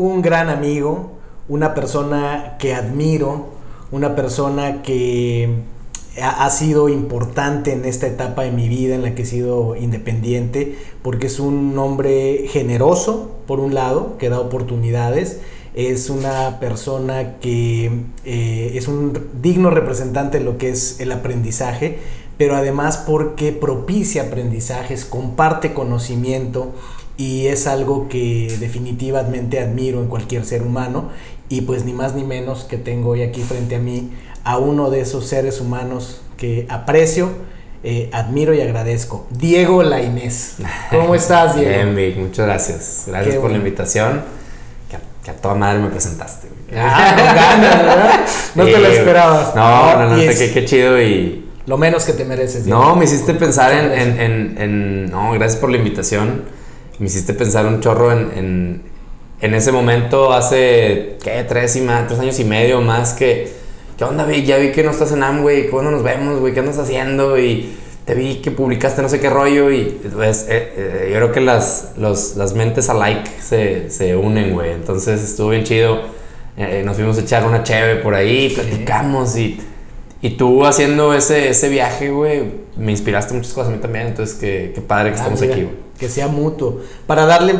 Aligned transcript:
un 0.00 0.22
gran 0.22 0.48
amigo, 0.48 1.10
una 1.46 1.74
persona 1.74 2.56
que 2.58 2.74
admiro, 2.74 3.48
una 3.92 4.16
persona 4.16 4.80
que 4.80 5.56
ha, 6.22 6.48
sido 6.48 6.88
importante 6.88 7.74
en 7.74 7.84
esta 7.84 8.06
etapa 8.06 8.44
de 8.44 8.50
mi 8.50 8.66
vida 8.66 8.94
en 8.94 9.02
la 9.02 9.14
que 9.14 9.22
he 9.22 9.26
sido 9.26 9.76
independiente, 9.76 10.78
porque 11.02 11.26
es 11.26 11.38
un 11.38 11.78
hombre 11.78 12.46
generoso, 12.48 13.30
por 13.46 13.60
un 13.60 13.74
lado, 13.74 14.16
que 14.16 14.30
da 14.30 14.40
oportunidades, 14.40 15.40
es 15.74 16.08
una 16.08 16.60
persona 16.60 17.38
que 17.38 17.90
eh, 18.24 18.72
es 18.76 18.88
un 18.88 19.12
digno 19.42 19.68
representante 19.68 20.38
de 20.38 20.44
lo 20.44 20.56
que 20.56 20.70
es 20.70 20.98
el 21.00 21.12
aprendizaje, 21.12 21.98
pero 22.38 22.56
además 22.56 22.96
porque 22.96 23.52
propicia 23.52 24.22
aprendizajes, 24.22 25.04
comparte 25.04 25.74
conocimiento, 25.74 26.72
y 27.20 27.48
es 27.48 27.66
algo 27.66 28.08
que 28.08 28.56
definitivamente 28.60 29.60
admiro 29.60 30.00
en 30.00 30.06
cualquier 30.06 30.46
ser 30.46 30.62
humano 30.62 31.10
y 31.50 31.60
pues 31.60 31.84
ni 31.84 31.92
más 31.92 32.14
ni 32.14 32.24
menos 32.24 32.64
que 32.64 32.78
tengo 32.78 33.10
hoy 33.10 33.22
aquí 33.22 33.42
frente 33.42 33.76
a 33.76 33.78
mí 33.78 34.10
a 34.42 34.56
uno 34.56 34.88
de 34.88 35.02
esos 35.02 35.26
seres 35.26 35.60
humanos 35.60 36.22
que 36.38 36.64
aprecio, 36.70 37.28
eh, 37.84 38.08
admiro 38.14 38.54
y 38.54 38.62
agradezco. 38.62 39.26
Diego 39.28 39.82
Lainés. 39.82 40.54
¿Cómo 40.90 41.14
estás, 41.14 41.56
Diego? 41.60 41.68
Bien, 41.68 41.94
Vic, 41.94 42.16
muchas 42.16 42.46
gracias. 42.46 43.04
Gracias 43.08 43.36
por 43.36 43.50
la 43.50 43.58
invitación. 43.58 44.22
Que 45.22 45.30
a, 45.30 45.34
toda 45.34 45.56
madre 45.56 45.78
me 45.78 45.90
presentaste. 45.90 46.48
Ah, 46.74 47.14
no 47.18 47.24
ganas, 47.24 47.84
¿verdad? 47.84 48.20
No 48.54 48.64
te 48.64 48.78
lo 48.78 48.88
esperabas. 48.88 49.54
No, 49.54 49.94
no, 49.98 50.16
no, 50.16 50.16
qué, 50.16 50.52
qué 50.54 50.64
chido 50.64 50.98
y... 50.98 51.50
Lo 51.66 51.76
menos 51.76 52.06
que 52.06 52.14
te 52.14 52.24
mereces. 52.24 52.64
Diego. 52.64 52.82
No, 52.82 52.96
me 52.96 53.04
hiciste 53.04 53.34
pensar 53.34 53.72
en, 53.74 53.92
en, 53.92 54.20
en, 54.20 54.58
en... 54.58 55.10
No, 55.10 55.32
gracias 55.32 55.60
por 55.60 55.70
la 55.70 55.76
invitación 55.76 56.59
me 57.00 57.06
hiciste 57.06 57.32
pensar 57.32 57.66
un 57.66 57.80
chorro 57.80 58.12
en, 58.12 58.82
en, 59.40 59.54
ese 59.54 59.72
momento, 59.72 60.34
hace, 60.34 61.16
¿qué? 61.24 61.44
Tres, 61.48 61.74
y 61.76 61.80
más, 61.80 62.06
tres 62.06 62.20
años 62.20 62.38
y 62.38 62.44
medio 62.44 62.82
más, 62.82 63.14
que, 63.14 63.50
¿qué 63.96 64.04
onda, 64.04 64.26
vi? 64.26 64.44
Ya 64.44 64.58
vi 64.58 64.70
que 64.70 64.84
no 64.84 64.90
estás 64.90 65.10
en 65.12 65.22
Amway, 65.22 65.68
¿cuándo 65.68 65.90
nos 65.90 66.02
vemos, 66.02 66.38
güey? 66.38 66.52
¿Qué 66.52 66.60
andas 66.60 66.76
haciendo? 66.76 67.38
Y 67.38 67.72
te 68.04 68.14
vi 68.14 68.36
que 68.36 68.50
publicaste 68.50 69.00
no 69.00 69.08
sé 69.08 69.18
qué 69.18 69.30
rollo 69.30 69.70
y 69.70 69.98
pues, 70.14 70.46
eh, 70.50 70.72
eh, 70.76 71.08
yo 71.10 71.16
creo 71.16 71.32
que 71.32 71.40
las, 71.40 71.92
los, 71.96 72.36
las 72.36 72.52
mentes 72.52 72.90
alike 72.90 73.30
se, 73.40 73.90
se 73.90 74.14
unen, 74.14 74.52
güey. 74.52 74.72
Entonces 74.72 75.22
estuvo 75.22 75.48
bien 75.48 75.64
chido. 75.64 76.02
Eh, 76.58 76.82
nos 76.84 76.96
fuimos 76.96 77.16
a 77.16 77.22
echar 77.22 77.46
una 77.46 77.62
cheve 77.62 77.96
por 77.96 78.14
ahí, 78.14 78.50
platicamos 78.50 79.38
y, 79.38 79.58
y 80.20 80.30
tú 80.30 80.66
haciendo 80.66 81.14
ese, 81.14 81.48
ese 81.48 81.70
viaje, 81.70 82.10
güey, 82.10 82.42
me 82.76 82.90
inspiraste 82.90 83.32
muchas 83.32 83.54
cosas 83.54 83.72
a 83.72 83.76
mí 83.76 83.80
también. 83.80 84.08
Entonces, 84.08 84.36
qué, 84.36 84.72
qué 84.74 84.82
padre 84.82 85.12
que 85.12 85.14
ah, 85.14 85.22
estamos 85.22 85.40
aquí, 85.40 85.62
güey 85.62 85.89
que 86.00 86.08
sea 86.08 86.26
mutuo. 86.26 86.80
Para 87.06 87.26
darle 87.26 87.54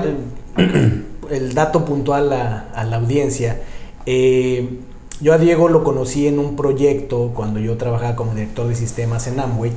el 1.31 1.55
dato 1.55 1.85
puntual 1.85 2.33
a, 2.33 2.85
la 2.85 2.97
audiencia, 2.97 3.61
eh, 4.06 4.81
yo 5.21 5.34
a 5.34 5.39
Diego 5.39 5.69
lo 5.69 5.84
conocí 5.84 6.27
en 6.27 6.39
un 6.39 6.56
proyecto 6.56 7.33
cuando 7.34 7.61
yo 7.61 7.77
trabajaba 7.77 8.17
como 8.17 8.34
director 8.34 8.67
de 8.67 8.75
sistemas 8.75 9.27
en 9.27 9.39
Amway. 9.39 9.73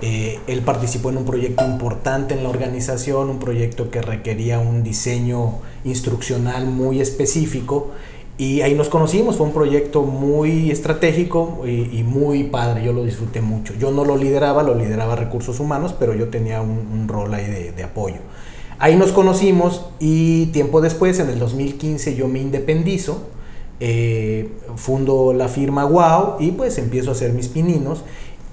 Eh, 0.00 0.38
él 0.46 0.60
participó 0.60 1.10
en 1.10 1.18
un 1.18 1.24
proyecto 1.24 1.64
importante 1.64 2.34
en 2.34 2.44
la 2.44 2.50
organización, 2.50 3.30
un 3.30 3.38
proyecto 3.38 3.90
que 3.90 4.00
requería 4.00 4.60
un 4.60 4.82
diseño 4.82 5.58
instruccional 5.84 6.66
muy 6.66 7.00
específico 7.00 7.90
y 8.36 8.62
ahí 8.62 8.74
nos 8.74 8.88
conocimos, 8.88 9.36
fue 9.36 9.46
un 9.46 9.52
proyecto 9.52 10.02
muy 10.02 10.72
estratégico 10.72 11.62
y, 11.66 12.02
muy 12.02 12.44
padre, 12.44 12.84
yo 12.84 12.92
lo 12.92 13.04
disfruté 13.04 13.40
mucho. 13.40 13.74
Yo 13.78 13.92
no 13.92 14.04
lo 14.04 14.16
lideraba, 14.16 14.64
lo 14.64 14.74
lideraba 14.74 15.14
recursos 15.14 15.60
humanos, 15.60 15.94
pero 15.96 16.14
yo 16.14 16.28
tenía 16.30 16.60
un, 16.60 17.06
rol 17.06 17.32
ahí 17.32 17.46
de, 17.46 17.82
apoyo. 17.84 18.16
Ahí 18.80 18.96
nos 18.96 19.12
conocimos 19.12 19.86
y 20.00 20.46
tiempo 20.46 20.80
después, 20.80 21.20
en 21.20 21.28
el 21.28 21.38
2015, 21.38 22.16
yo 22.16 22.26
me 22.26 22.40
independizo, 22.40 23.28
eh, 23.78 24.48
fundo 24.76 25.32
la 25.32 25.48
firma 25.48 25.84
Wow 25.84 26.36
y 26.40 26.52
pues 26.52 26.78
empiezo 26.78 27.10
a 27.10 27.12
hacer 27.12 27.32
mis 27.32 27.48
pininos 27.48 28.02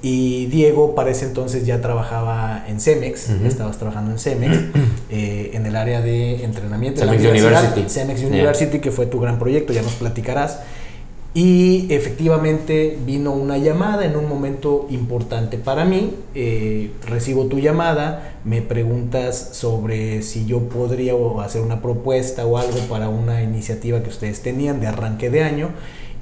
y 0.02 0.48
Diego 0.48 0.96
para 0.96 1.12
ese 1.12 1.26
entonces 1.26 1.66
ya 1.66 1.80
trabajaba 1.80 2.66
en 2.68 2.80
Cemex, 2.80 3.30
estabas 3.30 3.78
trabajando 3.78 4.12
en 4.12 4.20
Cemex, 4.20 4.58
eh, 5.10 5.52
en 5.54 5.66
el 5.66 5.76
área 5.76 6.02
de 6.02 6.44
entrenamiento. 6.44 7.02
Cemex 7.02 7.24
University. 7.24 7.84
Cemex 7.88 8.24
University, 8.24 8.80
que 8.80 8.92
fue 8.92 9.06
tu 9.06 9.20
gran 9.20 9.38
proyecto, 9.38 9.74
ya 9.74 9.84
nos 9.84 9.94
platicarás. 9.94 10.60
Y 11.34 11.88
efectivamente 11.94 12.98
vino 13.06 13.32
una 13.32 13.58
llamada 13.58 14.04
en 14.06 14.18
un 14.18 14.28
momento 14.28 14.88
importante 14.90 15.58
para 15.58 15.86
mí. 15.86 16.14
Eh, 16.36 16.92
recibo 17.08 17.46
tu 17.46 17.60
llamada, 17.60 18.34
me 18.44 18.62
preguntas 18.62 19.52
sobre 19.54 20.24
si 20.24 20.46
yo 20.46 20.68
podría 20.68 21.14
hacer 21.42 21.62
una 21.62 21.82
propuesta 21.82 22.46
o 22.46 22.58
algo 22.58 22.80
para 22.90 23.08
una 23.08 23.44
iniciativa 23.44 24.04
que 24.04 24.10
ustedes 24.10 24.42
tenían 24.42 24.82
de 24.82 24.88
arranque 24.88 25.30
de 25.30 25.44
año 25.44 25.70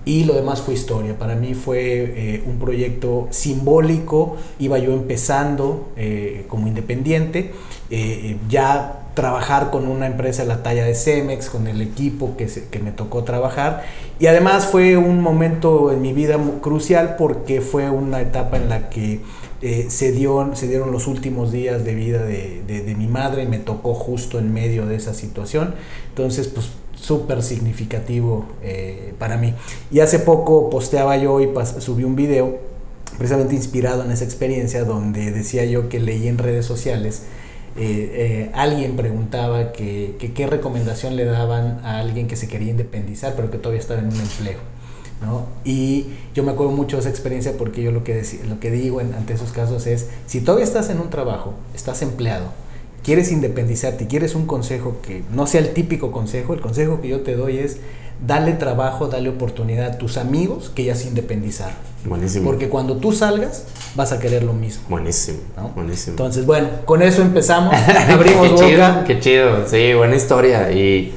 y 0.06 0.24
lo 0.24 0.34
demás 0.34 0.62
fue 0.62 0.74
historia. 0.74 1.18
Para 1.18 1.36
mí 1.36 1.54
fue 1.54 1.80
eh, 1.82 2.44
un 2.46 2.58
proyecto 2.60 3.28
simbólico, 3.32 4.38
iba 4.60 4.78
yo 4.80 4.94
empezando 4.94 5.90
eh, 5.96 6.46
como 6.48 6.68
independiente, 6.68 7.52
eh, 7.90 8.38
ya 8.50 9.04
trabajar 9.14 9.70
con 9.70 9.88
una 9.88 10.08
empresa 10.08 10.44
de 10.44 10.48
la 10.48 10.64
talla 10.64 10.86
de 10.86 10.96
Cemex, 10.96 11.50
con 11.50 11.68
el 11.68 11.82
equipo 11.82 12.38
que, 12.38 12.48
me 12.80 12.92
tocó 12.92 13.26
trabajar 13.26 13.84
y 14.18 14.28
además 14.28 14.68
fue 14.68 14.96
un 14.96 15.20
momento 15.20 15.92
en 15.92 16.02
mi 16.02 16.14
vida 16.14 16.38
crucial 16.62 17.16
porque 17.18 17.60
fue 17.60 17.90
una 17.90 18.22
etapa 18.22 18.56
en 18.56 18.70
la 18.70 18.90
que 18.90 19.20
se, 19.90 20.14
dio, 20.14 20.52
se 20.54 20.70
dieron 20.70 20.94
los 20.94 21.08
últimos 21.08 21.52
días 21.52 21.84
de 21.84 21.96
vida 21.96 22.24
de, 22.24 22.62
de, 22.66 22.82
de 22.82 22.96
mi 22.96 23.08
madre 23.08 23.44
y 23.44 23.48
me 23.48 23.60
tocó 23.60 23.94
justo 23.94 24.40
en 24.40 24.54
medio 24.54 24.86
de 24.86 24.96
esa 24.96 25.14
situación. 25.14 25.76
Entonces, 26.12 26.48
pues 26.48 26.70
súper 27.00 27.44
significativo 27.44 28.46
eh, 28.62 29.14
para 29.18 29.38
mí. 29.38 29.54
Y 29.92 30.00
hace 30.02 30.20
poco 30.20 30.70
posteaba 30.70 31.18
yo 31.18 31.40
y 31.42 31.50
subí 31.80 32.04
un 32.04 32.16
video 32.16 32.60
precisamente 33.18 33.56
inspirado 33.56 34.04
en 34.04 34.12
esa 34.12 34.24
experiencia 34.24 34.84
donde 34.86 35.32
decía 35.32 35.66
yo 35.66 35.90
que 35.90 36.00
leí 36.00 36.28
en 36.28 36.38
redes 36.38 36.66
sociales, 36.66 37.24
eh, 37.78 38.12
eh, 38.14 38.52
alguien 38.54 38.96
preguntaba 38.96 39.72
que, 39.72 40.16
qué 40.36 40.48
recomendación 40.48 41.16
le 41.16 41.26
daban 41.26 41.80
a 41.84 42.00
alguien 42.00 42.28
que 42.28 42.36
se 42.36 42.48
quería 42.48 42.72
independizar 42.72 43.34
pero 43.36 43.52
que 43.52 43.58
todavía 43.58 43.82
estaba 43.82 44.00
en 44.00 44.08
un 44.08 44.20
empleo. 44.20 44.60
¿no? 45.22 45.48
Y 45.66 46.06
yo 46.34 46.44
me 46.44 46.52
acuerdo 46.52 46.72
mucho 46.72 46.96
de 46.96 47.02
esa 47.02 47.10
experiencia 47.10 47.54
porque 47.58 47.84
yo 47.84 47.92
lo 47.92 48.06
que, 48.06 48.24
lo 48.48 48.60
que 48.62 48.72
digo 48.72 49.02
ante 49.02 49.34
esos 49.34 49.52
casos 49.52 49.86
es, 49.86 50.08
si 50.26 50.40
todavía 50.40 50.64
estás 50.64 50.90
en 50.90 51.00
un 51.00 51.10
trabajo, 51.10 51.54
estás 51.74 52.02
empleado, 52.02 52.46
quieres 53.10 53.32
independizarte 53.32 54.04
y 54.04 54.08
quieres 54.08 54.36
un 54.36 54.46
consejo 54.46 54.98
que 55.02 55.24
no 55.34 55.48
sea 55.48 55.62
el 55.62 55.74
típico 55.74 56.12
consejo, 56.12 56.54
el 56.54 56.62
consejo 56.62 57.02
que 57.02 57.08
yo 57.08 57.22
te 57.22 57.36
doy 57.36 57.58
es 57.58 57.78
dale 58.28 58.54
trabajo, 58.54 59.08
dale 59.08 59.30
oportunidad 59.30 59.88
a 59.88 59.98
tus 59.98 60.18
amigos 60.18 60.72
que 60.76 60.84
ya 60.84 60.94
se 60.94 61.08
independizaron. 61.08 61.74
Buenísimo. 62.06 62.46
Porque 62.46 62.70
cuando 62.70 62.98
tú 62.98 63.12
salgas, 63.12 63.66
vas 63.96 64.12
a 64.12 64.20
querer 64.20 64.44
lo 64.44 64.54
mismo. 64.54 64.84
Buenísimo. 64.90 65.40
Buenísimo. 65.74 66.12
Entonces, 66.12 66.46
bueno, 66.46 66.68
con 66.86 67.02
eso 67.02 67.24
empezamos. 67.24 67.74
Abrimos 68.10 68.48
qué 68.48 68.56
Chido, 68.68 69.04
qué 69.08 69.20
chido. 69.20 69.68
Sí, 69.68 69.96
buena 69.96 70.16
historia. 70.16 70.72
Y. 70.72 71.12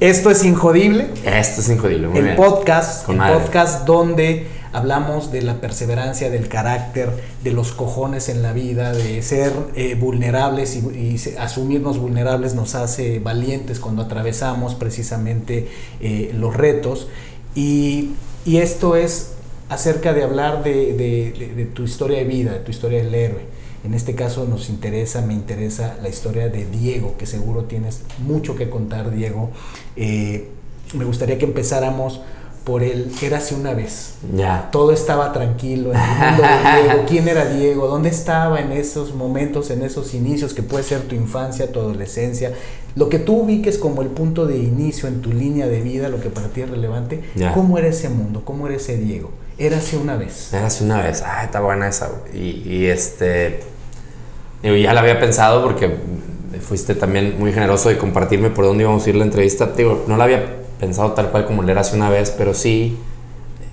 Esto 0.00 0.30
es 0.30 0.42
Injodible. 0.42 1.08
Esto 1.22 1.60
es 1.60 1.68
Injodible. 1.68 2.08
Muy 2.08 2.20
el 2.20 2.34
podcast. 2.34 3.06
el 3.10 3.18
podcast 3.18 3.84
donde 3.84 4.46
hablamos 4.74 5.30
de 5.30 5.40
la 5.40 5.60
perseverancia, 5.60 6.30
del 6.30 6.48
carácter, 6.48 7.10
de 7.44 7.52
los 7.52 7.70
cojones 7.70 8.28
en 8.28 8.42
la 8.42 8.52
vida, 8.52 8.92
de 8.92 9.22
ser 9.22 9.52
eh, 9.76 9.94
vulnerables 9.94 10.74
y, 10.74 11.16
asumirnos 11.38 11.98
vulnerables 11.98 12.54
nos 12.54 12.74
hace 12.74 13.20
valientes 13.20 13.78
cuando 13.78 14.02
atravesamos 14.02 14.74
precisamente 14.74 15.68
eh, 16.00 16.32
los 16.36 16.56
retos. 16.56 17.06
Y, 17.54 18.10
esto 18.46 18.96
es 18.96 19.30
acerca 19.68 20.12
de 20.12 20.24
hablar 20.24 20.64
de, 20.64 21.70
tu 21.72 21.84
historia 21.84 22.18
de 22.18 22.24
vida, 22.24 22.52
de 22.52 22.58
tu 22.58 22.72
historia 22.72 22.98
del 22.98 23.14
héroe. 23.14 23.42
En 23.84 23.94
este 23.94 24.14
caso 24.14 24.44
nos 24.44 24.68
interesa, 24.68 25.22
me 25.22 25.34
interesa 25.34 25.96
la 26.02 26.08
historia 26.08 26.48
de 26.48 26.66
Diego, 26.66 27.14
que 27.16 27.26
seguro 27.26 27.64
tienes 27.64 28.02
mucho 28.26 28.56
que 28.56 28.68
contar, 28.68 29.12
Diego. 29.12 29.50
Eh, 29.96 30.48
me 30.94 31.04
gustaría 31.04 31.38
que 31.38 31.44
empezáramos 31.44 32.20
por 32.64 32.82
el 32.82 33.12
Érase 33.22 33.54
una 33.54 33.74
vez. 33.74 34.14
Ya. 34.34 34.70
Todo 34.72 34.92
estaba 34.92 35.32
tranquilo 35.32 35.92
en 35.92 36.00
el 36.00 36.30
mundo 36.30 36.42
de 36.42 36.82
Diego. 36.82 37.04
¿Quién 37.06 37.28
era 37.28 37.44
Diego? 37.44 37.86
¿Dónde 37.88 38.08
estaba 38.08 38.60
en 38.60 38.72
esos 38.72 39.14
momentos, 39.14 39.70
en 39.70 39.82
esos 39.82 40.14
inicios 40.14 40.54
que 40.54 40.62
puede 40.62 40.82
ser 40.82 41.02
tu 41.02 41.14
infancia, 41.14 41.70
tu 41.70 41.80
adolescencia? 41.80 42.54
Lo 42.96 43.10
que 43.10 43.18
tú 43.18 43.40
ubiques 43.40 43.76
como 43.76 44.00
el 44.02 44.08
punto 44.08 44.46
de 44.46 44.56
inicio 44.56 45.08
en 45.08 45.20
tu 45.20 45.32
línea 45.32 45.66
de 45.66 45.80
vida, 45.82 46.08
lo 46.08 46.20
que 46.20 46.30
para 46.30 46.48
ti 46.48 46.62
es 46.62 46.70
relevante. 46.70 47.22
Ya. 47.34 47.52
¿Cómo 47.52 47.76
era 47.76 47.88
ese 47.88 48.08
mundo? 48.08 48.42
¿Cómo 48.44 48.66
era 48.66 48.76
ese 48.76 48.96
Diego? 48.96 49.30
Érase 49.58 49.98
una 49.98 50.16
vez. 50.16 50.52
Érase 50.52 50.84
una 50.84 51.02
vez. 51.02 51.22
Ah, 51.24 51.44
está 51.44 51.60
buena 51.60 51.88
esa. 51.88 52.10
Y, 52.32 52.62
y 52.66 52.86
este. 52.86 53.60
Digo, 54.62 54.76
ya 54.76 54.94
la 54.94 55.00
había 55.00 55.20
pensado 55.20 55.62
porque 55.62 55.96
fuiste 56.60 56.94
también 56.94 57.36
muy 57.38 57.52
generoso 57.52 57.88
de 57.88 57.98
compartirme 57.98 58.50
por 58.50 58.64
dónde 58.64 58.84
íbamos 58.84 59.06
a 59.06 59.10
ir 59.10 59.16
la 59.16 59.24
entrevista. 59.24 59.66
Digo, 59.76 60.04
no 60.06 60.16
la 60.16 60.24
había 60.24 60.56
pensado 60.78 61.12
tal 61.12 61.30
cual 61.30 61.46
como 61.46 61.62
leer 61.62 61.78
hace 61.78 61.96
una 61.96 62.10
vez, 62.10 62.30
pero 62.30 62.54
sí 62.54 62.98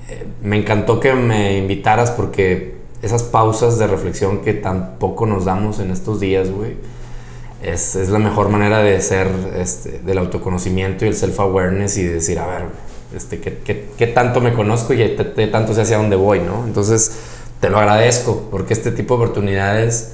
eh, 0.09 0.25
me 0.41 0.57
encantó 0.57 0.99
que 0.99 1.13
me 1.13 1.57
invitaras 1.57 2.11
porque 2.11 2.75
esas 3.01 3.23
pausas 3.23 3.79
de 3.79 3.87
reflexión 3.87 4.41
que 4.41 4.53
tampoco 4.53 5.25
nos 5.25 5.45
damos 5.45 5.79
en 5.79 5.91
estos 5.91 6.19
días, 6.19 6.51
güey, 6.51 6.75
es, 7.63 7.95
es, 7.95 8.09
la 8.09 8.19
mejor 8.19 8.49
manera 8.49 8.79
de 8.79 8.99
ser 9.01 9.27
este, 9.57 9.99
del 9.99 10.17
autoconocimiento 10.17 11.05
y 11.05 11.09
el 11.09 11.15
self-awareness 11.15 11.97
y 11.97 12.03
decir, 12.03 12.39
a 12.39 12.47
ver, 12.47 12.63
este, 13.15 13.39
¿qué, 13.39 13.57
qué, 13.63 13.89
qué 13.97 14.07
tanto 14.07 14.41
me 14.41 14.53
conozco 14.53 14.93
y 14.93 14.97
qué 14.97 15.49
tanto 15.51 15.73
sé 15.73 15.81
hacia 15.81 15.97
dónde 15.97 16.15
voy, 16.15 16.39
¿no? 16.39 16.63
Entonces, 16.65 17.19
te 17.59 17.69
lo 17.69 17.77
agradezco 17.77 18.47
porque 18.49 18.73
este 18.73 18.91
tipo 18.91 19.15
de 19.15 19.23
oportunidades 19.23 20.13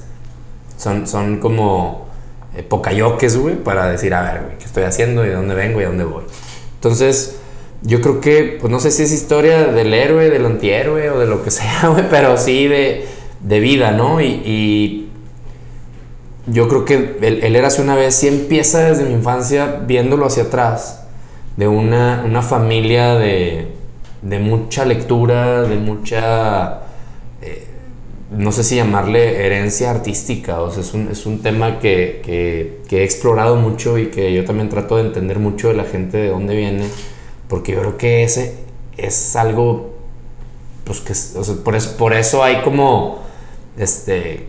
son, 0.76 1.06
son 1.06 1.38
como 1.38 2.07
eh, 2.58 2.62
pocayoques, 2.64 3.36
güey, 3.36 3.54
para 3.54 3.88
decir, 3.88 4.12
a 4.14 4.22
ver, 4.22 4.42
güey, 4.42 4.58
¿qué 4.58 4.64
estoy 4.64 4.82
haciendo 4.82 5.22
de 5.22 5.32
dónde 5.32 5.54
vengo 5.54 5.80
y 5.80 5.84
a 5.84 5.88
dónde 5.88 6.02
voy? 6.02 6.24
Entonces, 6.74 7.36
yo 7.82 8.00
creo 8.00 8.20
que, 8.20 8.58
pues 8.60 8.70
no 8.70 8.80
sé 8.80 8.90
si 8.90 9.04
es 9.04 9.12
historia 9.12 9.64
del 9.66 9.94
héroe, 9.94 10.28
del 10.28 10.44
antihéroe 10.44 11.10
o 11.10 11.20
de 11.20 11.26
lo 11.26 11.44
que 11.44 11.50
sea, 11.52 11.88
güey, 11.88 12.08
pero 12.10 12.36
sí 12.36 12.66
de, 12.66 13.06
de 13.40 13.60
vida, 13.60 13.92
¿no? 13.92 14.20
Y, 14.20 14.26
y, 14.44 15.04
yo 16.46 16.66
creo 16.66 16.84
que 16.84 17.18
el, 17.20 17.44
el 17.44 17.56
Érase 17.56 17.82
una 17.82 17.94
vez 17.94 18.14
sí 18.14 18.26
empieza 18.26 18.80
desde 18.80 19.04
mi 19.04 19.12
infancia 19.12 19.82
viéndolo 19.86 20.26
hacia 20.26 20.44
atrás, 20.44 21.04
de 21.56 21.68
una, 21.68 22.22
una 22.24 22.42
familia 22.42 23.14
de, 23.14 23.68
de 24.22 24.38
mucha 24.38 24.84
lectura, 24.84 25.62
de 25.62 25.76
mucha 25.76 26.87
no 28.30 28.52
sé 28.52 28.62
si 28.62 28.76
llamarle 28.76 29.46
herencia 29.46 29.90
artística, 29.90 30.60
o 30.60 30.70
sea, 30.70 30.82
es 30.82 30.92
un, 30.92 31.08
es 31.08 31.24
un 31.24 31.40
tema 31.40 31.78
que, 31.78 32.20
que, 32.24 32.98
he 32.98 33.04
explorado 33.04 33.56
mucho 33.56 33.98
y 33.98 34.06
que 34.06 34.32
yo 34.34 34.44
también 34.44 34.68
trato 34.68 34.96
de 34.96 35.04
entender 35.04 35.38
mucho 35.38 35.68
de 35.68 35.74
la 35.74 35.84
gente 35.84 36.18
de 36.18 36.28
dónde 36.28 36.54
viene, 36.54 36.84
porque 37.48 37.72
yo 37.72 37.80
creo 37.80 37.96
que 37.96 38.24
ese 38.24 38.54
es 38.98 39.34
algo, 39.34 39.94
pues 40.84 41.00
que, 41.00 41.12
o 41.12 41.44
sea, 41.44 41.54
por, 41.64 41.74
eso, 41.74 41.96
por 41.96 42.12
eso 42.12 42.44
hay 42.44 42.60
como, 42.62 43.20
este, 43.78 44.48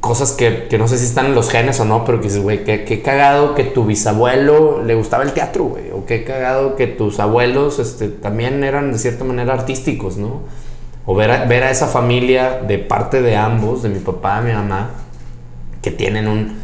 cosas 0.00 0.32
que, 0.32 0.68
que, 0.68 0.76
no 0.76 0.86
sé 0.86 0.98
si 0.98 1.06
están 1.06 1.26
en 1.26 1.34
los 1.34 1.48
genes 1.48 1.80
o 1.80 1.86
no, 1.86 2.04
pero 2.04 2.18
que 2.20 2.24
dices, 2.24 2.42
güey, 2.42 2.64
qué, 2.64 2.84
qué, 2.84 3.00
cagado 3.00 3.54
que 3.54 3.64
tu 3.64 3.86
bisabuelo 3.86 4.84
le 4.84 4.94
gustaba 4.94 5.24
el 5.24 5.32
teatro, 5.32 5.64
güey, 5.64 5.90
o 5.90 6.04
qué 6.04 6.22
cagado 6.22 6.76
que 6.76 6.86
tus 6.86 7.18
abuelos, 7.18 7.78
este, 7.78 8.08
también 8.08 8.62
eran 8.62 8.92
de 8.92 8.98
cierta 8.98 9.24
manera 9.24 9.54
artísticos, 9.54 10.18
¿no? 10.18 10.42
O 11.06 11.14
ver 11.14 11.30
a, 11.30 11.44
ver 11.44 11.62
a 11.62 11.70
esa 11.70 11.86
familia 11.86 12.60
de 12.66 12.78
parte 12.78 13.22
de 13.22 13.36
ambos, 13.36 13.82
de 13.82 13.88
mi 13.88 14.00
papá 14.00 14.40
mi 14.40 14.52
mamá, 14.52 14.90
que 15.80 15.92
tienen 15.92 16.26
un, 16.26 16.58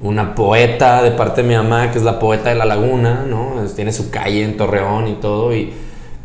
una 0.00 0.36
poeta 0.36 1.02
de 1.02 1.10
parte 1.10 1.42
de 1.42 1.48
mi 1.48 1.56
mamá, 1.56 1.90
que 1.90 1.98
es 1.98 2.04
la 2.04 2.20
poeta 2.20 2.50
de 2.50 2.54
la 2.54 2.64
laguna, 2.64 3.24
¿no? 3.28 3.54
Tiene 3.74 3.92
su 3.92 4.10
calle 4.10 4.44
en 4.44 4.56
Torreón 4.56 5.08
y 5.08 5.14
todo, 5.14 5.52
y, 5.54 5.72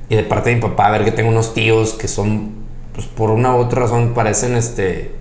y 0.08 0.16
de 0.16 0.24
parte 0.24 0.52
de 0.52 0.58
mi 0.58 0.62
papá, 0.62 0.92
ver 0.92 1.04
que 1.04 1.12
tengo 1.12 1.30
unos 1.30 1.56
tíos 1.56 1.94
que 1.94 2.08
son, 2.08 2.52
pues 2.94 3.08
por 3.08 3.32
una 3.32 3.56
u 3.56 3.60
otra 3.60 3.82
razón, 3.82 4.14
parecen 4.14 4.56
este, 4.56 5.16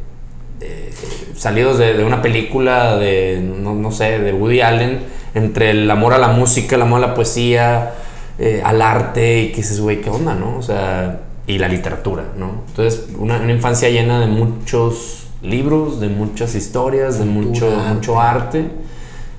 eh, 0.61 0.93
salidos 1.35 1.79
de, 1.79 1.95
de, 1.95 2.05
una 2.05 2.21
película 2.21 2.97
de, 2.99 3.41
no, 3.43 3.75
no, 3.75 3.91
sé, 3.91 4.19
de 4.19 4.35
Woody 4.35 4.61
Allen, 4.61 5.01
entre 5.35 5.71
el 5.71 5.91
amor 5.91 6.13
a 6.13 6.19
la 6.19 6.29
música, 6.29 6.77
el 6.77 6.83
amor 6.83 7.03
a 7.03 7.07
la 7.09 7.15
poesía, 7.15 7.95
eh, 8.39 8.61
al 8.63 8.83
arte, 8.83 9.41
y 9.41 9.49
que 9.53 9.57
dices, 9.57 9.81
güey, 9.81 10.03
¿qué 10.03 10.11
onda, 10.11 10.35
no? 10.35 10.59
O 10.59 10.63
sea 10.63 11.21
y 11.47 11.59
la 11.59 11.69
literatura, 11.69 12.25
¿no? 12.37 12.63
Entonces, 12.69 13.09
una, 13.19 13.39
una, 13.39 13.53
infancia 13.53 13.89
llena 13.89 14.21
de 14.21 14.27
muchos 14.27 15.27
libros, 15.43 16.01
de 16.01 16.09
muchas 16.09 16.55
historias, 16.55 17.19
de 17.19 17.25
mucho, 17.25 17.67
arte. 17.67 17.95
mucho 17.95 18.21
arte, 18.21 18.71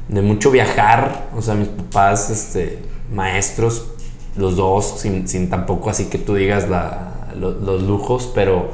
de 0.09 0.21
mucho 0.21 0.51
viajar. 0.51 1.27
O 1.35 1.41
sea, 1.41 1.55
mis 1.55 1.69
papás, 1.69 2.29
este, 2.29 2.79
maestros, 3.11 3.85
los 4.35 4.55
dos, 4.55 4.99
sin, 4.99 5.27
sin 5.27 5.49
tampoco 5.49 5.89
así 5.89 6.05
que 6.05 6.17
tú 6.17 6.35
digas 6.35 6.67
la, 6.69 7.13
lo, 7.39 7.51
los 7.51 7.83
lujos, 7.83 8.29
pero 8.33 8.71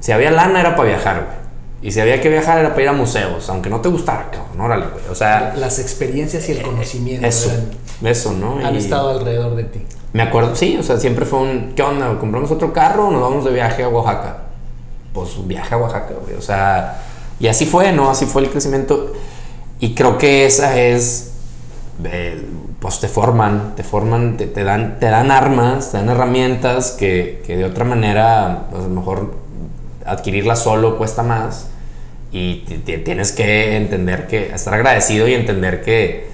si 0.00 0.12
había 0.12 0.30
lana 0.30 0.60
era 0.60 0.76
para 0.76 0.88
viajar, 0.88 1.24
güey. 1.26 1.42
Y 1.82 1.90
si 1.90 2.00
había 2.00 2.20
que 2.20 2.28
viajar 2.28 2.58
era 2.58 2.70
para 2.70 2.82
ir 2.82 2.88
a 2.88 2.92
museos, 2.92 3.48
aunque 3.50 3.68
no 3.68 3.80
te 3.80 3.88
gustara, 3.88 4.30
cabrón, 4.30 4.60
órale, 4.60 4.86
güey. 4.86 5.04
O 5.10 5.16
sea... 5.16 5.54
Las 5.56 5.80
experiencias 5.80 6.48
y 6.48 6.52
el 6.52 6.62
conocimiento. 6.62 7.26
Eso, 7.26 8.32
¿no? 8.32 8.64
Han 8.64 8.74
y, 8.74 8.78
estado 8.78 9.10
alrededor 9.10 9.56
de 9.56 9.64
ti. 9.64 9.80
Me 10.12 10.22
acuerdo, 10.22 10.54
sí, 10.54 10.76
o 10.78 10.82
sea, 10.82 10.98
siempre 10.98 11.24
fue 11.24 11.38
un, 11.38 11.72
¿qué 11.74 11.82
onda? 11.82 12.18
¿Compramos 12.18 12.50
otro 12.50 12.72
carro 12.72 13.08
o 13.08 13.10
nos 13.10 13.22
vamos 13.22 13.44
de 13.44 13.52
viaje 13.52 13.82
a 13.82 13.88
Oaxaca? 13.88 14.38
Pues 15.14 15.36
un 15.36 15.48
viaje 15.48 15.74
a 15.74 15.78
Oaxaca, 15.78 16.14
güey. 16.22 16.36
O 16.36 16.42
sea, 16.42 17.02
y 17.40 17.46
así 17.46 17.64
fue, 17.64 17.92
¿no? 17.92 18.10
Así 18.10 18.26
fue 18.26 18.42
el 18.42 18.50
crecimiento. 18.50 19.12
Y 19.80 19.94
creo 19.94 20.18
que 20.18 20.44
esa 20.44 20.78
es, 20.78 21.32
eh, 22.04 22.44
pues 22.78 23.00
te 23.00 23.08
forman, 23.08 23.74
te 23.74 23.82
forman, 23.82 24.36
te, 24.36 24.46
te, 24.46 24.64
dan, 24.64 24.98
te 25.00 25.06
dan 25.06 25.30
armas, 25.30 25.92
te 25.92 25.96
dan 25.96 26.10
herramientas 26.10 26.90
que, 26.90 27.42
que 27.46 27.56
de 27.56 27.64
otra 27.64 27.84
manera, 27.84 28.66
pues 28.70 28.84
a 28.84 28.88
lo 28.88 28.94
mejor 28.94 29.34
adquirirlas 30.04 30.62
solo 30.62 30.98
cuesta 30.98 31.22
más. 31.22 31.68
Y 32.32 32.56
tienes 33.04 33.32
que 33.32 33.76
entender 33.76 34.26
que, 34.26 34.54
estar 34.54 34.74
agradecido 34.74 35.28
y 35.28 35.34
entender 35.34 35.82
que 35.82 36.31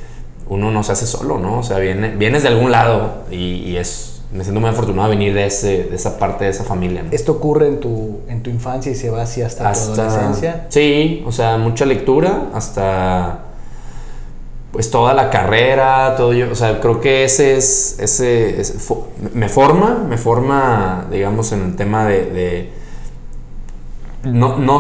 uno 0.49 0.71
no 0.71 0.83
se 0.83 0.93
hace 0.93 1.07
solo, 1.07 1.39
¿no? 1.39 1.59
O 1.59 1.63
sea, 1.63 1.79
viene, 1.79 2.15
vienes 2.17 2.43
de 2.43 2.49
algún 2.49 2.71
lado 2.71 3.25
y, 3.31 3.37
y, 3.37 3.77
es, 3.77 4.23
me 4.33 4.45
siento 4.45 4.61
muy 4.61 4.71
afortunado 4.71 5.09
de 5.09 5.17
venir 5.17 5.35
de, 5.35 5.47
ese, 5.47 5.85
de 5.85 5.97
esa 5.97 6.19
parte, 6.19 6.45
de 6.45 6.51
esa 6.51 6.65
familia. 6.65 7.03
¿no? 7.03 7.11
¿Esto 7.13 7.33
ocurre 7.33 7.69
en 7.69 7.81
tu, 7.81 8.21
en 8.29 8.43
tu 8.43 8.51
infancia 8.51 8.91
y 8.93 8.95
se 8.95 9.11
va 9.11 9.23
así 9.23 9.43
hasta, 9.43 9.69
hasta 9.69 9.95
tu 9.95 10.01
adolescencia? 10.01 10.67
Sí, 10.69 11.23
o 11.27 11.33
sea, 11.33 11.59
mucha 11.59 11.85
lectura 11.85 12.49
hasta 12.55 13.45
pues 14.73 14.91
toda 14.91 15.15
la 15.15 15.31
carrera, 15.31 16.15
todo 16.17 16.35
yo, 16.35 16.53
o 16.53 16.55
sea, 16.55 16.79
creo 16.81 17.01
que 17.01 17.25
ese 17.25 17.57
es, 17.57 17.99
ese, 17.99 18.61
ese 18.61 18.79
me 19.33 19.49
forma, 19.49 20.05
me 20.09 20.19
forma, 20.19 21.07
digamos, 21.11 21.53
en 21.53 21.65
el 21.65 21.77
tema 21.77 22.07
de, 22.07 22.27
de 22.27 22.71
no, 24.25 24.59
no 24.59 24.79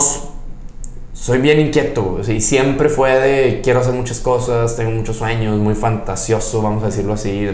soy 1.20 1.38
bien 1.38 1.60
inquieto, 1.60 2.20
y 2.26 2.40
siempre 2.40 2.88
fue 2.88 3.18
de 3.18 3.60
quiero 3.62 3.80
hacer 3.80 3.92
muchas 3.92 4.20
cosas, 4.20 4.76
tengo 4.76 4.92
muchos 4.92 5.16
sueños, 5.16 5.58
muy 5.58 5.74
fantasioso, 5.74 6.62
vamos 6.62 6.82
a 6.84 6.86
decirlo 6.86 7.14
así. 7.14 7.48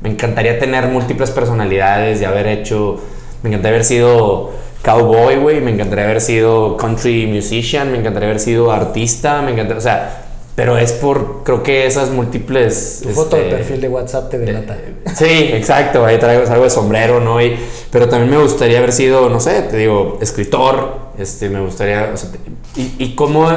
Me 0.00 0.10
encantaría 0.10 0.58
tener 0.58 0.88
múltiples 0.88 1.30
personalidades 1.30 2.20
y 2.20 2.24
haber 2.24 2.46
hecho, 2.46 3.00
me 3.42 3.50
encantaría 3.50 3.76
haber 3.76 3.84
sido 3.84 4.52
cowboy, 4.82 5.36
güey, 5.36 5.60
me 5.60 5.70
encantaría 5.70 6.06
haber 6.06 6.20
sido 6.20 6.76
country 6.76 7.26
musician, 7.26 7.92
me 7.92 7.98
encantaría 7.98 8.30
haber 8.30 8.40
sido 8.40 8.72
artista, 8.72 9.42
me 9.42 9.52
encantaría, 9.52 9.78
o 9.78 9.82
sea, 9.82 10.24
pero 10.54 10.76
es 10.76 10.92
por, 10.92 11.42
creo 11.44 11.62
que 11.62 11.86
esas 11.86 12.10
múltiples... 12.10 13.00
Tu 13.02 13.08
foto 13.10 13.36
este, 13.36 13.48
de 13.48 13.56
perfil 13.56 13.80
de 13.80 13.88
WhatsApp 13.88 14.30
te 14.30 14.38
delata. 14.38 14.74
Eh, 14.74 14.94
sí, 15.14 15.50
exacto, 15.54 16.04
ahí 16.04 16.18
traigo 16.18 16.50
algo 16.50 16.64
de 16.64 16.70
sombrero, 16.70 17.20
¿no? 17.20 17.40
Y, 17.40 17.56
pero 17.90 18.08
también 18.08 18.30
me 18.30 18.42
gustaría 18.42 18.78
haber 18.78 18.92
sido, 18.92 19.30
no 19.30 19.40
sé, 19.40 19.62
te 19.62 19.76
digo, 19.76 20.18
escritor, 20.20 21.12
este, 21.18 21.48
me 21.48 21.60
gustaría, 21.60 22.10
o 22.12 22.16
sea, 22.16 22.30
y, 22.76 22.94
y 22.98 23.14
cómo 23.14 23.48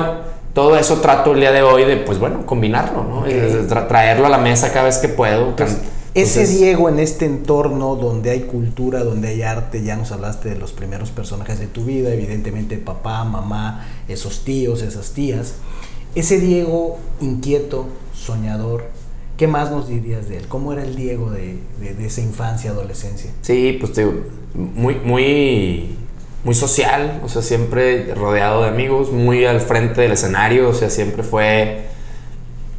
todo 0.53 0.77
eso 0.77 1.01
trato 1.01 1.33
el 1.33 1.41
día 1.41 1.51
de 1.51 1.61
hoy 1.61 1.83
de, 1.83 1.97
pues 1.97 2.17
bueno, 2.17 2.45
combinarlo, 2.45 3.03
¿no? 3.03 3.19
Okay. 3.19 3.65
Tra 3.67 3.89
traerlo 3.89 4.25
a 4.25 4.29
la 4.29 4.37
mesa 4.37 4.71
cada 4.71 4.85
vez 4.85 4.97
que 4.99 5.09
puedo. 5.09 5.53
Pues, 5.53 5.77
ese 6.13 6.47
Diego 6.47 6.87
en 6.87 6.99
este 6.99 7.25
entorno 7.25 7.97
donde 7.97 8.29
hay 8.29 8.43
cultura, 8.43 9.03
donde 9.03 9.27
hay 9.27 9.41
arte, 9.41 9.83
ya 9.83 9.97
nos 9.97 10.13
hablaste 10.13 10.47
de 10.47 10.55
los 10.55 10.71
primeros 10.71 11.09
personajes 11.09 11.59
de 11.59 11.67
tu 11.67 11.83
vida, 11.83 12.13
evidentemente 12.13 12.77
papá, 12.77 13.25
mamá, 13.25 13.85
esos 14.07 14.45
tíos, 14.45 14.81
esas 14.81 15.11
tías. 15.11 15.55
Ese 16.15 16.39
Diego 16.39 16.97
inquieto, 17.21 17.87
soñador, 18.13 18.85
¿qué 19.37 19.47
más 19.47 19.69
nos 19.69 19.87
dirías 19.87 20.27
de 20.29 20.37
él? 20.37 20.47
¿Cómo 20.47 20.73
era 20.73 20.83
el 20.83 20.95
Diego 20.95 21.29
de, 21.29 21.59
de, 21.79 22.05
esa 22.05 22.21
infancia, 22.21 22.71
adolescencia? 22.71 23.31
Sí, 23.41 23.77
pues 23.79 23.91
muy, 24.53 24.95
muy 24.95 25.95
muy 26.45 26.53
social, 26.53 27.21
o 27.23 27.27
sea, 27.27 27.41
siempre 27.41 28.13
rodeado 28.13 28.61
de 28.61 28.69
amigos, 28.69 29.11
muy 29.11 29.45
al 29.45 29.61
frente 29.61 30.01
del 30.01 30.11
escenario, 30.11 30.69
o 30.69 30.73
sea, 30.75 30.91
siempre 30.91 31.23
fue 31.23 31.87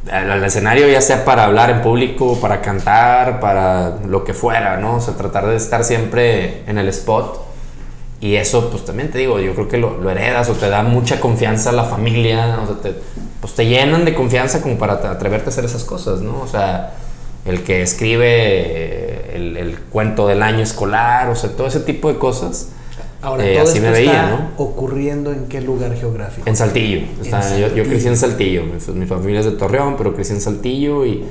al, 0.09 0.43
escenario 0.43 0.87
ya 0.87 1.01
sea 1.01 1.25
para 1.25 1.43
hablar 1.43 1.69
en 1.69 1.81
público, 1.81 2.39
para 2.39 2.61
cantar, 2.61 3.41
para 3.41 3.97
lo 4.07 4.23
que 4.23 4.33
fuera, 4.33 4.77
¿no? 4.77 4.95
O 4.95 5.01
sea, 5.01 5.15
tratar 5.15 5.47
de 5.47 5.57
estar 5.57 5.83
siempre 5.83 6.63
en 6.65 6.77
el 6.77 6.87
spot. 6.89 7.46
Y 8.19 8.35
eso, 8.35 8.69
pues 8.71 8.83
también 8.83 9.11
te 9.11 9.19
digo, 9.19 9.39
yo 9.39 9.53
creo 9.53 9.67
que 9.67 9.77
lo, 9.77 9.97
lo 9.97 10.09
heredas 10.09 10.49
o 10.49 10.53
te 10.53 10.69
da 10.69 10.81
mucha 10.83 11.19
confianza 11.19 11.69
a 11.69 11.73
la 11.73 11.83
familia, 11.83 12.59
o 12.63 12.65
sea, 12.65 12.75
te, 12.77 12.95
pues 13.39 13.53
te 13.53 13.65
llenan 13.65 14.05
de 14.05 14.15
confianza 14.15 14.61
como 14.61 14.77
para 14.77 14.93
atreverte 14.93 15.47
a 15.47 15.49
hacer 15.49 15.65
esas 15.65 15.83
cosas, 15.83 16.21
¿no? 16.21 16.41
O 16.41 16.47
sea, 16.47 16.93
el 17.45 17.63
que 17.63 17.81
escribe 17.81 19.35
el, 19.35 19.77
cuento 19.89 20.27
del 20.27 20.43
año 20.43 20.63
escolar, 20.63 21.29
o 21.29 21.35
sea, 21.35 21.51
todo 21.51 21.67
ese 21.67 21.79
tipo 21.79 22.11
de 22.11 22.17
cosas. 22.17 22.69
Ahora, 23.21 23.45
eh, 23.45 23.55
todo 23.55 23.69
así 23.69 23.79
me 23.79 23.89
veía, 23.89 24.29
¿no? 24.29 24.63
ocurriendo 24.63 25.31
en 25.31 25.47
qué 25.47 25.61
lugar 25.61 25.95
geográfico? 25.95 26.47
En 26.47 26.55
Saltillo. 26.55 27.01
Yo, 27.75 27.83
crecí 27.83 28.07
en 28.07 28.17
Saltillo. 28.17 28.63
Mi, 28.93 29.05
familia 29.05 29.39
es 29.39 29.45
de 29.45 29.53
Torreón, 29.53 29.95
pero 29.97 30.13
crecí 30.13 30.33
en 30.33 30.41
Saltillo 30.41 31.05
y 31.05 31.25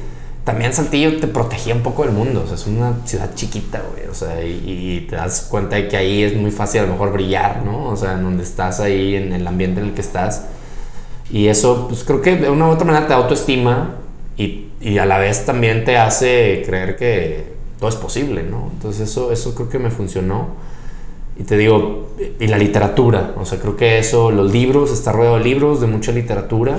también 0.46 0.72
Saltillo 0.72 1.18
te 1.18 1.26
protegía 1.26 1.74
un 1.74 1.82
poco 1.82 2.04
del 2.04 2.12
mundo. 2.12 2.42
O 2.44 2.46
sea, 2.46 2.54
es 2.54 2.68
una 2.68 2.94
ciudad 3.04 3.34
chiquita, 3.34 3.82
güey. 3.90 4.06
O 4.08 4.14
sea, 4.14 4.44
y, 4.44 5.04
te 5.10 5.16
das 5.16 5.48
cuenta 5.50 5.74
de 5.74 5.88
que 5.88 5.96
ahí 5.96 6.22
es 6.22 6.36
muy 6.36 6.52
fácil 6.52 6.82
a 6.82 6.84
lo 6.84 6.92
mejor 6.92 7.12
brillar, 7.12 7.64
¿no? 7.64 7.88
O 7.88 7.96
sea, 7.96 8.12
en 8.12 8.22
donde 8.22 8.44
estás 8.44 8.78
ahí, 8.78 9.16
en 9.16 9.32
el 9.32 9.44
ambiente 9.44 9.80
en 9.80 9.88
el 9.88 9.92
que 9.94 10.02
estás. 10.02 10.44
Y 11.32 11.48
eso, 11.48 11.88
pues 11.88 12.04
creo 12.04 12.22
que 12.22 12.36
de 12.36 12.48
una 12.48 12.68
u 12.68 12.70
otra 12.70 12.86
manera 12.86 13.08
te 13.08 13.12
autoestima 13.12 13.96
y, 14.36 14.68
y 14.80 14.98
a 14.98 15.04
la 15.04 15.18
vez 15.18 15.44
también 15.44 15.84
te 15.84 15.98
hace 15.98 16.62
creer 16.64 16.94
que 16.94 17.56
todo 17.80 17.88
es 17.88 17.96
posible, 17.96 18.44
¿no? 18.44 18.70
Entonces 18.72 19.10
eso, 19.10 19.32
eso 19.32 19.52
creo 19.56 19.68
que 19.68 19.80
me 19.80 19.90
funcionó. 19.90 20.50
Y 21.36 21.42
te 21.42 21.56
digo, 21.56 22.10
y 22.38 22.46
la 22.46 22.56
literatura, 22.56 23.34
o 23.36 23.44
sea, 23.44 23.58
creo 23.58 23.76
que 23.76 23.98
eso, 23.98 24.30
los 24.30 24.52
libros, 24.52 24.92
está 24.92 25.10
rodeado 25.10 25.38
de 25.38 25.44
libros, 25.44 25.80
de 25.80 25.88
mucha 25.88 26.12
literatura, 26.12 26.78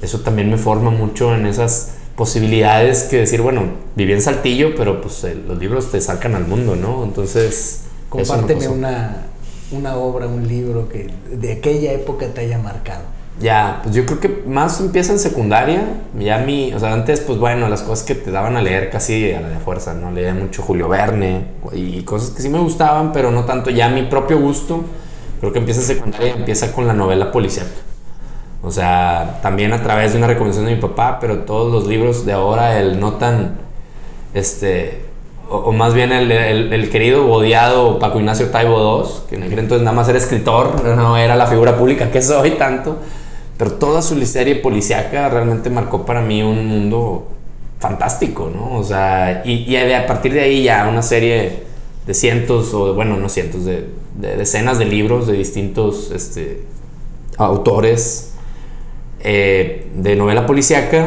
eso 0.00 0.20
también 0.20 0.48
me 0.48 0.56
forma 0.56 0.90
mucho 0.90 1.34
en 1.34 1.46
esas 1.46 1.96
posibilidades 2.16 3.04
que 3.04 3.18
decir, 3.18 3.40
bueno, 3.42 3.64
viví 3.96 4.12
en 4.12 4.22
Saltillo, 4.22 4.74
pero 4.76 5.00
pues 5.00 5.26
los 5.46 5.58
libros 5.58 5.90
te 5.90 6.00
sacan 6.00 6.34
al 6.34 6.46
mundo, 6.46 6.76
¿no? 6.76 7.04
Entonces... 7.04 7.84
Compárteme 8.08 8.68
una, 8.68 9.26
una 9.70 9.96
obra, 9.96 10.26
un 10.26 10.46
libro 10.46 10.88
que 10.88 11.10
de 11.30 11.52
aquella 11.52 11.92
época 11.92 12.26
te 12.26 12.42
haya 12.42 12.58
marcado. 12.58 13.02
Ya, 13.40 13.80
pues 13.82 13.94
yo 13.94 14.04
creo 14.04 14.20
que 14.20 14.42
más 14.46 14.78
empieza 14.80 15.12
en 15.12 15.18
secundaria. 15.18 15.82
Ya 16.18 16.38
mi, 16.38 16.72
o 16.74 16.78
sea, 16.78 16.92
antes, 16.92 17.20
pues 17.20 17.38
bueno, 17.38 17.68
las 17.68 17.82
cosas 17.82 18.04
que 18.04 18.14
te 18.14 18.30
daban 18.30 18.56
a 18.56 18.62
leer 18.62 18.90
casi 18.90 19.32
a 19.32 19.40
la 19.40 19.48
de 19.48 19.58
fuerza, 19.58 19.94
¿no? 19.94 20.12
Leía 20.12 20.34
mucho 20.34 20.62
Julio 20.62 20.88
Verne 20.88 21.46
y 21.72 22.02
cosas 22.02 22.30
que 22.30 22.42
sí 22.42 22.50
me 22.50 22.58
gustaban, 22.58 23.12
pero 23.12 23.30
no 23.30 23.44
tanto. 23.44 23.70
Ya 23.70 23.88
mi 23.88 24.02
propio 24.02 24.38
gusto, 24.38 24.84
creo 25.40 25.52
que 25.52 25.58
empieza 25.58 25.80
en 25.80 25.86
secundaria, 25.86 26.34
empieza 26.34 26.72
con 26.72 26.86
la 26.86 26.92
novela 26.92 27.32
policial. 27.32 27.66
O 28.62 28.70
sea, 28.70 29.40
también 29.42 29.72
a 29.72 29.82
través 29.82 30.12
de 30.12 30.18
una 30.18 30.28
recomendación 30.28 30.66
de 30.66 30.76
mi 30.76 30.80
papá, 30.80 31.18
pero 31.20 31.38
todos 31.40 31.72
los 31.72 31.86
libros 31.86 32.24
de 32.24 32.32
ahora, 32.32 32.78
el 32.78 33.00
no 33.00 33.14
tan, 33.14 33.56
este, 34.34 35.02
o, 35.50 35.72
más 35.72 35.94
bien 35.94 36.12
el, 36.12 36.30
el, 36.30 36.90
querido 36.90 37.28
odiado 37.30 37.98
Paco 37.98 38.20
Ignacio 38.20 38.50
Taibo 38.50 39.02
II, 39.04 39.10
que 39.28 39.34
en 39.34 39.42
aquel 39.42 39.58
entonces 39.58 39.84
nada 39.84 39.96
más 39.96 40.08
era 40.08 40.18
escritor, 40.18 40.84
no 40.84 41.16
era 41.16 41.34
la 41.34 41.46
figura 41.46 41.76
pública 41.76 42.10
que 42.10 42.22
soy 42.22 42.52
tanto 42.52 42.98
pero 43.62 43.74
toda 43.74 44.02
su 44.02 44.20
serie 44.26 44.56
policíaca 44.56 45.28
realmente 45.28 45.70
marcó 45.70 46.04
para 46.04 46.20
mí 46.20 46.42
un 46.42 46.66
mundo 46.66 47.28
fantástico, 47.78 48.50
¿no? 48.52 48.76
O 48.76 48.82
sea, 48.82 49.42
y, 49.44 49.76
a 49.76 50.04
partir 50.04 50.32
de 50.32 50.40
ahí 50.40 50.64
ya 50.64 50.88
una 50.88 51.00
serie 51.00 51.62
de 52.04 52.12
cientos, 52.12 52.74
o 52.74 52.92
bueno, 52.94 53.16
no 53.18 53.28
cientos, 53.28 53.64
de, 53.64 53.86
decenas 54.16 54.80
de 54.80 54.86
libros 54.86 55.28
de 55.28 55.34
distintos 55.34 56.10
este, 56.10 56.64
autores 57.36 58.31
eh, 59.22 59.90
de 59.94 60.16
novela 60.16 60.46
policíaca 60.46 61.06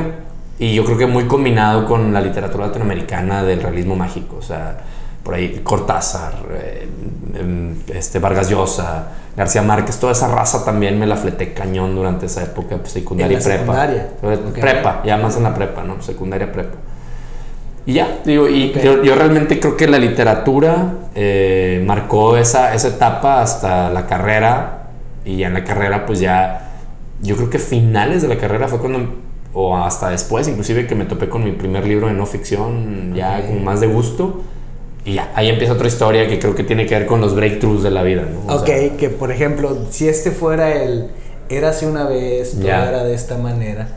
y 0.57 0.73
yo 0.73 0.85
creo 0.85 0.97
que 0.97 1.05
muy 1.05 1.25
combinado 1.25 1.85
con 1.85 2.13
la 2.13 2.21
literatura 2.21 2.67
latinoamericana 2.67 3.43
del 3.43 3.61
realismo 3.61 3.95
mágico, 3.95 4.37
o 4.37 4.41
sea, 4.41 4.77
por 5.21 5.33
ahí 5.33 5.61
Cortázar, 5.63 6.33
eh, 6.51 6.87
em, 7.37 7.75
este, 7.93 8.19
Vargas 8.19 8.49
Llosa, 8.49 9.07
García 9.35 9.61
Márquez, 9.63 9.99
toda 9.99 10.13
esa 10.13 10.33
raza 10.33 10.63
también 10.63 10.97
me 10.97 11.05
la 11.05 11.17
fleté 11.17 11.53
cañón 11.53 11.95
durante 11.95 12.27
esa 12.27 12.43
época, 12.43 12.77
pues, 12.77 12.91
secundaria 12.91 13.37
y 13.37 13.43
prepa. 13.43 13.59
Secundaria. 13.59 14.07
Prepa, 14.53 15.01
ya 15.03 15.17
más 15.17 15.35
en 15.35 15.43
la 15.43 15.53
prepa, 15.53 15.83
¿no? 15.83 16.01
Secundaria, 16.01 16.51
prepa. 16.51 16.77
Y 17.87 17.93
ya, 17.93 18.19
digo, 18.25 18.47
y 18.47 18.71
yo, 18.71 19.15
realmente 19.15 19.59
creo 19.59 19.77
que 19.77 19.87
la 19.87 19.99
literatura 19.99 20.93
eh, 21.13 21.83
marcó 21.85 22.35
esa, 22.35 22.73
esa 22.73 22.87
etapa 22.87 23.41
hasta 23.41 23.91
la 23.91 24.07
carrera. 24.07 24.87
Y 25.23 25.37
ya 25.37 25.47
en 25.47 25.53
la 25.53 25.63
carrera, 25.63 26.05
pues 26.05 26.19
ya, 26.19 26.64
yo 27.25 27.35
creo 27.35 27.49
que 27.49 27.59
finales 27.59 28.21
de 28.21 28.27
la 28.27 28.37
carrera 28.37 28.67
fue 28.67 28.79
cuando, 28.79 29.15
o 29.53 29.77
hasta 29.77 30.09
después, 30.09 30.47
inclusive 30.47 30.87
que 30.87 30.95
me 30.95 31.05
topé 31.05 31.29
con 31.29 31.43
mi 31.43 31.51
primer 31.51 31.87
libro 31.87 32.07
de 32.07 32.13
no 32.13 32.25
ficción, 32.25 33.13
ya 33.15 33.45
con 33.45 33.63
más 33.63 33.79
de 33.79 33.87
gusto 33.87 34.41
y 35.05 35.13
ya, 35.13 35.31
ahí 35.35 35.49
empieza 35.49 35.73
otra 35.73 35.87
historia 35.87 36.27
que 36.27 36.39
creo 36.39 36.55
que 36.55 36.63
tiene 36.63 36.87
que 36.87 36.95
ver 36.95 37.05
con 37.05 37.21
los 37.21 37.35
breakthroughs 37.35 37.83
de 37.83 37.91
la 37.91 38.01
vida, 38.01 38.23
¿no? 38.23 38.55
ok, 38.55 38.97
que 38.97 39.09
por 39.09 39.31
ejemplo, 39.31 39.85
si 39.91 40.07
este 40.07 40.31
fuera 40.31 40.73
el 40.81 41.09
érase 41.47 41.85
una 41.85 42.05
vez, 42.05 42.57
todo 42.59 42.67
era 42.67 43.03
de 43.03 43.13
esta 43.13 43.37
manera, 43.37 43.87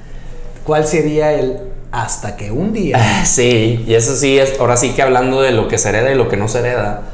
¿cuál 0.64 0.86
sería 0.86 1.32
el 1.32 1.60
hasta 1.90 2.36
que 2.36 2.50
un 2.50 2.74
día? 2.74 2.98
sí, 3.24 3.84
y 3.86 3.94
eso 3.94 4.14
sí 4.16 4.38
es, 4.38 4.60
ahora 4.60 4.76
sí 4.76 4.90
que 4.90 5.00
hablando 5.00 5.40
de 5.40 5.52
lo 5.52 5.66
que 5.66 5.78
se 5.78 5.88
hereda 5.88 6.12
y 6.12 6.14
lo 6.14 6.28
que 6.28 6.36
no 6.36 6.46
se 6.46 6.58
hereda, 6.58 7.04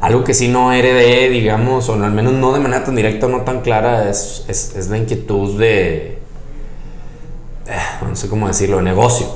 algo 0.00 0.24
que 0.24 0.34
sí 0.34 0.48
no 0.48 0.72
heredé, 0.72 1.28
digamos, 1.28 1.88
o 1.88 1.94
al 1.94 2.10
menos 2.10 2.32
no 2.32 2.52
de 2.52 2.60
manera 2.60 2.84
tan 2.84 2.96
directa 2.96 3.26
o 3.26 3.28
no 3.28 3.42
tan 3.42 3.60
clara, 3.60 4.08
es, 4.08 4.44
es, 4.48 4.88
la 4.88 4.96
inquietud 4.96 5.58
de, 5.58 6.18
eh, 7.66 7.78
no 8.06 8.16
sé 8.16 8.28
cómo 8.28 8.48
decirlo, 8.48 8.80
negocio. 8.80 9.26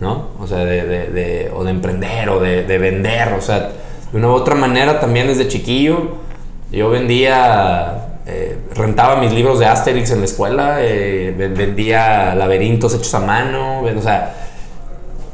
¿no? 0.00 0.28
O 0.38 0.46
sea, 0.46 0.58
de, 0.58 0.84
de, 1.10 1.50
o 1.54 1.64
de 1.64 1.70
emprender 1.70 2.28
o 2.28 2.38
de, 2.38 2.78
vender, 2.78 3.32
o 3.32 3.40
sea, 3.40 3.70
de 4.12 4.18
una 4.18 4.28
u 4.28 4.32
otra 4.32 4.54
manera 4.54 5.00
también 5.00 5.26
desde 5.26 5.48
chiquillo 5.48 6.26
yo 6.70 6.90
vendía, 6.90 8.18
eh, 8.26 8.58
rentaba 8.74 9.16
mis 9.16 9.32
libros 9.32 9.58
de 9.58 9.66
Asterix 9.66 10.10
en 10.10 10.18
la 10.18 10.24
escuela, 10.24 10.78
eh, 10.80 11.32
vendía 11.36 12.34
laberintos 12.34 12.94
hechos 12.94 13.14
a 13.14 13.20
mano, 13.20 13.82
o 13.82 14.02
sea, 14.02 14.45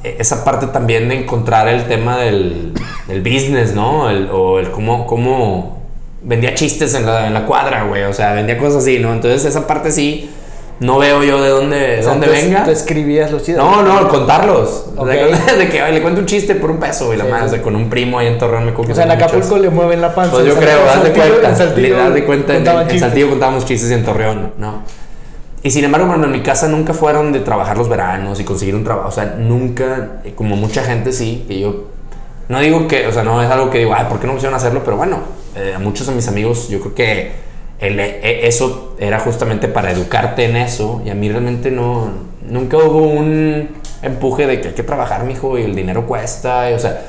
esa 0.04 0.44
parte 0.44 0.66
también 0.68 1.09
de 1.09 1.23
encontrar 1.23 1.68
el 1.68 1.85
tema 1.85 2.18
del, 2.18 2.73
del 3.09 3.21
business, 3.21 3.75
¿no? 3.75 4.11
El, 4.11 4.28
o 4.30 4.59
el 4.59 4.71
cómo, 4.71 5.06
cómo 5.06 5.78
vendía 6.23 6.54
chistes 6.54 6.94
en 6.94 7.06
la, 7.06 7.26
en 7.26 7.35
la 7.35 7.47
cuadra, 7.47 7.85
güey, 7.85 8.04
o 8.04 8.12
sea, 8.12 8.32
vendía 8.32 8.59
cosas 8.59 8.82
así, 8.82 8.99
¿no? 8.99 9.12
Entonces 9.12 9.44
esa 9.44 9.66
parte 9.66 9.90
sí 9.90 10.30
no 10.82 10.99
veo 10.99 11.23
yo 11.23 11.40
de 11.40 11.49
dónde, 11.49 12.02
dónde 12.02 12.26
venga. 12.26 12.64
¿Tú 12.64 12.71
escribías 12.71 13.30
los 13.30 13.42
chistes? 13.42 13.62
No, 13.62 13.82
no, 13.82 14.09
contarlos. 14.09 14.87
de 15.06 15.68
que 15.68 15.80
le 15.92 16.02
cuento 16.02 16.21
un 16.21 16.26
chiste 16.26 16.56
por 16.56 16.71
un 16.71 16.78
peso 16.78 17.14
y 17.14 17.16
la 17.16 17.25
más, 17.25 17.54
con 17.56 17.76
un 17.76 17.88
primo 17.88 18.18
ahí 18.18 18.26
en 18.26 18.38
Torreón 18.38 18.64
me 18.66 18.73
O 18.73 18.94
sea, 18.94 19.04
en 19.04 19.12
Acapulco 19.12 19.59
le 19.59 19.71
mueven 19.71 20.00
la 20.00 20.14
panza. 20.14 20.32
Pues 20.32 20.47
yo 20.47 20.56
creo, 20.56 20.80
haz 20.88 21.04
de 21.04 21.12
cuenta. 21.12 21.49
En 21.49 21.56
Saltillo, 21.56 22.11
de 22.11 22.25
cuenta, 22.25 22.56
en, 22.56 22.99
Saltillo 22.99 23.30
contábamos 23.30 23.64
chistes 23.64 23.90
y 23.90 23.94
en 23.94 24.04
Torreón, 24.04 24.52
¿no? 24.59 24.82
Y 25.62 25.71
sin 25.71 25.85
embargo, 25.85 26.09
bueno, 26.09 26.25
en 26.25 26.33
mi 26.33 26.42
casa 26.42 26.69
nunca 26.69 26.92
fueron 26.92 27.33
de 27.33 27.40
trabajar 27.40 27.78
los 27.78 27.88
veranos 27.88 28.40
y 28.40 28.45
conseguir 28.45 28.75
un 28.75 28.85
trabajo. 28.85 29.09
O 29.09 29.12
sea, 29.12 29.37
nunca, 29.38 30.23
como 30.35 30.57
mucha 30.57 30.83
gente 30.83 31.12
sí, 31.12 31.45
que 31.47 31.61
yo. 31.61 31.85
No 32.49 32.61
digo 32.61 32.88
que, 32.88 33.07
o 33.07 33.12
sea, 33.12 33.23
no 33.23 33.42
es 33.42 33.50
algo 33.50 33.71
que 33.71 33.78
digo, 33.78 33.95
ay, 33.95 34.07
¿por 34.09 34.19
qué 34.19 34.26
no 34.26 34.33
pusieron 34.33 34.57
hacerlo? 34.57 34.83
Pero 34.85 34.97
bueno, 34.97 35.21
eh, 35.54 35.75
a 35.76 35.78
muchos 35.78 36.07
de 36.09 36.14
mis 36.14 36.26
amigos, 36.26 36.69
yo 36.69 36.81
creo 36.81 36.95
que 36.95 37.33
e, 37.78 38.47
eso 38.47 38.95
era 38.99 39.19
justamente 39.21 39.69
para 39.69 39.90
educarte 39.90 40.45
en 40.45 40.57
eso 40.57 41.02
y 41.04 41.11
a 41.11 41.14
mí 41.14 41.28
realmente 41.28 41.71
no, 41.71 42.11
nunca 42.49 42.76
hubo 42.76 42.99
un 42.99 43.69
empuje 44.02 44.47
de 44.47 44.61
que 44.61 44.69
hay 44.69 44.75
que 44.75 44.83
trabajar, 44.83 45.25
mijo, 45.25 45.59
y 45.59 45.62
el 45.62 45.75
dinero 45.75 46.07
cuesta, 46.07 46.69
o 46.75 46.78
sea, 46.78 47.02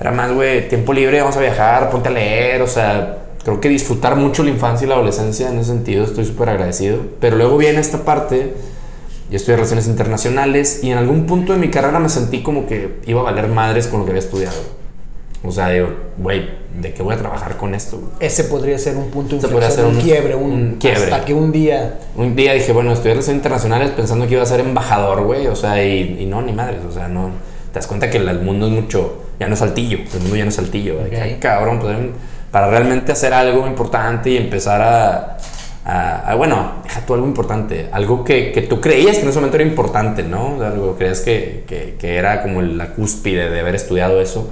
era 0.00 0.10
más, 0.10 0.32
güey, 0.32 0.68
tiempo 0.68 0.92
libre, 0.92 1.20
vamos 1.20 1.36
a 1.36 1.40
viajar, 1.40 1.90
ponte 1.90 2.08
a 2.08 2.12
leer, 2.12 2.62
o 2.62 2.66
sea, 2.66 3.18
creo 3.44 3.60
que 3.60 3.68
disfrutar 3.68 4.16
mucho 4.16 4.42
la 4.42 4.50
infancia 4.50 4.84
y 4.84 4.88
la 4.88 4.96
adolescencia 4.96 5.50
en 5.50 5.58
ese 5.58 5.70
sentido, 5.70 6.04
estoy 6.04 6.24
súper 6.24 6.50
agradecido, 6.50 6.98
pero 7.20 7.36
luego 7.36 7.56
viene 7.56 7.80
esta 7.80 8.04
parte, 8.04 8.54
yo 9.30 9.36
estudié 9.36 9.56
relaciones 9.56 9.86
internacionales 9.86 10.80
y 10.82 10.90
en 10.90 10.98
algún 10.98 11.26
punto 11.26 11.52
de 11.52 11.58
mi 11.58 11.70
carrera 11.70 11.98
me 11.98 12.08
sentí 12.08 12.42
como 12.42 12.66
que 12.66 13.00
iba 13.06 13.20
a 13.20 13.24
valer 13.24 13.48
madres 13.48 13.86
con 13.86 14.00
lo 14.00 14.04
que 14.04 14.12
había 14.12 14.22
estudiado. 14.22 14.80
O 15.42 15.50
sea, 15.50 15.70
digo, 15.70 15.88
güey, 16.18 16.50
¿de 16.78 16.92
qué 16.92 17.02
voy 17.02 17.14
a 17.14 17.16
trabajar 17.16 17.56
con 17.56 17.74
esto? 17.74 18.12
Ese 18.20 18.44
podría 18.44 18.78
ser 18.78 18.96
un 18.96 19.10
punto 19.10 19.36
de 19.36 19.46
inflexión, 19.46 19.86
un, 19.86 19.96
un, 19.96 20.02
quiebre, 20.02 20.34
un, 20.34 20.76
quiebre. 20.78 21.04
Hasta 21.04 21.24
que 21.24 21.32
un 21.32 21.50
día... 21.50 21.98
Un 22.14 22.36
día 22.36 22.52
dije, 22.52 22.72
bueno, 22.72 22.92
estudiar 22.92 23.14
relaciones 23.14 23.38
internacionales 23.38 23.90
pensando 23.92 24.26
que 24.26 24.34
iba 24.34 24.42
a 24.42 24.46
ser 24.46 24.60
embajador, 24.60 25.22
güey. 25.22 25.46
O 25.46 25.56
sea, 25.56 25.82
y, 25.82 26.26
no, 26.26 26.42
ni 26.42 26.52
madres. 26.52 26.80
O 26.86 26.92
sea, 26.92 27.08
no... 27.08 27.30
Te 27.72 27.78
das 27.78 27.86
cuenta 27.86 28.10
que 28.10 28.18
el, 28.18 28.40
mundo 28.40 28.66
es 28.66 28.72
mucho... 28.72 29.22
Ya 29.38 29.46
no 29.46 29.54
es 29.54 29.60
saltillo. 29.60 29.98
El 30.12 30.20
mundo 30.20 30.36
ya 30.36 30.44
no 30.44 30.50
es 30.50 30.56
saltillo. 30.56 31.00
Okay. 31.06 31.38
cabrón, 31.40 31.78
pues, 31.78 31.96
para 32.50 32.68
realmente 32.68 33.12
hacer 33.12 33.32
algo 33.32 33.66
importante 33.66 34.30
y 34.30 34.36
empezar 34.36 34.80
a... 35.84 36.36
bueno, 36.36 36.82
deja 36.84 37.00
tú 37.06 37.14
algo 37.14 37.26
importante. 37.26 37.88
Algo 37.92 38.24
que, 38.24 38.52
que, 38.52 38.62
tú 38.62 38.80
creías 38.80 39.16
que 39.16 39.22
en 39.22 39.28
ese 39.28 39.38
momento 39.38 39.56
era 39.56 39.64
importante, 39.64 40.22
¿no? 40.22 40.56
O 40.56 40.62
algo 40.62 40.96
creías 40.96 41.20
que, 41.20 41.64
que, 41.98 42.16
era 42.16 42.42
como 42.42 42.62
la 42.62 42.90
cúspide 42.94 43.50
de 43.50 43.60
haber 43.60 43.74
estudiado 43.74 44.20
eso 44.20 44.50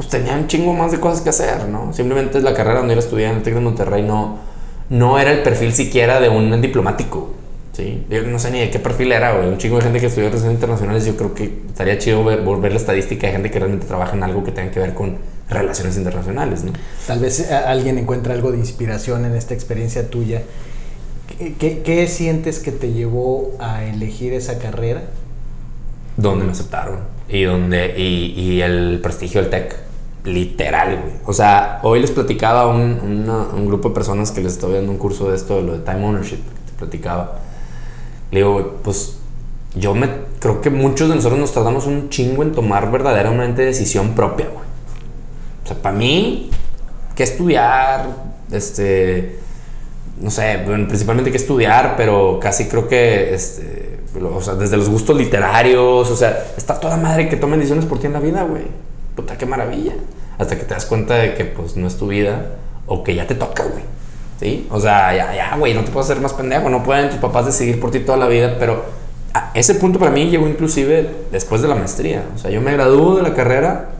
pues 0.00 0.08
tenía 0.08 0.32
un 0.32 0.46
chingo 0.46 0.72
más 0.72 0.92
de 0.92 0.98
cosas 0.98 1.20
que 1.20 1.28
hacer, 1.28 1.68
¿no? 1.68 1.92
Simplemente 1.92 2.40
la 2.40 2.54
carrera 2.54 2.78
donde 2.78 2.94
era 2.94 3.00
estudiante 3.02 3.32
en 3.32 3.36
el 3.36 3.42
TEC 3.42 3.54
de 3.56 3.60
Monterrey 3.60 4.02
no, 4.02 4.38
no 4.88 5.18
era 5.18 5.30
el 5.30 5.42
perfil 5.42 5.74
siquiera 5.74 6.20
de 6.20 6.30
un 6.30 6.58
diplomático, 6.62 7.34
¿sí? 7.74 8.06
Yo 8.08 8.22
no 8.22 8.38
sé 8.38 8.50
ni 8.50 8.60
de 8.60 8.70
qué 8.70 8.78
perfil 8.78 9.12
era, 9.12 9.32
güey. 9.32 9.48
Un 9.48 9.58
chingo 9.58 9.76
de 9.76 9.82
gente 9.82 10.00
que 10.00 10.06
estudió 10.06 10.28
relaciones 10.28 10.54
internacionales, 10.54 11.04
yo 11.04 11.16
creo 11.16 11.34
que 11.34 11.64
estaría 11.68 11.98
chido 11.98 12.24
ver, 12.24 12.40
ver 12.40 12.72
la 12.72 12.78
estadística 12.78 13.26
de 13.26 13.34
gente 13.34 13.50
que 13.50 13.58
realmente 13.58 13.86
trabaja 13.86 14.16
en 14.16 14.22
algo 14.22 14.42
que 14.42 14.52
tenga 14.52 14.70
que 14.70 14.80
ver 14.80 14.94
con 14.94 15.18
relaciones 15.50 15.96
internacionales, 15.96 16.64
¿no? 16.64 16.72
Tal 17.06 17.18
vez 17.18 17.40
eh, 17.40 17.54
alguien 17.54 17.98
encuentra 17.98 18.34
algo 18.34 18.52
de 18.52 18.58
inspiración 18.58 19.24
en 19.24 19.34
esta 19.34 19.52
experiencia 19.54 20.08
tuya. 20.08 20.42
¿Qué, 21.58 21.82
qué 21.82 22.06
sientes 22.06 22.58
que 22.58 22.70
te 22.70 22.92
llevó 22.92 23.52
a 23.58 23.84
elegir 23.84 24.32
esa 24.32 24.58
carrera? 24.58 25.02
Donde 26.16 26.44
me 26.44 26.52
aceptaron 26.52 26.98
Y, 27.28 27.44
donde, 27.44 27.98
y, 27.98 28.32
y 28.38 28.62
el 28.62 29.00
prestigio 29.02 29.40
del 29.40 29.50
tech. 29.50 29.76
Literal, 30.24 31.00
güey. 31.00 31.14
O 31.24 31.32
sea, 31.32 31.80
hoy 31.82 32.00
les 32.00 32.10
platicaba 32.10 32.62
a 32.62 32.66
un, 32.66 33.26
un, 33.54 33.66
grupo 33.66 33.88
de 33.88 33.94
personas 33.94 34.30
que 34.30 34.42
les 34.42 34.52
estoy 34.52 34.74
dando 34.74 34.92
un 34.92 34.98
curso 34.98 35.30
de 35.30 35.36
esto, 35.36 35.56
de 35.56 35.62
lo 35.62 35.72
de 35.72 35.78
time 35.78 36.04
ownership, 36.04 36.36
que 36.36 36.72
te 36.72 36.78
platicaba. 36.78 37.38
Le 38.30 38.40
digo, 38.40 38.80
pues 38.82 39.16
yo 39.74 39.94
me 39.94 40.10
creo 40.38 40.60
que 40.60 40.68
muchos 40.68 41.08
de 41.08 41.14
nosotros 41.14 41.40
nos 41.40 41.54
tardamos 41.54 41.86
un 41.86 42.10
chingo 42.10 42.42
en 42.42 42.52
tomar 42.52 42.90
verdaderamente 42.92 43.62
decisión 43.62 44.10
propia, 44.14 44.48
güey. 44.52 44.69
Sea, 45.70 45.82
para 45.82 45.96
mí, 45.96 46.50
qué 47.14 47.22
estudiar, 47.22 48.06
este, 48.50 49.38
no 50.20 50.30
sé, 50.30 50.62
principalmente 50.64 51.30
qué 51.30 51.36
estudiar, 51.36 51.94
pero 51.96 52.38
casi 52.40 52.68
creo 52.68 52.88
que, 52.88 53.34
este, 53.34 54.00
o 54.22 54.42
sea, 54.42 54.54
desde 54.54 54.76
los 54.76 54.88
gustos 54.88 55.16
literarios, 55.16 56.10
o 56.10 56.16
sea, 56.16 56.46
está 56.56 56.78
toda 56.78 56.96
madre 56.96 57.28
que 57.28 57.36
tomen 57.36 57.58
decisiones 57.58 57.86
por 57.86 57.98
ti 57.98 58.06
en 58.06 58.12
la 58.12 58.20
vida, 58.20 58.42
güey 58.42 58.64
puta, 59.20 59.36
qué 59.36 59.46
maravilla. 59.46 59.92
Hasta 60.38 60.56
que 60.56 60.64
te 60.64 60.74
das 60.74 60.86
cuenta 60.86 61.14
de 61.14 61.34
que 61.34 61.44
pues 61.44 61.76
no 61.76 61.86
es 61.86 61.96
tu 61.96 62.08
vida 62.08 62.46
o 62.86 63.04
que 63.04 63.14
ya 63.14 63.26
te 63.26 63.34
toca, 63.34 63.64
güey. 63.64 63.84
¿Sí? 64.40 64.66
O 64.70 64.80
sea, 64.80 65.14
ya, 65.14 65.34
ya, 65.34 65.56
güey, 65.58 65.74
no 65.74 65.84
te 65.84 65.90
puedes 65.90 66.08
hacer 66.08 66.22
más 66.22 66.32
pendejo, 66.32 66.70
no 66.70 66.82
pueden 66.82 67.10
tus 67.10 67.18
papás 67.18 67.44
decidir 67.44 67.78
por 67.78 67.90
ti 67.90 68.00
toda 68.00 68.16
la 68.16 68.26
vida, 68.26 68.56
pero 68.58 68.84
ese 69.52 69.74
punto 69.74 69.98
para 69.98 70.10
mí 70.10 70.30
llegó 70.30 70.48
inclusive 70.48 71.10
después 71.30 71.60
de 71.60 71.68
la 71.68 71.74
maestría. 71.74 72.24
O 72.34 72.38
sea, 72.38 72.50
yo 72.50 72.62
me 72.62 72.72
gradúo 72.72 73.16
de 73.16 73.22
la 73.22 73.34
carrera, 73.34 73.90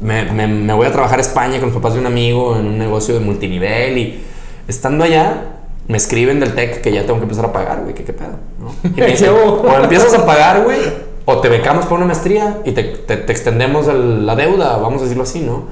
me, 0.00 0.24
me, 0.46 0.72
voy 0.72 0.86
a 0.86 0.92
trabajar 0.92 1.18
a 1.18 1.22
España 1.22 1.58
con 1.58 1.68
los 1.68 1.74
papás 1.74 1.94
de 1.94 2.00
un 2.00 2.06
amigo 2.06 2.56
en 2.56 2.66
un 2.66 2.78
negocio 2.78 3.14
de 3.14 3.20
multinivel 3.20 3.98
y 3.98 4.20
estando 4.68 5.04
allá 5.04 5.42
me 5.86 5.96
escriben 5.96 6.40
del 6.40 6.54
TEC 6.54 6.80
que 6.80 6.92
ya 6.92 7.02
tengo 7.02 7.16
que 7.16 7.24
empezar 7.24 7.44
a 7.44 7.52
pagar, 7.52 7.82
güey, 7.82 7.94
que 7.94 8.04
qué 8.04 8.12
pedo, 8.12 8.38
¿no? 8.58 8.74
Y 8.96 9.00
me 9.00 9.06
dicen, 9.10 9.30
o 9.30 9.76
empiezas 9.76 10.14
a 10.14 10.24
pagar, 10.24 10.62
güey, 10.64 10.80
o 11.26 11.38
te 11.38 11.48
becamos 11.48 11.86
por 11.86 11.98
una 11.98 12.06
maestría 12.06 12.60
y 12.64 12.72
te, 12.72 12.82
te, 12.82 13.14
extendemos 13.32 13.86
la 13.86 14.34
deuda, 14.34 14.76
vamos 14.78 15.00
a 15.00 15.04
decirlo 15.04 15.24
así, 15.24 15.40
¿no? 15.40 15.64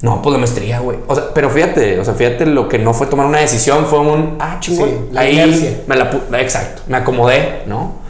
No, 0.00 0.22
pues 0.22 0.32
la 0.32 0.38
maestría, 0.38 0.80
güey. 0.80 0.98
O 1.08 1.14
sea, 1.14 1.34
pero 1.34 1.50
fíjate, 1.50 1.98
o 1.98 2.04
sea, 2.04 2.14
fíjate 2.14 2.46
lo 2.46 2.68
que 2.68 2.78
no 2.78 2.94
fue 2.94 3.08
tomar 3.08 3.26
una 3.26 3.38
decisión, 3.38 3.86
fue 3.86 3.98
un, 3.98 4.36
ah, 4.38 4.58
chingón. 4.60 5.08
Ahí 5.16 5.82
me 5.86 5.96
la 5.96 6.10
exacto, 6.40 6.82
me 6.86 6.98
acomodé, 6.98 7.62
¿no? 7.66 8.07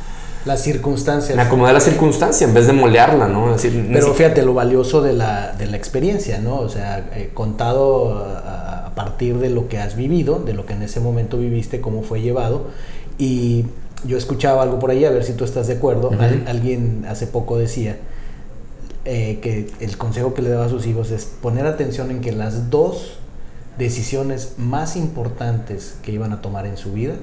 Las 0.48 0.62
circunstancias. 0.62 1.36
Me 1.36 1.42
acomodé 1.42 1.72
la 1.72 1.80
circunstancia 1.80 2.46
en 2.46 2.54
vez 2.54 2.66
de 2.66 2.72
moldearla, 2.72 3.28
¿no? 3.28 3.54
pero 3.92 4.14
fíjate 4.14 4.42
lo 4.42 4.54
valioso 4.54 5.02
de 5.02 5.12
la, 5.12 5.52
de 5.52 5.66
la 5.66 5.76
experiencia, 5.76 6.40
¿no? 6.40 6.56
O 6.56 6.68
sea, 6.68 7.10
eh, 7.14 7.30
contado 7.34 8.16
a, 8.16 8.86
a 8.86 8.94
partir 8.94 9.38
de 9.38 9.50
lo 9.50 9.68
que 9.68 9.78
has 9.78 9.94
vivido, 9.94 10.38
de 10.38 10.54
lo 10.54 10.64
que 10.64 10.72
en 10.72 10.82
ese 10.82 11.00
momento 11.00 11.36
viviste, 11.36 11.82
cómo 11.82 12.02
fue 12.02 12.22
llevado. 12.22 12.68
Y 13.18 13.66
yo 14.04 14.16
escuchaba 14.16 14.62
algo 14.62 14.78
por 14.78 14.90
ahí, 14.90 15.04
a 15.04 15.10
ver 15.10 15.24
si 15.24 15.32
tú 15.32 15.44
estás 15.44 15.66
de 15.66 15.74
acuerdo. 15.74 16.10
alguien 16.46 17.04
hace 17.08 17.26
poco 17.26 17.58
decía 17.58 17.96
eh, 19.04 19.38
que 19.42 19.70
el 19.80 19.96
consejo 19.96 20.34
que 20.34 20.42
le 20.42 20.50
daba 20.50 20.66
a 20.66 20.68
sus 20.68 20.86
hijos 20.86 21.10
es 21.10 21.24
poner 21.24 21.66
atención 21.66 22.10
en 22.10 22.20
que 22.20 22.32
las 22.32 22.70
dos 22.70 23.18
decisiones 23.78 24.54
más 24.56 24.96
importantes 24.96 25.96
que 26.02 26.12
iban 26.12 26.32
a 26.32 26.40
tomar 26.40 26.66
en 26.66 26.76
su 26.76 26.92
vida 26.92 27.14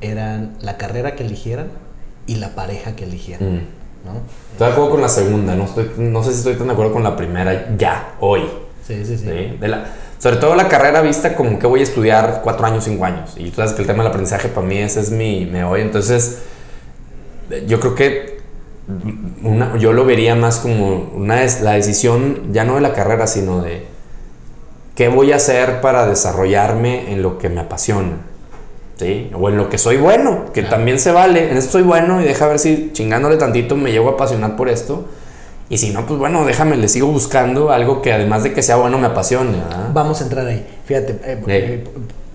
eran 0.00 0.56
la 0.60 0.76
carrera 0.76 1.14
que 1.14 1.24
eligieran 1.24 1.68
y 2.28 2.36
la 2.36 2.54
pareja 2.54 2.94
que 2.94 3.04
eligieran. 3.04 3.56
Mm. 3.56 3.60
Estoy 4.52 4.66
de 4.66 4.72
acuerdo 4.72 4.90
con 4.90 5.00
la 5.00 5.08
segunda, 5.08 5.56
no, 5.56 5.64
estoy, 5.64 5.90
no 5.98 6.22
sé 6.22 6.32
si 6.32 6.38
estoy 6.38 6.54
tan 6.54 6.68
de 6.68 6.72
acuerdo 6.74 6.92
con 6.92 7.02
la 7.02 7.16
primera 7.16 7.76
ya, 7.76 8.14
hoy. 8.20 8.42
Sí, 8.86 9.04
sí, 9.04 9.18
sí. 9.18 9.26
De 9.26 9.68
la, 9.68 9.84
sobre 10.18 10.36
todo 10.36 10.54
la 10.54 10.68
carrera 10.68 11.00
vista 11.00 11.34
como 11.34 11.58
que 11.58 11.66
voy 11.66 11.80
a 11.80 11.82
estudiar 11.82 12.40
cuatro 12.42 12.66
años, 12.66 12.84
cinco 12.84 13.04
años. 13.04 13.34
Y 13.36 13.50
tú 13.50 13.56
sabes 13.56 13.72
que 13.72 13.82
el 13.82 13.86
tema 13.86 14.02
del 14.02 14.10
aprendizaje 14.10 14.48
para 14.48 14.66
mí 14.66 14.78
ese 14.78 15.00
es 15.00 15.10
mi 15.10 15.46
me 15.46 15.64
hoy. 15.64 15.80
Entonces, 15.80 16.42
yo 17.66 17.80
creo 17.80 17.94
que 17.94 18.38
una, 19.42 19.76
yo 19.76 19.92
lo 19.92 20.04
vería 20.04 20.34
más 20.34 20.58
como 20.58 21.10
una 21.14 21.36
la 21.62 21.72
decisión 21.72 22.52
ya 22.52 22.64
no 22.64 22.76
de 22.76 22.80
la 22.80 22.94
carrera, 22.94 23.26
sino 23.26 23.60
de 23.60 23.86
qué 24.94 25.08
voy 25.08 25.32
a 25.32 25.36
hacer 25.36 25.80
para 25.80 26.06
desarrollarme 26.06 27.12
en 27.12 27.22
lo 27.22 27.38
que 27.38 27.48
me 27.48 27.60
apasiona. 27.60 28.27
¿Sí? 28.98 29.30
O 29.32 29.48
en 29.48 29.56
lo 29.56 29.68
que 29.68 29.78
soy 29.78 29.96
bueno, 29.96 30.46
que 30.52 30.62
también 30.62 30.98
se 30.98 31.12
vale. 31.12 31.50
En 31.50 31.56
esto 31.56 31.72
soy 31.72 31.82
bueno 31.82 32.20
y 32.20 32.24
deja 32.24 32.48
ver 32.48 32.58
si 32.58 32.90
chingándole 32.92 33.36
tantito 33.36 33.76
me 33.76 33.92
llego 33.92 34.08
a 34.08 34.12
apasionar 34.12 34.56
por 34.56 34.68
esto 34.68 35.06
y 35.70 35.76
si 35.76 35.90
no, 35.90 36.06
pues 36.06 36.18
bueno, 36.18 36.46
déjame, 36.46 36.76
le 36.76 36.88
sigo 36.88 37.08
buscando 37.08 37.70
algo 37.70 38.00
que 38.00 38.12
además 38.12 38.42
de 38.42 38.54
que 38.54 38.62
sea 38.62 38.76
bueno 38.76 38.98
me 38.98 39.06
apasione. 39.06 39.58
Vamos 39.92 40.20
a 40.20 40.24
entrar 40.24 40.46
ahí. 40.46 40.66
Fíjate, 40.86 41.20
eh, 41.24 41.42
eh, 41.46 41.84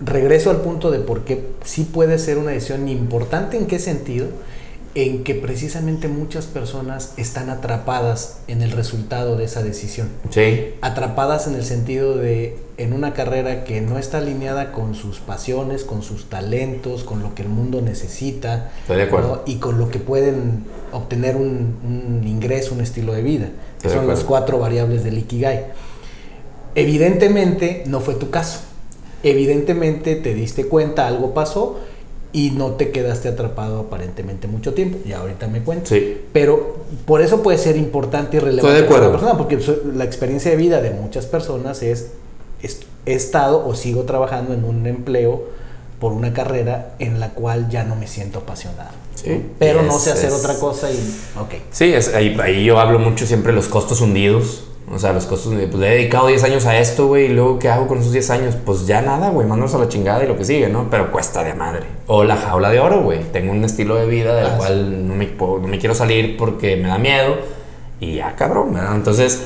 regreso 0.01 0.51
al 0.51 0.57
punto 0.57 0.91
de 0.91 0.99
por 0.99 1.21
qué 1.21 1.43
sí 1.63 1.83
puede 1.91 2.19
ser 2.19 2.37
una 2.37 2.51
decisión 2.51 2.87
importante. 2.87 3.57
¿En 3.57 3.65
qué 3.65 3.79
sentido? 3.79 4.27
En 4.95 5.23
que 5.23 5.33
precisamente 5.33 6.07
muchas 6.07 6.45
personas 6.45 7.13
están 7.17 7.49
atrapadas 7.49 8.37
en 8.47 8.61
el 8.61 8.71
resultado 8.71 9.37
de 9.37 9.45
esa 9.45 9.63
decisión. 9.63 10.09
Sí. 10.29 10.75
Atrapadas 10.81 11.47
en 11.47 11.55
el 11.55 11.65
sentido 11.65 12.15
de 12.15 12.57
en 12.77 12.93
una 12.93 13.13
carrera 13.13 13.63
que 13.63 13.81
no 13.81 13.97
está 13.97 14.17
alineada 14.17 14.71
con 14.71 14.95
sus 14.95 15.19
pasiones, 15.19 15.83
con 15.83 16.01
sus 16.01 16.25
talentos, 16.25 17.03
con 17.03 17.21
lo 17.21 17.35
que 17.35 17.43
el 17.43 17.49
mundo 17.49 17.81
necesita. 17.81 18.71
Estoy 18.81 18.97
de 18.97 19.03
acuerdo. 19.03 19.43
Y 19.45 19.55
con 19.55 19.77
lo 19.77 19.89
que 19.89 19.99
pueden 19.99 20.63
obtener 20.91 21.35
un, 21.35 22.21
ingreso, 22.25 22.73
un 22.73 22.81
estilo 22.81 23.13
de 23.13 23.21
vida. 23.21 23.49
Que 23.81 23.89
son 23.89 24.07
las 24.07 24.23
cuatro 24.23 24.59
variables 24.59 25.03
del 25.03 25.17
Ikigai. 25.17 25.65
Evidentemente 26.75 27.83
no 27.85 27.99
fue 27.99 28.15
tu 28.15 28.29
caso. 28.29 28.61
Evidentemente 29.21 30.15
te 30.15 30.33
diste 30.33 30.65
cuenta, 30.65 31.07
algo 31.07 31.33
pasó 31.33 31.79
y 32.33 32.49
no 32.49 32.71
te 32.71 32.89
quedaste 32.89 33.29
atrapado 33.29 33.81
aparentemente 33.81 34.47
mucho 34.47 34.73
tiempo. 34.73 34.97
Y 35.05 35.13
ahorita 35.13 35.47
me 35.47 35.61
cuento. 35.61 35.85
Sí. 35.85 36.17
Pero 36.33 36.77
por 37.05 37.21
eso 37.21 37.43
puede 37.43 37.59
ser 37.59 37.77
importante 37.77 38.37
y 38.37 38.39
relevante 38.39 38.83
para 38.83 39.05
la 39.05 39.11
persona, 39.11 39.37
porque 39.37 39.59
la 39.93 40.03
experiencia 40.03 40.51
de 40.51 40.57
vida 40.57 40.81
de 40.81 40.89
muchas 40.89 41.27
personas 41.27 41.83
es, 41.83 42.11
he 43.05 43.13
estado 43.13 43.65
o 43.65 43.75
sigo 43.75 44.03
trabajando 44.03 44.53
en 44.53 44.65
un 44.65 44.87
empleo 44.87 45.43
por 46.03 46.11
una 46.11 46.33
carrera 46.33 46.95
en 46.99 47.21
la 47.21 47.29
cual 47.29 47.69
ya 47.69 47.85
no 47.85 47.95
me 47.95 48.07
siento 48.07 48.39
apasionado. 48.39 48.89
Pero 49.57 49.83
no 49.83 49.97
sé 49.97 50.11
hacer 50.11 50.33
otra 50.33 50.55
cosa 50.55 50.91
y... 50.91 50.97
Ok. 51.39 51.53
Sí, 51.71 51.93
es, 51.93 52.13
ahí, 52.13 52.37
ahí, 52.43 52.65
yo 52.65 52.77
hablo 52.77 52.99
mucho 52.99 53.25
siempre 53.25 53.53
de 53.53 53.55
los 53.55 53.69
costos 53.69 54.01
hundidos. 54.01 54.65
O 54.91 54.99
sea, 54.99 55.13
los 55.13 55.25
costos... 55.25 55.53
Pues 55.53 55.75
le 55.75 55.87
he 55.87 55.95
dedicado 55.99 56.27
10 56.27 56.43
años 56.43 56.65
a 56.65 56.77
esto, 56.77 57.07
güey, 57.07 57.27
y 57.27 57.29
luego 57.29 57.57
¿qué 57.57 57.69
hago 57.69 57.87
con 57.87 57.99
esos 57.99 58.11
10 58.11 58.29
años? 58.31 58.57
Pues 58.65 58.85
ya 58.85 59.01
nada, 59.01 59.29
güey, 59.29 59.47
mandos 59.47 59.73
a 59.75 59.77
la 59.77 59.87
chingada 59.87 60.25
y 60.25 60.27
lo 60.27 60.35
que 60.37 60.43
sigue, 60.43 60.67
¿no? 60.67 60.89
Pero 60.91 61.09
cuesta 61.09 61.41
de 61.41 61.53
madre. 61.53 61.85
O 62.07 62.25
la 62.25 62.35
jaula 62.35 62.69
de 62.69 62.81
oro, 62.81 63.01
güey. 63.01 63.23
Tengo 63.31 63.53
un 63.53 63.63
estilo 63.63 63.95
de 63.95 64.05
vida 64.05 64.35
del 64.35 64.47
ah, 64.47 64.57
cual 64.57 65.07
no, 65.07 65.15
me, 65.15 65.27
no 65.37 65.67
me 65.69 65.79
quiero 65.79 65.95
salir 65.95 66.35
porque 66.35 66.75
me 66.75 66.89
da 66.89 66.97
miedo. 66.97 67.37
Y 68.01 68.15
ya, 68.15 68.35
cabrón, 68.35 68.73
¿verdad? 68.73 68.93
Entonces... 68.93 69.41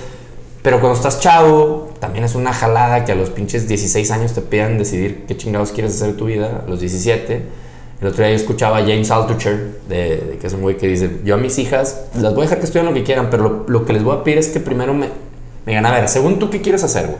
Pero 0.67 0.81
cuando 0.81 0.97
estás 0.97 1.21
chavo, 1.21 1.93
también 2.01 2.25
es 2.25 2.35
una 2.35 2.51
jalada 2.51 3.05
que 3.05 3.13
a 3.13 3.15
los 3.15 3.29
pinches 3.29 3.69
16 3.69 4.11
años 4.11 4.33
te 4.33 4.41
pidan 4.41 4.77
decidir 4.77 5.23
qué 5.25 5.37
chingados 5.37 5.71
quieres 5.71 5.95
hacer 5.95 6.09
de 6.09 6.13
tu 6.15 6.25
vida, 6.25 6.63
a 6.65 6.69
los 6.69 6.81
17 6.81 7.41
el 8.01 8.07
otro 8.09 8.21
día 8.21 8.31
yo 8.31 8.35
escuchaba 8.35 8.79
a 8.79 8.81
James 8.81 9.09
Altucher, 9.09 9.79
de, 9.87 10.37
que 10.41 10.45
es 10.45 10.51
un 10.51 10.63
güey 10.63 10.75
que 10.75 10.89
dice, 10.89 11.21
yo 11.23 11.35
a 11.35 11.37
mis 11.37 11.57
hijas 11.57 12.07
las 12.19 12.33
voy 12.33 12.41
a 12.41 12.43
dejar 12.47 12.59
que 12.59 12.65
estudien 12.65 12.85
lo 12.85 12.93
que 12.93 13.03
quieran, 13.03 13.29
pero 13.29 13.63
lo, 13.65 13.85
que 13.85 13.93
les 13.93 14.03
voy 14.03 14.17
a 14.17 14.25
pedir 14.25 14.39
es 14.39 14.49
que 14.49 14.59
primero 14.59 14.93
me, 14.93 15.07
me 15.65 15.71
digan, 15.71 15.85
a 15.85 15.91
ver, 15.91 16.09
según 16.09 16.37
tú 16.37 16.49
qué 16.49 16.61
quieres 16.61 16.83
hacer, 16.83 17.05
güey. 17.05 17.19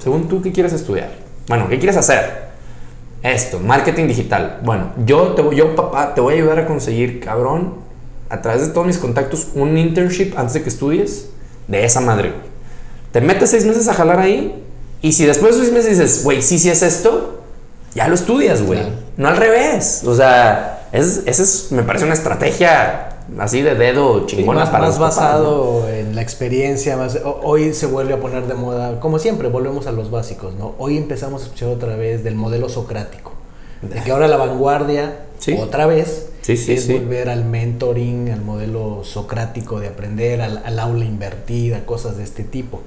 Según 0.00 0.26
tú 0.26 0.42
qué 0.42 0.50
quieres 0.50 0.72
estudiar. 0.72 1.12
Bueno, 1.46 1.68
¿qué 1.68 1.78
quieres 1.78 1.96
hacer? 1.96 2.48
Esto, 3.22 3.60
marketing 3.60 4.08
digital. 4.08 4.58
Bueno, 4.64 4.90
yo, 5.06 5.34
te, 5.34 5.54
yo 5.54 5.76
papá, 5.76 6.16
te 6.16 6.20
voy 6.20 6.34
a 6.34 6.36
ayudar 6.38 6.58
a 6.58 6.66
conseguir, 6.66 7.20
cabrón, 7.20 7.74
a 8.28 8.42
través 8.42 8.66
de 8.66 8.72
todos 8.72 8.88
mis 8.88 8.98
contactos, 8.98 9.50
un 9.54 9.78
internship 9.78 10.36
antes 10.36 10.54
de 10.54 10.62
que 10.64 10.68
estudies 10.68 11.30
de 11.68 11.84
esa 11.84 12.00
madre, 12.00 12.30
güey. 12.30 12.51
Te 13.12 13.20
metes 13.20 13.50
seis 13.50 13.64
meses 13.64 13.88
a 13.88 13.94
jalar 13.94 14.18
ahí 14.18 14.62
y 15.02 15.12
si 15.12 15.26
después 15.26 15.56
de 15.56 15.62
seis 15.62 15.72
meses 15.72 15.98
dices, 15.98 16.24
güey, 16.24 16.42
sí, 16.42 16.58
sí 16.58 16.70
es 16.70 16.82
esto, 16.82 17.40
ya 17.94 18.08
lo 18.08 18.14
estudias, 18.14 18.62
güey. 18.62 18.80
No 19.16 19.28
al 19.28 19.36
revés. 19.36 20.02
O 20.06 20.14
sea, 20.14 20.86
esa 20.92 21.42
es, 21.42 21.68
me 21.72 21.82
parece 21.82 22.04
una 22.04 22.14
estrategia 22.14 23.08
así 23.38 23.62
de 23.62 23.74
dedo 23.74 24.26
chingona 24.26 24.70
para 24.70 24.86
más 24.86 24.98
basado 24.98 25.88
en 25.88 26.14
la 26.14 26.22
experiencia 26.22 26.96
más 26.96 27.18
hoy 27.24 27.72
se 27.72 27.86
vuelve 27.86 28.14
a 28.14 28.20
poner 28.20 28.46
de 28.46 28.54
moda 28.54 29.00
como 29.00 29.18
siempre 29.18 29.48
volvemos 29.48 29.86
a 29.86 29.92
los 29.92 30.10
básicos 30.10 30.54
no 30.54 30.74
hoy 30.78 30.96
empezamos 30.96 31.42
a 31.42 31.44
escuchar 31.44 31.68
otra 31.68 31.96
vez 31.96 32.24
del 32.24 32.34
modelo 32.34 32.68
socrático 32.68 33.32
de 33.80 34.02
que 34.02 34.10
ahora 34.10 34.28
la 34.28 34.36
vanguardia 34.36 35.20
otra 35.58 35.86
vez 35.86 36.30
es 36.46 36.88
volver 36.88 37.30
al 37.30 37.44
mentoring 37.44 38.30
al 38.30 38.42
modelo 38.42 39.02
socrático 39.04 39.80
de 39.80 39.88
aprender 39.88 40.42
al, 40.42 40.60
al 40.64 40.78
aula 40.78 41.04
invertida 41.04 41.86
cosas 41.86 42.16
de 42.16 42.24
este 42.24 42.42
tipo 42.42 42.80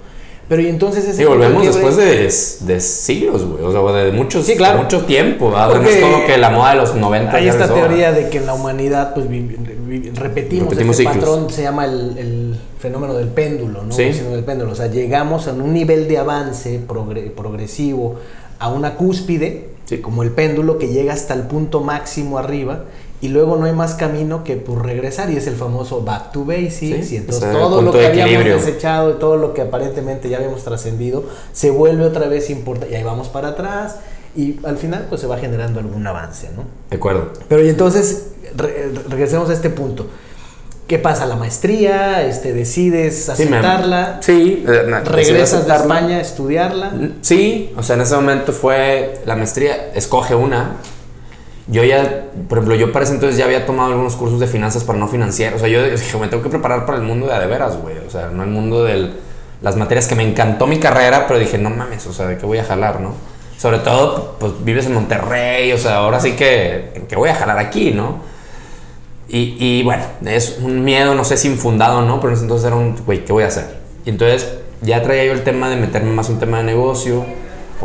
pero 0.48 0.62
y 0.62 0.68
entonces 0.68 1.06
ese 1.06 1.18
Sí, 1.18 1.26
volvemos 1.26 1.66
después 1.66 1.98
de, 1.98 2.24
de, 2.26 2.80
siglos, 2.80 3.46
güey. 3.46 3.64
O 3.64 3.72
sea, 3.72 4.04
de 4.04 4.12
muchos, 4.12 4.46
sí, 4.46 4.56
claro. 4.56 4.84
mucho 4.84 5.04
tiempo. 5.06 5.50
¿verdad? 5.50 5.84
es 5.88 6.02
como 6.02 6.26
que 6.26 6.38
la 6.38 6.52
moda 6.52 6.72
de 6.72 6.76
los 6.78 6.96
90 6.96 7.36
Hay 7.36 7.48
esta 7.48 7.74
teoría 7.74 8.12
de 8.12 8.30
que 8.30 8.38
en 8.38 8.46
la 8.46 8.54
humanidad, 8.54 9.14
pues 9.16 9.26
repetimos, 9.26 10.70
repetimos 10.70 11.00
este 11.00 11.04
patrón, 11.04 11.50
se 11.50 11.64
llama 11.64 11.86
el, 11.86 12.18
el, 12.18 12.60
fenómeno 12.78 13.16
del 13.16 13.30
péndulo, 13.30 13.84
¿no? 13.84 13.92
Sí. 13.92 14.04
Del 14.04 14.44
péndulo. 14.44 14.74
O 14.74 14.76
sea, 14.76 14.88
llegamos 14.88 15.48
a 15.48 15.54
un 15.54 15.74
nivel 15.74 16.08
de 16.08 16.20
avance 16.20 16.80
progresivo, 16.88 18.18
a 18.60 18.70
una 18.70 18.96
cúspide, 18.96 19.76
Sí. 19.86 20.00
Como 20.00 20.24
el 20.24 20.32
péndulo 20.32 20.80
que 20.80 20.88
llega 20.88 21.14
hasta 21.14 21.36
el 21.36 21.44
punto 21.44 21.82
máximo 21.82 22.40
arriba 22.40 22.86
y 23.26 23.28
luego 23.30 23.58
no 23.58 23.66
hay 23.66 23.74
más 23.74 23.96
camino 23.96 24.44
que 24.44 24.56
por 24.56 24.86
regresar 24.86 25.32
y 25.32 25.38
es 25.38 25.48
el 25.48 25.56
famoso 25.56 26.02
back 26.02 26.32
to 26.32 26.46
basics 26.46 27.12
y 27.12 27.18
entonces 27.18 27.52
todo 27.52 27.82
lo 27.82 27.92
que 27.92 28.06
habíamos 28.06 28.46
desechado 28.46 29.10
y 29.10 29.14
todo 29.14 29.36
lo 29.36 29.56
que 29.56 29.64
aparentemente 29.64 30.30
ya 30.30 30.38
habíamos 30.38 30.64
trascendido 30.64 31.24
se 31.52 31.72
vuelve 31.72 32.06
otra 32.06 32.28
vez 32.28 32.52
importante 32.52 32.94
y 32.94 32.98
ahí 32.98 33.04
vamos 33.04 33.28
para 33.30 33.50
atrás 33.50 33.96
y 34.36 34.60
al 34.64 34.78
final 34.78 35.08
pues 35.10 35.22
se 35.22 35.28
va 35.28 35.40
generando 35.40 35.80
algún 35.80 36.06
avance, 36.06 36.50
¿no? 36.56 36.66
De 36.92 36.98
acuerdo. 36.98 37.34
Pero 37.50 37.66
y 37.66 37.70
entonces 37.70 38.28
regresemos 39.10 39.50
a 39.50 39.54
este 39.54 39.72
punto. 39.72 40.06
¿Qué 40.86 41.00
pasa? 41.00 41.26
¿La 41.26 41.36
maestría? 41.36 42.28
Este, 42.28 42.54
¿Decides 42.54 43.28
aceptarla? 43.28 44.20
Sí, 44.22 44.64
eh, 44.68 45.02
¿Regresas 45.04 45.66
de 45.66 45.74
España 45.74 46.18
a 46.18 46.22
estudiarla? 46.22 46.94
Sí, 47.22 47.74
o 47.76 47.82
sea, 47.82 47.96
en 47.96 48.04
ese 48.04 48.14
momento 48.14 48.54
fue 48.54 49.22
la 49.26 49.36
maestría, 49.36 49.94
escoge 49.96 50.36
una. 50.36 50.76
Yo 51.68 51.84
ya, 51.84 52.26
por 52.48 52.60
ejemplo, 52.60 52.76
yo 52.76 52.92
para 52.92 53.06
ese 53.06 53.16
entonces 53.16 53.38
ya 53.38 53.46
había 53.46 53.66
tomado 53.66 53.90
algunos 53.90 54.16
cursos 54.16 54.40
de 54.40 54.48
finanzas 54.48 54.84
para 54.84 55.00
no 55.00 55.08
financiar. 55.08 55.56
O 55.56 55.60
sea, 55.60 55.68
yo 55.68 55.84
dije, 55.84 56.18
me 56.20 56.28
tengo 56.28 56.44
que 56.44 56.50
preparar 56.50 56.86
para 56.86 57.00
el 57.00 57.04
mundo 57.04 57.28
de 57.28 57.40
de 57.40 57.48
veras, 57.48 57.78
güey. 57.82 57.98
O 58.06 58.10
sea, 58.10 58.30
no 58.30 58.44
el 58.44 58.50
mundo 58.50 58.84
de 58.84 59.12
las 59.62 59.76
materias 59.76 60.08
que 60.08 60.16
me 60.16 60.24
encantó 60.24 60.68
mi 60.68 60.80
carrera, 60.80 61.26
pero 61.28 61.40
dije, 61.40 61.58
no 61.58 61.72
mames, 61.72 62.06
o 62.06 62.14
sea, 62.14 62.28
¿de 62.28 62.38
qué 62.38 62.46
voy 62.46 62.60
a 62.60 62.64
jalar, 62.64 63.02
no? 63.02 63.14
Sobre 63.58 63.80
todo, 63.80 64.36
pues 64.40 64.54
vives 64.64 64.86
en 64.86 64.94
Monterrey, 64.94 65.72
o 65.72 65.78
sea, 65.78 65.98
ahora 65.98 66.20
sí 66.20 66.34
que, 66.34 66.92
¿en 66.94 67.08
qué 67.08 67.16
voy 67.16 67.30
a 67.30 67.36
jalar 67.36 67.58
aquí, 67.58 67.92
no? 67.92 68.20
Y, 69.28 69.56
y, 69.60 69.84
bueno, 69.84 70.04
es 70.26 70.60
un 70.62 70.84
miedo, 70.84 71.16
no 71.16 71.24
sé 71.24 71.36
si 71.36 71.48
infundado 71.48 72.00
o 72.00 72.02
no, 72.04 72.20
pero 72.20 72.38
entonces 72.38 72.68
era 72.68 72.76
un, 72.76 72.96
güey, 73.06 73.26
¿qué 73.26 73.34
voy 73.34 73.44
a 73.44 73.48
hacer? 73.48 73.66
Y 74.06 74.12
entonces 74.12 74.60
ya 74.82 75.02
traía 75.02 75.26
yo 75.26 75.32
el 75.32 75.44
tema 75.44 75.70
de 75.70 75.78
meterme 75.78 76.12
más 76.12 76.28
en 76.28 76.36
un 76.36 76.40
tema 76.40 76.58
de 76.58 76.64
negocio 76.66 77.26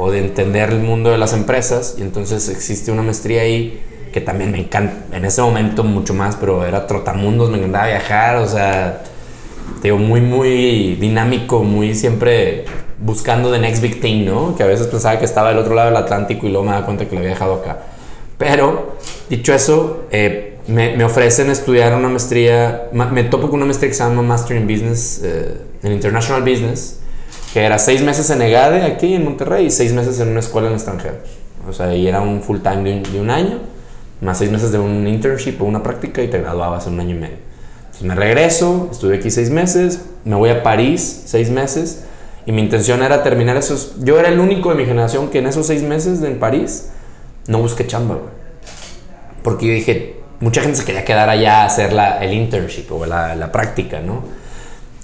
o 0.01 0.11
de 0.11 0.19
entender 0.19 0.71
el 0.71 0.81
mundo 0.81 1.11
de 1.11 1.19
las 1.19 1.33
empresas. 1.35 1.97
Y 1.99 2.03
entonces 2.03 2.49
existe 2.49 2.91
una 2.91 3.03
maestría 3.03 3.43
ahí 3.43 3.81
que 4.13 4.21
también 4.21 4.51
me 4.51 4.59
encanta, 4.59 5.17
en 5.17 5.25
ese 5.25 5.41
momento 5.41 5.85
mucho 5.85 6.15
más, 6.15 6.35
pero 6.35 6.67
era 6.67 6.87
trotamundos, 6.87 7.49
me 7.51 7.59
encantaba 7.59 7.87
viajar, 7.87 8.37
o 8.37 8.49
sea, 8.49 9.03
digo, 9.83 9.99
muy, 9.99 10.21
muy 10.21 10.97
dinámico, 10.97 11.63
muy 11.63 11.95
siempre 11.95 12.65
buscando 12.99 13.53
the 13.53 13.59
next 13.59 13.81
big 13.81 14.01
thing, 14.01 14.25
¿no? 14.25 14.57
Que 14.57 14.65
a 14.65 14.67
veces 14.67 14.89
pensaba 14.89 15.19
que 15.19 15.25
estaba 15.25 15.51
del 15.51 15.59
otro 15.59 15.75
lado 15.75 15.89
del 15.89 15.97
Atlántico 15.97 16.47
y 16.47 16.51
luego 16.51 16.65
me 16.65 16.73
daba 16.73 16.87
cuenta 16.87 17.07
que 17.07 17.13
lo 17.13 17.19
había 17.19 17.31
dejado 17.31 17.55
acá. 17.55 17.79
Pero, 18.37 18.97
dicho 19.29 19.55
eso, 19.55 20.05
eh, 20.11 20.59
me, 20.67 21.05
ofrecen 21.05 21.51
estudiar 21.51 21.95
una 21.95 22.09
maestría, 22.09 22.89
me 22.93 23.25
topo 23.25 23.49
con 23.49 23.57
una 23.57 23.67
maestría 23.67 23.91
que 23.91 23.95
se 23.95 24.03
llama 24.03 24.23
Master 24.23 24.57
in 24.57 24.67
Business, 24.67 25.21
eh, 25.23 25.57
en 25.83 25.93
International 25.93 26.43
Business, 26.43 27.01
que 27.53 27.61
era 27.61 27.79
seis 27.79 28.03
meses 28.03 28.31
en 28.31 28.43
EGADE 28.43 28.83
aquí 28.83 29.15
en 29.15 29.25
Monterrey 29.25 29.67
y 29.67 29.71
seis 29.71 29.93
meses 29.93 30.21
en 30.21 30.29
una 30.29 30.41
escuela 30.41 30.69
en 30.69 30.75
extranjero. 30.75 31.17
O 31.69 31.73
sea, 31.73 31.95
y 31.95 32.07
era 32.07 32.21
un 32.21 32.43
full 32.43 32.59
time 32.59 33.03
de 33.03 33.21
un, 33.21 33.31
año, 33.31 33.59
más 34.21 34.39
seis 34.39 34.51
meses 34.51 34.73
de 34.73 34.79
un 34.79 35.07
internship 35.07 35.61
o 35.61 35.65
una 35.65 35.83
práctica 35.83 36.23
y 36.23 36.29
te 36.29 36.41
graduabas 36.41 36.87
en 36.87 36.95
un 36.95 37.01
año 37.01 37.17
y 37.17 37.19
medio. 37.19 37.37
Entonces 37.81 38.03
me 38.03 38.15
regreso, 38.15 38.89
estuve 38.91 39.17
aquí 39.17 39.31
seis 39.31 39.51
meses, 39.51 40.07
me 40.25 40.37
voy 40.37 40.51
a 40.51 40.63
París 40.63 41.23
seis 41.27 41.51
meses 41.51 42.05
y 42.47 42.53
mi 42.53 42.63
intención 42.63 43.03
era 43.03 43.23
terminar 43.23 43.57
esos. 43.57 43.97
Yo 43.99 44.19
era 44.19 44.29
el 44.29 44.39
único 44.39 44.71
de 44.71 44.77
mi 44.77 44.87
generación 44.87 45.29
que 45.29 45.39
en 45.39 45.47
esos 45.47 45.67
seis 45.67 45.83
meses 45.83 46.23
en 46.23 46.39
París 46.39 46.91
no 47.47 47.59
busqué 47.59 47.87
chamba, 47.87 48.19
Porque 49.43 49.67
yo 49.67 49.73
dije, 49.73 50.21
mucha 50.39 50.63
gente 50.63 50.79
se 50.79 50.85
quería 50.85 51.05
quedar 51.05 51.29
allá 51.29 51.63
a 51.63 51.67
hacer 51.67 51.93
la, 51.93 52.23
el 52.25 52.33
internship 52.33 52.91
o 52.93 53.07
la, 53.07 53.35
la, 53.35 53.51
práctica, 53.51 54.01
¿no? 54.01 54.23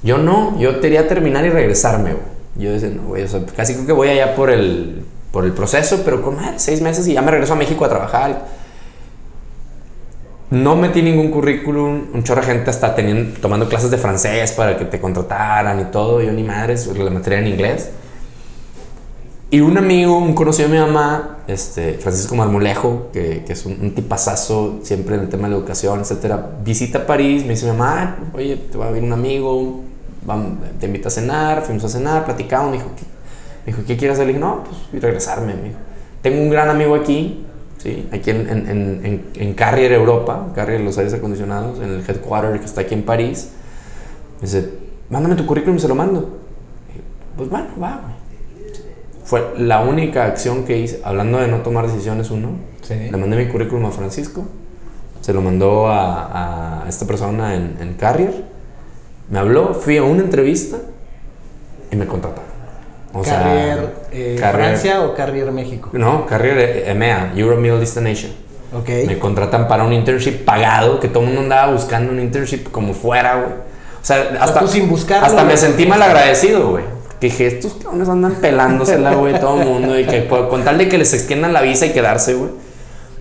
Yo 0.03 0.19
no, 0.19 0.59
yo 0.59 0.81
quería 0.81 1.09
terminar 1.09 1.45
y 1.45 1.51
regresarme, 1.51 2.13
güey. 2.13 2.36
Yo 2.59 2.73
decía, 2.73 2.91
no, 2.91 3.03
güey, 3.09 3.23
o 3.23 3.29
sea, 3.29 3.45
casi 3.55 3.75
creo 3.75 3.87
que 3.87 3.93
voy 3.93 4.09
allá 4.09 4.35
por 4.35 4.51
el, 4.51 5.05
por 5.31 5.45
el 5.45 5.53
proceso, 5.53 6.03
pero 6.05 6.23
con 6.23 6.37
madre, 6.37 6.59
seis 6.59 6.81
meses 6.81 7.07
y 7.07 7.13
ya 7.13 7.23
me 7.23 7.31
regreso 7.31 7.53
a 7.53 7.57
México 7.57 7.85
a 7.85 7.89
trabajar. 7.89 8.47
No 10.51 10.77
metí 10.77 11.03
ningún 11.03 11.31
currículum, 11.31 12.07
un 12.15 12.23
chorro 12.23 12.41
de 12.41 12.47
gente 12.47 12.71
hasta 12.71 12.95
teniendo, 12.95 13.39
tomando 13.41 13.69
clases 13.69 13.91
de 13.91 13.99
francés 13.99 14.53
para 14.53 14.79
que 14.79 14.85
te 14.85 15.01
contrataran 15.01 15.81
y 15.81 15.85
todo. 15.87 16.23
Yo 16.23 16.33
ni 16.33 16.45
madres, 16.45 16.87
la 16.87 17.11
materia 17.11 17.41
en 17.41 17.49
inglés. 17.49 17.91
Y 19.51 19.61
un 19.61 19.77
amigo, 19.77 20.19
un 20.19 20.35
conocido 20.35 20.69
de 20.69 20.75
mi 20.75 20.81
mamá, 20.81 21.39
este, 21.47 21.95
Francisco 21.95 22.35
Marmolejo, 22.35 23.11
que, 23.13 23.45
que 23.45 23.53
es 23.53 23.65
un, 23.67 23.79
un, 23.81 23.95
tipazazo 23.95 24.81
siempre 24.83 25.15
en 25.15 25.23
el 25.23 25.29
tema 25.29 25.45
de 25.45 25.51
la 25.51 25.57
educación, 25.59 26.01
etcétera, 26.01 26.51
visita 26.65 27.07
París, 27.07 27.43
me 27.45 27.51
dice 27.51 27.67
mi 27.67 27.77
mamá, 27.77 28.17
oye, 28.35 28.57
te 28.57 28.77
va 28.77 28.89
a 28.89 28.91
venir 28.91 29.05
un 29.05 29.13
amigo, 29.13 29.85
te 30.81 30.87
invita 30.87 31.09
a 31.09 31.11
cenar, 31.11 31.63
fuimos 31.63 31.85
a 31.85 31.89
cenar, 31.89 32.25
platicamos, 32.25 32.71
me 32.71 32.79
dijo, 32.79 32.91
¿qué, 32.97 33.03
me 33.65 33.73
dijo, 33.73 33.87
¿qué 33.87 33.97
quieres 33.97 34.17
hacer? 34.17 34.27
Le 34.27 34.35
dije, 34.35 34.45
no, 34.45 34.65
pues 34.65 34.77
y 34.93 34.99
regresarme, 34.99 35.55
me 35.55 35.63
dijo. 35.63 35.79
Tengo 36.23 36.43
un 36.43 36.51
gran 36.51 36.69
amigo 36.69 36.95
aquí, 36.95 37.45
¿sí? 37.79 38.09
aquí 38.13 38.31
en, 38.31 38.49
en, 38.49 38.69
en, 39.05 39.25
en 39.35 39.55
Carrier, 39.55 39.93
Europa, 39.93 40.49
Carrier, 40.55 40.81
los 40.81 40.99
aires 40.99 41.15
acondicionados, 41.15 41.79
en 41.79 41.91
el 41.91 42.05
headquarter 42.07 42.59
que 42.59 42.67
está 42.67 42.83
aquí 42.83 42.95
en 42.95 43.03
París. 43.03 43.53
Me 44.41 44.47
dice, 44.47 44.71
mándame 45.11 45.37
tu 45.37 45.47
currículum 45.47 45.77
y 45.77 45.81
se 45.81 45.89
lo 45.89 45.95
mando. 45.95 46.39
pues 47.37 47.49
bueno, 47.49 47.69
va, 47.81 48.01
güey 48.03 48.27
fue 49.27 49.55
la 49.59 49.81
única 49.81 50.25
acción 50.25 50.65
que 50.65 50.79
hice, 50.79 51.01
hablando 51.03 51.39
de 51.39 51.49
no 51.49 51.59
tomar 51.59 51.89
decisiones 51.89 52.31
uno, 52.31 52.51
le 52.89 53.11
mandé 53.11 53.37
mi 53.37 53.49
currículum 53.51 53.85
a 53.87 53.91
Francisco, 53.91 54.45
se 55.21 55.33
lo 55.33 55.43
mandó 55.43 55.89
a, 55.89 56.85
a 56.85 56.89
esta 56.89 57.07
persona 57.07 57.57
en, 57.57 57.77
en, 57.81 57.95
Carrier, 57.95 58.45
me 59.29 59.39
habló, 59.39 59.75
fui 59.75 59.97
a 59.97 60.03
una 60.03 60.23
entrevista 60.23 60.79
y 61.91 61.97
me 61.97 62.07
contrataron. 62.07 62.57
O 63.13 63.23
Carrier, 63.23 63.95
eh, 64.13 64.37
Francia 64.39 65.03
o 65.03 65.15
Carrier 65.15 65.51
México? 65.51 65.91
No, 65.93 66.27
Carrier 66.27 66.89
EMEA, 66.89 67.33
Euro 67.37 67.57
Middle 67.57 67.81
East 67.81 67.97
Nation. 67.99 68.33
Okay. 68.73 69.07
Me 69.07 69.19
contratan 69.19 69.69
para 69.69 69.85
un 69.85 69.93
internship 69.93 70.45
pagado, 70.45 71.01
que 71.01 71.09
todo 71.09 71.21
el 71.21 71.29
mundo 71.29 71.43
andaba 71.43 71.73
buscando 71.73 72.13
un 72.13 72.21
internship 72.21 72.71
como 72.71 72.93
fuera, 72.93 73.37
güey. 73.37 73.53
O 73.53 74.05
sea, 74.05 74.37
hasta, 74.41 74.67
sin 74.67 74.89
buscarlo, 74.89 75.27
hasta 75.27 75.45
me 75.45 75.57
sentí 75.57 75.87
mal 75.87 76.03
agradecido, 76.03 76.71
güey. 76.71 76.85
Que 77.19 77.29
dije, 77.29 77.47
estos 77.47 77.75
cabrones 77.75 78.09
andan 78.09 78.35
pelándosela, 78.35 79.15
güey, 79.15 79.41
todo 79.41 79.63
el 79.63 79.69
mundo. 79.69 79.99
Y 79.99 80.05
que 80.05 80.27
con 80.29 80.63
tal 80.65 80.77
de 80.77 80.89
que 80.89 80.99
les 80.99 81.15
extiendan 81.15 81.53
la 81.53 81.63
visa 81.63 81.87
y 81.87 81.93
quedarse, 81.93 82.35
güey. 82.35 82.51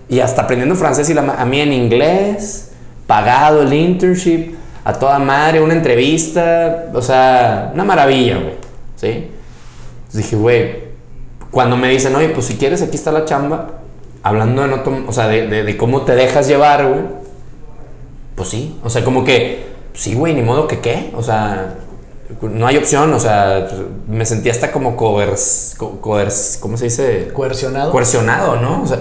Y 0.08 0.20
hasta 0.20 0.42
aprendiendo 0.42 0.74
francés 0.76 1.08
y 1.08 1.14
la, 1.14 1.22
a 1.22 1.44
mí 1.46 1.60
en 1.60 1.72
inglés, 1.72 2.72
pagado 3.06 3.62
el 3.62 3.72
internship, 3.72 4.54
a 4.86 4.92
toda 4.92 5.18
madre, 5.18 5.60
una 5.60 5.74
entrevista, 5.74 6.90
o 6.94 7.02
sea, 7.02 7.72
una 7.74 7.82
maravilla, 7.82 8.36
güey. 8.36 8.54
¿Sí? 8.94 9.08
Entonces 9.08 10.22
dije, 10.22 10.36
güey, 10.36 10.76
cuando 11.50 11.76
me 11.76 11.88
dicen, 11.88 12.14
oye, 12.14 12.28
pues 12.28 12.46
si 12.46 12.54
quieres, 12.54 12.82
aquí 12.82 12.94
está 12.94 13.10
la 13.10 13.24
chamba, 13.24 13.80
hablando 14.22 14.62
de, 14.62 14.68
no 14.68 15.08
o 15.08 15.12
sea, 15.12 15.26
de, 15.26 15.48
de, 15.48 15.64
de 15.64 15.76
cómo 15.76 16.02
te 16.02 16.14
dejas 16.14 16.46
llevar, 16.46 16.86
güey, 16.86 17.00
pues 18.36 18.48
sí, 18.48 18.78
o 18.84 18.88
sea, 18.88 19.02
como 19.02 19.24
que, 19.24 19.66
sí, 19.92 20.14
güey, 20.14 20.34
ni 20.34 20.42
modo 20.42 20.68
que 20.68 20.78
qué, 20.78 21.10
o 21.16 21.22
sea, 21.22 21.74
no 22.40 22.64
hay 22.68 22.76
opción, 22.76 23.12
o 23.12 23.18
sea, 23.18 23.68
me 24.06 24.24
sentía 24.24 24.52
hasta 24.52 24.70
como 24.70 24.94
coers, 24.96 25.74
¿cómo 26.60 26.76
se 26.76 26.84
dice? 26.84 27.30
Coercionado. 27.32 27.90
Coercionado, 27.90 28.60
¿no? 28.60 28.84
O 28.84 28.86
sea, 28.86 29.00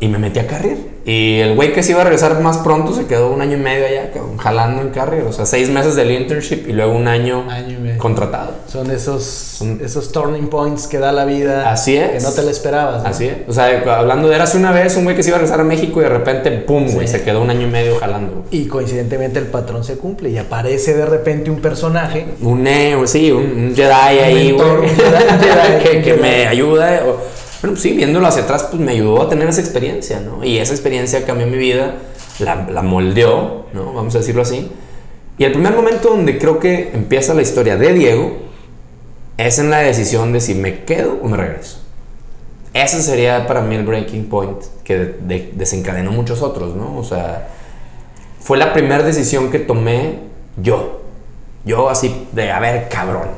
y 0.00 0.08
me 0.08 0.18
metí 0.18 0.40
a 0.40 0.48
Carrier. 0.48 0.93
Y 1.04 1.40
el 1.40 1.54
güey 1.54 1.72
que 1.72 1.82
se 1.82 1.92
iba 1.92 2.00
a 2.00 2.04
regresar 2.04 2.40
más 2.40 2.58
pronto 2.58 2.94
se 2.94 3.06
quedó 3.06 3.30
un 3.30 3.42
año 3.42 3.56
y 3.56 3.60
medio 3.60 3.86
allá, 3.86 4.10
jalando 4.38 4.80
en 4.80 4.88
Carrier. 4.88 5.24
O 5.24 5.32
sea, 5.32 5.44
seis 5.44 5.68
meses 5.68 5.96
del 5.96 6.10
internship 6.10 6.66
y 6.66 6.72
luego 6.72 6.94
un 6.94 7.08
año, 7.08 7.46
contratado. 7.98 8.52
Son 8.68 8.90
esos, 8.90 9.62
esos 9.82 10.12
turning 10.12 10.48
points 10.48 10.86
que 10.86 10.98
da 10.98 11.12
la 11.12 11.24
vida. 11.26 11.70
Así 11.70 11.96
es. 11.96 12.10
Que 12.10 12.20
no 12.20 12.32
te 12.32 12.42
lo 12.42 12.50
esperabas. 12.50 13.04
Así 13.04 13.26
es. 13.26 13.36
O 13.46 13.52
sea, 13.52 13.82
hablando 13.96 14.28
de 14.28 14.36
hace 14.36 14.56
una 14.56 14.72
vez, 14.72 14.96
un 14.96 15.04
güey 15.04 15.14
que 15.16 15.22
se 15.22 15.30
iba 15.30 15.36
a 15.36 15.40
regresar 15.40 15.60
a 15.60 15.64
México 15.64 16.00
y 16.00 16.04
de 16.04 16.10
repente, 16.10 16.50
pum, 16.52 16.90
güey, 16.90 17.06
se 17.06 17.22
quedó 17.22 17.42
un 17.42 17.50
año 17.50 17.66
y 17.66 17.70
medio 17.70 17.98
jalando. 17.98 18.44
Y 18.50 18.66
coincidentemente 18.66 19.38
el 19.38 19.46
patrón 19.46 19.84
se 19.84 19.96
cumple 19.96 20.30
y 20.30 20.38
aparece 20.38 20.94
de 20.94 21.06
repente 21.06 21.50
un 21.50 21.60
personaje. 21.60 22.26
Un 22.40 22.62
Neo, 22.62 23.06
sí, 23.06 23.30
un, 23.30 23.74
Jedi 23.74 23.92
ahí, 23.92 24.52
güey. 24.52 24.90
que, 25.82 26.02
que 26.02 26.14
me 26.14 26.46
ayuda. 26.46 27.02
Bueno, 27.64 27.78
sí, 27.78 27.92
viéndolo 27.92 28.26
hacia 28.26 28.42
atrás, 28.42 28.64
pues 28.64 28.78
me 28.78 28.92
ayudó 28.92 29.22
a 29.22 29.28
tener 29.30 29.48
esa 29.48 29.62
experiencia, 29.62 30.20
¿no? 30.20 30.44
Y 30.44 30.58
esa 30.58 30.74
experiencia 30.74 31.24
cambió 31.24 31.46
mi 31.46 31.56
vida, 31.56 31.94
la, 32.38 32.56
la 32.70 32.82
moldeó, 32.82 33.68
¿no? 33.72 33.94
Vamos 33.94 34.14
a 34.14 34.18
decirlo 34.18 34.42
así. 34.42 34.70
Y 35.38 35.44
el 35.44 35.52
primer 35.52 35.72
momento 35.74 36.10
donde 36.10 36.36
creo 36.36 36.60
que 36.60 36.90
empieza 36.92 37.32
la 37.32 37.40
historia 37.40 37.78
de 37.78 37.94
Diego 37.94 38.36
es 39.38 39.58
en 39.58 39.70
la 39.70 39.78
decisión 39.78 40.34
de 40.34 40.42
si 40.42 40.54
me 40.54 40.84
quedo 40.84 41.18
o 41.22 41.26
me 41.26 41.38
regreso. 41.38 41.78
Ese 42.74 43.00
sería 43.00 43.46
para 43.46 43.62
mí 43.62 43.76
el 43.76 43.86
breaking 43.86 44.28
point 44.28 44.58
que 44.84 45.14
desencadenó 45.54 46.12
muchos 46.12 46.42
otros, 46.42 46.76
¿no? 46.76 46.98
O 46.98 47.02
sea, 47.02 47.48
fue 48.40 48.58
la 48.58 48.74
primera 48.74 49.02
decisión 49.02 49.50
que 49.50 49.58
tomé 49.58 50.18
yo. 50.62 51.00
Yo 51.64 51.88
así 51.88 52.28
de, 52.32 52.52
a 52.52 52.60
ver, 52.60 52.90
cabrón. 52.90 53.28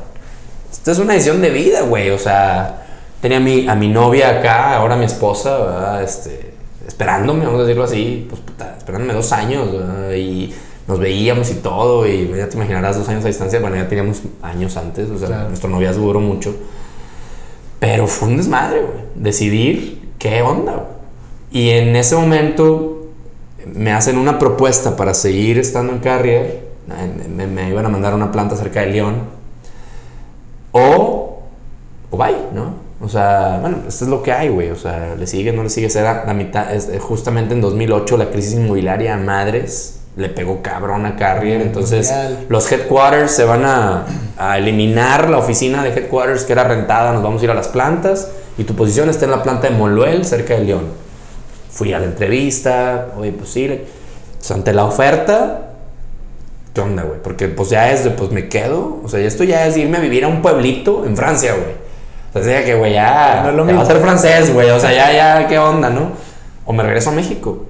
Esto 0.72 0.90
es 0.90 0.98
una 0.98 1.12
decisión 1.12 1.40
de 1.40 1.50
vida, 1.50 1.82
güey. 1.82 2.10
O 2.10 2.18
sea, 2.18 2.85
tenía 3.20 3.38
a 3.38 3.40
mi, 3.40 3.68
a 3.68 3.74
mi 3.74 3.88
novia 3.88 4.38
acá, 4.38 4.76
ahora 4.76 4.96
mi 4.96 5.04
esposa, 5.04 6.02
Este, 6.02 6.54
esperándome, 6.86 7.44
vamos 7.44 7.60
a 7.60 7.64
decirlo 7.64 7.84
así, 7.84 8.26
pues 8.28 8.42
esperándome 8.78 9.14
dos 9.14 9.32
años, 9.32 9.68
y 10.16 10.52
nos 10.86 10.98
veíamos 10.98 11.50
y 11.50 11.56
todo, 11.56 12.06
y 12.06 12.32
ya 12.36 12.48
te 12.48 12.56
imaginarás 12.56 12.96
dos 12.96 13.08
años 13.08 13.24
a 13.24 13.28
distancia, 13.28 13.58
bueno, 13.60 13.76
ya 13.76 13.88
teníamos 13.88 14.22
años 14.42 14.76
antes, 14.76 15.10
o 15.10 15.18
sea, 15.18 15.46
nuestro 15.48 15.68
noviazgo 15.68 16.06
duró 16.06 16.20
mucho, 16.20 16.54
pero 17.80 18.06
fue 18.06 18.28
un 18.28 18.36
desmadre, 18.36 18.82
güey, 18.82 18.98
decidir 19.16 20.06
¿qué 20.18 20.42
onda? 20.42 20.86
Y 21.50 21.70
en 21.70 21.96
ese 21.96 22.16
momento 22.16 23.06
me 23.64 23.92
hacen 23.92 24.18
una 24.18 24.38
propuesta 24.38 24.96
para 24.96 25.14
seguir 25.14 25.58
estando 25.58 25.92
en 25.92 25.98
Carrier. 25.98 26.66
Me, 27.28 27.46
me 27.46 27.68
iban 27.70 27.86
a 27.86 27.88
mandar 27.88 28.12
a 28.12 28.16
una 28.16 28.32
planta 28.32 28.56
cerca 28.56 28.80
de 28.80 28.88
León. 28.88 29.14
O, 30.72 31.42
o 32.10 32.16
bye, 32.16 32.36
¿no? 32.52 32.85
O 33.00 33.08
sea, 33.08 33.58
bueno, 33.60 33.78
esto 33.86 34.04
es 34.04 34.10
lo 34.10 34.22
que 34.22 34.32
hay, 34.32 34.48
güey. 34.48 34.70
O 34.70 34.76
sea, 34.76 35.14
le 35.18 35.26
sigue, 35.26 35.52
no 35.52 35.62
le 35.62 35.70
sigue. 35.70 35.88
Era 35.98 36.24
la 36.26 36.34
mitad. 36.34 36.72
Es, 36.74 36.88
justamente 37.00 37.54
en 37.54 37.60
2008, 37.60 38.16
la 38.16 38.30
crisis 38.30 38.54
inmobiliaria 38.54 39.14
a 39.14 39.18
madres 39.18 40.00
le 40.16 40.30
pegó 40.30 40.62
cabrón 40.62 41.04
a 41.04 41.16
Carrier. 41.16 41.60
Entonces, 41.60 42.12
los 42.48 42.70
headquarters 42.72 43.32
se 43.32 43.44
van 43.44 43.66
a, 43.66 44.06
a, 44.38 44.56
eliminar 44.56 45.28
la 45.28 45.36
oficina 45.36 45.84
de 45.84 45.90
headquarters 45.90 46.44
que 46.44 46.52
era 46.52 46.64
rentada. 46.64 47.12
Nos 47.12 47.22
vamos 47.22 47.42
a 47.42 47.44
ir 47.44 47.50
a 47.50 47.54
las 47.54 47.68
plantas. 47.68 48.30
Y 48.56 48.64
tu 48.64 48.74
posición 48.74 49.10
está 49.10 49.26
en 49.26 49.32
la 49.32 49.42
planta 49.42 49.68
de 49.68 49.74
Moluel, 49.74 50.24
cerca 50.24 50.54
de 50.54 50.64
León. 50.64 50.86
Fui 51.70 51.92
a 51.92 51.98
la 51.98 52.06
entrevista. 52.06 53.08
Oye, 53.18 53.32
pues 53.32 53.50
sí. 53.50 53.64
Entonces, 53.64 54.50
ante 54.50 54.72
la 54.72 54.86
oferta, 54.86 55.72
¿qué 56.72 56.80
onda, 56.80 57.02
güey? 57.02 57.20
Porque 57.22 57.48
pues 57.48 57.68
ya 57.68 57.92
es 57.92 58.04
de, 58.04 58.10
pues 58.10 58.30
me 58.30 58.48
quedo. 58.48 59.00
O 59.04 59.08
sea, 59.10 59.20
esto 59.20 59.44
ya 59.44 59.66
es 59.66 59.76
irme 59.76 59.98
a 59.98 60.00
vivir 60.00 60.24
a 60.24 60.28
un 60.28 60.40
pueblito 60.40 61.04
en 61.04 61.14
Francia, 61.14 61.52
güey. 61.52 61.85
Entonces 62.36 62.66
que, 62.66 62.74
güey, 62.74 62.92
ya, 62.92 63.50
no 63.54 63.64
va 63.64 63.82
a 63.82 63.86
ser 63.86 63.98
francés, 63.98 64.52
güey, 64.52 64.68
o 64.70 64.78
sea, 64.78 64.92
ya, 64.92 65.10
ya, 65.10 65.48
¿qué 65.48 65.58
onda, 65.58 65.88
no? 65.88 66.10
O 66.66 66.72
me 66.74 66.82
regreso 66.82 67.08
a 67.08 67.12
México. 67.14 67.64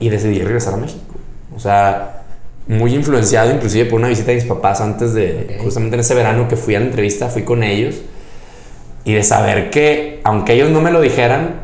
Y 0.00 0.08
decidí 0.08 0.40
regresar 0.40 0.74
a 0.74 0.78
México. 0.78 1.14
O 1.54 1.60
sea, 1.60 2.22
muy 2.66 2.92
influenciado 2.94 3.52
inclusive 3.52 3.84
por 3.84 4.00
una 4.00 4.08
visita 4.08 4.28
de 4.28 4.36
mis 4.36 4.46
papás 4.46 4.80
antes 4.80 5.14
de, 5.14 5.58
justamente 5.62 5.94
en 5.94 6.00
ese 6.00 6.14
verano 6.14 6.48
que 6.48 6.56
fui 6.56 6.74
a 6.74 6.80
la 6.80 6.86
entrevista, 6.86 7.28
fui 7.28 7.42
con 7.42 7.62
ellos. 7.62 8.00
Y 9.04 9.14
de 9.14 9.22
saber 9.22 9.70
que, 9.70 10.20
aunque 10.24 10.54
ellos 10.54 10.70
no 10.70 10.80
me 10.80 10.90
lo 10.90 11.00
dijeran, 11.00 11.60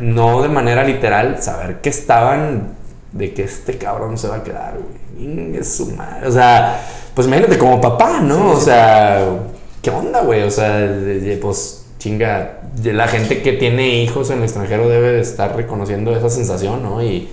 no 0.00 0.42
de 0.42 0.48
manera 0.48 0.82
literal, 0.82 1.40
saber 1.42 1.80
que 1.80 1.90
estaban 1.90 2.76
de 3.12 3.32
que 3.32 3.44
este 3.44 3.78
cabrón 3.78 4.18
se 4.18 4.26
va 4.26 4.36
a 4.36 4.42
quedar, 4.42 4.74
güey. 4.74 5.56
Es 5.56 5.76
su 5.76 5.92
madre. 5.92 6.26
O 6.26 6.32
sea, 6.32 6.80
pues 7.14 7.26
imagínate 7.28 7.56
como 7.56 7.80
papá, 7.80 8.20
¿no? 8.20 8.50
o 8.50 8.60
sea, 8.60 9.24
¿qué 9.82 9.90
onda, 9.90 10.22
güey? 10.22 10.42
O 10.42 10.50
sea, 10.50 10.88
pues 11.40 11.84
chinga, 11.98 12.60
la 12.82 13.08
gente 13.08 13.42
que 13.42 13.52
tiene 13.52 14.02
hijos 14.02 14.30
en 14.30 14.38
el 14.38 14.44
extranjero 14.44 14.88
debe 14.88 15.12
de 15.12 15.20
estar 15.20 15.56
reconociendo 15.56 16.14
esa 16.16 16.30
sensación, 16.30 16.82
¿no? 16.82 17.02
Y, 17.02 17.28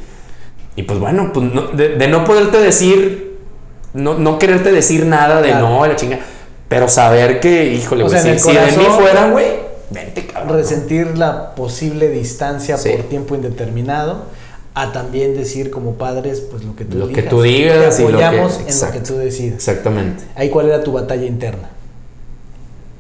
y 0.76 0.84
pues 0.84 1.00
bueno, 1.00 1.32
pues 1.34 1.48
de, 1.76 2.08
no 2.08 2.26
poderte 2.26 2.58
decir, 2.58 3.38
no, 3.94 4.18
no 4.18 4.40
quererte 4.40 4.72
decir 4.72 5.06
nada 5.06 5.42
de 5.42 5.54
no, 5.54 5.86
la 5.86 5.96
chinga, 5.96 6.20
pero 6.68 6.88
saber 6.88 7.40
que, 7.40 7.74
híjole, 7.74 8.04
güey, 8.04 8.20
si, 8.20 8.40
si, 8.40 8.52
de 8.52 8.78
mí 8.78 8.86
fuera, 8.98 9.30
güey, 9.30 9.48
vente, 9.92 10.26
cabrón. 10.26 10.58
Resentir 10.58 11.18
la 11.18 11.54
posible 11.56 12.10
distancia 12.10 12.76
por 12.78 13.04
tiempo 13.04 13.36
indeterminado 13.36 14.24
a 14.74 14.92
también 14.92 15.36
decir 15.36 15.72
como 15.72 15.94
padres, 15.94 16.42
pues 16.42 16.66
lo 16.66 16.76
que 16.76 16.84
tú 16.84 16.98
lo 16.98 17.08
Que 17.08 17.24
tú 17.24 17.42
digas 17.42 18.00
apoyamos 18.00 18.60
en 18.68 18.80
lo 18.82 18.92
que 18.92 19.00
tú 19.00 19.16
decidas. 19.16 19.56
Exactamente. 19.56 20.26
Ahí, 20.36 20.50
¿cuál 20.50 20.68
era 20.68 20.84
tu 20.84 20.92
batalla 20.92 21.26
interna? 21.26 21.70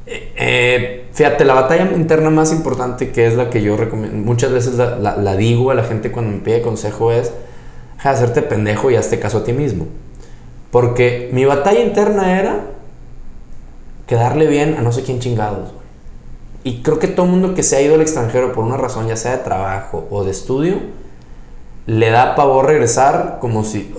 Eh, 0.07 1.07
fíjate, 1.13 1.45
la 1.45 1.55
batalla 1.55 1.91
interna 1.95 2.29
más 2.29 2.51
importante 2.51 3.11
que 3.11 3.25
es 3.25 3.35
la 3.35 3.49
que 3.49 3.61
yo 3.61 3.75
recomiendo, 3.75 4.17
muchas 4.17 4.51
veces 4.51 4.75
la, 4.75 5.35
digo 5.35 5.71
a 5.71 5.75
la 5.75 5.83
gente 5.83 6.11
cuando 6.11 6.31
me 6.31 6.39
pide 6.39 6.61
consejo 6.61 7.11
es, 7.11 7.31
hacerte 7.97 8.43
pendejo 8.43 8.91
y 8.91 8.95
hazte 8.95 9.19
caso 9.19 9.39
a 9.39 9.43
ti 9.43 9.53
mismo. 9.53 9.87
Porque 10.69 11.29
mi 11.33 11.45
batalla 11.45 11.79
interna 11.79 12.39
era 12.39 12.65
quedarle 14.05 14.45
bien 14.45 14.75
a 14.77 14.81
no 14.81 14.91
sé 14.91 15.03
quién 15.03 15.19
chingados. 15.19 15.71
Y 16.63 16.81
creo 16.81 16.99
que 16.99 17.07
todo 17.07 17.25
mundo 17.25 17.55
que 17.55 17.63
se 17.63 17.77
ha 17.77 17.81
ido 17.81 17.95
al 17.95 18.01
extranjero 18.01 18.51
por 18.53 18.63
una 18.63 18.77
razón, 18.77 19.07
ya 19.07 19.15
sea 19.15 19.31
de 19.31 19.43
trabajo 19.43 20.07
o 20.11 20.23
de 20.23 20.31
estudio, 20.31 20.79
le 21.87 22.09
da 22.09 22.35
pavor 22.35 22.65
regresar 22.65 23.37
como 23.39 23.63
si, 23.63 23.93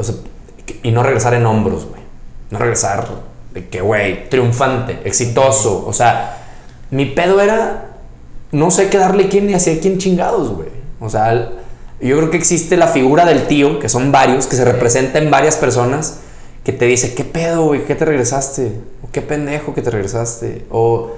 y 0.83 0.91
no 0.91 1.03
regresar 1.03 1.35
en 1.35 1.47
hombros, 1.47 1.87
güey. 1.87 2.03
No 2.51 2.59
regresar 2.59 3.07
de 3.57 3.69
que, 3.69 3.81
güey, 3.81 4.29
triunfante, 4.29 5.01
exitoso. 5.05 5.87
O 5.87 5.93
sea, 5.95 6.45
mi 6.91 7.07
pedo 7.07 7.41
era 7.41 7.87
no 8.53 8.71
sé 8.71 8.91
qué 8.91 8.99
darle 8.99 9.29
quién 9.29 9.47
ni 9.47 9.55
hacia 9.55 9.81
quién 9.81 9.97
chingados, 9.97 10.51
güey. 10.51 10.69
O 11.01 11.09
sea, 11.09 11.53
yo 11.99 12.19
creo 12.19 12.31
que 12.31 12.37
existe 12.37 12.77
la 12.77 12.89
figura 12.89 13.25
del 13.25 13.47
tío, 13.47 13.79
que 13.79 13.89
son 13.89 14.13
varios, 14.13 14.47
que 14.47 14.57
se 14.57 14.65
representa 14.67 15.19
en 15.21 15.31
varias 15.31 15.57
personas, 15.57 16.19
que 16.65 16.75
te 16.75 16.85
dice, 16.85 17.15
¿qué 17.15 17.25
pedo, 17.25 17.65
güey? 17.65 17.87
¿Qué 17.87 17.95
te 17.95 18.05
regresaste? 18.05 18.73
¿O 19.03 19.11
qué 19.11 19.23
pendejo 19.23 19.73
que 19.73 19.81
te 19.81 19.91
regresaste? 19.91 20.67
O 20.71 21.13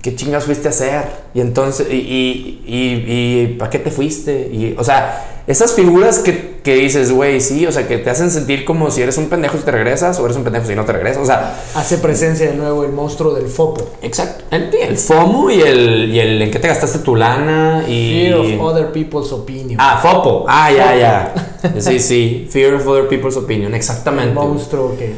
¿qué 0.00 0.16
chingas 0.16 0.44
fuiste 0.44 0.68
a 0.68 0.70
hacer? 0.70 1.04
Y 1.34 1.42
entonces, 1.42 1.86
y, 1.90 1.96
y, 1.96 2.62
y, 2.66 3.42
y 3.42 3.56
¿para 3.58 3.70
qué 3.70 3.78
te 3.78 3.90
fuiste? 3.90 4.48
Y, 4.50 4.74
o 4.78 4.84
sea, 4.84 5.42
esas 5.46 5.74
figuras 5.74 6.20
que, 6.20 6.53
que 6.64 6.74
dices, 6.74 7.12
güey, 7.12 7.42
sí, 7.42 7.66
o 7.66 7.72
sea, 7.72 7.86
que 7.86 7.98
te 7.98 8.08
hacen 8.08 8.30
sentir 8.30 8.64
como 8.64 8.90
si 8.90 9.02
eres 9.02 9.18
un 9.18 9.28
pendejo 9.28 9.58
si 9.58 9.64
te 9.64 9.70
regresas 9.70 10.18
o 10.18 10.24
eres 10.24 10.38
un 10.38 10.44
pendejo 10.44 10.66
si 10.66 10.74
no 10.74 10.86
te 10.86 10.92
regresas, 10.92 11.22
o 11.22 11.26
sea... 11.26 11.62
Hace 11.74 11.98
presencia 11.98 12.50
de 12.50 12.56
nuevo 12.56 12.84
el 12.84 12.90
monstruo 12.90 13.34
del 13.34 13.48
FOMO. 13.48 13.76
Exacto, 14.00 14.46
el, 14.50 14.74
el 14.74 14.96
FOMO 14.96 15.50
y 15.50 15.60
el, 15.60 16.10
y 16.10 16.18
el 16.20 16.40
en 16.40 16.50
qué 16.50 16.58
te 16.58 16.66
gastaste 16.66 17.00
tu 17.00 17.16
lana 17.16 17.84
y... 17.86 18.28
Fear 18.28 18.36
of 18.36 18.60
other 18.62 18.92
people's 18.92 19.30
opinion. 19.30 19.76
Ah, 19.78 19.98
FOPO, 20.00 20.46
ah, 20.48 20.72
ya, 20.72 20.96
ya. 20.96 21.34
Sí, 21.78 22.00
sí, 22.00 22.48
Fear 22.50 22.76
of 22.76 22.88
other 22.88 23.08
people's 23.08 23.36
opinion, 23.36 23.74
exactamente. 23.74 24.30
El 24.30 24.34
monstruo 24.34 24.96
que... 24.96 25.12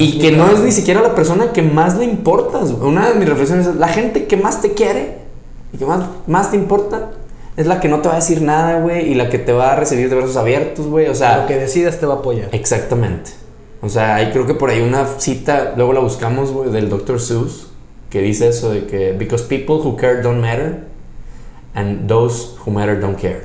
Y 0.00 0.18
que 0.18 0.32
no 0.32 0.50
es 0.50 0.58
ni 0.60 0.72
siquiera 0.72 1.00
la 1.00 1.14
persona 1.14 1.52
que 1.52 1.62
más 1.62 1.96
le 1.96 2.06
importas. 2.06 2.70
Una 2.70 3.08
de 3.08 3.14
mis 3.14 3.28
reflexiones 3.28 3.68
es, 3.68 3.76
la 3.76 3.88
gente 3.88 4.26
que 4.26 4.36
más 4.36 4.60
te 4.60 4.72
quiere 4.72 5.18
y 5.72 5.78
que 5.78 5.84
más, 5.84 6.00
más 6.26 6.50
te 6.50 6.56
importa 6.56 7.10
es 7.56 7.66
la 7.66 7.80
que 7.80 7.88
no 7.88 8.00
te 8.00 8.08
va 8.08 8.14
a 8.14 8.18
decir 8.18 8.42
nada, 8.42 8.80
güey, 8.80 9.10
y 9.10 9.14
la 9.14 9.28
que 9.28 9.38
te 9.38 9.52
va 9.52 9.72
a 9.72 9.76
recibir 9.76 10.08
de 10.08 10.16
brazos 10.16 10.36
abiertos, 10.36 10.86
güey, 10.86 11.08
o 11.08 11.14
sea... 11.14 11.38
Lo 11.38 11.46
que 11.46 11.56
decidas 11.56 11.98
te 11.98 12.06
va 12.06 12.14
a 12.14 12.16
apoyar. 12.18 12.48
Exactamente. 12.52 13.32
O 13.82 13.88
sea, 13.88 14.14
ahí 14.14 14.30
creo 14.30 14.46
que 14.46 14.54
por 14.54 14.70
ahí 14.70 14.80
una 14.80 15.06
cita, 15.18 15.74
luego 15.76 15.92
la 15.92 16.00
buscamos, 16.00 16.52
güey, 16.52 16.70
del 16.70 16.88
Dr. 16.88 17.20
Seuss, 17.20 17.68
que 18.10 18.20
dice 18.20 18.48
eso 18.48 18.70
de 18.70 18.86
que, 18.86 19.12
because 19.12 19.44
people 19.44 19.76
who 19.76 19.96
care 19.96 20.22
don't 20.22 20.40
matter, 20.40 20.84
and 21.74 22.08
those 22.08 22.54
who 22.64 22.70
matter 22.70 23.00
don't 23.00 23.20
care. 23.20 23.42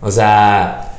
O 0.00 0.10
sea, 0.10 0.91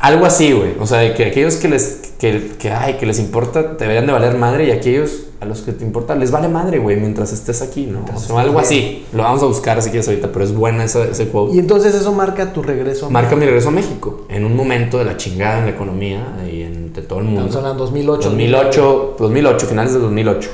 algo 0.00 0.26
así, 0.26 0.52
güey. 0.52 0.72
O 0.80 0.86
sea, 0.86 0.98
de 0.98 1.14
que 1.14 1.26
aquellos 1.26 1.56
que 1.56 1.68
les, 1.68 2.12
que, 2.18 2.52
que, 2.58 2.70
ay, 2.70 2.94
que 2.94 3.06
les 3.06 3.18
importa 3.18 3.62
deberían 3.62 4.06
de 4.06 4.12
valer 4.12 4.36
madre 4.36 4.66
y 4.66 4.70
aquellos 4.70 5.26
a 5.40 5.46
los 5.46 5.62
que 5.62 5.72
te 5.72 5.84
importa 5.84 6.14
les 6.14 6.30
vale 6.30 6.48
madre, 6.48 6.78
güey, 6.78 6.96
mientras 6.96 7.32
estés 7.32 7.62
aquí, 7.62 7.86
¿no? 7.86 8.04
O 8.30 8.38
algo 8.38 8.58
así. 8.58 9.06
Lo 9.12 9.22
vamos 9.22 9.42
a 9.42 9.46
buscar 9.46 9.80
si 9.80 9.90
quieres 9.90 10.06
ahorita, 10.08 10.30
pero 10.32 10.44
es 10.44 10.54
buena 10.54 10.84
esa, 10.84 11.04
ese 11.04 11.28
quote. 11.28 11.56
Y 11.56 11.58
entonces 11.58 11.94
eso 11.94 12.12
marca 12.12 12.52
tu 12.52 12.62
regreso 12.62 13.06
a 13.06 13.10
Marca 13.10 13.36
mi 13.36 13.44
regreso 13.44 13.68
a 13.68 13.72
México. 13.72 14.26
En 14.28 14.44
un 14.44 14.56
momento 14.56 14.98
de 14.98 15.04
la 15.04 15.16
chingada 15.16 15.58
en 15.58 15.64
la 15.66 15.70
economía 15.70 16.26
y 16.50 16.62
en 16.62 16.92
todo 16.92 17.20
el 17.20 17.26
mundo. 17.26 17.40
Estamos 17.42 17.56
hablando 17.56 17.84
2008. 17.84 18.28
2008, 18.28 19.16
2008, 19.18 19.66
finales 19.66 19.92
de 19.94 19.98
2008. 20.00 20.50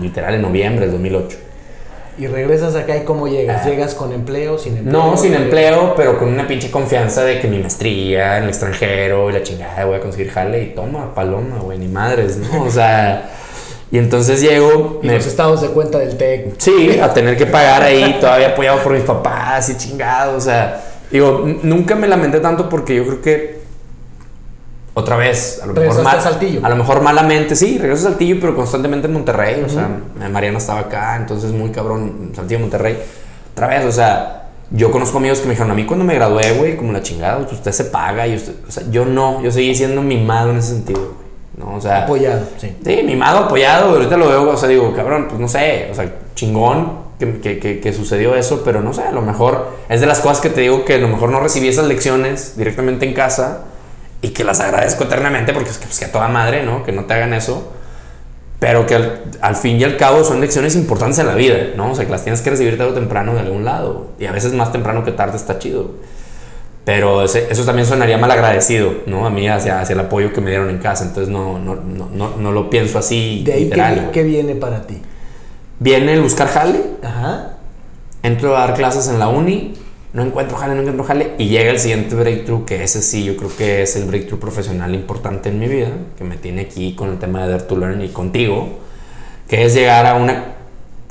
Literal 0.00 0.34
en 0.34 0.42
noviembre 0.42 0.86
del 0.86 0.92
2008. 0.92 1.36
Y 2.20 2.26
regresas 2.26 2.76
acá 2.76 2.98
y 2.98 3.04
cómo 3.04 3.28
llegas? 3.28 3.62
Ah. 3.64 3.70
¿Llegas 3.70 3.94
con 3.94 4.12
empleo, 4.12 4.58
sin 4.58 4.76
empleo? 4.76 4.92
No, 4.92 5.16
sin 5.16 5.32
empleo, 5.32 5.94
pero 5.96 6.18
con 6.18 6.28
una 6.28 6.46
pinche 6.46 6.70
confianza 6.70 7.24
de 7.24 7.40
que 7.40 7.48
mi 7.48 7.58
maestría 7.58 8.36
en 8.36 8.42
el 8.42 8.50
extranjero 8.50 9.30
y 9.30 9.32
la 9.32 9.42
chingada 9.42 9.86
voy 9.86 9.96
a 9.96 10.00
conseguir 10.00 10.30
jale 10.30 10.62
y 10.62 10.66
toma, 10.74 11.14
paloma, 11.14 11.60
güey, 11.60 11.78
ni 11.78 11.88
madres, 11.88 12.36
¿no? 12.36 12.64
O 12.64 12.70
sea... 12.70 13.30
Y 13.92 13.98
entonces 13.98 14.40
llego. 14.40 15.00
Y 15.02 15.08
los 15.08 15.26
estados 15.26 15.62
de 15.62 15.68
cuenta 15.68 15.98
del 15.98 16.16
TEC. 16.16 16.54
Sí, 16.58 17.00
a 17.00 17.12
tener 17.12 17.36
que 17.36 17.46
pagar 17.46 17.82
ahí, 17.82 18.18
todavía 18.20 18.50
apoyado 18.50 18.82
por 18.82 18.92
mis 18.92 19.02
papás 19.02 19.68
y 19.70 19.76
chingado. 19.76 20.36
O 20.36 20.40
sea, 20.40 20.84
digo, 21.10 21.44
nunca 21.62 21.96
me 21.96 22.06
lamenté 22.06 22.38
tanto 22.38 22.68
porque 22.68 22.94
yo 22.94 23.04
creo 23.04 23.20
que. 23.20 23.59
Otra 24.92 25.16
vez, 25.16 25.60
a 25.62 25.66
lo 25.66 25.74
mejor 25.74 26.02
mal, 26.02 26.20
Saltillo. 26.20 26.60
A 26.64 26.68
lo 26.68 26.76
mejor 26.76 27.00
malamente, 27.00 27.54
sí, 27.54 27.78
regreso 27.78 28.08
a 28.08 28.10
Saltillo, 28.10 28.38
pero 28.40 28.56
constantemente 28.56 29.06
en 29.06 29.12
Monterrey. 29.12 29.62
O 29.64 29.68
sea, 29.68 29.88
Mariana 30.30 30.58
estaba 30.58 30.80
acá, 30.80 31.16
entonces 31.16 31.52
muy 31.52 31.70
cabrón, 31.70 32.32
Saltillo, 32.34 32.60
Monterrey. 32.60 32.98
Otra 33.52 33.68
vez, 33.68 33.84
o 33.84 33.92
sea, 33.92 34.48
yo 34.70 34.90
conozco 34.90 35.18
amigos 35.18 35.40
que 35.40 35.46
me 35.46 35.52
dijeron, 35.52 35.70
a 35.70 35.74
mí 35.74 35.84
cuando 35.84 36.04
me 36.04 36.14
gradué, 36.14 36.52
güey, 36.52 36.76
como 36.76 36.92
la 36.92 37.02
chingada, 37.02 37.38
usted 37.38 37.72
se 37.72 37.84
paga 37.84 38.26
y 38.26 38.34
usted, 38.36 38.54
o 38.66 38.70
sea, 38.70 38.84
yo 38.90 39.04
no, 39.04 39.42
yo 39.42 39.50
seguí 39.50 39.74
siendo 39.74 40.02
mimado 40.02 40.50
en 40.50 40.58
ese 40.58 40.68
sentido. 40.74 41.20
¿no? 41.56 41.74
O 41.76 41.80
sea, 41.80 42.04
apoyado, 42.04 42.42
sí. 42.58 42.76
Sí, 42.84 43.02
mimado, 43.04 43.38
apoyado, 43.38 43.90
ahorita 43.90 44.16
lo 44.16 44.28
veo, 44.28 44.50
o 44.50 44.56
sea, 44.56 44.68
digo, 44.68 44.92
cabrón, 44.94 45.26
pues 45.28 45.40
no 45.40 45.48
sé, 45.48 45.88
o 45.90 45.94
sea, 45.94 46.10
chingón 46.34 47.10
que, 47.18 47.58
que, 47.60 47.80
que, 47.80 47.92
sucedió 47.92 48.34
eso, 48.34 48.62
pero 48.64 48.80
no 48.80 48.94
sé, 48.94 49.02
a 49.02 49.12
lo 49.12 49.20
mejor 49.20 49.68
es 49.88 50.00
de 50.00 50.06
las 50.06 50.20
cosas 50.20 50.40
que 50.40 50.48
te 50.48 50.62
digo 50.62 50.84
que 50.86 50.94
a 50.94 50.98
lo 50.98 51.08
mejor 51.08 51.28
no 51.28 51.40
recibí 51.40 51.68
esas 51.68 51.86
lecciones 51.86 52.56
directamente 52.56 53.06
en 53.06 53.12
casa 53.12 53.64
y 54.22 54.30
que 54.30 54.44
las 54.44 54.60
agradezco 54.60 55.04
eternamente 55.04 55.52
porque 55.52 55.70
es 55.70 55.78
que, 55.78 55.86
pues, 55.86 55.98
que 55.98 56.04
a 56.06 56.12
toda 56.12 56.28
madre, 56.28 56.64
¿no? 56.64 56.82
Que 56.82 56.92
no 56.92 57.04
te 57.04 57.14
hagan 57.14 57.32
eso, 57.34 57.72
pero 58.58 58.86
que 58.86 58.94
al, 59.40 59.56
fin 59.56 59.80
y 59.80 59.84
al 59.84 59.96
cabo 59.96 60.22
son 60.22 60.40
lecciones 60.40 60.76
importantes 60.76 61.18
en 61.18 61.26
la 61.26 61.34
vida, 61.34 61.56
¿no? 61.76 61.92
O 61.92 61.94
sea, 61.94 62.04
que 62.04 62.10
las 62.10 62.22
tienes 62.22 62.42
que 62.42 62.50
recibir 62.50 62.76
tarde 62.76 62.92
o 62.92 62.94
temprano 62.94 63.34
de 63.34 63.40
algún 63.40 63.64
lado 63.64 64.08
y 64.18 64.26
a 64.26 64.32
veces 64.32 64.52
más 64.52 64.70
temprano 64.70 65.02
que 65.04 65.12
tarde 65.12 65.36
está 65.36 65.58
chido. 65.58 65.92
Pero 66.84 67.22
eso 67.22 67.64
también 67.64 67.86
sonaría 67.86 68.18
mal 68.18 68.30
agradecido, 68.30 68.92
¿no? 69.06 69.26
A 69.26 69.30
mí 69.30 69.48
hacia, 69.48 69.80
hacia 69.80 69.92
el 69.92 70.00
apoyo 70.00 70.32
que 70.32 70.40
me 70.40 70.50
dieron 70.50 70.70
en 70.70 70.78
casa. 70.78 71.04
Entonces 71.04 71.28
no, 71.28 71.58
no, 71.58 71.76
no, 71.76 72.36
no, 72.36 72.52
lo 72.52 72.70
pienso 72.70 72.98
así. 72.98 73.42
¿De 73.44 73.52
ahí 73.52 74.10
qué, 74.12 74.22
viene 74.24 74.54
para 74.54 74.86
ti? 74.86 75.00
Viene 75.78 76.14
el 76.14 76.22
buscar 76.22 76.48
jale. 76.48 76.80
Ajá. 77.02 77.52
Entro 78.22 78.56
a 78.56 78.60
dar 78.60 78.74
clases 78.74 79.08
en 79.08 79.18
la 79.18 79.28
uni 79.28 79.74
no 80.12 80.22
encuentro 80.24 80.56
jale, 80.56 80.74
no 80.74 80.80
encuentro 80.80 81.04
jale. 81.04 81.34
Y 81.38 81.48
llega 81.48 81.70
el 81.70 81.78
siguiente 81.78 82.14
breakthrough, 82.14 82.64
que 82.64 82.82
ese 82.82 83.02
sí, 83.02 83.24
yo 83.24 83.36
creo 83.36 83.50
que 83.56 83.82
es 83.82 83.94
el 83.96 84.04
breakthrough 84.04 84.40
profesional 84.40 84.94
importante 84.94 85.50
en 85.50 85.58
mi 85.58 85.68
vida, 85.68 85.90
que 86.18 86.24
me 86.24 86.36
tiene 86.36 86.62
aquí 86.62 86.94
con 86.94 87.10
el 87.10 87.18
tema 87.18 87.44
de 87.44 87.52
Dare 87.52 87.64
to 87.64 87.76
Learn 87.76 88.02
y 88.02 88.08
contigo, 88.08 88.68
que 89.48 89.64
es 89.64 89.74
llegar 89.74 90.06
a 90.06 90.16
una 90.16 90.56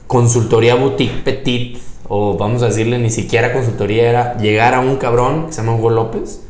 consultoría 0.08 0.76
boutique 0.76 1.24
petit, 1.24 1.80
o 2.08 2.38
vamos 2.38 2.64
a 2.64 2.68
decirle 2.68 2.98
ni 3.00 3.10
siquiera 3.10 3.54
consultoría, 3.54 4.10
era 4.10 4.38
llegar 4.38 4.74
a 4.74 4.80
un 4.80 4.98
cabrón 4.98 5.48
que 5.48 5.54
se 5.54 5.62
llama 5.62 5.76
Hugo 5.76 5.92
López, 5.92 6.42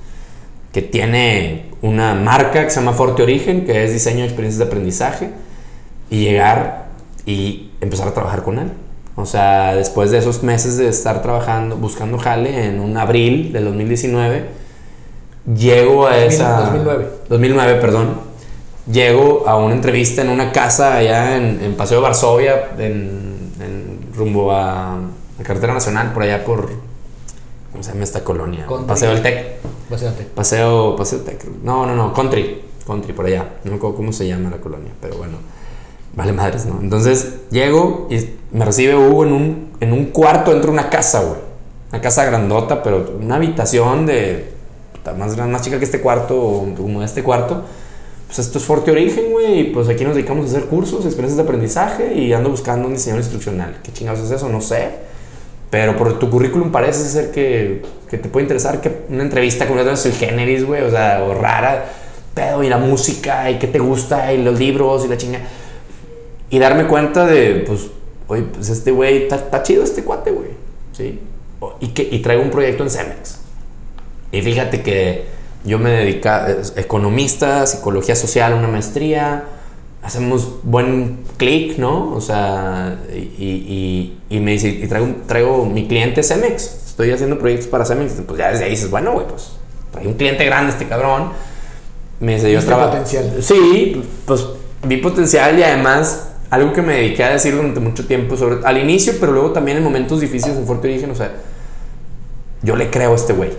que 0.72 0.82
tiene 0.82 1.66
una 1.82 2.16
marca 2.16 2.64
que 2.64 2.70
se 2.70 2.80
llama 2.80 2.94
Forte 2.94 3.24
Origen, 3.24 3.66
que 3.66 3.84
es 3.84 3.94
diseño 3.94 4.20
de 4.20 4.26
experiencias 4.26 4.60
de 4.60 4.66
aprendizaje, 4.66 5.30
y 6.10 6.24
llegar 6.24 6.88
y 7.26 7.72
empezar 7.82 8.08
a 8.08 8.14
trabajar 8.14 8.44
con 8.44 8.60
él. 8.60 8.72
O 9.20 9.26
sea, 9.26 9.76
después 9.76 10.12
de 10.12 10.20
esos 10.20 10.44
meses 10.44 10.78
de 10.78 10.88
estar 10.88 11.22
trabajando, 11.22 11.76
buscando 11.76 12.18
jale 12.18 12.68
en 12.68 12.80
un 12.80 12.96
abril 12.96 13.52
del 13.52 13.66
2019, 13.66 14.46
llego 15.58 16.08
a 16.08 16.18
esa... 16.20 16.62
2009. 16.62 17.08
2009, 17.28 17.82
perdón. 17.82 18.22
Llego 18.90 19.44
a 19.46 19.58
una 19.58 19.76
entrevista 19.76 20.22
en 20.22 20.30
una 20.30 20.54
casa 20.54 20.96
allá 20.96 21.36
en, 21.36 21.76
Paseo 21.76 22.02
Varsovia, 22.02 22.70
en, 22.78 23.50
rumbo 24.16 24.52
a 24.52 24.98
la 25.38 25.44
carretera 25.44 25.74
nacional, 25.74 26.14
por 26.14 26.24
allá 26.24 26.46
por... 26.46 26.70
¿Cómo 27.72 27.84
se 27.84 27.92
llama 27.92 28.04
esta 28.04 28.24
colonia? 28.24 28.66
Paseo 28.88 29.12
del 29.12 29.22
Tec. 29.22 29.60
Paseo 29.90 30.12
Tec. 30.14 30.28
Paseo, 30.28 30.96
Paseo 30.96 31.20
Tec. 31.20 31.46
No, 31.62 31.86
no, 31.86 31.94
no, 31.94 32.14
Country. 32.14 32.62
Country, 32.88 33.14
por 33.14 33.26
allá. 33.26 33.48
No 33.66 33.72
me 33.72 33.78
acuerdo 33.78 33.98
cómo 33.98 34.14
se 34.14 34.28
llama 34.28 34.50
la 34.50 34.58
colonia, 34.58 34.92
pero 35.02 35.18
bueno 35.18 35.59
Vale 36.15 36.34
madres, 36.34 36.65
¿no? 36.65 36.80
Entonces 36.82 37.36
llego 37.52 38.08
y 38.10 38.17
me 38.52 38.65
recibe 38.65 38.95
Hugo 38.95 39.26
en 39.26 39.34
un, 39.34 39.69
en 39.80 39.93
un 39.93 40.06
cuarto 40.06 40.52
dentro 40.52 40.72
de 40.72 40.80
una 40.80 40.89
casa, 40.89 41.22
güey. 41.22 41.39
Una 41.91 42.02
casa 42.02 42.26
grandota, 42.26 42.84
pero 42.84 43.17
una 43.19 43.36
habitación 43.36 44.06
de. 44.06 44.52
Más, 45.17 45.36
más 45.38 45.62
chica 45.63 45.80
que 45.80 45.86
este 45.86 46.02
cuarto, 46.02 46.39
o 46.39 46.76
como 46.76 47.02
este 47.04 47.24
cuarto. 47.24 47.63
Pues 48.28 48.39
esto 48.39 48.60
es 48.60 48.63
Forte 48.63 48.91
Origen, 48.91 49.32
güey. 49.32 49.60
Y 49.60 49.63
pues 49.65 49.89
aquí 49.89 50.04
nos 50.04 50.15
dedicamos 50.15 50.45
a 50.45 50.50
hacer 50.50 50.65
cursos, 50.65 51.06
experiencias 51.06 51.38
de 51.38 51.43
aprendizaje 51.43 52.13
y 52.13 52.34
ando 52.34 52.50
buscando 52.50 52.88
un 52.88 52.93
diseñador 52.93 53.22
instruccional. 53.22 53.78
¿Qué 53.84 53.91
chingados 53.91 54.19
es 54.19 54.32
eso? 54.32 54.50
No 54.50 54.62
sé. 54.62 54.89
Pero 55.72 55.95
por 55.95 56.17
tu 56.19 56.30
currículum 56.30 56.72
parece 56.72 57.06
ser 57.06 57.32
que, 57.32 57.84
que 58.10 58.17
te 58.17 58.30
puede 58.30 58.43
interesar 58.43 58.82
que 58.82 59.04
una 59.10 59.24
entrevista 59.24 59.67
con 59.67 59.80
una 59.80 59.91
el 59.91 60.13
generis, 60.13 60.65
güey. 60.65 60.84
O 60.84 60.91
sea, 60.91 61.24
o 61.24 61.34
rara. 61.34 61.86
Pedo 62.34 62.63
y 62.63 62.69
la 62.69 62.78
música 62.78 63.50
y 63.50 63.58
qué 63.58 63.67
te 63.67 63.80
gusta 63.80 64.32
y 64.32 64.43
los 64.43 64.60
libros 64.60 65.04
y 65.06 65.08
la 65.08 65.17
chingada 65.17 65.45
y 66.50 66.60
darme 66.60 66.88
cuenta 66.88 67.26
de, 67.26 67.64
pues, 67.66 67.88
oye, 68.28 68.44
pues 68.44 68.70
este 68.70 68.92
güey, 68.92 69.28
está 69.28 69.64
chido 69.64 69.84
este 69.84 70.04
cuate, 70.04 70.32
güey. 70.32 70.50
¿Sí? 70.94 71.20
Y, 71.80 71.90
que, 71.90 72.08
y 72.10 72.20
traigo 72.20 72.42
un 72.42 72.52
proyecto 72.52 72.84
en 72.84 72.90
Cemex. 72.90 73.40
Y 74.32 74.42
fíjate 74.42 74.82
que 74.82 75.26
yo 75.66 75.78
me 75.80 75.92
dedico 75.92 76.30
a 76.30 76.48
economista, 76.78 77.66
psicología 77.66 78.16
social, 78.16 78.54
una 78.54 78.68
maestría. 78.68 79.44
Hacemos 80.02 80.60
buen 80.64 81.20
clic, 81.38 81.78
¿no? 81.78 82.14
O 82.14 82.22
sea, 82.22 82.98
y, 83.14 84.14
y, 84.30 84.40
me 84.40 84.52
dice, 84.52 84.70
y 84.70 84.88
traigo, 84.88 85.08
traigo 85.28 85.66
mi 85.66 85.88
cliente 85.88 86.24
Cemex. 86.24 86.88
Estoy 86.88 87.12
haciendo 87.12 87.38
proyectos 87.38 87.68
para 87.68 87.86
Cemex. 87.86 88.14
Pues 88.26 88.40
ya 88.40 88.52
desde 88.52 88.66
ahí 88.66 88.72
dices, 88.72 88.90
bueno, 88.90 89.12
güey, 89.12 89.28
pues 89.28 89.52
traigo 89.92 90.12
un 90.12 90.18
cliente 90.18 90.46
grande 90.46 90.72
este 90.72 90.88
cabrón. 90.88 91.32
Me 92.20 92.36
dice, 92.36 92.52
yo 92.52 92.64
trabajo. 92.64 92.92
potencial. 92.92 93.38
Sí, 93.42 94.02
pues 94.26 94.46
vi 94.84 94.98
potencial 94.98 95.60
y 95.60 95.64
además 95.64 96.29
algo 96.50 96.74
que 96.74 96.82
me 96.82 96.96
dediqué 96.96 97.24
a 97.24 97.30
decir 97.30 97.56
durante 97.56 97.80
mucho 97.80 98.08
tiempo, 98.08 98.36
sobre, 98.36 98.66
al 98.66 98.78
inicio, 98.78 99.14
pero 99.20 99.32
luego 99.32 99.52
también 99.52 99.78
en 99.78 99.84
momentos 99.84 100.20
difíciles 100.20 100.58
en 100.58 100.66
Fuerte 100.66 100.88
Origen, 100.88 101.12
o 101.12 101.16
sea, 101.16 101.32
yo 102.62 102.76
le 102.76 102.90
creo 102.90 103.12
a 103.12 103.16
este 103.16 103.34
güey. 103.34 103.52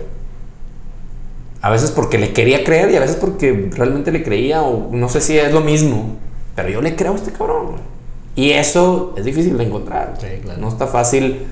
A 1.61 1.69
veces 1.69 1.91
porque 1.91 2.17
le 2.17 2.33
quería 2.33 2.63
creer 2.63 2.91
y 2.91 2.95
a 2.95 2.99
veces 2.99 3.15
porque 3.15 3.69
realmente 3.75 4.11
le 4.11 4.23
creía, 4.23 4.63
o 4.63 4.89
no 4.91 5.09
sé 5.09 5.21
si 5.21 5.37
es 5.37 5.53
lo 5.53 5.61
mismo, 5.61 6.17
pero 6.55 6.69
yo 6.69 6.81
le 6.81 6.95
creo 6.95 7.13
a 7.13 7.15
este 7.15 7.31
cabrón. 7.31 7.75
Y 8.35 8.51
eso 8.51 9.13
es 9.17 9.25
difícil 9.25 9.57
de 9.57 9.65
encontrar. 9.65 10.17
No 10.59 10.69
está 10.69 10.87
fácil 10.87 11.45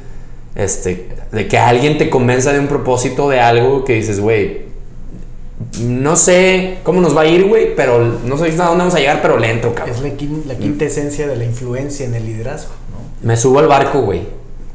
este, 0.56 1.10
de 1.32 1.48
que 1.48 1.58
alguien 1.58 1.98
te 1.98 2.10
convenza 2.10 2.52
de 2.54 2.60
un 2.60 2.68
propósito 2.68 3.30
de 3.30 3.40
algo 3.40 3.86
que 3.86 3.94
dices, 3.94 4.20
güey, 4.20 4.69
no 5.82 6.16
sé 6.16 6.80
cómo 6.84 7.02
nos 7.02 7.16
va 7.16 7.22
a 7.22 7.26
ir, 7.28 7.48
güey, 7.48 7.76
pero 7.76 8.00
no 8.00 8.38
sé 8.38 8.46
a 8.46 8.66
dónde 8.66 8.80
vamos 8.80 8.96
a 8.96 9.00
llegar, 9.00 9.22
pero 9.22 9.38
lento, 9.38 9.74
cabrón. 9.74 9.96
Es 9.96 10.02
la, 10.48 10.56
quinta 10.56 10.86
esencia 10.86 11.28
de 11.28 11.36
la 11.36 11.46
influencia 11.46 12.06
en 12.06 12.16
el 12.16 12.26
liderazgo, 12.26 12.72
¿no? 12.92 13.28
Me 13.28 13.36
subo 13.36 13.60
al 13.60 13.68
barco, 13.68 14.02
güey. 14.02 14.22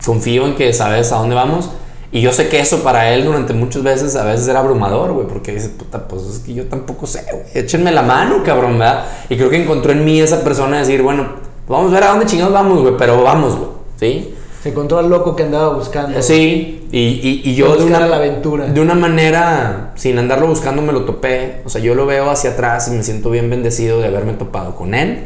Confío 0.05 0.47
en 0.47 0.55
que 0.55 0.73
sabes 0.73 1.11
a 1.12 1.16
dónde 1.16 1.35
vamos. 1.35 1.70
Y 2.12 2.20
yo 2.20 2.33
sé 2.33 2.49
que 2.49 2.61
eso 2.61 2.85
para 2.85 3.12
él 3.12 3.25
durante 3.25 3.55
muchas 3.55 3.83
veces, 3.83 4.14
a 4.14 4.25
veces 4.25 4.47
era 4.47 4.61
abrumador, 4.61 5.12
güey, 5.12 5.27
porque 5.27 5.53
dice, 5.53 5.70
puta, 5.70 6.07
pues 6.07 6.23
es 6.23 6.38
que 6.38 6.55
yo 6.55 6.66
tampoco 6.66 7.07
sé, 7.07 7.25
güey. 7.29 7.44
Échenme 7.55 7.90
la 7.90 8.03
mano, 8.03 8.44
cabrón, 8.44 8.79
¿verdad? 8.79 9.07
Y 9.29 9.37
creo 9.37 9.51
que 9.51 9.61
encontró 9.61 9.90
en 9.90 10.05
mí 10.05 10.20
esa 10.20 10.44
persona 10.44 10.79
decir, 10.79 11.03
bueno, 11.03 11.27
vamos 11.66 11.90
a 11.90 11.94
ver 11.94 12.05
a 12.05 12.09
dónde 12.11 12.27
chingados 12.27 12.53
vamos, 12.53 12.83
güey, 12.83 12.97
pero 12.97 13.20
vamos, 13.23 13.57
güey, 13.57 13.70
¿sí? 13.99 14.35
Se 14.62 14.68
encontró 14.68 14.99
al 14.99 15.11
loco 15.11 15.35
que 15.35 15.42
andaba 15.42 15.75
buscando. 15.75 16.23
Sí, 16.23 16.84
y, 16.96 17.42
y, 17.44 17.54
yo 17.57 17.76
de 17.76 17.85
una, 17.85 18.07
la 18.07 18.16
aventura. 18.16 18.66
de 18.66 18.80
una 18.80 18.94
manera, 18.94 19.90
sin 19.96 20.16
andarlo 20.16 20.46
buscando, 20.46 20.80
me 20.80 20.92
lo 20.92 21.04
topé. 21.04 21.61
O 21.64 21.68
sea, 21.68 21.80
yo 21.80 21.96
lo 21.96 22.07
veo 22.07 22.30
hacia 22.30 22.50
atrás 22.50 22.87
y 22.87 22.92
me 22.92 23.02
siento 23.02 23.30
bien 23.30 23.50
bendecido 23.50 24.00
de 24.00 24.07
haberme 24.07 24.35
topado 24.35 24.76
con 24.76 24.94
él. 24.94 25.24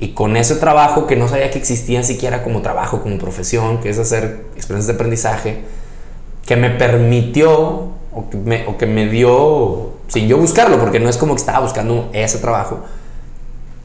Y 0.00 0.12
con 0.12 0.34
ese 0.36 0.54
trabajo 0.54 1.06
que 1.06 1.14
no 1.14 1.28
sabía 1.28 1.50
que 1.50 1.58
existía 1.58 2.02
siquiera 2.04 2.42
como 2.42 2.62
trabajo, 2.62 3.02
como 3.02 3.18
profesión, 3.18 3.80
que 3.80 3.90
es 3.90 3.98
hacer 3.98 4.46
experiencias 4.56 4.86
de 4.86 4.92
aprendizaje, 4.94 5.60
que 6.46 6.56
me 6.56 6.70
permitió 6.70 7.90
o 8.14 8.30
que 8.30 8.38
me, 8.38 8.66
o 8.66 8.78
que 8.78 8.86
me 8.86 9.08
dio, 9.08 9.90
sin 10.06 10.26
yo 10.26 10.38
buscarlo, 10.38 10.78
porque 10.78 11.00
no 11.00 11.10
es 11.10 11.18
como 11.18 11.34
que 11.34 11.40
estaba 11.40 11.60
buscando 11.60 12.08
ese 12.14 12.38
trabajo, 12.38 12.80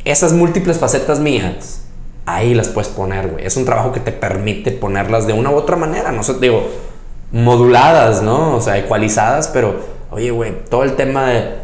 esas 0.06 0.32
múltiples 0.32 0.78
facetas 0.78 1.20
mías 1.20 1.82
ahí 2.26 2.54
las 2.54 2.70
puedes 2.70 2.90
poner, 2.90 3.28
güey. 3.28 3.46
Es 3.46 3.58
un 3.58 3.66
trabajo 3.66 3.92
que 3.92 4.00
te 4.00 4.12
permite 4.12 4.72
ponerlas 4.72 5.28
de 5.28 5.34
una 5.34 5.52
u 5.52 5.56
otra 5.56 5.76
manera, 5.76 6.12
no 6.12 6.24
sé, 6.24 6.36
digo, 6.40 6.64
moduladas, 7.34 8.22
¿no? 8.22 8.56
O 8.56 8.62
sea, 8.62 8.78
ecualizadas, 8.78 9.50
pero, 9.50 9.76
oye, 10.12 10.32
güey, 10.32 10.54
todo 10.70 10.84
el 10.84 10.96
tema 10.96 11.30
de, 11.32 11.64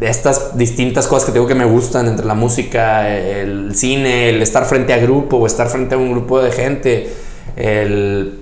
estas 0.00 0.58
distintas 0.58 1.08
cosas 1.08 1.24
que 1.24 1.32
tengo 1.32 1.46
que 1.46 1.54
me 1.54 1.64
gustan 1.64 2.06
entre 2.06 2.26
la 2.26 2.34
música, 2.34 3.08
el 3.08 3.74
cine, 3.74 4.28
el 4.28 4.42
estar 4.42 4.66
frente 4.66 4.92
a 4.92 4.98
grupo 4.98 5.38
o 5.38 5.46
estar 5.46 5.68
frente 5.68 5.94
a 5.94 5.98
un 5.98 6.10
grupo 6.12 6.42
de 6.42 6.52
gente, 6.52 7.10
el, 7.56 8.40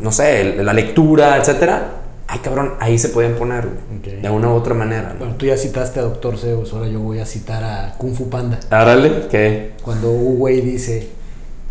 no 0.00 0.10
sé, 0.10 0.56
la 0.62 0.72
lectura, 0.72 1.36
etcétera 1.36 1.98
ay 2.28 2.40
cabrón, 2.40 2.74
ahí 2.78 2.98
se 2.98 3.08
pueden 3.08 3.34
poner 3.36 3.66
de 4.22 4.28
una 4.28 4.50
u 4.50 4.54
otra 4.54 4.74
manera. 4.74 5.16
Bueno, 5.18 5.34
tú 5.36 5.46
ya 5.46 5.56
citaste 5.56 5.98
a 5.98 6.02
Doctor 6.02 6.36
Zeus, 6.36 6.72
ahora 6.74 6.86
yo 6.86 7.00
voy 7.00 7.20
a 7.20 7.26
citar 7.26 7.64
a 7.64 7.94
Kung 7.96 8.14
Fu 8.14 8.28
Panda. 8.28 8.60
Árale, 8.70 9.28
¿qué? 9.30 9.72
Cuando 9.82 10.10
Wu 10.10 10.44
Wei 10.44 10.60
dice, 10.60 11.08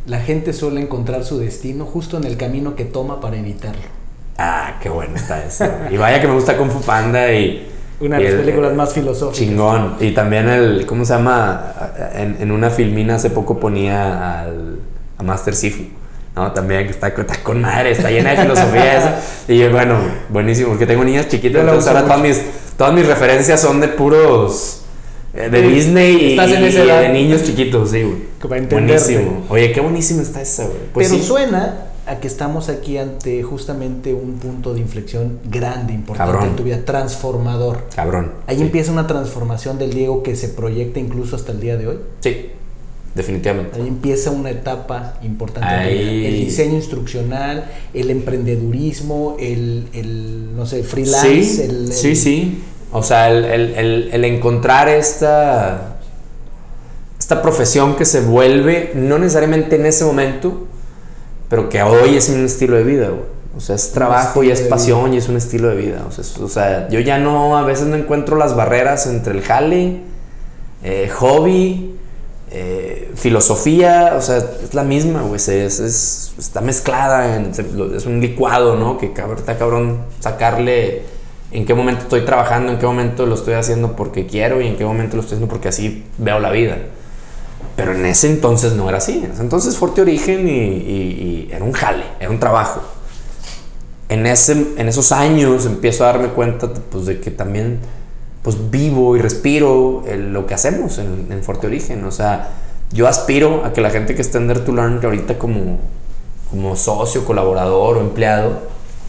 la 0.08 0.20
gente 0.20 0.54
suele 0.54 0.82
encontrar 0.82 1.24
su 1.24 1.38
destino 1.38 1.86
justo 1.86 2.18
en 2.18 2.24
el 2.24 2.38
camino 2.38 2.76
que 2.76 2.86
toma 2.86 3.22
para 3.22 3.38
evitarlo. 3.38 3.97
Ah, 4.38 4.76
qué 4.82 4.90
bueno 4.90 5.16
está 5.16 5.44
eso. 5.44 5.66
y 5.90 5.98
vaya 5.98 6.22
que 6.22 6.28
me 6.28 6.34
gusta 6.34 6.58
Kung 6.58 6.70
Fu 6.70 6.82
Panda 6.82 7.32
y... 7.34 7.72
Una 8.00 8.18
de 8.18 8.26
las 8.26 8.34
películas 8.36 8.76
más 8.76 8.94
filosóficas. 8.94 9.40
Chingón. 9.40 9.96
Y 10.00 10.12
también 10.12 10.48
el, 10.48 10.86
¿cómo 10.86 11.04
se 11.04 11.14
llama? 11.14 11.74
En, 12.14 12.38
en 12.40 12.52
una 12.52 12.70
filmina 12.70 13.16
hace 13.16 13.32
poco 13.32 13.60
ponía 13.60 14.42
al, 14.42 14.80
a 15.18 15.24
Master 15.24 15.56
Sifu. 15.56 15.86
¿no? 16.36 16.52
También 16.52 16.86
que 16.86 16.92
está, 16.92 17.12
con 17.14 17.62
madre, 17.62 17.92
está 17.92 18.12
llena 18.12 18.32
de 18.32 18.38
filosofía 18.38 18.98
esa. 18.98 19.20
Y 19.48 19.68
bueno, 19.70 19.96
buenísimo, 20.30 20.70
porque 20.70 20.86
tengo 20.86 21.04
niñas 21.04 21.28
chiquitas, 21.28 21.62
entonces 21.62 21.88
ahora 21.88 22.04
todas 22.04 22.22
mis, 22.22 22.42
todas 22.78 22.94
mis 22.94 23.08
referencias 23.08 23.60
son 23.60 23.82
de 23.82 23.88
puros... 23.90 24.84
Eh, 25.34 25.50
de 25.50 25.62
Disney 25.62 26.34
y, 26.34 26.36
de 26.36 27.10
niños 27.10 27.44
chiquitos, 27.44 27.92
sí, 27.92 28.02
güey. 28.02 28.68
Buenísimo. 28.70 29.46
Oye, 29.50 29.72
qué 29.72 29.82
buenísimo 29.82 30.22
está 30.22 30.42
esa, 30.42 30.64
güey. 30.64 30.78
Pues 30.94 31.10
Pero 31.10 31.22
suena 31.22 31.87
a 32.08 32.20
que 32.20 32.28
estamos 32.28 32.70
aquí 32.70 32.98
ante 32.98 33.44
justamente 33.44 34.14
un 34.14 34.34
punto 34.40 34.74
de 34.74 34.80
inflexión 34.80 35.40
grande, 35.50 35.94
importante 35.94 36.46
en 36.46 36.56
tu 36.56 36.64
vida, 36.64 36.84
transformador. 36.86 37.86
Cabrón. 37.96 38.32
Ahí 38.48 38.62
empieza 38.62 38.92
una 38.92 39.08
transformación 39.08 39.78
del 39.78 39.94
Diego 39.94 40.24
que 40.24 40.36
se 40.36 40.50
proyecta 40.50 41.00
incluso 41.00 41.36
hasta 41.36 41.52
el 41.52 41.60
día 41.60 41.78
de 41.78 41.88
hoy. 41.88 41.98
Sí. 42.22 42.52
Definitivamente. 43.14 43.82
Ahí 43.82 43.88
empieza 43.88 44.30
una 44.30 44.52
etapa 44.52 45.16
importante. 45.24 46.28
El 46.28 46.46
diseño 46.46 46.76
instruccional, 46.76 47.66
el 47.94 48.12
emprendedurismo, 48.12 49.36
el, 49.40 50.56
no 50.56 50.68
sé, 50.68 50.84
freelance. 50.84 51.44
Sí, 51.44 51.62
el, 51.64 51.92
sí, 51.92 52.16
sí. 52.16 52.64
O 52.92 53.02
sea, 53.02 53.32
el, 53.32 54.24
encontrar 54.24 54.88
esta, 54.88 55.98
esta 57.20 57.42
profesión 57.42 57.96
que 57.96 58.06
se 58.06 58.22
vuelve, 58.22 58.92
no 58.94 59.18
necesariamente 59.18 59.78
en 59.78 59.88
ese 59.88 60.06
momento, 60.06 60.68
pero 61.50 61.70
que 61.70 61.82
hoy 61.82 62.16
es 62.18 62.30
un 62.30 62.46
estilo 62.46 62.78
de 62.78 62.84
vida. 62.84 63.10
O 63.56 63.60
sea, 63.60 63.76
es 63.76 63.92
trabajo 63.92 64.44
y 64.44 64.52
es 64.52 64.62
pasión 64.62 65.14
y 65.14 65.18
es 65.18 65.30
un 65.30 65.38
estilo 65.38 65.70
de 65.70 65.76
vida. 65.76 66.06
O 66.08 66.12
sea, 66.12 66.44
o 66.44 66.48
sea, 66.48 66.90
yo 66.90 67.00
ya 67.00 67.18
no, 67.18 67.58
a 67.58 67.64
veces 67.64 67.88
no 67.88 67.96
encuentro 67.96 68.38
las 68.38 68.56
barreras 68.56 69.08
entre 69.08 69.34
el 69.34 69.42
jale, 69.42 70.02
eh, 70.84 71.10
hobby 71.16 71.98
eh, 72.50 73.12
filosofía, 73.16 74.14
o 74.18 74.22
sea, 74.22 74.38
es 74.38 74.74
la 74.74 74.84
misma, 74.84 75.22
güey, 75.22 75.36
es, 75.36 75.80
está 76.38 76.62
mezclada, 76.62 77.42
es 77.50 78.06
un 78.06 78.22
licuado, 78.22 78.78
¿no? 78.78 78.98
Que 78.98 79.08
está 79.08 79.58
cabrón 79.58 79.98
sacarle 80.22 81.02
en 81.52 81.66
qué 81.66 81.74
momento 81.74 82.04
estoy 82.04 82.22
trabajando, 82.22 82.72
en 82.72 82.80
qué 82.80 82.86
momento 82.86 83.26
lo 83.26 83.36
estoy 83.36 83.56
haciendo 83.56 83.98
porque 83.98 84.28
quiero 84.28 84.62
y 84.62 84.68
en 84.68 84.78
qué 84.78 84.86
momento 84.86 85.18
lo 85.18 85.24
estoy 85.24 85.36
haciendo 85.36 85.52
porque 85.52 85.68
así 85.68 86.06
veo 86.18 86.40
la 86.40 86.52
vida. 86.52 86.78
Pero 87.76 87.94
en 87.94 88.06
ese 88.06 88.28
entonces 88.30 88.74
no 88.74 88.90
era 88.90 88.98
así. 88.98 89.22
En 89.24 89.32
ese 89.32 89.42
entonces 89.42 89.78
Fuerte 89.78 90.02
Origen 90.02 90.48
y, 90.48 91.50
era 91.52 91.64
un 91.64 91.72
jale, 91.72 92.04
era 92.20 92.30
un 92.30 92.40
trabajo. 92.40 92.82
En, 94.10 94.26
ese, 94.26 94.54
en 94.78 94.88
esos 94.88 95.12
años 95.12 95.66
empiezo 95.66 96.04
a 96.06 96.08
darme 96.08 96.30
cuenta 96.30 96.70
pues, 96.74 97.06
de 97.06 97.20
que 97.20 97.30
también 97.30 97.80
pues, 98.42 98.72
vivo 98.72 99.18
y 99.18 99.22
respiro 99.22 100.04
lo 100.16 100.46
que 100.46 100.54
hacemos 100.54 100.98
en, 100.98 101.28
en, 101.30 101.44
Fuerte 101.44 101.68
Origen. 101.68 102.04
O 102.06 102.12
sea, 102.12 102.50
yo 102.92 103.08
aspiro 103.08 103.66
a 103.66 103.74
que 103.74 103.82
la 103.82 103.90
gente 103.90 104.16
que 104.16 104.22
está 104.22 104.38
en 104.38 104.48
Dare 104.48 104.62
to 104.62 104.72
Learn, 104.72 105.00
que 105.00 105.06
ahorita 105.06 105.38
como, 105.38 105.78
como 106.50 106.76
socio, 106.76 107.26
colaborador 107.26 107.98
o 107.98 108.02
empleado, 108.02 108.62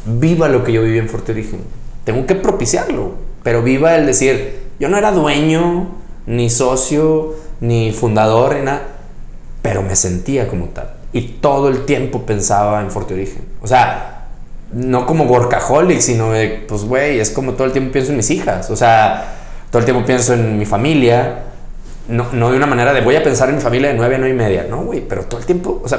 viva 0.04 0.48
lo 0.48 0.64
que 0.64 0.72
yo 0.72 0.82
viví 0.82 0.98
en 0.98 1.08
Fuerte 1.08 1.32
Origen 1.32 1.78
tengo 2.08 2.24
que 2.24 2.36
propiciarlo. 2.36 3.12
Pero 3.42 3.62
viva 3.62 3.94
el 3.94 4.06
decir, 4.06 4.60
yo 4.80 4.88
no 4.88 4.96
era 4.96 5.12
dueño, 5.12 5.88
ni 6.24 6.48
socio, 6.48 7.34
ni 7.60 7.92
fundador, 7.92 8.56
ni 8.56 8.62
nada, 8.62 8.82
pero 9.62 9.82
me 9.82 9.96
sentía 9.96 10.48
como 10.48 10.66
tal. 10.66 10.94
Y 11.12 11.22
todo 11.40 11.68
el 11.68 11.84
tiempo 11.84 12.22
pensaba 12.22 12.80
en 12.80 12.90
Forte 12.90 13.14
Origen. 13.14 13.42
O 13.62 13.66
sea, 13.66 14.26
no 14.72 15.06
como 15.06 15.24
workaholic, 15.24 16.00
sino 16.00 16.32
de, 16.32 16.64
pues, 16.68 16.84
güey, 16.84 17.20
es 17.20 17.30
como 17.30 17.52
todo 17.52 17.66
el 17.66 17.72
tiempo 17.72 17.92
pienso 17.92 18.10
en 18.10 18.18
mis 18.18 18.30
hijas. 18.30 18.70
O 18.70 18.76
sea, 18.76 19.36
todo 19.70 19.80
el 19.80 19.84
tiempo 19.84 20.04
pienso 20.04 20.34
en 20.34 20.58
mi 20.58 20.66
familia. 20.66 21.44
No, 22.08 22.26
no 22.32 22.50
de 22.50 22.56
una 22.56 22.66
manera 22.66 22.92
de 22.92 23.00
voy 23.02 23.16
a 23.16 23.22
pensar 23.22 23.48
en 23.48 23.56
mi 23.56 23.60
familia 23.60 23.88
de 23.88 23.94
nueve 23.94 24.14
a 24.14 24.18
nueve 24.18 24.34
y 24.34 24.36
media. 24.38 24.66
No, 24.68 24.84
güey, 24.84 25.00
pero 25.00 25.24
todo 25.24 25.40
el 25.40 25.46
tiempo, 25.46 25.80
o 25.84 25.88
sea, 25.88 25.98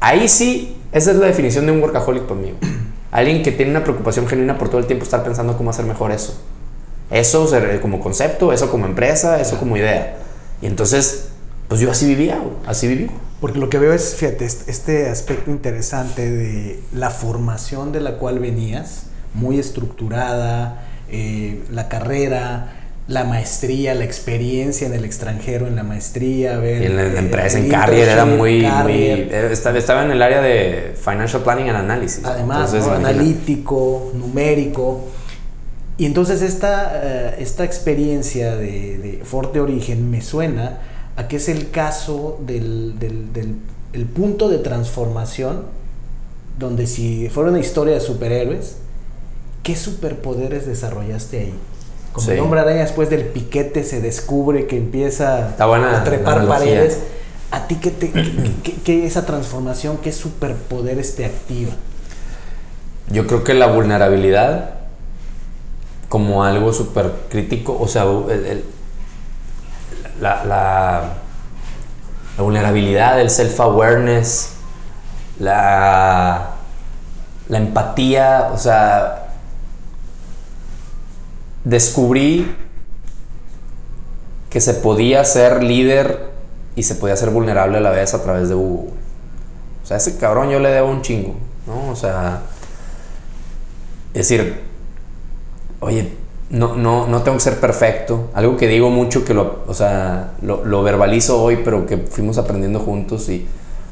ahí 0.00 0.28
sí, 0.28 0.76
esa 0.92 1.10
es 1.10 1.16
la 1.16 1.26
definición 1.26 1.66
de 1.66 1.72
un 1.72 1.80
workaholic 1.80 2.24
para 2.24 2.40
mí. 2.40 2.54
Alguien 3.10 3.42
que 3.44 3.52
tiene 3.52 3.70
una 3.70 3.84
preocupación 3.84 4.26
genuina 4.26 4.58
por 4.58 4.68
todo 4.68 4.80
el 4.80 4.86
tiempo 4.86 5.04
estar 5.04 5.22
pensando 5.22 5.56
cómo 5.56 5.70
hacer 5.70 5.84
mejor 5.84 6.10
eso. 6.10 6.40
Eso 7.10 7.48
como 7.80 8.00
concepto, 8.00 8.52
eso 8.52 8.70
como 8.70 8.86
empresa, 8.86 9.40
eso 9.40 9.56
como 9.58 9.76
idea. 9.76 10.16
Y 10.62 10.66
entonces, 10.66 11.28
pues 11.68 11.80
yo 11.80 11.90
así 11.90 12.06
vivía, 12.06 12.40
así 12.66 12.88
viví. 12.88 13.10
Porque 13.40 13.58
lo 13.58 13.68
que 13.68 13.78
veo 13.78 13.92
es, 13.92 14.14
fíjate, 14.14 14.44
este 14.44 15.10
aspecto 15.10 15.50
interesante 15.50 16.30
de 16.30 16.80
la 16.94 17.10
formación 17.10 17.92
de 17.92 18.00
la 18.00 18.16
cual 18.16 18.38
venías, 18.38 19.06
muy 19.34 19.58
estructurada, 19.58 20.86
eh, 21.10 21.62
la 21.70 21.88
carrera, 21.88 22.72
la 23.06 23.24
maestría, 23.24 23.94
la 23.94 24.04
experiencia 24.04 24.86
en 24.86 24.94
el 24.94 25.04
extranjero, 25.04 25.66
en 25.66 25.76
la 25.76 25.82
maestría, 25.82 26.56
ver, 26.56 26.82
en 26.84 26.96
la, 26.96 27.18
empresa, 27.18 27.58
en 27.58 27.68
Carrier, 27.68 28.08
era 28.08 28.24
muy, 28.24 28.62
muy 28.62 29.28
estaba, 29.50 30.04
en 30.04 30.10
el 30.10 30.22
área 30.22 30.40
de 30.40 30.94
Financial 30.96 31.42
Planning 31.42 31.68
and 31.68 31.78
Analysis. 31.78 32.24
Además, 32.24 32.72
analítico, 32.72 34.10
numérico. 34.14 35.08
Y 35.96 36.06
entonces 36.06 36.42
esta, 36.42 37.00
eh, 37.02 37.36
esta 37.38 37.64
experiencia 37.64 38.56
de, 38.56 38.98
de, 38.98 39.20
Forte 39.24 39.60
Origen 39.60 40.10
me 40.10 40.22
suena 40.22 40.78
a 41.16 41.28
que 41.28 41.36
es 41.36 41.48
el 41.48 41.70
caso 41.70 42.40
del, 42.44 42.98
del, 42.98 43.32
del 43.32 43.56
el 43.92 44.06
punto 44.06 44.48
de 44.48 44.58
transformación 44.58 45.62
donde 46.58 46.86
si 46.86 47.28
fuera 47.28 47.50
una 47.50 47.60
historia 47.60 47.94
de 47.94 48.00
superhéroes, 48.00 48.76
¿qué 49.62 49.76
superpoderes 49.76 50.66
desarrollaste 50.66 51.38
ahí? 51.38 51.54
Como 52.12 52.30
el 52.30 52.40
hombre 52.40 52.60
araña 52.60 52.80
después 52.80 53.10
del 53.10 53.24
piquete 53.24 53.82
se 53.82 54.00
descubre 54.00 54.66
que 54.66 54.76
empieza 54.76 55.54
a 55.58 56.04
trepar 56.04 56.46
paredes. 56.46 57.00
¿A 57.50 57.66
ti 57.66 57.76
qué, 57.76 57.90
te, 57.90 58.12
qué, 58.84 59.06
esa 59.06 59.26
transformación, 59.26 59.98
qué 59.98 60.12
superpoderes 60.12 61.16
te 61.16 61.24
activa? 61.24 61.72
Yo 63.10 63.26
creo 63.26 63.44
que 63.44 63.54
la 63.54 63.66
vulnerabilidad 63.66 64.83
como 66.14 66.44
algo 66.44 66.72
súper 66.72 67.12
crítico, 67.28 67.76
o 67.76 67.88
sea, 67.88 68.04
la, 70.20 71.14
vulnerabilidad, 72.38 73.20
el 73.20 73.30
self-awareness, 73.30 74.50
la, 75.40 76.50
la 77.48 77.58
empatía, 77.58 78.50
o 78.54 78.58
sea, 78.58 79.32
descubrí 81.64 82.54
que 84.50 84.60
se 84.60 84.74
podía 84.74 85.24
ser 85.24 85.64
líder 85.64 86.30
y 86.76 86.84
se 86.84 86.94
podía 86.94 87.16
ser 87.16 87.30
vulnerable 87.30 87.78
a 87.78 87.80
la 87.80 87.90
vez 87.90 88.14
a 88.14 88.22
través 88.22 88.48
de 88.48 88.54
Hugo. 88.54 88.92
O 89.82 89.84
sea, 89.84 89.96
ese 89.96 90.16
cabrón 90.16 90.48
yo 90.48 90.60
le 90.60 90.68
debo 90.68 90.90
un 90.90 91.02
chingo, 91.02 91.34
¿no? 91.66 91.90
O 91.90 91.96
sea, 91.96 92.42
es 94.14 94.28
decir, 94.28 94.73
oye, 95.84 96.12
no, 96.50 96.76
no, 96.76 97.06
no 97.06 97.22
tengo 97.22 97.36
que 97.36 97.42
ser 97.42 97.60
perfecto. 97.60 98.30
Algo 98.34 98.56
que 98.56 98.68
digo 98.68 98.90
mucho, 98.90 99.24
que 99.24 99.34
lo, 99.34 99.64
o 99.66 99.74
sea, 99.74 100.32
lo, 100.42 100.82
verbalizo 100.82 101.42
hoy, 101.42 101.60
pero 101.64 101.86
que 101.86 101.98
fuimos 101.98 102.38
aprendiendo 102.38 102.80
juntos 102.80 103.28
y 103.28 103.46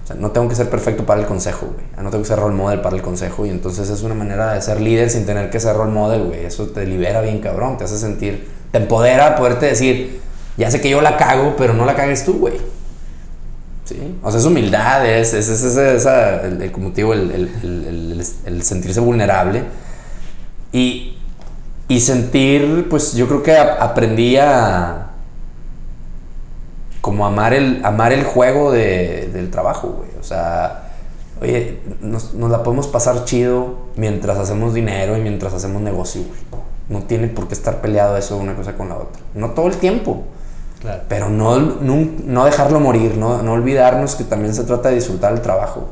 o 0.05 0.07
sea, 0.07 0.17
no 0.17 0.33
tengo 0.33 0.49
que 0.49 0.55
ser 0.55 0.69
perfecto 0.69 1.07
para 1.07 1.21
el 1.21 1.27
consejo, 1.27 1.67
güey. 1.67 1.87
No 2.03 2.11
tengo 2.11 2.23
que 2.23 2.29
ser 2.29 2.39
role 2.39 2.57
model 2.57 2.81
para 2.81 2.97
el 2.97 3.03
consejo. 3.03 3.47
Y 3.47 3.51
entonces 3.51 3.89
es 3.89 4.03
una 4.03 4.15
manera 4.15 4.53
de 4.53 4.61
ser 4.61 4.81
líder 4.81 5.11
sin 5.11 5.27
tener 5.27 5.49
que 5.49 5.61
ser 5.61 5.77
role 5.77 5.93
model, 5.93 6.25
güey. 6.25 6.45
Eso 6.45 6.67
te 6.67 6.85
libera 6.87 7.21
bien, 7.21 7.39
cabrón. 7.39 7.79
Te 7.79 7.85
hace 7.85 7.99
sentir, 7.99 8.49
te 8.73 8.79
empodera 8.79 9.37
poderte 9.37 9.67
decir, 9.67 10.21
ya 10.57 10.71
sé 10.71 10.81
que 10.81 10.91
yo 10.91 11.01
la 11.01 11.17
cago, 11.17 11.55
pero 11.57 11.73
no 11.73 11.85
la 11.85 11.95
cagues 11.95 12.25
tú, 12.25 12.35
güey. 12.35 12.55
¿Sí? 13.85 14.19
O 14.23 14.31
sea, 14.31 14.41
es 14.41 14.47
humildad, 14.47 15.07
es, 15.09 15.35
es, 15.35 15.49
es, 15.49 15.63
esa, 15.63 16.43
el, 16.43 16.71
como 16.73 16.91
te 16.91 16.97
digo, 16.97 17.13
el, 17.13 17.31
el, 17.31 18.25
el, 18.45 18.63
sentirse 18.63 19.01
vulnerable. 19.01 19.65
Y, 20.73 21.17
y 21.93 22.01
sentir, 22.01 22.87
pues 22.89 23.13
yo 23.13 23.29
creo 23.29 23.43
que 23.43 23.55
aprendí 23.55 24.39
a 24.39 25.11
como 27.03 27.27
amar 27.27 27.53
el, 27.53 27.85
amar 27.85 28.15
el 28.15 28.25
juego 28.25 28.73
de, 28.73 29.29
del 29.31 29.51
trabajo, 29.51 29.89
güey. 29.99 30.09
O 30.19 30.23
sea, 30.23 30.93
oye, 31.43 31.81
nos, 32.01 32.33
nos, 32.33 32.51
la 32.51 32.63
podemos 32.63 32.87
pasar 32.87 33.27
chido 33.27 33.75
mientras 33.97 34.39
hacemos 34.39 34.73
dinero 34.73 35.19
y 35.19 35.21
mientras 35.21 35.53
hacemos 35.53 35.83
negocio, 35.83 36.23
güey. 36.23 36.63
No 36.89 37.03
tiene 37.03 37.29
por 37.29 37.47
qué 37.49 37.55
estar 37.55 37.83
peleado 37.83 38.17
eso 38.17 38.39
una 38.39 38.55
cosa 38.55 38.75
con 38.75 38.89
la 38.89 38.97
otra. 38.97 39.23
No 39.35 39.51
todo 39.51 39.67
el 39.67 39.77
tiempo. 39.77 40.23
Claro. 40.81 41.03
Pero 41.09 41.29
no, 41.29 41.59
no, 41.59 42.09
no 42.25 42.45
dejarlo 42.47 42.81
morir, 42.81 43.19
no, 43.19 43.43
no, 43.43 43.53
olvidarnos 43.53 44.15
que 44.15 44.25
también 44.25 44.55
se 44.55 44.65
trata 44.65 44.89
de 44.89 44.95
disfrutar 44.95 45.35
el 45.35 45.43
trabajo. 45.43 45.89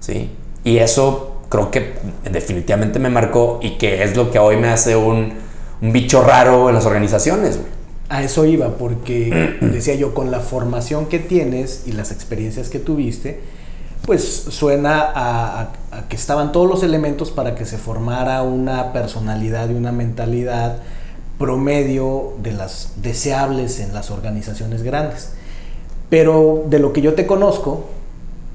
¿Sí? 0.00 0.30
Y 0.62 0.78
eso 0.78 1.35
creo 1.48 1.70
que 1.70 1.94
definitivamente 2.30 2.98
me 2.98 3.10
marcó 3.10 3.60
y 3.62 3.78
que 3.78 4.02
es 4.02 4.16
lo 4.16 4.30
que 4.30 4.38
hoy 4.38 4.56
me 4.56 4.68
hace 4.68 4.96
un, 4.96 5.34
un 5.80 5.92
bicho 5.92 6.22
raro 6.22 6.68
en 6.68 6.74
las 6.74 6.86
organizaciones, 6.86 7.58
güey. 7.58 7.76
A 8.08 8.22
eso 8.22 8.44
iba, 8.44 8.76
porque 8.76 9.58
decía 9.60 9.94
yo, 9.94 10.14
con 10.14 10.30
la 10.30 10.40
formación 10.40 11.06
que 11.06 11.18
tienes 11.18 11.84
y 11.86 11.92
las 11.92 12.12
experiencias 12.12 12.68
que 12.68 12.78
tuviste, 12.78 13.40
pues 14.06 14.22
suena 14.22 15.12
a, 15.14 15.72
que 16.08 16.14
estaban 16.14 16.52
todos 16.52 16.68
los 16.68 16.82
elementos 16.84 17.32
para 17.32 17.56
que 17.56 17.64
se 17.64 17.76
formara 17.76 18.42
una 18.42 18.92
personalidad 18.92 19.68
y 19.70 19.74
una 19.74 19.90
mentalidad 19.90 20.78
promedio 21.38 22.34
de 22.42 22.52
las 22.52 22.92
deseables 23.02 23.80
en 23.80 23.92
las 23.92 24.10
organizaciones 24.10 24.82
grandes. 24.82 25.32
Pero 26.08 26.64
de 26.68 26.78
lo 26.78 26.92
que 26.92 27.00
yo 27.00 27.14
te 27.14 27.26
conozco 27.26 27.86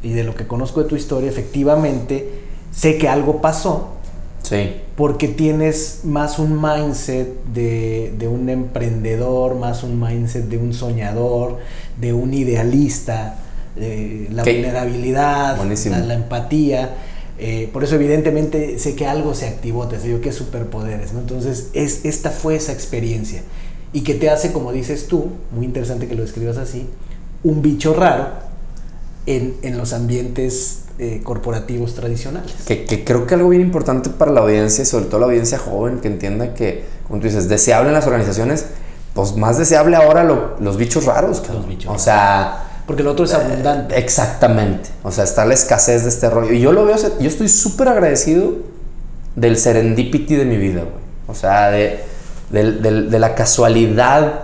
y 0.02 0.14
de 0.14 0.24
lo 0.24 0.36
que 0.36 0.48
conozco 0.48 0.82
de 0.82 0.88
tu 0.88 0.96
historia, 0.96 1.30
efectivamente, 1.30 2.41
sé 2.72 2.98
que 2.98 3.08
algo 3.08 3.42
pasó 3.42 4.02
Sí. 4.44 4.76
Porque 4.96 5.28
tienes 5.28 6.02
más 6.04 6.38
un 6.38 6.62
mindset 6.62 7.44
de, 7.46 8.28
un 8.28 8.50
emprendedor, 8.50 9.56
más 9.56 9.84
un 9.84 10.00
mindset 10.00 10.46
de 10.46 10.58
un 10.58 10.74
soñador, 10.74 11.60
de 12.00 12.14
un 12.14 12.34
idealista, 12.34 13.38
la 13.76 14.44
vulnerabilidad, 14.44 15.58
la, 15.58 16.14
empatía. 16.14 16.96
Eh, 17.40 17.70
por 17.74 17.84
eso 17.84 17.96
evidentemente 17.96 18.78
sé 18.78 18.96
que 18.96 19.08
algo 19.08 19.34
se 19.34 19.48
activó, 19.48 19.88
te 19.88 19.98
digo 19.98 20.22
que 20.22 20.32
superpoderes, 20.32 21.14
¿no? 21.14 21.20
Entonces 21.20 21.70
es, 21.74 22.06
esta 22.06 22.30
fue 22.30 22.56
esa 22.56 22.72
experiencia 22.72 23.42
y 23.94 24.02
que 24.02 24.14
te 24.14 24.30
hace, 24.30 24.52
como 24.52 24.72
dices 24.72 25.08
tú, 25.08 25.32
muy 25.52 25.66
interesante 25.66 26.08
que 26.08 26.14
lo 26.14 26.22
describas 26.22 26.58
así, 26.58 26.86
un 27.44 27.64
bicho 27.64 27.96
raro 27.96 28.28
en, 29.26 29.56
en 29.64 29.78
los 29.78 29.94
ambientes 29.94 30.84
eh, 31.04 31.20
corporativos 31.24 31.96
tradicionales. 31.96 32.54
Que, 32.68 33.04
creo 33.04 33.26
que 33.26 33.34
algo 33.34 33.50
bien 33.50 33.64
importante 33.64 34.12
para 34.12 34.30
la 34.30 34.42
audiencia, 34.42 34.86
sobre 34.86 35.06
todo 35.06 35.22
la 35.22 35.26
audiencia 35.26 35.58
joven, 35.58 35.98
que 35.98 36.08
entienda 36.08 36.54
que, 36.54 36.86
como 37.08 37.20
tú 37.20 37.26
dices, 37.26 37.50
deseable 37.50 37.88
en 37.88 37.96
las 37.96 38.06
organizaciones, 38.06 38.68
pues 39.16 39.36
más 39.36 39.58
deseable 39.58 39.96
ahora 39.96 40.24
los 40.24 40.78
bichos 40.78 41.06
raros. 41.06 41.42
Los 41.52 41.68
bichos. 41.68 41.92
O 41.92 41.98
sea... 41.98 42.84
Porque 42.86 43.02
el 43.02 43.08
otro 43.08 43.26
es 43.26 43.34
abundante. 43.34 43.96
Eh, 43.96 43.98
exactamente. 43.98 44.92
O 45.02 45.12
sea, 45.12 45.24
está 45.24 45.44
la 45.44 45.56
escasez 45.56 46.04
de 46.04 46.10
este 46.10 46.30
rollo. 46.30 46.54
Y 46.54 46.60
yo 46.60 46.72
lo 46.72 46.86
veo, 46.86 46.96
yo 47.20 47.28
estoy 47.28 47.50
súper 47.50 47.88
agradecido 47.88 48.58
del 49.36 49.58
serendipity 49.58 50.36
de 50.36 50.46
mi 50.46 50.58
vida, 50.58 50.82
güey. 50.82 51.04
O 51.28 51.34
sea, 51.34 51.72
de, 51.72 52.00
de, 52.52 52.74
de, 52.74 53.20
la 53.20 53.34
casualidad 53.34 54.42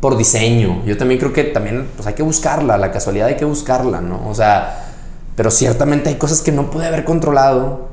por 0.00 0.18
diseño. 0.18 0.84
Yo 0.84 0.98
también 0.98 1.18
creo 1.18 1.32
que 1.32 1.44
también 1.44 1.88
pues 1.96 2.06
hay 2.06 2.12
que 2.12 2.22
buscarla, 2.22 2.76
la 2.76 2.90
casualidad 2.90 3.28
hay 3.28 3.36
que 3.36 3.46
buscarla, 3.46 4.02
¿no? 4.02 4.28
O 4.28 4.34
sea, 4.34 4.87
pero 5.38 5.52
ciertamente 5.52 6.08
hay 6.08 6.16
cosas 6.16 6.40
que 6.40 6.50
no 6.50 6.68
pude 6.68 6.88
haber 6.88 7.04
controlado. 7.04 7.90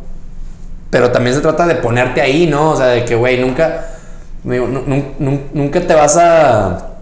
Pero 0.90 1.12
también 1.12 1.36
se 1.36 1.44
trata 1.44 1.68
de 1.68 1.76
ponerte 1.76 2.20
ahí, 2.20 2.48
¿no? 2.48 2.72
O 2.72 2.76
sea, 2.76 2.88
de 2.88 3.06
que, 3.06 3.14
güey, 3.14 3.40
nunca, 3.40 3.86
nunca 4.44 5.80
te 5.86 5.94
vas 5.94 6.18
a... 6.18 6.96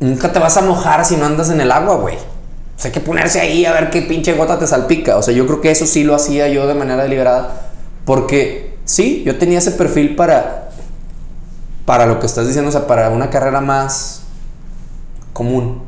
Nunca 0.00 0.32
te 0.32 0.38
vas 0.38 0.56
a 0.56 0.62
mojar 0.62 1.04
si 1.04 1.18
no 1.18 1.26
andas 1.26 1.50
en 1.50 1.60
el 1.60 1.70
agua, 1.70 1.96
güey. 1.96 2.16
O 2.16 2.78
sea, 2.78 2.88
hay 2.88 2.92
que 2.92 3.00
ponerse 3.00 3.38
ahí 3.38 3.66
a 3.66 3.72
ver 3.74 3.90
qué 3.90 4.00
pinche 4.00 4.32
gota 4.32 4.58
te 4.58 4.66
salpica. 4.66 5.18
O 5.18 5.22
sea, 5.22 5.34
yo 5.34 5.46
creo 5.46 5.60
que 5.60 5.70
eso 5.70 5.84
sí 5.84 6.04
lo 6.04 6.14
hacía 6.14 6.48
yo 6.48 6.66
de 6.66 6.72
manera 6.72 7.02
deliberada. 7.02 7.68
Porque 8.06 8.78
sí, 8.86 9.24
yo 9.26 9.36
tenía 9.36 9.58
ese 9.58 9.72
perfil 9.72 10.16
para, 10.16 10.70
para 11.84 12.06
lo 12.06 12.18
que 12.18 12.24
estás 12.24 12.46
diciendo, 12.46 12.70
o 12.70 12.72
sea, 12.72 12.86
para 12.86 13.10
una 13.10 13.28
carrera 13.28 13.60
más 13.60 14.22
común. 15.34 15.82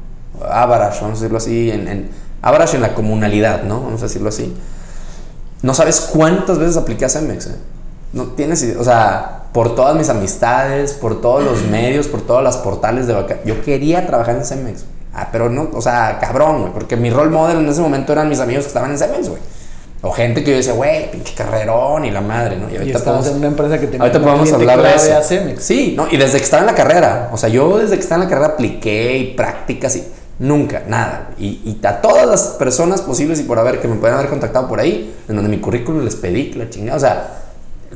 Average, 0.46 1.00
vamos 1.00 1.20
a 1.20 1.22
decirlo 1.22 1.38
así. 1.38 1.70
En, 1.70 1.88
en, 1.88 2.27
average 2.42 2.76
en 2.76 2.82
la 2.82 2.94
comunalidad, 2.94 3.62
¿no? 3.62 3.80
Vamos 3.80 4.00
a 4.02 4.06
decirlo 4.06 4.28
así. 4.28 4.54
No 5.62 5.74
sabes 5.74 6.10
cuántas 6.12 6.58
veces 6.58 6.76
apliqué 6.76 7.04
a 7.04 7.08
Cemex, 7.08 7.46
¿eh? 7.46 7.56
No 8.12 8.24
tienes 8.28 8.76
O 8.78 8.84
sea, 8.84 9.42
por 9.52 9.74
todas 9.74 9.96
mis 9.96 10.08
amistades, 10.08 10.92
por 10.92 11.20
todos 11.20 11.44
los 11.44 11.62
medios, 11.64 12.06
por 12.06 12.22
todas 12.22 12.42
las 12.42 12.56
portales 12.58 13.06
de 13.06 13.12
vaca. 13.12 13.38
Yo 13.44 13.62
quería 13.62 14.06
trabajar 14.06 14.36
en 14.36 14.44
Cemex. 14.44 14.84
Ah, 15.12 15.28
pero 15.32 15.50
no, 15.50 15.68
o 15.72 15.82
sea, 15.82 16.18
cabrón, 16.20 16.60
güey. 16.60 16.72
Porque 16.72 16.96
mi 16.96 17.10
role 17.10 17.30
model 17.30 17.58
en 17.58 17.68
ese 17.68 17.80
momento 17.80 18.12
eran 18.12 18.28
mis 18.28 18.40
amigos 18.40 18.64
que 18.64 18.68
estaban 18.68 18.90
en 18.90 18.98
Cemex, 18.98 19.28
güey. 19.28 19.40
O 20.00 20.12
gente 20.12 20.44
que 20.44 20.52
yo 20.52 20.56
decía, 20.58 20.74
güey, 20.74 21.10
pinche 21.10 21.34
carrerón 21.34 22.04
y 22.04 22.12
la 22.12 22.20
madre, 22.20 22.56
¿no? 22.56 22.70
Y 22.72 22.76
ahorita 22.76 23.00
podemos, 23.00 23.26
en 23.26 23.36
una 23.36 23.48
empresa 23.48 23.80
que 23.80 23.88
tenía 23.88 24.02
ahorita 24.02 24.20
podemos 24.20 24.52
hablar 24.52 24.80
de 24.80 24.94
eso. 24.94 25.56
Sí, 25.58 25.94
¿no? 25.96 26.06
Y 26.08 26.16
desde 26.16 26.38
que 26.38 26.44
estaba 26.44 26.60
en 26.60 26.66
la 26.66 26.74
carrera, 26.74 27.30
o 27.32 27.36
sea, 27.36 27.48
yo 27.48 27.78
desde 27.78 27.96
que 27.96 28.02
estaba 28.02 28.22
en 28.22 28.28
la 28.28 28.30
carrera 28.30 28.52
apliqué 28.54 29.18
y 29.18 29.34
prácticas 29.34 29.96
y 29.96 30.04
nunca, 30.38 30.82
nada. 30.88 31.30
Y, 31.38 31.60
y, 31.64 31.80
a 31.86 32.00
todas 32.00 32.26
las 32.26 32.42
personas 32.58 33.02
posibles 33.02 33.40
y 33.40 33.44
por 33.44 33.58
haber 33.58 33.80
que 33.80 33.88
me 33.88 33.96
pueden 33.96 34.16
haber 34.16 34.28
contactado 34.28 34.68
por 34.68 34.80
ahí, 34.80 35.14
en 35.28 35.36
donde 35.36 35.50
mi 35.50 35.60
currículum 35.60 36.04
les 36.04 36.16
pedí 36.16 36.52
la 36.54 36.70
chingada, 36.70 36.96
o 36.96 37.00
sea, 37.00 37.38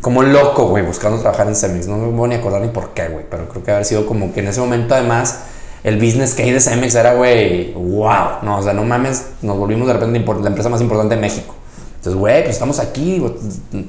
como 0.00 0.22
loco, 0.22 0.68
güey, 0.68 0.84
buscando 0.84 1.18
trabajar 1.18 1.46
en 1.46 1.54
Cemex. 1.54 1.86
No 1.86 1.96
me 1.96 2.08
voy 2.08 2.28
ni 2.28 2.34
a 2.34 2.38
acordar 2.38 2.60
ni 2.60 2.68
por 2.68 2.90
qué, 2.90 3.08
güey, 3.08 3.24
pero 3.30 3.48
creo 3.48 3.62
que 3.62 3.70
haber 3.70 3.84
sido 3.84 4.06
como 4.06 4.32
que 4.32 4.40
en 4.40 4.48
ese 4.48 4.60
momento 4.60 4.94
además 4.94 5.40
el 5.84 5.96
business 5.96 6.34
case 6.34 6.52
de 6.52 6.60
Cemex 6.60 6.94
era, 6.94 7.14
güey, 7.14 7.72
wow, 7.72 8.42
no, 8.42 8.58
o 8.58 8.62
sea, 8.62 8.72
no 8.72 8.84
mames, 8.84 9.26
nos 9.42 9.56
volvimos 9.58 9.86
de 9.86 9.94
repente 9.94 10.18
la 10.18 10.48
empresa 10.48 10.68
más 10.68 10.80
importante 10.80 11.14
de 11.14 11.20
México. 11.20 11.54
Entonces, 11.96 12.18
güey, 12.18 12.42
pues 12.42 12.54
estamos 12.54 12.80
aquí, 12.80 13.22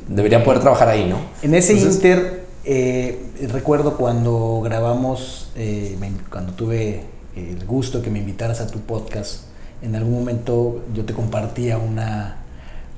debería 0.07 0.43
poder 0.43 0.59
trabajar 0.59 0.87
ahí, 0.87 1.07
¿no? 1.09 1.17
En 1.41 1.55
ese 1.55 1.73
inter, 1.73 2.45
eh, 2.63 3.19
recuerdo 3.51 3.97
cuando 3.97 4.61
grabamos, 4.63 5.51
eh, 5.55 5.97
cuando 6.29 6.53
tuve 6.53 7.05
el 7.35 7.65
gusto 7.65 8.01
que 8.01 8.09
me 8.09 8.19
invitaras 8.19 8.61
a 8.61 8.67
tu 8.67 8.79
podcast, 8.79 9.43
en 9.81 9.95
algún 9.95 10.13
momento 10.13 10.83
yo 10.93 11.05
te 11.05 11.13
compartía 11.13 11.77
una, 11.77 12.37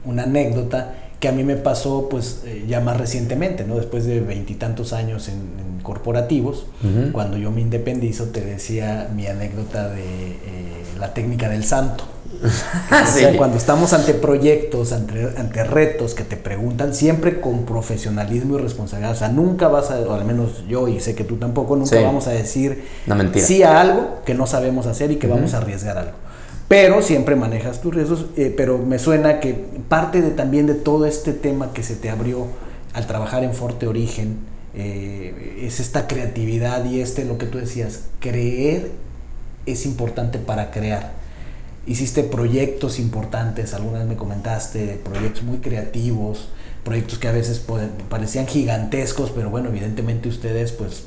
una 0.03 0.23
anécdota 0.23 0.93
que 1.19 1.27
a 1.27 1.31
mí 1.31 1.43
me 1.43 1.55
pasó 1.55 2.07
pues 2.09 2.43
eh, 2.45 2.65
ya 2.67 2.81
más 2.81 2.97
recientemente, 2.97 3.65
¿no? 3.65 3.75
Después 3.75 4.05
de 4.05 4.19
veintitantos 4.19 4.93
años 4.93 5.29
en, 5.29 5.65
corporativos, 5.81 6.65
cuando 7.11 7.37
yo 7.37 7.51
me 7.51 7.61
independizo 7.61 8.29
te 8.29 8.41
decía 8.41 9.07
mi 9.15 9.27
anécdota 9.27 9.87
de 9.89 10.35
la 10.99 11.13
técnica 11.13 11.47
del 11.47 11.63
santo. 11.63 12.14
cuando 13.37 13.57
estamos 13.57 13.93
ante 13.93 14.13
proyectos, 14.13 14.91
ante, 14.91 15.29
ante, 15.37 15.63
retos 15.63 16.13
que 16.13 16.23
te 16.23 16.37
preguntan, 16.37 16.93
siempre 16.93 17.41
con 17.41 17.65
profesionalismo 17.65 18.57
y 18.57 18.61
responsabilidad. 18.61 19.13
O 19.13 19.15
sea, 19.15 19.29
nunca 19.29 19.67
vas 19.67 19.91
a, 19.91 19.99
o 19.99 20.13
al 20.13 20.25
menos 20.25 20.65
yo 20.67 20.87
y 20.87 20.99
sé 20.99 21.15
que 21.15 21.23
tú 21.23 21.37
tampoco, 21.37 21.75
nunca 21.75 21.99
vamos 22.01 22.27
a 22.27 22.31
decir 22.31 22.85
sí 23.35 23.63
a 23.63 23.81
algo 23.81 24.19
que 24.25 24.33
no 24.33 24.47
sabemos 24.47 24.85
hacer 24.85 25.11
y 25.11 25.17
que 25.17 25.27
vamos 25.27 25.53
a 25.53 25.57
arriesgar 25.57 25.97
algo. 25.97 26.17
Pero 26.67 27.01
siempre 27.01 27.35
manejas 27.35 27.81
tus 27.81 27.93
riesgos, 27.93 28.25
eh, 28.37 28.53
pero 28.55 28.79
me 28.79 28.97
suena 28.97 29.39
que 29.39 29.53
parte 29.87 30.21
de, 30.21 30.31
también 30.31 30.65
de 30.65 30.73
todo 30.73 31.05
este 31.05 31.31
tema 31.31 31.73
que 31.73 31.83
se 31.83 31.95
te 31.95 32.09
abrió 32.09 32.47
al 32.93 33.05
trabajar 33.05 33.43
en 33.43 33.53
Forte 33.53 33.87
Origen, 33.87 34.39
eh, 34.73 35.59
es 35.61 35.79
esta 35.79 36.07
creatividad 36.07 36.83
y 36.85 37.01
este, 37.01 37.23
lo 37.23 37.37
que 37.37 37.45
tú 37.45 37.59
decías, 37.59 38.05
creer 38.19 38.91
es 39.65 39.85
importante 39.85 40.39
para 40.39 40.71
crear 40.71 41.13
hiciste 41.87 42.23
proyectos 42.23 42.99
importantes, 42.99 43.73
algunas 43.73 44.05
me 44.05 44.15
comentaste, 44.15 44.99
proyectos 45.03 45.43
muy 45.43 45.57
creativos, 45.57 46.49
proyectos 46.83 47.19
que 47.19 47.27
a 47.27 47.31
veces 47.31 47.63
parecían 48.09 48.47
gigantescos, 48.47 49.31
pero 49.31 49.49
bueno, 49.49 49.69
evidentemente 49.69 50.29
ustedes 50.29 50.71
pues 50.71 51.03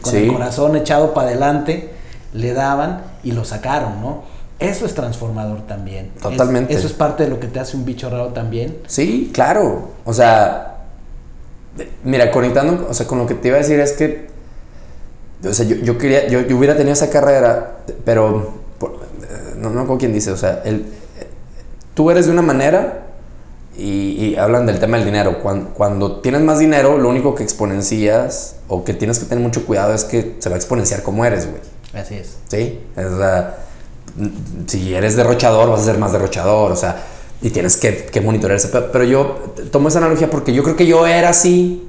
con 0.00 0.14
el 0.14 0.32
corazón 0.32 0.76
echado 0.76 1.12
para 1.12 1.28
adelante 1.28 1.90
le 2.32 2.52
daban 2.52 3.02
y 3.22 3.32
lo 3.32 3.44
sacaron, 3.44 4.00
¿no? 4.00 4.22
Eso 4.58 4.86
es 4.86 4.94
transformador 4.94 5.66
también. 5.66 6.10
Totalmente. 6.20 6.74
eso 6.74 6.86
es 6.86 6.92
parte 6.92 7.24
de 7.24 7.30
lo 7.30 7.38
que 7.38 7.46
te 7.46 7.60
hace 7.60 7.76
un 7.76 7.84
bicho 7.84 8.10
raro 8.10 8.28
también. 8.28 8.78
Sí, 8.86 9.30
claro. 9.32 9.90
O 10.04 10.12
sea, 10.12 10.78
mira, 12.02 12.32
conectando, 12.32 12.88
o 12.90 12.94
sea, 12.94 13.06
con 13.06 13.18
lo 13.18 13.26
que 13.26 13.34
te 13.34 13.48
iba 13.48 13.56
a 13.56 13.60
decir 13.60 13.78
es 13.78 13.92
que, 13.92 14.26
o 15.44 15.52
sea, 15.52 15.64
yo, 15.64 15.96
quería, 15.96 16.26
yo, 16.26 16.40
yo 16.40 16.56
hubiera 16.56 16.76
tenido 16.76 16.92
esa 16.92 17.08
carrera, 17.08 17.78
pero 18.04 18.57
no, 19.60 19.70
no 19.70 19.86
con 19.86 19.98
quien 19.98 20.12
dice, 20.12 20.30
o 20.30 20.36
sea, 20.36 20.62
el, 20.64 20.86
tú 21.94 22.10
eres 22.10 22.26
de 22.26 22.32
una 22.32 22.42
manera 22.42 23.06
y, 23.76 24.34
hablan 24.36 24.66
del 24.66 24.78
tema 24.80 24.96
del 24.96 25.06
dinero. 25.06 25.40
Cuando, 25.40 25.70
cuando, 25.70 26.20
tienes 26.20 26.42
más 26.42 26.58
dinero, 26.58 26.98
lo 26.98 27.08
único 27.08 27.34
que 27.34 27.42
exponencias 27.42 28.56
o 28.68 28.84
que 28.84 28.92
tienes 28.94 29.18
que 29.18 29.26
tener 29.26 29.42
mucho 29.42 29.64
cuidado 29.64 29.94
es 29.94 30.04
que 30.04 30.36
se 30.38 30.48
va 30.48 30.56
a 30.56 30.58
exponenciar 30.58 31.02
como 31.02 31.24
eres, 31.24 31.48
güey. 31.48 31.60
Así 31.94 32.14
es. 32.16 32.36
Sí, 32.48 32.80
o 32.96 33.18
sea, 33.18 33.56
si 34.66 34.94
eres 34.94 35.16
derrochador, 35.16 35.70
vas 35.70 35.82
a 35.82 35.84
ser 35.84 35.98
más 35.98 36.12
derrochador, 36.12 36.72
o 36.72 36.76
sea, 36.76 37.04
y 37.40 37.50
tienes 37.50 37.76
que, 37.76 38.06
que 38.06 38.20
monitorear 38.20 38.58
ese. 38.58 38.68
Pero 38.68 39.04
yo 39.04 39.54
tomo 39.70 39.88
esa 39.88 39.98
analogía 39.98 40.28
porque 40.28 40.52
yo 40.52 40.62
creo 40.62 40.76
que 40.76 40.86
yo 40.86 41.06
era 41.06 41.30
así 41.30 41.87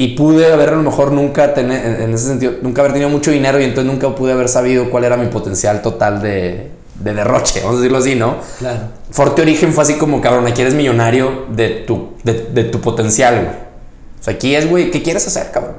y 0.00 0.08
pude 0.14 0.50
haber 0.50 0.70
a 0.70 0.76
lo 0.76 0.82
mejor 0.82 1.12
nunca 1.12 1.52
tener, 1.52 2.00
en 2.00 2.14
ese 2.14 2.28
sentido, 2.28 2.54
nunca 2.62 2.80
haber 2.80 2.94
tenido 2.94 3.10
mucho 3.10 3.30
dinero 3.32 3.60
y 3.60 3.64
entonces 3.64 3.84
nunca 3.84 4.08
pude 4.14 4.32
haber 4.32 4.48
sabido 4.48 4.88
cuál 4.88 5.04
era 5.04 5.18
mi 5.18 5.26
potencial 5.26 5.82
total 5.82 6.22
de, 6.22 6.70
de 6.94 7.12
derroche, 7.12 7.60
vamos 7.60 7.74
a 7.74 7.78
decirlo 7.80 7.98
así, 7.98 8.14
¿no? 8.14 8.36
Claro. 8.60 8.78
Forte 9.10 9.42
Origen 9.42 9.74
fue 9.74 9.82
así 9.82 9.98
como, 9.98 10.22
cabrón, 10.22 10.46
aquí 10.46 10.62
eres 10.62 10.72
millonario 10.72 11.44
de 11.50 11.84
tu, 11.86 12.14
de, 12.24 12.32
de 12.32 12.64
tu 12.64 12.80
potencial, 12.80 13.34
güey. 13.34 13.48
O 13.48 14.22
sea, 14.22 14.32
aquí 14.32 14.54
es, 14.54 14.70
güey, 14.70 14.90
¿qué 14.90 15.02
quieres 15.02 15.26
hacer, 15.26 15.50
cabrón? 15.50 15.74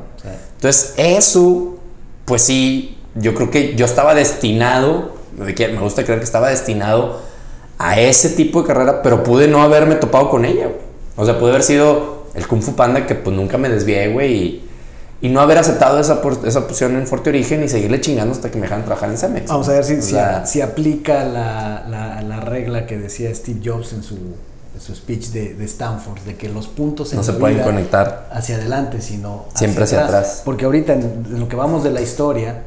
Entonces, 0.53 0.93
eso, 0.97 1.80
pues 2.26 2.43
sí, 2.43 2.99
yo 3.15 3.34
creo 3.34 3.49
que 3.49 3.74
yo 3.74 3.86
estaba 3.86 4.13
destinado, 4.13 5.15
me 5.36 5.80
gusta 5.80 6.03
creer 6.03 6.19
que 6.19 6.26
estaba 6.26 6.49
destinado 6.49 7.22
a 7.80 7.99
ese 7.99 8.30
tipo 8.30 8.61
de 8.61 8.67
carrera, 8.67 9.01
pero 9.01 9.24
pude 9.24 9.47
no 9.47 9.63
haberme 9.63 9.95
topado 9.95 10.30
con 10.30 10.45
ella, 10.45 10.65
güey. 10.65 10.91
O 11.15 11.26
sea, 11.26 11.39
pude 11.39 11.49
haber 11.49 11.63
sido 11.63 12.20
el 12.34 12.47
Kung 12.47 12.61
Fu 12.61 12.75
Panda 12.75 13.05
que 13.05 13.15
pues 13.15 13.36
nunca 13.36 13.57
me 13.57 13.69
desvié, 13.69 14.11
güey, 14.11 14.34
y, 14.34 14.69
y, 15.21 15.29
no 15.29 15.41
haber 15.41 15.57
aceptado 15.57 15.99
esa, 15.99 16.21
esa 16.45 16.67
posición 16.67 16.95
en 16.95 17.07
Fuerte 17.07 17.29
Origen 17.29 17.63
y 17.63 17.69
seguirle 17.69 18.01
chingando 18.01 18.34
hasta 18.34 18.49
que 18.49 18.57
me 18.57 18.63
dejaran 18.63 18.86
trabajar 18.86 19.09
en 19.09 19.17
Cemex. 19.17 19.47
Vamos 19.47 19.69
a 19.69 19.73
ver 19.73 19.84
si, 19.84 20.01
si, 20.01 20.61
aplica 20.61 21.25
la, 21.25 21.86
la, 21.88 22.21
la, 22.21 22.39
regla 22.39 22.86
que 22.86 22.97
decía 22.97 23.34
Steve 23.34 23.59
Jobs 23.63 23.93
en 23.93 24.03
su, 24.03 24.17
su 24.79 24.95
speech 24.95 25.27
de, 25.27 25.53
de, 25.55 25.65
Stanford, 25.65 26.19
de 26.21 26.36
que 26.36 26.49
los 26.49 26.67
puntos 26.67 27.13
no 27.13 27.23
se 27.23 27.34
pueden 27.34 27.59
conectar 27.59 28.29
hacia 28.32 28.55
adelante, 28.55 29.01
sino 29.01 29.45
siempre 29.53 29.84
hacia, 29.84 30.05
atrás. 30.05 30.41
Porque 30.45 30.65
ahorita 30.65 30.93
en, 30.93 31.25
en 31.29 31.39
lo 31.39 31.47
que 31.47 31.55
vamos 31.55 31.84
de 31.84 31.91
la 31.91 32.01
historia, 32.01 32.63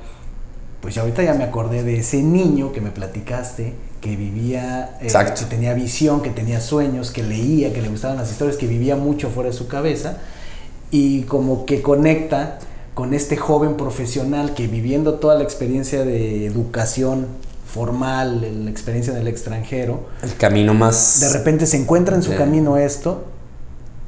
pues 0.81 0.95
ya 0.95 1.01
ahorita 1.01 1.23
ya 1.23 1.35
me 1.35 1.45
acordé 1.45 1.83
de 1.83 1.99
ese 1.99 2.23
niño 2.23 2.73
que 2.73 2.81
me 2.83 2.91
platicaste 2.91 3.75
que 4.05 4.17
vivía, 4.17 4.99
eh, 5.01 5.09
que 5.09 5.45
tenía 5.47 5.73
visión, 5.73 6.21
que 6.21 6.29
tenía 6.29 6.61
sueños, 6.61 7.11
que 7.11 7.23
leía, 7.23 7.73
que 7.73 7.81
le 7.81 7.89
gustaban 7.89 8.19
las 8.19 8.31
historias, 8.31 8.59
que 8.59 8.67
vivía 8.67 8.97
mucho 8.97 9.31
fuera 9.31 9.49
de 9.49 9.57
su 9.57 9.67
cabeza. 9.67 10.19
Y 10.91 11.23
como 11.23 11.65
que 11.65 11.81
conecta 11.81 12.59
con 12.93 13.15
este 13.15 13.39
joven 13.39 13.79
profesional 13.79 14.53
que 14.53 14.69
viviendo 14.69 15.15
toda 15.15 15.37
la 15.37 15.43
experiencia 15.43 16.05
de 16.05 16.45
educación 16.45 17.29
formal, 17.67 18.47
la 18.67 18.71
experiencia 18.71 19.15
en 19.15 19.21
el 19.21 19.27
extranjero, 19.27 20.05
el 20.23 20.37
camino 20.37 20.75
más... 20.75 21.21
De 21.21 21.33
repente 21.33 21.65
se 21.65 21.79
encuentra 21.79 22.15
en 22.15 22.23
su 22.23 22.37
camino 22.37 22.77
esto 22.77 23.25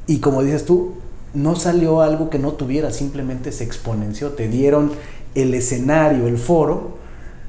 y 0.05 0.19
como 0.19 0.43
dices 0.43 0.63
tú, 0.63 0.93
no 1.33 1.55
salió 1.55 2.01
algo 2.01 2.29
que 2.29 2.37
no 2.37 2.51
tuviera, 2.51 2.91
simplemente 2.91 3.51
se 3.51 3.63
exponenció, 3.63 4.29
te 4.33 4.47
dieron 4.47 4.91
el 5.33 5.55
escenario, 5.55 6.27
el 6.27 6.37
foro, 6.37 6.97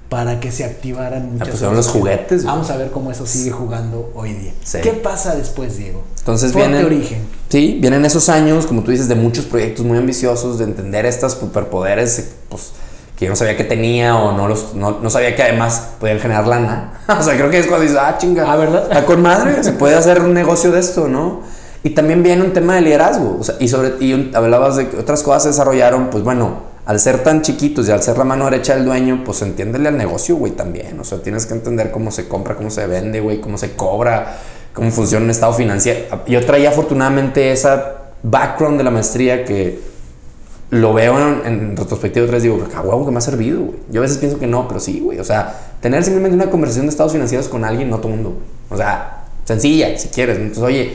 para 0.08 0.40
que 0.40 0.50
se 0.50 0.64
activaran 0.64 1.22
ah, 1.22 1.44
muchas 1.44 1.62
ah, 1.62 1.72
los 1.72 1.88
juguetes. 1.88 2.44
Vamos 2.44 2.70
a 2.70 2.76
ver 2.76 2.90
cómo 2.90 3.10
eso 3.10 3.26
sigue 3.26 3.50
jugando 3.50 4.10
hoy 4.14 4.32
día. 4.32 4.52
¿Qué 4.82 4.92
pasa 4.92 5.34
después, 5.34 5.76
Diego? 5.76 6.02
Entonces 6.18 6.54
viene 6.54 6.84
origen. 6.84 7.26
Sí, 7.48 7.78
vienen 7.80 8.04
esos 8.04 8.28
años, 8.28 8.66
como 8.66 8.82
tú 8.82 8.90
dices, 8.90 9.08
de 9.08 9.14
muchos 9.14 9.44
proyectos 9.44 9.84
muy 9.84 9.98
ambiciosos, 9.98 10.58
de 10.58 10.64
entender 10.64 11.04
estos 11.04 11.32
superpoderes, 11.32 12.30
pues 12.48 12.72
que 13.18 13.24
yo 13.24 13.32
no 13.32 13.36
sabía 13.36 13.56
que 13.56 13.64
tenía 13.64 14.16
o 14.16 14.36
no 14.36 14.46
los 14.46 14.74
no, 14.74 15.10
sabía 15.10 15.34
que 15.34 15.42
además 15.42 15.88
podían 15.98 16.20
generar 16.20 16.46
lana. 16.46 17.00
o 17.08 17.22
sea, 17.22 17.34
creo 17.34 17.50
que 17.50 17.58
es 17.58 17.66
cuando 17.66 17.82
dices, 17.82 17.98
ah, 18.00 18.16
chinga. 18.16 18.50
Ah, 18.50 18.56
¿verdad? 18.56 18.84
Está 18.84 19.04
con 19.04 19.20
madre, 19.20 19.62
se 19.62 19.72
puede 19.72 19.96
hacer 19.96 20.22
un 20.22 20.32
negocio 20.32 20.70
de 20.70 20.80
esto, 20.80 21.08
¿no? 21.08 21.42
Y 21.82 21.90
también 21.90 22.22
viene 22.22 22.42
un 22.42 22.52
tema 22.52 22.76
de 22.76 22.80
liderazgo, 22.82 23.38
o 23.40 23.44
sea, 23.44 23.56
y 23.60 23.68
sobre 23.68 24.04
y 24.04 24.30
hablabas 24.34 24.76
de 24.76 24.88
que 24.88 24.96
otras 24.96 25.22
cosas 25.22 25.44
se 25.44 25.48
desarrollaron, 25.50 26.10
pues 26.10 26.24
bueno, 26.24 26.62
al 26.88 26.98
ser 26.98 27.22
tan 27.22 27.42
chiquitos 27.42 27.86
y 27.86 27.90
al 27.90 28.02
ser 28.02 28.16
la 28.16 28.24
mano 28.24 28.46
derecha 28.46 28.74
del 28.74 28.86
dueño, 28.86 29.22
pues 29.22 29.42
entiéndele 29.42 29.88
al 29.90 29.98
negocio, 29.98 30.36
güey, 30.36 30.52
también. 30.52 30.98
O 30.98 31.04
sea, 31.04 31.18
tienes 31.18 31.44
que 31.44 31.52
entender 31.52 31.90
cómo 31.90 32.10
se 32.10 32.26
compra, 32.28 32.54
cómo 32.56 32.70
se 32.70 32.86
vende, 32.86 33.20
güey, 33.20 33.42
cómo 33.42 33.58
se 33.58 33.72
cobra, 33.72 34.38
cómo 34.72 34.90
funciona 34.90 35.22
un 35.22 35.30
estado 35.30 35.52
financiero. 35.52 36.00
Yo 36.26 36.42
traía 36.46 36.70
afortunadamente 36.70 37.52
esa 37.52 37.92
background 38.22 38.78
de 38.78 38.84
la 38.84 38.90
maestría 38.90 39.44
que 39.44 39.80
lo 40.70 40.94
veo 40.94 41.44
en, 41.44 41.76
retrospectiva 41.76 42.24
otra 42.24 42.36
vez 42.36 42.44
digo, 42.44 42.66
a 42.74 42.80
huevo 42.80 43.04
que 43.04 43.12
me 43.12 43.18
ha 43.18 43.20
servido, 43.20 43.60
güey. 43.60 43.78
Yo 43.90 44.00
a 44.00 44.04
veces 44.04 44.16
pienso 44.16 44.38
que 44.38 44.46
no, 44.46 44.66
pero 44.66 44.80
sí, 44.80 45.00
güey. 45.00 45.18
O 45.18 45.24
sea, 45.24 45.74
tener 45.82 46.02
simplemente 46.04 46.36
una 46.36 46.48
conversación 46.48 46.86
de 46.86 46.90
estados 46.90 47.12
financieros 47.12 47.48
con 47.48 47.66
alguien, 47.66 47.90
no 47.90 47.98
todo 47.98 48.12
mundo. 48.12 48.38
O 48.70 48.78
sea, 48.78 49.24
sencilla, 49.44 49.98
si 49.98 50.08
quieres. 50.08 50.38
Entonces, 50.38 50.64
oye, 50.64 50.92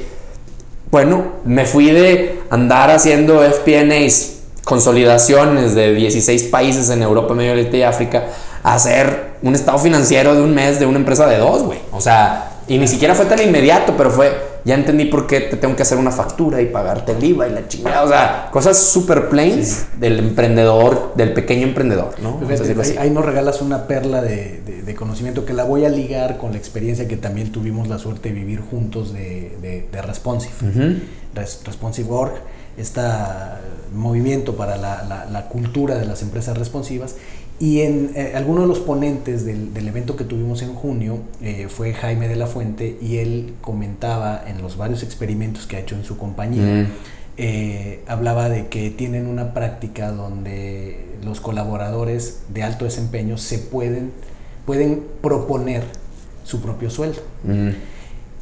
bueno, 0.90 1.34
me 1.46 1.66
fui 1.66 1.92
de 1.92 2.40
andar 2.50 2.90
haciendo 2.90 3.44
FP&As, 3.44 4.33
consolidaciones 4.64 5.76
de 5.76 5.94
16 5.94 6.44
países 6.44 6.90
en 6.90 7.02
Europa, 7.02 7.34
Medio 7.34 7.52
Oriente 7.52 7.78
y 7.78 7.84
África, 7.84 8.26
a 8.64 8.76
hacer 8.76 9.34
un 9.42 9.56
estado 9.56 9.78
financiero 9.78 10.36
de 10.36 10.42
un 10.42 10.54
mes 10.54 10.80
de 10.80 10.86
una 10.86 10.98
empresa 10.98 11.28
de 11.28 11.38
dos, 11.38 11.64
güey. 11.64 11.80
O 11.92 12.00
sea, 12.00 12.54
y 12.68 12.78
ni 12.78 12.88
siquiera 12.88 13.14
fue 13.14 13.26
tan 13.26 13.42
inmediato, 13.42 13.96
pero 13.98 14.10
fue, 14.10 14.32
ya 14.64 14.76
entendí 14.76 15.06
por 15.06 15.28
qué 15.28 15.42
te 15.42 15.58
tengo 15.58 15.76
que 15.76 15.82
hacer 15.82 15.98
una 15.98 16.12
factura 16.12 16.62
y 16.62 16.68
pagarte 16.68 17.12
el 17.12 17.22
IVA 17.22 17.50
y 17.50 17.52
la 17.52 17.68
chingada. 17.68 18.04
O 18.04 18.08
sea, 18.08 18.50
cosas 18.52 18.78
super 18.78 19.28
plains 19.28 19.88
del 20.00 20.18
emprendedor, 20.20 21.14
del 21.16 21.34
pequeño 21.34 21.64
emprendedor, 21.68 22.16
¿no? 22.22 22.40
ahí, 23.00 23.10
nos 23.10 23.26
regalas 23.26 23.62
una 23.62 23.86
perla 23.86 24.22
de, 24.22 24.62
de, 24.86 24.96
conocimiento 24.96 25.46
que 25.46 25.54
la 25.54 25.66
voy 25.66 25.84
a 25.84 25.90
ligar 25.90 26.38
con 26.38 26.52
la 26.52 26.58
experiencia 26.58 27.08
que 27.08 27.18
también 27.18 27.52
tuvimos 27.52 27.90
la 27.90 27.98
suerte 27.98 28.30
de 28.30 28.36
vivir 28.36 28.62
juntos 28.62 29.14
de, 29.14 29.86
de 29.92 30.02
Responsive. 30.02 30.54
Responsive 31.36 32.08
Work, 32.08 32.36
este 32.78 33.02
movimiento 33.94 34.56
para 34.56 34.78
la, 34.78 35.04
la, 35.04 35.26
la 35.26 35.50
cultura 35.50 35.96
de 35.96 36.06
las 36.06 36.22
empresas 36.22 36.58
responsivas 36.58 37.16
y 37.60 37.82
en 37.82 38.12
eh, 38.16 38.34
alguno 38.36 38.62
de 38.62 38.68
los 38.68 38.80
ponentes 38.80 39.46
del, 39.46 39.88
evento 39.88 40.16
que 40.16 40.24
tuvimos 40.24 40.62
en 40.64 40.74
junio 40.74 41.20
eh, 41.42 41.68
fue 41.70 41.94
Jaime 41.94 42.28
de 42.28 42.36
la 42.36 42.48
Fuente 42.48 42.98
y 43.02 43.18
él 43.18 43.54
comentaba 43.62 44.44
en 44.48 44.62
los 44.62 44.76
varios 44.76 45.04
experimentos 45.04 45.68
que 45.68 45.78
ha 45.78 45.80
hecho 45.80 45.96
en 45.96 46.04
su 46.04 46.18
compañía, 46.18 46.84
mm. 46.84 46.88
eh, 47.38 48.02
hablaba 48.08 48.50
de 48.50 48.68
que 48.68 48.90
tienen 48.90 49.28
una 49.28 49.54
práctica 49.54 50.12
donde 50.12 51.06
los 51.24 51.40
colaboradores 51.40 52.42
de 52.50 52.64
alto 52.64 52.86
desempeño 52.86 53.38
se 53.38 53.60
pueden, 53.60 54.12
pueden 54.66 55.04
proponer 55.22 55.84
su 56.44 56.60
propio 56.62 56.90
sueldo. 56.90 57.22
Mm. 57.44 57.70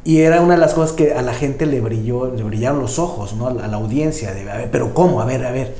Y 0.04 0.18
era 0.18 0.40
una 0.40 0.54
de 0.54 0.60
las 0.60 0.74
cosas 0.74 0.96
que 0.96 1.12
a 1.12 1.22
la 1.22 1.32
gente 1.32 1.66
le 1.66 1.80
brilló, 1.80 2.34
le 2.34 2.42
brillaron 2.42 2.80
los 2.80 2.98
ojos, 2.98 3.34
¿no? 3.34 3.46
A 3.46 3.52
la, 3.52 3.76
audiencia, 3.76 4.34
de, 4.34 4.50
a 4.50 4.56
ver, 4.56 4.70
pero 4.70 4.94
¿cómo? 4.94 5.20
A 5.20 5.24
ver, 5.24 5.44
a 5.44 5.52
ver 5.52 5.74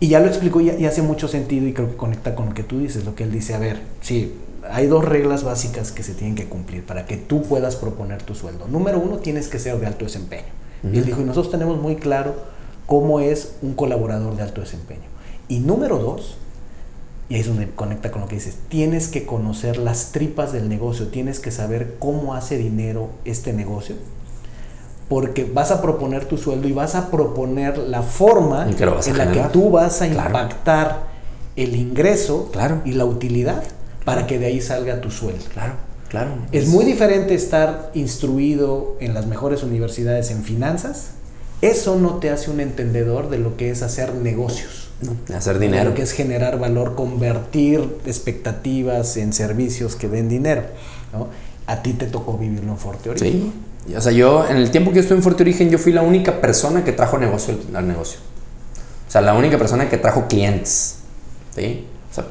y 0.00 0.08
ya 0.08 0.20
lo 0.20 0.26
explicó 0.26 0.60
y, 0.60 0.70
hace 0.86 1.02
mucho 1.02 1.26
sentido 1.26 1.66
y 1.66 1.72
creo 1.72 1.90
que 1.90 1.96
conecta 1.96 2.34
con 2.34 2.46
lo 2.46 2.54
que 2.54 2.62
tú 2.62 2.78
dices, 2.78 3.04
lo 3.04 3.14
que 3.14 3.24
él 3.24 3.32
dice, 3.32 3.54
a 3.54 3.58
ver, 3.58 3.80
sí, 4.00 4.34
hay 4.70 4.86
dos 4.86 5.04
reglas 5.04 5.42
básicas 5.42 5.90
que 5.90 6.02
se 6.02 6.14
tienen 6.14 6.36
que 6.36 6.46
cumplir 6.46 6.84
para 6.84 7.04
que 7.04 7.16
tú 7.16 7.42
puedas 7.42 7.76
proponer 7.76 8.22
tu 8.22 8.34
sueldo. 8.34 8.68
Número 8.68 9.00
uno, 9.00 9.18
tienes 9.18 9.48
que 9.48 9.58
ser 9.58 9.78
de 9.78 9.86
alto 9.86 10.04
desempeño. 10.04 10.58
Y 10.84 10.98
él 10.98 11.04
dijo, 11.04 11.20
y 11.20 11.24
nosotros 11.24 11.50
tenemos 11.50 11.80
muy 11.80 11.96
claro 11.96 12.36
cómo 12.86 13.18
es 13.18 13.54
un 13.62 13.74
colaborador 13.74 14.36
de 14.36 14.42
alto 14.42 14.60
desempeño. 14.60 15.02
Y 15.48 15.58
número 15.58 15.98
dos, 15.98 16.36
y 17.28 17.34
ahí 17.34 17.40
es 17.40 17.46
donde 17.46 17.70
conecta 17.70 18.10
con 18.10 18.22
lo 18.22 18.28
que 18.28 18.36
dices, 18.36 18.56
tienes 18.68 19.08
que 19.08 19.26
conocer 19.26 19.76
las 19.76 20.12
tripas 20.12 20.52
del 20.52 20.68
negocio, 20.68 21.08
tienes 21.08 21.40
que 21.40 21.50
saber 21.50 21.96
cómo 21.98 22.34
hace 22.34 22.56
dinero 22.56 23.10
este 23.24 23.52
negocio 23.52 23.96
porque 25.08 25.44
vas 25.44 25.70
a 25.70 25.80
proponer 25.80 26.26
tu 26.26 26.36
sueldo 26.36 26.68
y 26.68 26.72
vas 26.72 26.94
a 26.94 27.10
proponer 27.10 27.78
la 27.78 28.02
forma 28.02 28.68
en 28.68 29.18
la 29.18 29.32
que 29.32 29.40
tú 29.52 29.70
vas 29.70 30.02
a 30.02 30.06
impactar 30.06 31.08
el 31.56 31.74
ingreso 31.74 32.50
y 32.84 32.92
la 32.92 33.04
utilidad 33.04 33.64
para 34.04 34.26
que 34.26 34.38
de 34.38 34.46
ahí 34.46 34.60
salga 34.60 35.00
tu 35.00 35.10
sueldo. 35.10 35.44
Claro, 35.52 35.74
claro. 36.08 36.30
Es 36.52 36.68
muy 36.68 36.84
diferente 36.84 37.34
estar 37.34 37.90
instruido 37.94 38.96
en 39.00 39.14
las 39.14 39.26
mejores 39.26 39.62
universidades 39.62 40.30
en 40.30 40.44
finanzas. 40.44 41.12
Eso 41.62 41.96
no 41.96 42.16
te 42.16 42.30
hace 42.30 42.50
un 42.50 42.60
entendedor 42.60 43.30
de 43.30 43.38
lo 43.38 43.56
que 43.56 43.70
es 43.70 43.82
hacer 43.82 44.14
negocios. 44.14 44.87
Hacer 45.34 45.58
dinero. 45.58 45.90
Lo 45.90 45.94
que 45.94 46.02
es 46.02 46.12
generar 46.12 46.58
valor, 46.58 46.94
convertir 46.94 47.98
expectativas 48.06 49.16
en 49.16 49.32
servicios 49.32 49.96
que 49.96 50.08
den 50.08 50.28
dinero. 50.28 50.62
A 51.66 51.82
ti 51.82 51.92
te 51.92 52.06
tocó 52.06 52.36
vivirlo 52.38 52.72
en 52.72 52.78
Forte 52.78 53.10
Origen. 53.10 53.52
Sí. 53.86 53.94
O 53.96 54.00
sea, 54.00 54.12
yo, 54.12 54.46
en 54.48 54.56
el 54.56 54.70
tiempo 54.70 54.90
que 54.90 54.96
yo 54.96 55.00
estuve 55.00 55.16
en 55.16 55.22
Fuerte 55.22 55.42
Origen, 55.42 55.70
yo 55.70 55.78
fui 55.78 55.92
la 55.92 56.02
única 56.02 56.40
persona 56.40 56.84
que 56.84 56.92
trajo 56.92 57.18
negocio 57.18 57.54
al 57.74 57.88
negocio. 57.88 58.20
O 59.06 59.10
sea, 59.10 59.22
la 59.22 59.34
única 59.34 59.56
persona 59.56 59.88
que 59.88 59.96
trajo 59.96 60.26
clientes. 60.28 60.96
¿Sí? 61.54 61.86
O 62.10 62.14
sea, 62.14 62.26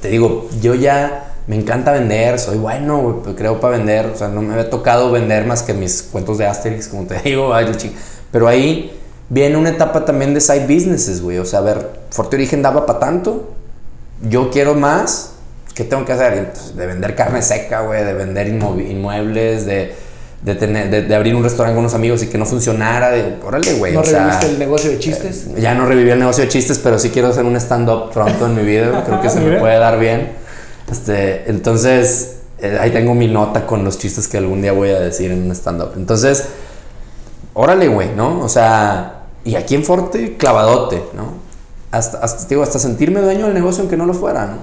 te 0.00 0.08
digo, 0.08 0.48
yo 0.60 0.74
ya 0.74 1.34
me 1.46 1.56
encanta 1.56 1.92
vender, 1.92 2.38
soy 2.38 2.58
bueno, 2.58 3.22
creo 3.36 3.58
para 3.60 3.78
vender. 3.78 4.06
O 4.06 4.16
sea, 4.16 4.28
no 4.28 4.42
me 4.42 4.52
había 4.52 4.68
tocado 4.68 5.10
vender 5.10 5.46
más 5.46 5.62
que 5.62 5.72
mis 5.72 6.02
cuentos 6.02 6.36
de 6.36 6.46
Asterix, 6.46 6.88
como 6.88 7.06
te 7.06 7.18
digo. 7.24 7.52
Pero 8.30 8.48
ahí 8.48 8.92
viene 9.30 9.56
una 9.56 9.70
etapa 9.70 10.04
también 10.04 10.34
de 10.34 10.40
side 10.42 10.66
businesses, 10.66 11.22
güey. 11.22 11.38
O 11.38 11.46
sea, 11.46 11.60
a 11.60 11.62
ver, 11.62 11.97
Fuerte 12.10 12.36
Origen 12.36 12.62
daba 12.62 12.86
para 12.86 12.98
tanto, 12.98 13.50
yo 14.22 14.50
quiero 14.50 14.74
más, 14.74 15.32
¿qué 15.74 15.84
tengo 15.84 16.04
que 16.04 16.12
hacer? 16.12 16.52
de 16.74 16.86
vender 16.86 17.14
carne 17.14 17.42
seca, 17.42 17.82
güey, 17.82 18.04
de 18.04 18.14
vender 18.14 18.48
inmuebles, 18.48 19.66
de 19.66 19.94
de, 20.42 20.54
tener, 20.54 21.08
de, 21.08 21.14
abrir 21.14 21.34
un 21.34 21.42
restaurante 21.42 21.74
con 21.74 21.80
unos 21.80 21.94
amigos 21.94 22.22
y 22.22 22.28
que 22.28 22.38
no 22.38 22.46
funcionara. 22.46 23.10
De, 23.10 23.36
órale, 23.44 23.74
güey. 23.74 23.92
¿No 23.92 24.02
reviviste 24.02 24.46
el 24.46 24.58
negocio 24.58 24.90
de 24.90 24.98
chistes? 24.98 25.46
Eh, 25.48 25.60
ya 25.60 25.74
no 25.74 25.86
reviví 25.86 26.10
el 26.10 26.18
negocio 26.18 26.44
de 26.44 26.48
chistes, 26.48 26.78
pero 26.78 26.98
sí 26.98 27.10
quiero 27.10 27.28
hacer 27.28 27.44
un 27.44 27.56
stand-up 27.56 28.10
pronto 28.12 28.46
en 28.46 28.54
mi 28.54 28.62
vida. 28.62 29.04
Creo 29.04 29.20
que 29.20 29.30
se 29.30 29.40
me 29.40 29.58
puede 29.58 29.78
dar 29.78 29.98
bien. 29.98 30.32
Este, 30.90 31.50
entonces, 31.50 32.36
eh, 32.60 32.78
ahí 32.80 32.90
tengo 32.90 33.14
mi 33.14 33.26
nota 33.26 33.66
con 33.66 33.84
los 33.84 33.98
chistes 33.98 34.28
que 34.28 34.38
algún 34.38 34.62
día 34.62 34.72
voy 34.72 34.90
a 34.90 35.00
decir 35.00 35.30
en 35.30 35.42
un 35.42 35.50
stand-up. 35.52 35.92
Entonces, 35.96 36.44
órale, 37.54 37.88
güey, 37.88 38.10
¿no? 38.14 38.40
O 38.40 38.48
sea, 38.48 39.22
y 39.44 39.56
aquí 39.56 39.74
en 39.74 39.84
Forte, 39.84 40.36
clavadote, 40.36 41.02
¿no? 41.14 41.47
Hasta, 41.90 42.18
hasta, 42.18 42.46
digo, 42.48 42.62
hasta 42.62 42.78
sentirme 42.78 43.20
dueño 43.20 43.46
del 43.46 43.54
negocio 43.54 43.80
aunque 43.80 43.96
no 43.96 44.06
lo 44.06 44.14
fuera, 44.14 44.46
¿no? 44.46 44.56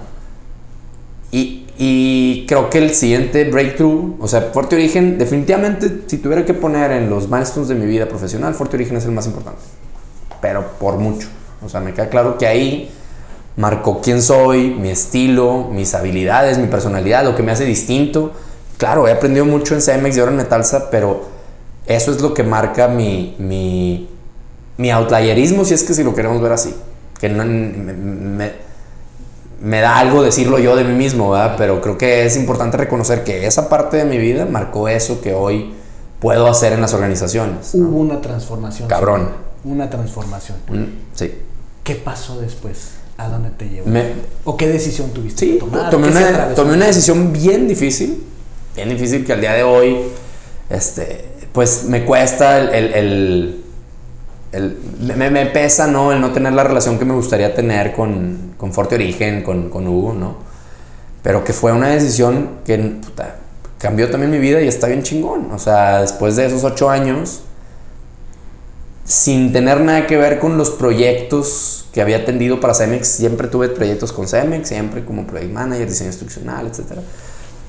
Y, 1.31 1.65
y 1.77 2.45
creo 2.47 2.69
que 2.69 2.77
el 2.77 2.91
siguiente 2.91 3.49
breakthrough, 3.49 4.15
o 4.19 4.27
sea, 4.27 4.51
Fuerte 4.53 4.75
Origen, 4.75 5.17
definitivamente, 5.17 6.03
si 6.07 6.17
tuviera 6.19 6.45
que 6.45 6.53
poner 6.53 6.91
en 6.91 7.09
los 7.09 7.29
milestones 7.29 7.67
de 7.67 7.75
mi 7.75 7.85
vida 7.85 8.07
profesional, 8.07 8.53
Fuerte 8.53 8.77
Origen 8.77 8.97
es 8.97 9.05
el 9.05 9.11
más 9.11 9.25
importante. 9.25 9.61
Pero 10.41 10.65
por 10.79 10.97
mucho. 10.97 11.27
O 11.65 11.69
sea, 11.69 11.81
me 11.81 11.93
queda 11.93 12.09
claro 12.09 12.37
que 12.37 12.47
ahí 12.47 12.89
marcó 13.57 14.01
quién 14.01 14.21
soy, 14.21 14.69
mi 14.69 14.89
estilo, 14.89 15.67
mis 15.71 15.93
habilidades, 15.93 16.57
mi 16.57 16.67
personalidad, 16.67 17.23
lo 17.23 17.35
que 17.35 17.43
me 17.43 17.51
hace 17.51 17.65
distinto. 17.65 18.31
Claro, 18.77 19.07
he 19.07 19.11
aprendido 19.11 19.45
mucho 19.45 19.73
en 19.73 19.81
CMX 19.81 20.15
y 20.15 20.19
ahora 20.19 20.31
en 20.31 20.37
Metalsa, 20.37 20.89
pero 20.89 21.23
eso 21.87 22.11
es 22.11 22.21
lo 22.21 22.33
que 22.33 22.43
marca 22.43 22.87
mi, 22.87 23.35
mi, 23.37 24.09
mi 24.77 24.91
outlierismo, 24.91 25.65
si 25.65 25.73
es 25.73 25.83
que 25.83 25.93
si 25.93 26.03
lo 26.03 26.13
queremos 26.13 26.41
ver 26.41 26.51
así. 26.51 26.73
Que 27.19 27.29
no, 27.29 27.45
me, 27.45 28.51
me 29.61 29.81
da 29.81 29.97
algo 29.97 30.21
decirlo 30.21 30.59
yo 30.59 30.75
de 30.75 30.83
mí 30.83 30.93
mismo, 30.93 31.31
¿verdad? 31.31 31.55
Pero 31.57 31.81
creo 31.81 31.97
que 31.97 32.25
es 32.25 32.35
importante 32.35 32.77
reconocer 32.77 33.23
que 33.23 33.47
esa 33.47 33.69
parte 33.69 33.97
de 33.97 34.05
mi 34.05 34.17
vida 34.17 34.45
marcó 34.45 34.87
eso 34.89 35.21
que 35.21 35.33
hoy 35.33 35.73
puedo 36.19 36.47
hacer 36.47 36.73
en 36.73 36.81
las 36.81 36.93
organizaciones. 36.93 37.73
Hubo 37.73 37.97
una 37.97 38.21
transformación. 38.21 38.87
Cabrón. 38.87 39.29
Una 39.63 39.89
transformación. 39.89 40.57
sí. 41.13 41.33
¿Qué 41.83 41.95
pasó 41.95 42.39
después? 42.41 42.93
¿A 43.17 43.29
dónde 43.29 43.51
te 43.51 43.69
llevó? 43.69 43.87
¿O 44.43 44.57
qué 44.57 44.67
decisión 44.67 45.11
tuviste 45.11 45.45
sí, 45.45 45.51
que 45.53 45.59
tomar? 45.59 45.89
Tomé 45.89 46.09
una, 46.09 46.49
tomé 46.55 46.73
una 46.73 46.87
decisión 46.87 47.31
bien 47.31 47.67
difícil, 47.67 48.23
bien 48.75 48.89
difícil 48.89 49.23
que 49.23 49.33
al 49.33 49.41
día 49.41 49.53
de 49.53 49.63
hoy, 49.63 49.97
este, 50.69 51.25
pues 51.53 51.85
me 51.85 52.03
cuesta 52.05 52.59
el 52.59 53.64
me, 54.99 55.45
pesa, 55.47 55.87
¿no? 55.87 56.11
El 56.11 56.21
no 56.21 56.31
tener 56.31 56.53
la 56.53 56.63
relación 56.63 56.97
que 56.97 57.05
me 57.05 57.13
gustaría 57.13 57.53
tener 57.53 57.93
con, 57.93 58.53
con 58.57 58.73
Forte 58.73 58.95
Origen, 58.95 59.43
con, 59.43 59.69
con, 59.69 59.87
Hugo, 59.87 60.13
¿no? 60.13 60.37
Pero 61.23 61.43
que 61.43 61.53
fue 61.53 61.71
una 61.71 61.89
decisión 61.89 62.59
que 62.65 62.97
cambió 63.77 64.09
también 64.09 64.31
mi 64.31 64.39
vida 64.39 64.61
y 64.61 64.67
está 64.67 64.87
bien 64.87 65.03
chingón. 65.03 65.51
O 65.51 65.59
sea, 65.59 66.01
después 66.01 66.35
de 66.35 66.45
esos 66.45 66.63
ocho 66.63 66.89
años, 66.89 67.41
sin 69.03 69.51
tener 69.51 69.81
nada 69.81 70.07
que 70.07 70.17
ver 70.17 70.39
con 70.39 70.57
los 70.57 70.69
proyectos 70.69 71.87
que 71.91 72.01
había 72.01 72.17
atendido 72.17 72.59
para 72.59 72.73
Cemex, 72.73 73.07
siempre 73.07 73.47
tuve 73.47 73.69
proyectos 73.69 74.11
con 74.11 74.27
Cemex, 74.27 74.67
siempre 74.67 75.03
como 75.05 75.25
project 75.25 75.51
manager, 75.51 75.87
diseño 75.87 76.09
instruccional, 76.09 76.67
etcétera 76.67 77.01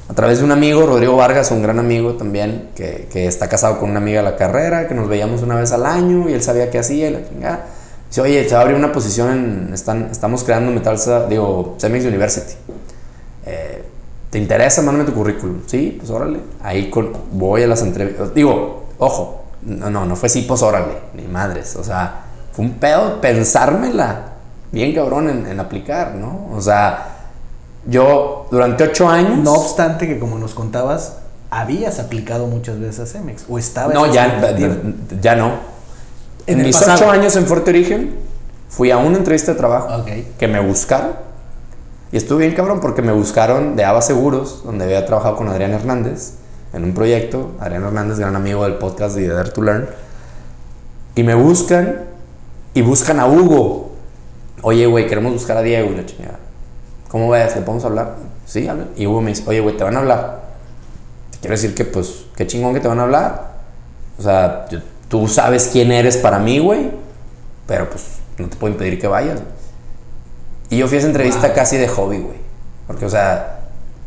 a 0.08 0.14
través 0.14 0.38
de 0.38 0.44
un 0.44 0.52
amigo, 0.52 0.86
Rodrigo 0.86 1.16
Vargas, 1.16 1.50
un 1.50 1.62
gran 1.62 1.78
amigo 1.78 2.14
también, 2.14 2.70
que, 2.76 3.08
que, 3.10 3.26
está 3.26 3.48
casado 3.48 3.78
con 3.80 3.90
una 3.90 3.98
amiga 3.98 4.22
de 4.22 4.30
la 4.30 4.36
carrera, 4.36 4.86
que 4.86 4.94
nos 4.94 5.08
veíamos 5.08 5.42
una 5.42 5.56
vez 5.56 5.72
al 5.72 5.84
año 5.84 6.28
y 6.28 6.32
él 6.32 6.42
sabía 6.42 6.70
qué 6.70 6.78
hacía 6.78 7.08
y 7.08 7.12
la 7.12 7.28
chingada. 7.28 7.66
Dice, 8.08 8.20
oye, 8.20 8.48
se 8.48 8.54
va 8.54 8.60
a 8.60 8.62
abrir 8.62 8.76
una 8.76 8.92
posición 8.92 9.32
en. 9.32 9.74
Están, 9.74 10.08
estamos 10.12 10.44
creando 10.44 10.70
Metal, 10.70 10.96
digo, 11.28 11.76
Cemex 11.80 12.04
University. 12.04 12.54
Eh, 13.46 13.84
¿Te 14.30 14.38
interesa? 14.38 14.80
Mándame 14.82 15.04
tu 15.04 15.14
currículum. 15.14 15.62
Sí, 15.66 15.96
pues 15.98 16.10
órale. 16.10 16.38
Ahí 16.62 16.88
con, 16.88 17.12
voy 17.32 17.64
a 17.64 17.66
las 17.66 17.82
entrevistas. 17.82 18.32
Digo, 18.32 18.84
ojo, 18.98 19.44
no, 19.62 19.90
no, 19.90 20.04
no 20.04 20.14
fue 20.14 20.28
sí, 20.28 20.42
pues 20.46 20.62
órale, 20.62 20.94
ni 21.14 21.24
madres. 21.24 21.74
O 21.74 21.82
sea, 21.82 22.26
fue 22.52 22.64
un 22.64 22.74
pedo 22.74 23.20
pensármela 23.20 24.34
bien 24.70 24.94
cabrón 24.94 25.28
en, 25.28 25.46
en 25.46 25.58
aplicar, 25.58 26.14
¿no? 26.14 26.48
O 26.52 26.60
sea, 26.60 27.15
yo 27.86 28.46
durante 28.50 28.84
ocho 28.84 29.08
años... 29.08 29.38
No 29.38 29.52
obstante 29.54 30.06
que 30.06 30.18
como 30.18 30.38
nos 30.38 30.54
contabas, 30.54 31.18
habías 31.50 31.98
aplicado 31.98 32.46
muchas 32.46 32.78
veces 32.80 33.00
a 33.00 33.06
Cemex 33.06 33.44
o 33.48 33.58
estaba 33.58 33.92
No, 33.92 34.12
ya, 34.12 34.56
ya 35.20 35.36
no. 35.36 35.52
En, 36.46 36.62
mis 36.62 36.80
ocho 36.80 37.10
años 37.10 37.34
en 37.36 37.46
Fuerte 37.46 37.70
Origen, 37.70 38.14
fui 38.68 38.90
a 38.90 38.98
una 38.98 39.16
entrevista 39.16 39.52
de 39.52 39.58
trabajo 39.58 40.04
que 40.38 40.48
me 40.48 40.60
buscaron. 40.60 41.12
Y 42.12 42.16
estuve 42.16 42.44
bien 42.44 42.54
cabrón 42.54 42.80
porque 42.80 43.02
me 43.02 43.12
buscaron 43.12 43.74
de 43.74 43.84
Ava 43.84 44.00
Seguros, 44.00 44.62
donde 44.64 44.84
había 44.84 45.04
trabajado 45.06 45.36
con 45.36 45.48
Adrián 45.48 45.72
Hernández 45.72 46.34
en 46.72 46.84
un 46.84 46.94
proyecto. 46.94 47.52
Adrián 47.58 47.84
Hernández, 47.84 48.18
gran 48.18 48.36
amigo 48.36 48.64
del 48.64 48.74
podcast 48.74 49.16
de 49.16 49.26
Dare 49.28 49.50
to 49.50 49.62
Learn. 49.62 49.88
Y 51.16 51.22
me 51.22 51.34
buscan 51.34 52.02
y 52.74 52.82
buscan 52.82 53.18
a 53.18 53.26
Hugo. 53.26 53.90
Oye, 54.62 54.86
güey, 54.86 55.06
queremos 55.06 55.32
buscar 55.32 55.56
a 55.56 55.62
Diego 55.62 55.90
y 55.90 55.96
la 55.96 56.06
chingada. 56.06 56.38
¿Cómo 57.08 57.28
ves? 57.28 57.54
¿Le 57.54 57.62
podemos 57.62 57.84
hablar? 57.84 58.16
Sí, 58.44 58.66
habla. 58.68 58.86
Y 58.96 59.06
Hugo 59.06 59.20
me 59.20 59.30
dice, 59.30 59.44
oye, 59.46 59.60
güey, 59.60 59.76
te 59.76 59.84
van 59.84 59.96
a 59.96 60.00
hablar. 60.00 60.42
Te 61.30 61.38
quiero 61.38 61.52
decir 61.52 61.74
que, 61.74 61.84
pues, 61.84 62.26
qué 62.36 62.46
chingón 62.46 62.74
que 62.74 62.80
te 62.80 62.88
van 62.88 62.98
a 62.98 63.02
hablar. 63.02 63.52
O 64.18 64.22
sea, 64.22 64.66
tú 65.08 65.28
sabes 65.28 65.68
quién 65.72 65.92
eres 65.92 66.16
para 66.16 66.38
mí, 66.38 66.58
güey. 66.58 66.90
Pero, 67.66 67.90
pues, 67.90 68.18
no 68.38 68.48
te 68.48 68.56
puedo 68.56 68.72
impedir 68.72 69.00
que 69.00 69.06
vayas. 69.06 69.40
Y 70.70 70.78
yo 70.78 70.88
fui 70.88 70.96
a 70.96 70.98
esa 70.98 71.08
entrevista 71.08 71.52
casi 71.52 71.76
de 71.76 71.88
hobby, 71.88 72.18
güey. 72.18 72.36
Porque, 72.86 73.04
o 73.06 73.10
sea, 73.10 73.60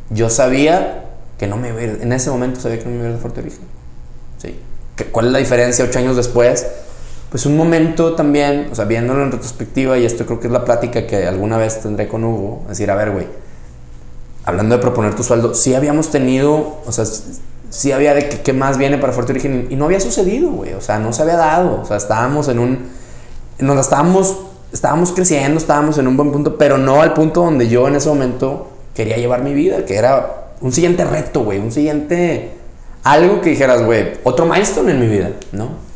yo 0.09 0.29
sabía 0.29 1.05
que 1.37 1.47
no 1.47 1.57
me 1.57 1.69
iba 1.69 1.79
a 1.79 1.83
ir, 1.83 1.99
en 2.01 2.11
ese 2.11 2.29
momento 2.29 2.59
sabía 2.59 2.79
que 2.79 2.85
no 2.85 2.91
me 2.91 2.97
iba 2.97 3.05
a 3.05 3.09
ir 3.09 3.15
de 3.15 3.21
Fuerte 3.21 3.39
Origen. 3.39 3.61
Sí. 4.37 4.59
¿Cuál 5.11 5.27
es 5.27 5.31
la 5.31 5.39
diferencia 5.39 5.85
ocho 5.85 5.99
años 5.99 6.15
después? 6.17 6.67
Pues 7.29 7.45
un 7.45 7.55
momento 7.55 8.15
también, 8.15 8.69
o 8.71 8.75
sea, 8.75 8.85
viéndolo 8.85 9.23
en 9.23 9.31
retrospectiva, 9.31 9.97
y 9.97 10.05
esto 10.05 10.25
creo 10.25 10.39
que 10.39 10.47
es 10.47 10.53
la 10.53 10.65
plática 10.65 11.05
que 11.05 11.27
alguna 11.27 11.57
vez 11.57 11.81
tendré 11.81 12.07
con 12.07 12.23
Hugo, 12.23 12.63
decir, 12.67 12.89
a 12.89 12.95
ver, 12.95 13.11
güey, 13.11 13.27
hablando 14.45 14.75
de 14.75 14.81
proponer 14.81 15.15
tu 15.15 15.23
sueldo, 15.23 15.53
sí 15.53 15.75
habíamos 15.75 16.09
tenido, 16.09 16.77
o 16.85 16.91
sea, 16.91 17.05
sí 17.69 17.91
había 17.91 18.15
de 18.15 18.27
qué 18.29 18.53
más 18.53 18.79
viene 18.79 18.97
para 18.97 19.13
Fuerte 19.13 19.33
Origen, 19.33 19.67
y 19.69 19.75
no 19.75 19.85
había 19.85 19.99
sucedido, 19.99 20.49
güey, 20.49 20.73
o 20.73 20.81
sea, 20.81 20.97
no 20.97 21.13
se 21.13 21.21
había 21.21 21.37
dado, 21.37 21.81
o 21.81 21.85
sea, 21.85 21.97
estábamos 21.97 22.47
en 22.47 22.57
un, 22.57 22.79
nos 23.59 23.79
estábamos, 23.79 24.39
estábamos 24.73 25.11
creciendo, 25.11 25.59
estábamos 25.59 25.99
en 25.99 26.07
un 26.07 26.17
buen 26.17 26.31
punto, 26.31 26.57
pero 26.57 26.79
no 26.79 27.01
al 27.01 27.13
punto 27.13 27.43
donde 27.43 27.67
yo 27.67 27.87
en 27.87 27.95
ese 27.95 28.09
momento 28.09 28.71
quería 28.95 29.17
llevar 29.17 29.43
mi 29.43 29.53
vida, 29.53 29.85
que 29.85 29.97
era 29.97 30.49
un 30.61 30.71
siguiente 30.71 31.05
reto, 31.05 31.43
güey, 31.43 31.59
un 31.59 31.71
siguiente, 31.71 32.53
algo 33.03 33.39
que 33.41 33.51
dijeras, 33.51 33.83
güey, 33.83 34.13
otro 34.23 34.47
milestone 34.47 34.93
en 34.93 34.99
mi 34.99 35.07
vida, 35.07 35.31
¿no? 35.51 35.88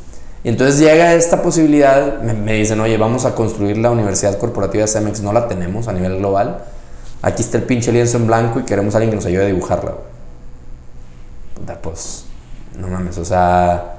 Y 0.44 0.50
entonces 0.50 0.80
llega 0.80 1.14
esta 1.14 1.42
posibilidad, 1.42 2.22
me, 2.22 2.54
dicen, 2.54 2.80
oye, 2.82 2.98
vamos 2.98 3.24
a 3.26 3.34
construir 3.34 3.78
la 3.78 3.92
Universidad 3.92 4.38
Corporativa 4.38 4.84
de 4.84 4.90
Cemex, 4.90 5.22
no 5.22 5.32
la 5.32 5.48
tenemos 5.48 5.88
a 5.88 5.94
nivel 5.94 6.18
global. 6.18 6.66
Aquí 7.22 7.42
está 7.42 7.58
el 7.58 7.64
pinche 7.64 7.94
lienzo 7.94 8.18
en 8.18 8.28
blanco 8.28 8.60
y 8.60 8.64
queremos 8.64 8.94
a 8.94 8.98
alguien 8.98 9.12
que 9.12 9.16
nos 9.16 9.26
ayude 9.26 9.44
a 9.44 9.48
dibujarla. 9.48 9.94
pues, 11.82 12.26
no 12.78 12.90
mames, 12.90 13.18
o 13.18 13.24
sea, 13.24 13.96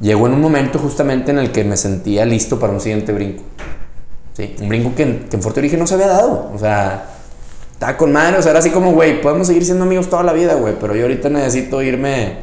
llegó 0.00 0.26
en 0.28 0.32
un 0.32 0.40
momento 0.40 0.78
justamente 0.78 1.30
en 1.30 1.38
el 1.38 1.52
que 1.52 1.62
me 1.62 1.76
sentía 1.76 2.24
listo 2.24 2.58
para 2.58 2.72
un 2.72 2.80
siguiente 2.80 3.12
brinco. 3.12 3.42
Sí, 4.32 4.56
un 4.62 4.70
brinco 4.70 4.94
que 4.94 5.02
en, 5.02 5.28
que 5.28 5.36
en 5.36 5.42
Fuerte 5.42 5.60
Origen 5.60 5.78
no 5.78 5.86
se 5.86 5.92
había 5.92 6.06
dado. 6.06 6.50
O 6.54 6.58
sea, 6.58 7.04
estaba 7.72 7.98
con 7.98 8.12
madre, 8.12 8.38
o 8.38 8.42
sea, 8.42 8.52
era 8.52 8.60
así 8.60 8.70
como, 8.70 8.92
güey, 8.92 9.20
podemos 9.20 9.46
seguir 9.46 9.66
siendo 9.66 9.84
amigos 9.84 10.08
toda 10.08 10.22
la 10.22 10.32
vida, 10.32 10.54
güey, 10.54 10.74
pero 10.80 10.96
yo 10.96 11.02
ahorita 11.02 11.28
necesito 11.28 11.82
irme 11.82 12.36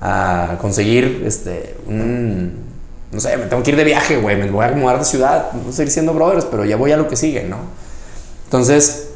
a 0.00 0.58
conseguir 0.60 1.22
este, 1.24 1.76
un 1.86 2.67
no 3.10 3.20
sé, 3.20 3.36
me 3.36 3.46
tengo 3.46 3.62
que 3.62 3.70
ir 3.70 3.76
de 3.76 3.84
viaje, 3.84 4.18
güey, 4.18 4.36
me 4.36 4.50
voy 4.50 4.64
a 4.64 4.68
acomodar 4.68 4.98
de 4.98 5.04
ciudad, 5.04 5.52
no 5.52 5.72
seguir 5.72 5.90
siendo 5.90 6.12
brothers, 6.12 6.44
pero 6.44 6.64
ya 6.64 6.76
voy 6.76 6.92
a 6.92 6.96
lo 6.96 7.08
que 7.08 7.16
sigue, 7.16 7.44
¿no? 7.44 7.56
Entonces, 8.44 9.10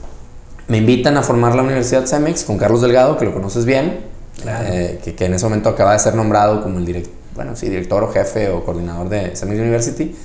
me 0.69 0.79
invitan 0.79 1.17
a 1.17 1.23
formar 1.23 1.55
la 1.55 1.63
Universidad 1.63 2.07
CEMEX 2.07 2.45
con 2.45 2.57
Carlos 2.57 2.81
Delgado, 2.81 3.19
que 3.19 3.27
lo 3.27 3.35
conoces 3.35 3.67
bien, 3.67 4.01
eh, 4.47 4.99
que, 5.17 5.25
en 5.25 5.35
ese 5.35 5.45
momento 5.45 5.69
acaba 5.69 5.93
de 5.93 5.99
ser 5.99 6.15
nombrado 6.15 6.63
como 6.63 6.79
el 6.79 6.87
director, 6.87 7.13
bueno, 7.35 7.55
sí, 7.55 7.69
director 7.69 8.03
o 8.03 8.11
jefe 8.11 8.49
o 8.49 8.65
coordinador 8.65 9.11
de 9.11 9.37
CEMEX 9.37 9.61
University, 9.61 10.17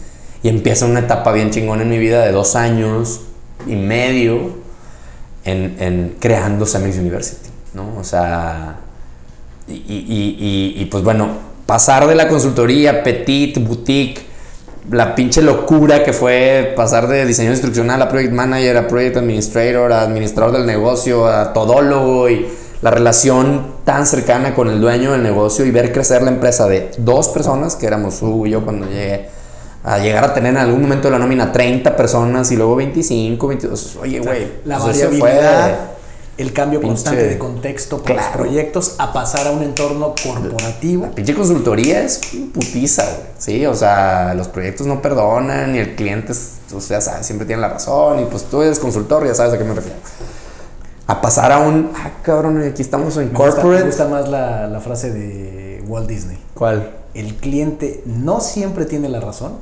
y 0.43 0.49
empieza 0.49 0.85
una 0.85 1.01
etapa 1.01 1.33
bien 1.33 1.51
chingona 1.51 1.81
en 1.81 1.89
mi 1.89 1.97
vida 1.97 2.25
de 2.25 2.31
dos 2.31 2.55
años 2.55 3.21
y 3.65 3.75
medio 3.75 4.51
en, 5.43 5.75
en 5.79 6.15
creando 6.19 6.65
CEMEX 6.65 6.97
University, 6.97 7.49
¿no? 7.73 7.97
O 7.97 8.03
sea, 8.05 8.77
y, 9.67 9.73
y, 9.73 10.81
y 10.81 10.85
pues 10.85 11.03
bueno, 11.03 11.46
pasar 11.67 12.07
de 12.07 12.15
la 12.15 12.27
consultoría, 12.27 13.03
petit, 13.03 13.59
boutique, 13.59 14.25
la 14.89 15.13
pinche 15.13 15.41
locura 15.41 16.03
que 16.03 16.13
fue 16.13 16.73
pasar 16.75 17.07
de 17.07 17.25
diseño 17.25 17.51
instruccional 17.51 18.01
a 18.01 18.09
project 18.09 18.33
manager, 18.33 18.77
a 18.77 18.87
project 18.87 19.17
administrator, 19.17 19.91
a 19.91 20.01
administrador 20.01 20.53
del 20.53 20.65
negocio, 20.65 21.27
a 21.27 21.51
todólogo 21.51 22.29
y 22.29 22.47
la 22.81 22.89
relación 22.89 23.75
tan 23.83 24.05
cercana 24.05 24.55
con 24.55 24.69
el 24.69 24.79
dueño 24.79 25.11
del 25.11 25.23
negocio 25.23 25.65
y 25.65 25.71
ver 25.71 25.91
crecer 25.91 26.21
la 26.21 26.29
empresa 26.29 26.67
de 26.67 26.91
dos 26.99 27.27
personas, 27.29 27.75
que 27.75 27.85
éramos 27.85 28.21
Hugo 28.21 28.47
y 28.47 28.51
yo 28.51 28.63
cuando 28.63 28.87
llegué, 28.87 29.27
a 29.83 29.99
llegar 29.99 30.23
a 30.23 30.33
tener 30.33 30.51
en 30.51 30.57
algún 30.57 30.81
momento 30.81 31.07
de 31.07 31.13
la 31.13 31.19
nómina 31.19 31.51
30 31.51 31.95
personas 31.95 32.51
y 32.51 32.55
luego 32.55 32.75
25, 32.77 33.47
22. 33.47 33.97
Oye, 34.01 34.19
güey, 34.19 34.47
la 34.63 34.77
pues 34.77 35.01
variabilidad 35.01 35.96
el 36.37 36.53
cambio 36.53 36.81
constante 36.81 37.27
de 37.27 37.37
contexto 37.37 38.01
para 38.03 38.15
los 38.15 38.25
proyectos 38.25 38.95
a 38.99 39.11
pasar 39.11 39.47
a 39.47 39.51
un 39.51 39.63
entorno 39.63 40.13
corporativo. 40.23 41.05
La 41.05 41.11
pinche 41.11 41.33
consultoría 41.33 42.03
es 42.03 42.21
putiza, 42.53 43.03
güey. 43.03 43.27
Sí, 43.39 43.65
o 43.65 43.73
sea, 43.73 44.33
los 44.35 44.47
proyectos 44.47 44.85
no 44.85 45.01
perdonan 45.01 45.75
y 45.75 45.79
el 45.79 45.95
cliente, 45.95 46.33
o 46.73 46.81
sea, 46.81 47.01
siempre 47.01 47.47
tiene 47.47 47.61
la 47.61 47.69
razón 47.69 48.19
y 48.19 48.25
pues 48.25 48.43
tú 48.43 48.61
eres 48.61 48.77
consultor, 48.79 49.25
ya 49.25 49.33
sabes 49.33 49.53
a 49.53 49.57
qué 49.57 49.63
me 49.63 49.73
refiero. 49.73 49.97
A 51.07 51.21
pasar 51.21 51.51
a 51.51 51.59
un, 51.59 51.91
ah, 51.95 52.11
cabrón, 52.21 52.61
aquí 52.61 52.81
estamos 52.81 53.17
en 53.17 53.29
corporate. 53.29 53.79
me 53.79 53.83
gusta 53.85 54.07
más 54.07 54.27
la, 54.27 54.67
la 54.67 54.79
frase 54.79 55.11
de 55.11 55.83
Walt 55.87 56.07
Disney. 56.07 56.37
¿Cuál? 56.53 56.91
El 57.13 57.35
cliente 57.35 58.03
no 58.05 58.41
siempre 58.41 58.85
tiene 58.85 59.09
la 59.09 59.21
razón, 59.21 59.53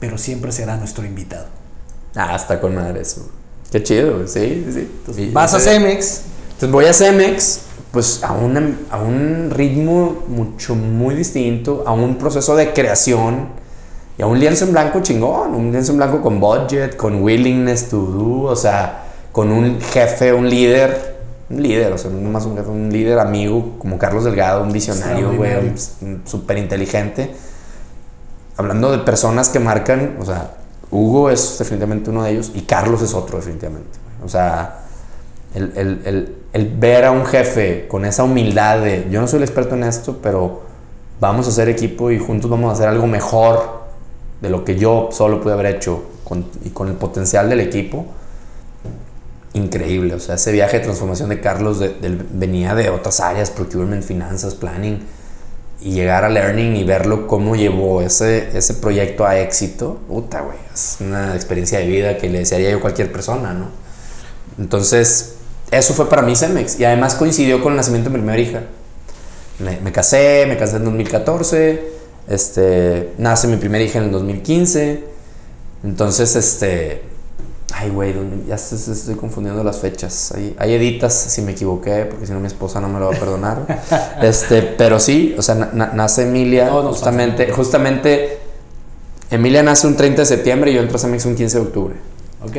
pero 0.00 0.18
siempre 0.18 0.50
será 0.50 0.76
nuestro 0.76 1.04
invitado. 1.04 1.46
Ah, 2.16 2.34
está 2.34 2.60
con 2.60 2.74
madre 2.74 3.02
eso. 3.02 3.30
Qué 3.70 3.82
chido, 3.82 4.26
sí, 4.26 4.66
sí. 4.72 4.88
Entonces, 4.98 5.32
vas 5.32 5.54
a 5.54 5.60
Cemex. 5.60 6.22
Entonces 6.52 6.70
voy 6.70 6.84
a 6.86 6.92
Cemex, 6.92 7.60
pues 7.92 8.22
a, 8.22 8.28
a 8.28 9.02
un 9.02 9.50
ritmo 9.50 10.24
mucho, 10.28 10.74
muy 10.74 11.14
distinto, 11.14 11.84
a 11.86 11.92
un 11.92 12.16
proceso 12.16 12.56
de 12.56 12.72
creación 12.72 13.48
y 14.18 14.22
a 14.22 14.26
un 14.26 14.38
lienzo 14.38 14.66
en 14.66 14.72
blanco 14.72 15.00
chingón, 15.00 15.54
un 15.54 15.72
lienzo 15.72 15.92
en 15.92 15.98
blanco 15.98 16.20
con 16.20 16.40
budget, 16.40 16.96
con 16.96 17.22
willingness 17.22 17.88
to 17.88 17.96
do, 17.96 18.42
o 18.42 18.56
sea, 18.56 19.04
con 19.32 19.50
un 19.50 19.80
jefe, 19.80 20.32
un 20.32 20.50
líder, 20.50 21.16
un 21.48 21.62
líder, 21.62 21.92
o 21.92 21.98
sea, 21.98 22.10
no 22.10 22.28
más 22.28 22.44
un 22.44 22.56
jefe, 22.56 22.68
un 22.68 22.92
líder 22.92 23.18
amigo 23.18 23.76
como 23.78 23.98
Carlos 23.98 24.24
Delgado, 24.24 24.62
un 24.62 24.72
visionario, 24.72 25.32
güey, 25.34 25.72
súper 26.24 26.58
inteligente. 26.58 27.30
Hablando 28.56 28.92
de 28.92 28.98
personas 28.98 29.48
que 29.48 29.58
marcan, 29.58 30.16
o 30.20 30.24
sea, 30.26 30.50
Hugo 30.90 31.30
es 31.30 31.58
definitivamente 31.58 32.10
uno 32.10 32.24
de 32.24 32.32
ellos 32.32 32.50
y 32.54 32.62
Carlos 32.62 33.02
es 33.02 33.14
otro 33.14 33.38
definitivamente. 33.38 33.98
O 34.24 34.28
sea, 34.28 34.84
el, 35.54 36.34
ver 36.78 37.04
a 37.04 37.10
un 37.10 37.24
jefe 37.24 37.86
con 37.88 38.04
esa 38.04 38.24
humildad 38.24 38.80
de, 38.80 39.06
yo 39.10 39.20
no 39.20 39.28
soy 39.28 39.38
el 39.38 39.44
experto 39.44 39.74
en 39.74 39.84
esto, 39.84 40.18
pero 40.22 40.62
vamos 41.20 41.46
a 41.46 41.50
hacer 41.50 41.68
equipo 41.68 42.10
y 42.10 42.18
juntos 42.18 42.50
vamos 42.50 42.70
a 42.70 42.72
hacer 42.74 42.88
algo 42.88 43.06
mejor 43.06 43.80
de 44.40 44.50
lo 44.50 44.64
que 44.64 44.76
yo 44.76 45.10
solo 45.12 45.40
pude 45.40 45.52
haber 45.52 45.66
hecho 45.66 46.02
y 46.64 46.70
con 46.70 46.88
el 46.88 46.94
potencial 46.94 47.48
del 47.48 47.60
equipo. 47.60 48.06
Increíble, 49.52 50.14
o 50.14 50.20
sea, 50.20 50.36
ese 50.36 50.52
viaje 50.52 50.78
de 50.78 50.84
transformación 50.84 51.28
de 51.28 51.40
Carlos 51.40 51.82
venía 52.32 52.74
de 52.74 52.90
otras 52.90 53.20
áreas, 53.20 53.50
procurement, 53.50 54.04
finanzas, 54.04 54.54
planning 54.54 55.00
y 55.82 55.92
llegar 55.92 56.24
a 56.24 56.28
Learning 56.28 56.76
y 56.76 56.84
verlo 56.84 57.26
cómo 57.26 57.56
llevó 57.56 58.02
ese, 58.02 58.56
ese 58.56 58.74
proyecto 58.74 59.26
a 59.26 59.38
éxito, 59.38 59.98
puta, 60.08 60.42
güey, 60.42 60.58
es 60.72 60.98
una 61.00 61.34
experiencia 61.34 61.78
de 61.78 61.86
vida 61.86 62.18
que 62.18 62.28
le 62.28 62.40
desearía 62.40 62.70
yo 62.70 62.78
a 62.78 62.80
cualquier 62.80 63.10
persona, 63.10 63.54
¿no? 63.54 63.68
Entonces, 64.58 65.36
eso 65.70 65.94
fue 65.94 66.08
para 66.08 66.22
mí 66.22 66.36
Cemex 66.36 66.78
y 66.78 66.84
además 66.84 67.14
coincidió 67.14 67.62
con 67.62 67.72
el 67.72 67.76
nacimiento 67.76 68.10
de 68.10 68.16
mi 68.16 68.22
primera 68.22 68.40
hija. 68.40 68.62
Me, 69.58 69.80
me, 69.80 69.92
casé, 69.92 70.44
me 70.48 70.56
casé 70.56 70.76
en 70.76 70.84
2014, 70.84 71.82
este, 72.28 73.12
nace 73.18 73.48
mi 73.48 73.56
primera 73.56 73.82
hija 73.82 73.98
en 73.98 74.06
el 74.06 74.10
2015, 74.12 75.04
entonces, 75.84 76.36
este, 76.36 77.02
Ay, 77.80 77.88
güey, 77.88 78.14
ya 78.46 78.56
estoy 78.56 79.14
confundiendo 79.14 79.64
las 79.64 79.78
fechas. 79.78 80.32
Hay, 80.36 80.54
hay, 80.58 80.74
editas 80.74 81.14
si 81.14 81.40
me 81.40 81.52
equivoqué, 81.52 82.04
porque 82.04 82.26
si 82.26 82.32
no 82.34 82.38
mi 82.38 82.46
esposa 82.46 82.78
no 82.78 82.90
me 82.90 83.00
lo 83.00 83.08
va 83.08 83.16
a 83.16 83.18
perdonar. 83.18 83.80
este, 84.22 84.60
pero 84.60 85.00
sí, 85.00 85.34
o 85.38 85.40
sea, 85.40 85.54
nace 85.54 86.24
Emilia 86.24 86.70
justamente, 86.70 87.50
justamente, 87.50 88.38
Emilia 89.30 89.62
nace 89.62 89.86
un 89.86 89.96
30 89.96 90.20
de 90.20 90.26
septiembre 90.26 90.72
y 90.72 90.74
yo 90.74 90.82
entro 90.82 90.96
a 90.96 91.00
Cemex 91.00 91.24
un 91.24 91.34
15 91.34 91.58
de 91.58 91.64
octubre. 91.64 91.94
Ok. 92.44 92.56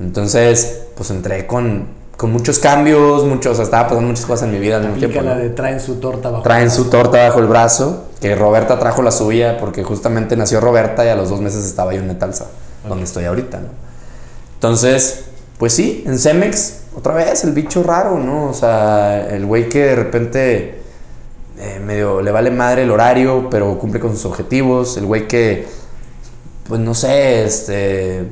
Entonces, 0.00 0.86
pues 0.96 1.08
entré 1.10 1.46
con, 1.46 1.86
con 2.16 2.32
muchos 2.32 2.58
cambios, 2.58 3.24
muchos, 3.24 3.52
o 3.52 3.54
sea, 3.54 3.64
estaba 3.66 3.84
pasando 3.84 4.08
muchas 4.08 4.26
cosas 4.26 4.48
en 4.48 4.54
mi 4.54 4.58
vida 4.58 4.78
al 4.78 4.88
mismo 4.88 4.96
tiempo. 4.96 5.20
la 5.20 5.36
de 5.36 5.50
traen 5.50 5.78
su 5.78 6.00
torta 6.00 6.30
bajo 6.30 6.42
Traen 6.42 6.72
su 6.72 6.86
torta 6.86 7.28
bajo 7.28 7.38
el 7.38 7.46
brazo, 7.46 8.06
que 8.20 8.34
Roberta 8.34 8.76
trajo 8.80 9.02
la 9.02 9.12
suya, 9.12 9.56
porque 9.56 9.84
justamente 9.84 10.36
nació 10.36 10.58
Roberta 10.58 11.04
y 11.04 11.10
a 11.10 11.14
los 11.14 11.30
dos 11.30 11.40
meses 11.40 11.64
estaba 11.64 11.94
yo 11.94 12.00
en 12.00 12.08
Metalsa, 12.08 12.48
donde 12.88 13.04
estoy 13.04 13.26
ahorita, 13.26 13.60
¿no? 13.60 13.93
Entonces, 14.64 15.26
pues 15.58 15.74
sí, 15.74 16.04
en 16.06 16.18
Cemex, 16.18 16.84
otra 16.96 17.12
vez, 17.12 17.44
el 17.44 17.52
bicho 17.52 17.82
raro, 17.82 18.18
¿no? 18.18 18.48
O 18.48 18.54
sea, 18.54 19.28
el 19.28 19.44
güey 19.44 19.68
que 19.68 19.80
de 19.80 19.94
repente 19.94 20.78
eh, 21.58 21.80
medio 21.84 22.22
le 22.22 22.30
vale 22.30 22.50
madre 22.50 22.84
el 22.84 22.90
horario, 22.90 23.50
pero 23.50 23.78
cumple 23.78 24.00
con 24.00 24.12
sus 24.12 24.24
objetivos. 24.24 24.96
El 24.96 25.04
güey 25.04 25.28
que, 25.28 25.66
pues 26.66 26.80
no 26.80 26.94
sé, 26.94 27.44
este, 27.44 28.24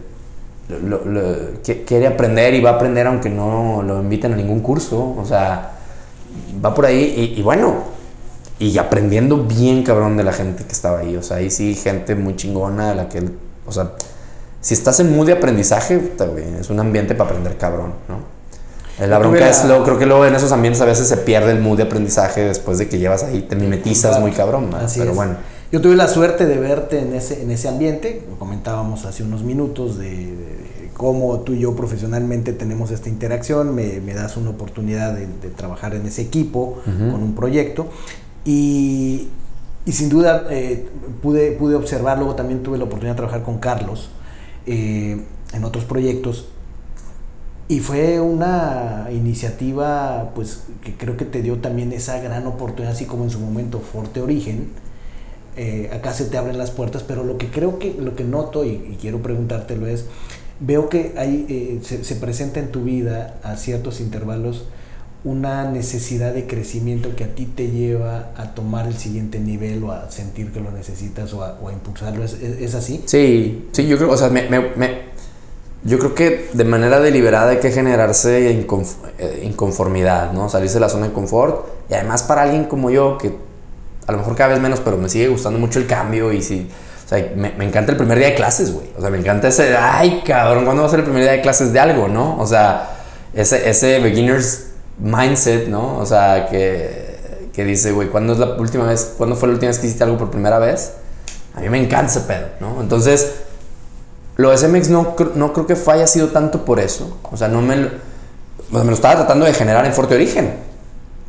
quiere 1.84 2.06
aprender 2.06 2.54
y 2.54 2.62
va 2.62 2.70
a 2.70 2.74
aprender 2.76 3.06
aunque 3.08 3.28
no 3.28 3.82
lo 3.82 4.00
inviten 4.00 4.32
a 4.32 4.36
ningún 4.36 4.60
curso. 4.60 5.14
O 5.18 5.26
sea, 5.26 5.72
va 6.64 6.74
por 6.74 6.86
ahí 6.86 7.34
y, 7.36 7.42
bueno, 7.42 7.74
y 8.58 8.78
aprendiendo 8.78 9.36
bien 9.36 9.82
cabrón 9.82 10.16
de 10.16 10.24
la 10.24 10.32
gente 10.32 10.64
que 10.64 10.72
estaba 10.72 11.00
ahí. 11.00 11.14
O 11.14 11.22
sea, 11.22 11.36
ahí 11.36 11.50
sí, 11.50 11.74
gente 11.74 12.14
muy 12.14 12.36
chingona 12.36 12.88
de 12.88 12.94
la 12.94 13.08
que 13.10 13.22
o 13.66 13.70
sea, 13.70 13.92
si 14.62 14.74
estás 14.74 15.00
en 15.00 15.14
mood 15.14 15.26
de 15.26 15.32
aprendizaje, 15.32 16.00
es 16.58 16.70
un 16.70 16.78
ambiente 16.78 17.14
para 17.14 17.30
aprender 17.30 17.58
cabrón, 17.58 17.92
¿no? 18.08 18.42
La 19.04 19.18
bronca 19.18 19.48
es, 19.48 19.64
lo, 19.64 19.82
creo 19.82 19.98
que 19.98 20.06
luego 20.06 20.24
en 20.24 20.34
esos 20.34 20.52
ambientes 20.52 20.80
a 20.80 20.84
veces 20.84 21.08
se 21.08 21.16
pierde 21.16 21.50
el 21.50 21.58
mood 21.58 21.78
de 21.78 21.82
aprendizaje 21.82 22.42
después 22.42 22.78
de 22.78 22.88
que 22.88 22.98
llevas 22.98 23.24
ahí, 23.24 23.42
te 23.42 23.56
mimetizas 23.56 24.20
muy 24.20 24.30
cabrón, 24.30 24.70
pero 24.96 25.14
bueno. 25.14 25.36
Yo 25.72 25.80
tuve 25.80 25.96
la 25.96 26.06
suerte 26.06 26.46
de 26.46 26.58
verte 26.58 27.00
en 27.00 27.14
ese, 27.14 27.42
en 27.42 27.50
ese 27.50 27.68
ambiente, 27.68 28.22
comentábamos 28.38 29.04
hace 29.06 29.22
unos 29.24 29.42
minutos 29.42 29.98
de, 29.98 30.28
cómo 30.92 31.40
tú 31.40 31.54
y 31.54 31.60
yo 31.60 31.74
profesionalmente 31.74 32.52
tenemos 32.52 32.92
esta 32.92 33.08
interacción, 33.08 33.74
me, 33.74 34.14
das 34.14 34.36
una 34.36 34.50
oportunidad 34.50 35.14
de, 35.14 35.26
trabajar 35.56 35.94
en 35.94 36.06
ese 36.06 36.22
equipo 36.22 36.78
con 36.84 37.22
un 37.22 37.34
proyecto. 37.34 37.88
Y, 38.44 39.28
y 39.86 39.92
sin 39.92 40.08
duda 40.08 40.44
eh, 40.50 40.86
pude, 41.22 41.52
pude 41.52 41.74
observar, 41.74 42.18
luego 42.18 42.36
también 42.36 42.62
tuve 42.62 42.78
la 42.78 42.84
oportunidad 42.84 43.14
de 43.14 43.16
trabajar 43.16 43.42
con 43.42 43.58
Carlos 43.58 44.10
eh, 44.66 45.20
en 45.52 45.64
otros 45.64 45.84
proyectos 45.84 46.48
y 47.72 47.80
fue 47.80 48.20
una 48.20 49.08
iniciativa, 49.12 50.32
pues, 50.34 50.64
que 50.84 50.94
creo 50.94 51.16
que 51.16 51.24
te 51.24 51.40
dio 51.40 51.56
también 51.56 51.92
esa 51.92 52.20
gran 52.20 52.46
oportunidad, 52.46 52.92
así 52.92 53.06
como 53.06 53.24
en 53.24 53.30
su 53.30 53.38
momento 53.38 53.80
Forte 53.80 54.20
Origen. 54.20 54.68
Eh, 55.56 55.90
acá 55.90 56.12
se 56.12 56.26
te 56.26 56.36
abren 56.36 56.58
las 56.58 56.70
puertas, 56.70 57.02
pero 57.02 57.24
lo 57.24 57.38
que 57.38 57.48
creo 57.48 57.78
que, 57.78 57.94
lo 57.94 58.14
que 58.14 58.24
noto, 58.24 58.66
y, 58.66 58.98
quiero 59.00 59.22
preguntártelo 59.22 59.86
es, 59.86 60.04
veo 60.60 60.90
que 60.90 61.14
hay, 61.16 61.46
eh, 61.48 61.80
se, 61.82 62.14
presenta 62.16 62.60
en 62.60 62.72
tu 62.72 62.82
vida 62.84 63.40
a 63.42 63.56
ciertos 63.56 64.00
intervalos 64.00 64.66
una 65.24 65.70
necesidad 65.70 66.32
de 66.32 66.46
crecimiento 66.46 67.14
que 67.14 67.24
a 67.24 67.28
ti 67.28 67.46
te 67.46 67.70
lleva 67.70 68.30
a 68.36 68.54
tomar 68.54 68.86
el 68.86 68.94
siguiente 68.94 69.38
nivel 69.38 69.84
o 69.84 69.92
a 69.92 70.10
sentir 70.10 70.50
que 70.50 70.60
lo 70.60 70.72
necesitas 70.72 71.32
o 71.32 71.44
a, 71.44 71.72
impulsarlo. 71.72 72.24
¿Es, 72.24 72.74
así? 72.74 73.02
Sí, 73.06 73.68
sí, 73.72 73.86
yo 73.86 73.96
creo, 73.96 74.10
o 74.10 74.16
sea, 74.16 74.28
me 74.30 74.48
yo 75.84 75.98
creo 75.98 76.14
que 76.14 76.50
de 76.52 76.64
manera 76.64 77.00
deliberada 77.00 77.50
hay 77.50 77.58
que 77.58 77.72
generarse 77.72 78.50
eh, 78.50 79.42
inconformidad, 79.42 80.32
¿no? 80.32 80.48
Salirse 80.48 80.74
de 80.74 80.80
la 80.80 80.88
zona 80.88 81.08
de 81.08 81.12
confort. 81.12 81.66
Y 81.90 81.94
además 81.94 82.22
para 82.22 82.42
alguien 82.42 82.64
como 82.64 82.90
yo, 82.90 83.18
que 83.18 83.34
a 84.06 84.12
lo 84.12 84.18
mejor 84.18 84.36
cada 84.36 84.50
vez 84.50 84.60
menos, 84.60 84.80
pero 84.80 84.96
me 84.96 85.08
sigue 85.08 85.28
gustando 85.28 85.58
mucho 85.58 85.78
el 85.78 85.86
cambio 85.86 86.32
y 86.32 86.42
si... 86.42 86.68
O 87.04 87.08
sea, 87.08 87.32
me, 87.36 87.50
me 87.58 87.64
encanta 87.64 87.90
el 87.90 87.98
primer 87.98 88.16
día 88.16 88.28
de 88.28 88.34
clases, 88.34 88.72
güey. 88.72 88.86
O 88.96 89.00
sea, 89.00 89.10
me 89.10 89.18
encanta 89.18 89.48
ese... 89.48 89.76
Ay, 89.76 90.22
cabrón, 90.24 90.64
¿cuándo 90.64 90.82
va 90.82 90.88
a 90.88 90.90
ser 90.90 91.00
el 91.00 91.04
primer 91.04 91.24
día 91.24 91.32
de 91.32 91.40
clases 91.40 91.72
de 91.72 91.80
algo, 91.80 92.06
no? 92.06 92.38
O 92.38 92.46
sea, 92.46 92.98
ese, 93.34 93.68
ese 93.68 93.98
beginner's 93.98 94.68
mindset, 94.98 95.68
¿no? 95.68 95.98
O 95.98 96.06
sea, 96.06 96.48
que, 96.50 97.48
que 97.52 97.64
dice, 97.64 97.92
güey, 97.92 98.08
¿cuándo 98.08 98.32
es 98.32 98.38
la 98.38 98.54
última 98.54 98.86
vez? 98.86 99.14
¿Cuándo 99.16 99.36
fue 99.36 99.48
la 99.48 99.54
última 99.54 99.68
vez 99.68 99.78
que 99.78 99.86
hiciste 99.86 100.04
algo 100.04 100.18
por 100.18 100.30
primera 100.30 100.58
vez? 100.58 100.92
A 101.54 101.60
mí 101.60 101.68
me 101.68 101.82
encanta 101.82 102.10
ese 102.10 102.20
pedo, 102.20 102.46
¿no? 102.60 102.80
Entonces 102.80 103.42
lo 104.36 104.50
de 104.50 104.56
CMX 104.56 104.88
no, 104.88 105.14
no 105.34 105.52
creo 105.52 105.66
que 105.66 105.76
haya 105.90 106.06
sido 106.06 106.28
tanto 106.28 106.64
por 106.64 106.80
eso. 106.80 107.18
O 107.30 107.36
sea, 107.36 107.48
no 107.48 107.60
me, 107.60 107.76
me 107.76 108.84
lo 108.84 108.92
estaba 108.92 109.16
tratando 109.16 109.44
de 109.44 109.52
generar 109.52 109.84
en 109.84 109.92
fuerte 109.92 110.14
origen. 110.14 110.54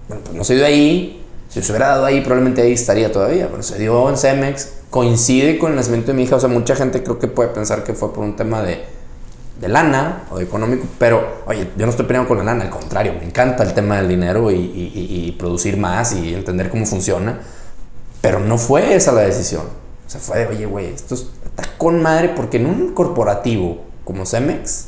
Bueno, 0.07 0.23
pues 0.23 0.37
no 0.37 0.43
se 0.43 0.55
dio 0.55 0.65
ahí. 0.65 1.25
Si 1.49 1.61
se 1.61 1.71
hubiera 1.71 1.89
dado 1.89 2.05
ahí, 2.05 2.21
probablemente 2.21 2.61
ahí 2.61 2.71
estaría 2.71 3.11
todavía. 3.11 3.49
Pero 3.49 3.61
se 3.61 3.77
dio 3.77 4.09
en 4.09 4.15
CMX. 4.15 4.69
Coincide 4.89 5.59
con 5.59 5.71
el 5.71 5.75
nacimiento 5.75 6.07
de 6.07 6.13
mi 6.13 6.23
hija. 6.23 6.37
O 6.37 6.39
sea, 6.39 6.49
mucha 6.49 6.75
gente 6.75 7.03
creo 7.03 7.19
que 7.19 7.27
puede 7.27 7.49
pensar 7.49 7.83
que 7.83 7.93
fue 7.93 8.13
por 8.13 8.23
un 8.23 8.35
tema 8.35 8.63
de, 8.63 8.83
de 9.63 9.69
lana 9.69 10.23
o 10.29 10.39
económico. 10.39 10.85
Pero, 10.99 11.43
oye, 11.45 11.69
yo 11.77 11.85
no 11.85 11.91
estoy 11.91 12.05
peleando 12.05 12.27
con 12.27 12.37
la 12.37 12.43
lana. 12.43 12.65
Al 12.65 12.69
contrario, 12.69 13.13
me 13.17 13.25
encanta 13.25 13.63
el 13.63 13.73
tema 13.73 13.97
del 13.97 14.07
dinero 14.07 14.51
y, 14.51 14.55
y, 14.55 15.25
y 15.27 15.31
producir 15.31 15.77
más 15.77 16.13
y 16.13 16.33
entender 16.33 16.69
cómo 16.69 16.85
funciona. 16.85 17.39
Pero 18.21 18.39
no 18.39 18.57
fue 18.57 18.95
esa 18.95 19.11
la 19.11 19.21
decisión. 19.21 19.63
O 20.05 20.09
sea, 20.09 20.19
fue 20.19 20.39
de, 20.39 20.47
oye, 20.47 20.65
güey, 20.65 20.87
esto 20.87 21.15
es 21.15 21.27
está 21.55 21.69
con 21.77 22.01
madre 22.01 22.29
porque 22.29 22.57
en 22.57 22.65
un 22.65 22.93
corporativo 22.93 23.83
como 24.03 24.25
Cemex, 24.25 24.87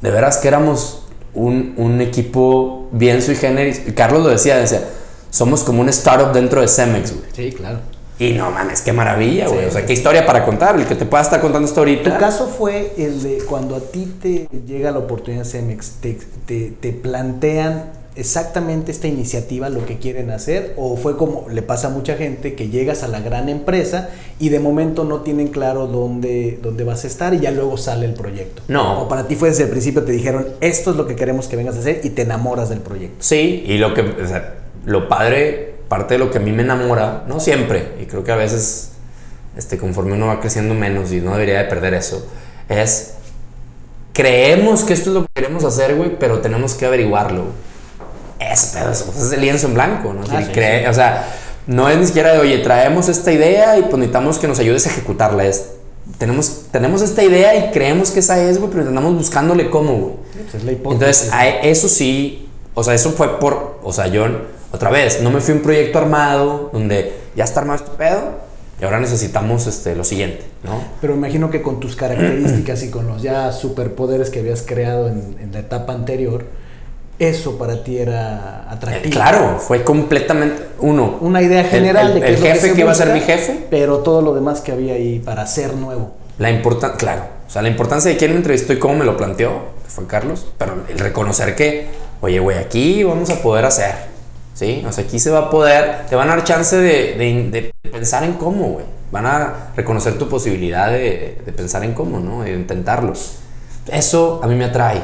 de 0.00 0.10
veras 0.10 0.38
que 0.38 0.48
éramos 0.48 1.06
un, 1.34 1.74
un 1.76 2.00
equipo 2.00 2.88
bien 2.92 3.22
sui 3.22 3.34
generis. 3.34 3.82
Carlos 3.94 4.22
lo 4.22 4.28
decía, 4.28 4.56
decía, 4.56 4.88
somos 5.30 5.64
como 5.64 5.80
un 5.80 5.88
startup 5.88 6.32
dentro 6.32 6.60
de 6.60 6.68
Cemex, 6.68 7.12
güey. 7.12 7.30
Sí, 7.32 7.52
claro. 7.52 7.80
Y 8.18 8.32
no 8.32 8.50
mames, 8.50 8.80
qué 8.82 8.92
maravilla, 8.92 9.48
güey. 9.48 9.66
O 9.66 9.70
sea, 9.70 9.84
qué 9.84 9.92
historia 9.92 10.24
para 10.24 10.44
contar, 10.44 10.76
el 10.76 10.86
que 10.86 10.94
te 10.94 11.04
pueda 11.04 11.22
estar 11.22 11.40
contando 11.40 11.66
esto 11.66 11.80
ahorita. 11.80 12.14
Tu 12.14 12.20
caso 12.20 12.46
fue 12.46 12.92
el 12.96 13.22
de 13.22 13.38
cuando 13.48 13.76
a 13.76 13.80
ti 13.80 14.12
te 14.20 14.48
llega 14.66 14.90
la 14.90 14.98
oportunidad 14.98 15.44
de 15.44 15.50
Cemex, 15.50 15.92
te, 16.00 16.18
te, 16.46 16.70
te 16.80 16.92
plantean 16.92 18.04
exactamente 18.16 18.92
esta 18.92 19.08
iniciativa 19.08 19.68
lo 19.68 19.84
que 19.86 19.98
quieren 19.98 20.30
hacer 20.30 20.74
o 20.76 20.96
fue 20.96 21.16
como 21.16 21.48
le 21.48 21.62
pasa 21.62 21.88
a 21.88 21.90
mucha 21.90 22.16
gente 22.16 22.54
que 22.54 22.68
llegas 22.68 23.02
a 23.02 23.08
la 23.08 23.20
gran 23.20 23.48
empresa 23.48 24.10
y 24.38 24.50
de 24.50 24.60
momento 24.60 25.04
no 25.04 25.20
tienen 25.20 25.48
claro 25.48 25.86
dónde, 25.86 26.58
dónde 26.62 26.84
vas 26.84 27.04
a 27.04 27.08
estar 27.08 27.34
y 27.34 27.40
ya 27.40 27.50
luego 27.50 27.76
sale 27.76 28.06
el 28.06 28.14
proyecto. 28.14 28.62
No. 28.68 29.02
O 29.02 29.08
para 29.08 29.26
ti 29.26 29.34
fue 29.34 29.48
desde 29.48 29.64
el 29.64 29.70
principio 29.70 30.04
te 30.04 30.12
dijeron 30.12 30.46
esto 30.60 30.92
es 30.92 30.96
lo 30.96 31.06
que 31.06 31.16
queremos 31.16 31.48
que 31.48 31.56
vengas 31.56 31.76
a 31.76 31.80
hacer 31.80 32.00
y 32.04 32.10
te 32.10 32.22
enamoras 32.22 32.68
del 32.68 32.80
proyecto. 32.80 33.16
Sí, 33.18 33.64
y 33.66 33.78
lo 33.78 33.94
que, 33.94 34.04
lo 34.84 35.08
padre, 35.08 35.73
parte 35.94 36.14
de 36.14 36.18
lo 36.18 36.30
que 36.30 36.38
a 36.38 36.40
mí 36.40 36.50
me 36.52 36.62
enamora, 36.62 37.24
no 37.28 37.38
siempre, 37.38 37.96
y 38.00 38.06
creo 38.06 38.24
que 38.24 38.32
a 38.32 38.36
veces 38.36 38.90
este, 39.56 39.78
conforme 39.78 40.14
uno 40.14 40.26
va 40.26 40.40
creciendo 40.40 40.74
menos 40.74 41.12
y 41.12 41.20
no 41.20 41.32
debería 41.32 41.58
de 41.58 41.64
perder 41.64 41.94
eso, 41.94 42.26
es 42.68 43.14
creemos 44.12 44.82
que 44.82 44.92
esto 44.92 45.10
es 45.10 45.14
lo 45.14 45.22
que 45.22 45.28
queremos 45.34 45.64
hacer, 45.64 45.94
güey, 45.94 46.18
pero 46.18 46.40
tenemos 46.40 46.74
que 46.74 46.86
averiguarlo 46.86 47.44
es, 48.52 48.76
es 48.76 49.32
el 49.32 49.40
lienzo 49.40 49.66
en 49.68 49.74
blanco, 49.74 50.12
¿no? 50.12 50.22
Ah, 50.30 50.90
o 50.90 50.94
sea, 50.94 51.28
no 51.66 51.88
es 51.88 51.98
ni 51.98 52.06
siquiera 52.06 52.32
de, 52.32 52.38
oye, 52.38 52.58
traemos 52.58 53.08
esta 53.08 53.32
idea 53.32 53.78
y 53.78 53.82
pues 53.82 53.94
necesitamos 53.94 54.38
que 54.38 54.48
nos 54.48 54.58
ayudes 54.58 54.86
a 54.86 54.90
ejecutarla. 54.90 55.44
Es, 55.46 55.70
tenemos, 56.18 56.66
tenemos 56.70 57.02
esta 57.02 57.22
idea 57.22 57.54
y 57.56 57.70
creemos 57.72 58.10
que 58.10 58.20
esa 58.20 58.40
es, 58.42 58.58
güey, 58.58 58.70
pero 58.70 58.88
andamos 58.88 59.14
buscándole 59.14 59.70
cómo, 59.70 59.94
güey. 59.94 60.14
Entonces, 60.92 61.30
eso 61.62 61.88
sí, 61.88 62.48
o 62.74 62.84
sea, 62.84 62.94
eso 62.94 63.12
fue 63.12 63.38
por, 63.38 63.78
o 63.82 63.92
sea, 63.92 64.08
yo, 64.08 64.26
otra 64.74 64.90
vez, 64.90 65.22
no 65.22 65.30
me 65.30 65.40
fui 65.40 65.52
a 65.52 65.56
un 65.56 65.62
proyecto 65.62 65.98
armado 65.98 66.70
donde 66.72 67.12
ya 67.36 67.44
está 67.44 67.60
armado 67.60 67.84
este 67.84 67.96
pedo 67.96 68.44
y 68.80 68.84
ahora 68.84 69.00
necesitamos 69.00 69.66
este, 69.66 69.94
lo 69.94 70.04
siguiente, 70.04 70.44
¿no? 70.64 70.80
Pero 71.00 71.14
imagino 71.14 71.50
que 71.50 71.62
con 71.62 71.80
tus 71.80 71.96
características 71.96 72.82
y 72.82 72.90
con 72.90 73.06
los 73.06 73.22
ya 73.22 73.52
superpoderes 73.52 74.30
que 74.30 74.40
habías 74.40 74.62
creado 74.62 75.08
en, 75.08 75.36
en 75.40 75.52
la 75.52 75.60
etapa 75.60 75.92
anterior, 75.92 76.44
eso 77.18 77.56
para 77.58 77.84
ti 77.84 77.98
era 77.98 78.70
atractivo. 78.70 79.12
claro, 79.12 79.58
fue 79.58 79.84
completamente 79.84 80.62
uno. 80.80 81.18
Una 81.20 81.42
idea 81.42 81.64
general 81.64 82.14
de 82.14 82.20
que 82.20 82.28
el 82.28 82.36
jefe 82.38 82.72
que, 82.72 82.80
iba 82.80 82.90
a 82.90 82.94
ser 82.94 83.12
mi 83.12 83.20
jefe, 83.20 83.66
pero 83.70 83.98
todo 83.98 84.20
lo 84.20 84.34
demás 84.34 84.60
que 84.60 84.72
había 84.72 84.94
ahí 84.94 85.20
para 85.20 85.46
ser 85.46 85.74
nuevo. 85.74 86.12
La 86.38 86.50
importancia, 86.50 86.98
claro, 86.98 87.22
o 87.46 87.50
sea, 87.50 87.62
la 87.62 87.68
importancia 87.68 88.10
de 88.10 88.16
quién 88.16 88.32
me 88.32 88.38
entrevistó 88.38 88.72
y 88.72 88.78
cómo 88.80 88.94
me 88.94 89.04
lo 89.04 89.16
planteó, 89.16 89.74
fue 89.86 90.06
Carlos, 90.08 90.46
pero 90.58 90.74
el 90.88 90.98
reconocer 90.98 91.54
que, 91.54 91.86
oye, 92.20 92.40
güey, 92.40 92.58
aquí 92.58 93.04
vamos 93.04 93.30
a 93.30 93.40
poder 93.40 93.64
hacer, 93.64 93.94
¿sí? 94.54 94.84
O 94.86 94.92
sea, 94.92 95.04
aquí 95.04 95.18
se 95.18 95.30
va 95.30 95.40
a 95.40 95.50
poder, 95.50 96.06
te 96.08 96.16
van 96.16 96.30
a 96.30 96.36
dar 96.36 96.44
chance 96.44 96.76
de, 96.76 97.14
de, 97.50 97.72
pensar 97.90 98.24
en 98.24 98.34
cómo, 98.34 98.68
güey. 98.70 98.86
Van 99.12 99.26
a 99.26 99.70
reconocer 99.76 100.18
tu 100.18 100.28
posibilidad 100.28 100.90
de, 100.90 101.38
de 101.44 101.52
pensar 101.52 101.84
en 101.84 101.92
cómo, 101.92 102.18
¿no? 102.18 102.42
De 102.42 102.52
intentarlo. 102.52 103.12
Eso 103.86 104.40
a 104.42 104.46
mí 104.46 104.54
me 104.54 104.64
atrae 104.64 105.02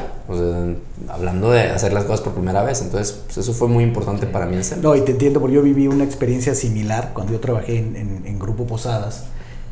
hablando 1.09 1.51
de 1.51 1.63
hacer 1.63 1.93
las 1.93 2.05
cosas 2.05 2.21
por 2.21 2.33
primera 2.33 2.63
vez. 2.63 2.81
Entonces, 2.81 3.19
pues, 3.25 3.37
eso 3.37 3.53
fue 3.53 3.67
muy 3.67 3.83
importante 3.83 4.27
para 4.27 4.45
mí 4.45 4.55
en 4.55 4.81
No, 4.81 4.95
y 4.95 5.01
te 5.01 5.11
entiendo, 5.11 5.39
porque 5.39 5.55
yo 5.55 5.61
viví 5.61 5.87
una 5.87 6.03
experiencia 6.03 6.55
similar 6.55 7.11
cuando 7.13 7.33
yo 7.33 7.39
trabajé 7.39 7.77
en, 7.77 8.39
Grupo 8.39 8.65
Posadas. 8.65 9.25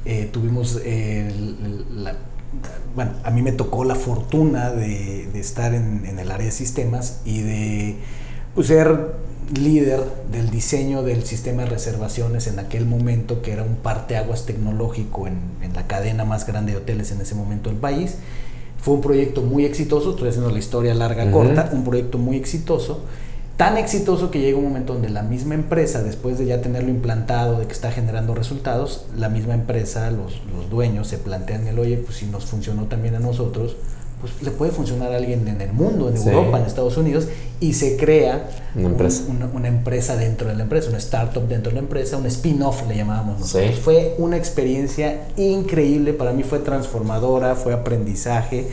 Eh, 0.06 0.30
tuvimos, 0.32 0.80
bueno, 2.96 3.12
a 3.24 3.32
mí 3.32 3.42
me 3.42 3.52
tocó 3.52 3.84
la 3.84 3.96
fortuna 3.96 4.72
de, 4.72 5.30
estar 5.40 5.74
en, 5.74 6.20
el 6.20 6.32
área 6.32 6.46
de 6.46 6.52
sistemas 6.52 7.22
y 7.26 7.42
de 7.42 7.96
pues, 8.56 8.68
ser 8.68 9.29
líder 9.58 10.04
del 10.32 10.50
diseño 10.50 11.04
del 11.04 11.24
sistema 11.24 11.64
de 11.64 11.70
reservaciones 11.70 12.48
en 12.48 12.60
aquel 12.60 12.86
momento, 12.86 13.42
que 13.42 13.52
era 13.52 13.64
un 13.64 13.76
parteaguas 13.76 14.46
tecnológico 14.46 15.28
en, 15.28 15.40
en 15.62 15.74
la 15.74 15.88
cadena 15.88 16.26
más 16.26 16.46
grande 16.46 16.74
de 16.74 16.78
hoteles 16.78 17.12
en 17.12 17.22
ese 17.22 17.36
momento 17.36 17.70
del 17.70 17.80
país. 17.80 18.16
Fue 18.82 18.94
un 18.94 19.02
proyecto 19.02 19.42
muy 19.42 19.66
exitoso, 19.66 20.12
estoy 20.12 20.30
haciendo 20.30 20.50
la 20.52 20.60
historia 20.60 20.94
larga, 20.94 21.32
corta, 21.32 21.70
un 21.74 21.84
proyecto 21.84 22.18
muy 22.18 22.38
exitoso, 22.38 23.02
tan 23.58 23.78
exitoso 23.78 24.32
que 24.32 24.40
llega 24.40 24.58
un 24.58 24.64
momento 24.64 24.94
donde 24.94 25.10
la 25.10 25.22
misma 25.22 25.54
empresa, 25.54 26.02
después 26.02 26.40
de 26.40 26.46
ya 26.46 26.62
tenerlo 26.62 26.90
implantado, 26.90 27.60
de 27.60 27.66
que 27.66 27.74
está 27.74 27.92
generando 27.92 28.34
resultados, 28.34 29.06
la 29.18 29.28
misma 29.28 29.54
empresa, 29.54 30.12
los, 30.12 30.42
los 30.56 30.70
dueños 30.70 31.10
se 31.10 31.18
plantean 31.18 31.68
el, 31.68 31.78
oye, 31.78 31.98
pues 31.98 32.20
si 32.20 32.26
nos 32.28 32.46
funcionó 32.46 32.86
también 32.86 33.16
a 33.16 33.20
nosotros, 33.20 33.76
pues 34.22 34.42
le 34.42 34.52
puede 34.52 34.72
funcionar 34.72 35.14
a 35.14 35.18
alguien 35.18 35.48
en 35.48 35.62
el 35.62 35.72
mundo, 35.72 36.10
en 36.10 36.18
Europa, 36.18 36.60
en 36.60 36.66
Estados 36.66 36.98
Unidos, 36.98 37.28
y 37.62 37.74
se 37.74 37.96
crea 37.96 38.50
una 38.76 38.88
empresa. 38.88 39.24
una, 39.30 39.68
empresa 39.68 40.18
dentro 40.18 40.50
de 40.50 40.56
la 40.56 40.64
empresa, 40.64 40.90
una 40.90 40.98
startup 40.98 41.48
dentro 41.48 41.70
de 41.70 41.76
la 41.76 41.82
empresa, 41.82 42.18
un 42.18 42.26
spin-off 42.26 42.88
le 42.88 42.98
llamábamos 42.98 43.40
nosotros. 43.40 43.80
Fue 43.80 44.16
una 44.18 44.36
experiencia 44.36 45.28
increíble, 45.38 46.14
para 46.14 46.34
mí 46.34 46.44
fue 46.44 46.60
transformadora, 46.60 47.56
fue 47.56 47.74
aprendizaje. 47.74 48.68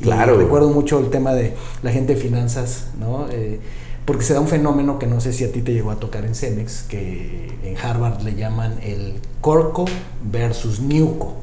Claro. 0.00 0.36
recuerdo 0.36 0.70
mucho 0.70 0.98
el 0.98 1.10
tema 1.10 1.32
de 1.32 1.54
la 1.82 1.92
gente 1.92 2.14
de 2.14 2.20
finanzas, 2.20 2.86
¿no? 2.98 3.28
Eh, 3.30 3.60
porque 4.04 4.24
se 4.24 4.34
da 4.34 4.40
un 4.40 4.48
fenómeno 4.48 4.98
que 4.98 5.06
no 5.06 5.20
sé 5.20 5.32
si 5.32 5.44
a 5.44 5.52
ti 5.52 5.62
te 5.62 5.72
llegó 5.72 5.92
a 5.92 5.96
tocar 5.96 6.24
en 6.24 6.34
Cemex, 6.34 6.82
que 6.82 7.52
en 7.62 7.76
Harvard 7.76 8.22
le 8.22 8.34
llaman 8.34 8.78
el 8.82 9.14
Corco 9.40 9.84
versus 10.24 10.80
Newco. 10.80 11.34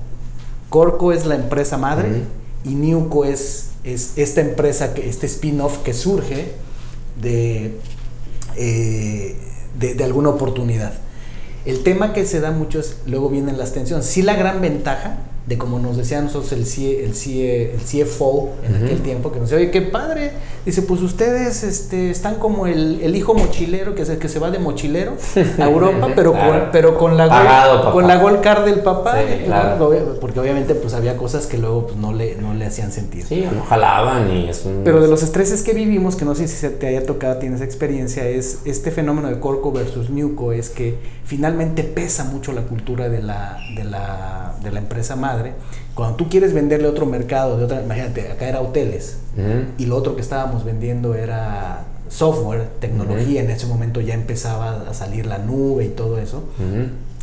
Corco 0.69 1.13
es 1.13 1.25
la 1.25 1.35
empresa 1.35 1.77
madre 1.77 2.23
y 2.63 2.75
Newco 2.75 3.25
es, 3.25 3.71
es 3.83 4.13
esta 4.17 4.41
empresa, 4.41 4.93
que, 4.93 5.07
este 5.07 5.25
spin-off 5.25 5.79
que 5.79 5.93
surge 5.93 6.51
de, 7.21 7.75
eh, 8.55 9.35
de, 9.79 9.93
de, 9.95 10.03
alguna 10.03 10.29
oportunidad. 10.29 10.93
El 11.65 11.83
tema 11.83 12.13
que 12.13 12.25
se 12.25 12.39
da 12.39 12.51
mucho 12.51 12.79
es, 12.79 12.97
luego 13.05 13.29
vienen 13.29 13.57
las 13.57 13.73
tensiones. 13.73 14.05
Sí 14.05 14.21
la 14.21 14.35
gran 14.35 14.61
ventaja 14.61 15.17
de 15.49 15.57
como 15.57 15.79
nos 15.79 15.97
decía 15.97 16.21
nosotros 16.21 16.51
el, 16.51 16.63
el, 16.63 17.11
el 17.11 17.79
CFO 17.79 18.51
en 18.63 18.75
aquel 18.75 19.01
tiempo, 19.01 19.31
que 19.31 19.39
nos 19.39 19.49
decía, 19.49 19.63
oye, 19.63 19.71
qué 19.71 19.81
padre. 19.81 20.31
Dice, 20.69 20.83
pues 20.83 21.01
ustedes 21.01 21.63
este, 21.63 22.11
están 22.11 22.35
como 22.35 22.67
el, 22.67 22.99
el 23.01 23.15
hijo 23.15 23.33
mochilero, 23.33 23.95
que 23.95 24.03
es 24.03 24.09
el 24.09 24.19
que 24.19 24.29
se 24.29 24.37
va 24.37 24.51
de 24.51 24.59
mochilero 24.59 25.15
a 25.57 25.63
Europa, 25.63 26.09
pero, 26.15 26.33
con, 26.33 26.69
pero 26.71 26.95
con 26.95 27.17
la 27.17 27.25
gol, 27.25 27.91
con 27.91 28.07
la 28.07 28.17
gol 28.17 28.39
card 28.39 28.65
del 28.65 28.81
papá. 28.81 29.17
Porque 30.21 30.39
obviamente 30.39 30.75
pues 30.75 30.93
había 30.93 31.17
cosas 31.17 31.47
que 31.47 31.57
luego 31.57 31.87
pues, 31.87 31.97
no, 31.97 32.13
le, 32.13 32.35
no 32.35 32.53
le 32.53 32.67
hacían 32.67 32.91
sentir. 32.91 33.25
Sí, 33.25 33.47
no 33.51 33.63
jalaban 33.63 34.31
y 34.31 34.47
eso. 34.47 34.69
Pero 34.83 35.01
de 35.01 35.07
los 35.07 35.23
estreses 35.23 35.63
que 35.63 35.73
vivimos, 35.73 36.15
que 36.15 36.23
no 36.23 36.35
sé 36.35 36.47
si 36.47 36.55
se 36.55 36.69
te 36.69 36.85
haya 36.85 37.03
tocado, 37.03 37.39
tienes 37.39 37.61
experiencia, 37.61 38.27
es 38.27 38.59
este 38.65 38.91
fenómeno 38.91 39.29
de 39.29 39.39
Corco 39.39 39.71
versus 39.71 40.11
Newco, 40.11 40.51
es 40.51 40.69
que 40.69 40.99
finalmente 41.25 41.81
pesa 41.81 42.25
mucho 42.25 42.51
la 42.51 42.61
cultura 42.61 43.09
de 43.09 43.23
la, 43.23 43.57
de 43.75 43.85
la, 43.85 44.53
de 44.61 44.71
la 44.71 44.77
empresa 44.81 45.15
madre 45.15 45.55
cuando 45.99 46.17
tú 46.17 46.29
quieres 46.29 46.53
venderle 46.53 46.87
otro 46.87 47.05
mercado, 47.05 47.57
de 47.57 47.65
otra, 47.65 47.81
imagínate, 47.81 48.31
acá 48.31 48.47
era 48.47 48.61
hoteles 48.61 49.17
y 49.77 49.85
lo 49.85 49.95
otro 49.95 50.15
que 50.15 50.21
estábamos 50.21 50.65
vendiendo 50.65 51.15
era 51.15 51.85
software, 52.09 52.67
tecnología, 52.79 53.41
en 53.41 53.49
ese 53.49 53.67
momento 53.67 54.01
ya 54.01 54.15
empezaba 54.15 54.85
a 54.89 54.93
salir 54.93 55.25
la 55.25 55.37
nube 55.37 55.85
y 55.85 55.89
todo 55.89 56.17
eso. 56.17 56.43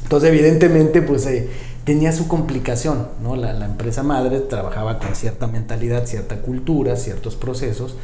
Entonces, 0.02 0.30
evidentemente, 0.30 1.02
pues 1.02 1.26
eh, 1.26 1.48
tenía 1.84 2.12
su 2.12 2.28
complicación, 2.28 3.08
¿no? 3.22 3.34
La, 3.34 3.52
la, 3.52 3.66
empresa 3.66 4.04
madre 4.04 4.38
trabajaba 4.40 5.00
con 5.00 5.14
cierta 5.16 5.48
mentalidad, 5.48 6.06
cierta 6.06 6.36
cultura, 6.36 6.96
ciertos 6.96 7.34
procesos 7.34 7.96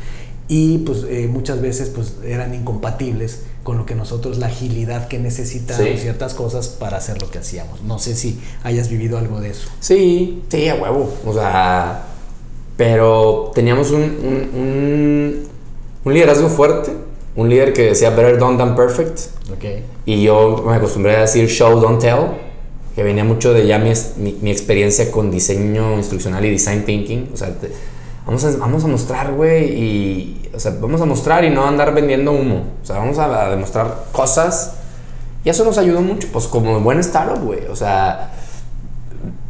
y 0.49 0.79
pues 0.79 1.05
eh, 1.09 1.29
muchas 1.31 1.61
veces 1.61 1.91
pues 1.91 2.17
eran 2.25 2.55
incompatibles 2.55 3.43
con 3.63 3.79
lo 3.79 3.87
que 3.87 3.95
nosotros, 3.95 4.39
la 4.39 4.47
agilidad 4.47 5.09
que 5.09 5.19
necesitábamos, 5.19 6.01
ciertas 6.01 6.35
cosas 6.35 6.69
para 6.69 6.97
hacer 6.97 7.21
lo 7.23 7.31
que 7.31 7.39
hacíamos. 7.39 7.83
No 7.83 7.99
sé 7.99 8.17
si 8.17 8.41
hayas 8.65 8.89
vivido 8.89 9.19
algo 9.19 9.41
de 9.41 9.51
eso. 9.51 9.69
Sí, 9.81 10.43
sí, 10.49 10.69
a 10.69 10.75
huevo. 10.75 11.13
O 11.25 11.33
sea, 11.33 12.07
pero 12.77 13.53
teníamos 13.55 13.93
un, 13.93 14.03
un, 14.03 15.49
un, 16.05 16.13
liderazgo 16.15 16.49
fuerte, 16.49 16.93
un 17.37 17.49
líder 17.49 17.73
que 17.73 17.83
decía 17.83 18.11
better 18.11 18.39
done 18.39 18.59
than 18.59 18.75
perfect. 18.75 19.21
Okay. 19.57 19.85
Y 20.07 20.23
yo 20.25 20.65
me 20.67 20.75
acostumbré 20.75 21.17
a 21.17 21.21
decir 21.21 21.49
show, 21.49 21.81
don't 21.81 22.01
tell, 22.01 22.33
que 22.97 23.05
venía 23.05 23.23
mucho 23.23 23.53
de 23.53 23.67
ya 23.67 23.79
mi, 23.79 23.93
mi, 24.41 24.51
experiencia 24.51 25.11
con 25.13 25.31
diseño 25.31 25.97
instruccional 25.97 26.45
y 26.45 26.51
design 26.51 26.85
thinking. 26.85 27.31
O 27.33 27.37
sea, 27.37 27.55
vamos 28.27 28.45
a, 28.45 28.57
vamos 28.57 28.85
a 28.85 28.89
mostrar, 28.89 29.33
güey, 29.33 29.65
y, 29.65 30.51
o 30.55 30.61
sea, 30.61 30.73
vamos 30.81 31.01
a 31.01 31.07
mostrar 31.07 31.45
y 31.45 31.51
no 31.51 31.67
andar 31.67 31.95
vendiendo 31.95 32.33
humo. 32.33 32.65
O 32.83 32.87
sea, 32.87 32.99
vamos 32.99 33.19
a, 33.19 33.51
demostrar 33.51 34.05
cosas. 34.13 34.75
Y 35.45 35.51
eso 35.51 35.65
nos 35.65 35.79
ayudó 35.79 36.01
mucho, 36.01 36.29
pues 36.33 36.47
como 36.47 36.79
buen 36.81 37.01
startup, 37.01 37.43
güey. 37.43 37.67
O 37.67 37.77
sea, 37.77 38.31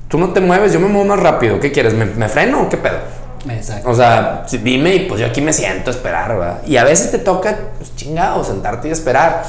tú 0.08 0.18
no 0.18 0.32
te 0.32 0.40
mueves, 0.40 0.72
yo 0.72 0.80
me 0.80 0.88
muevo 0.88 1.06
más 1.06 1.20
rápido. 1.20 1.60
¿Qué 1.60 1.70
quieres? 1.70 1.94
¿Me, 1.94 2.28
freno 2.28 2.62
o 2.62 2.68
qué 2.68 2.78
pedo? 2.78 2.98
Exacto. 3.48 3.90
O 3.90 3.94
sea, 3.94 4.46
dime 4.62 4.94
y 4.94 5.00
pues 5.08 5.20
yo 5.20 5.26
aquí 5.26 5.40
me 5.40 5.52
siento 5.52 5.90
a 5.90 5.94
esperar, 5.94 6.28
¿verdad? 6.38 6.62
Y 6.66 6.76
a 6.76 6.84
veces 6.84 7.10
te 7.10 7.18
toca, 7.18 7.58
pues 7.76 7.94
chingado, 7.96 8.42
sentarte 8.44 8.88
y 8.88 8.90
esperar. 8.92 9.42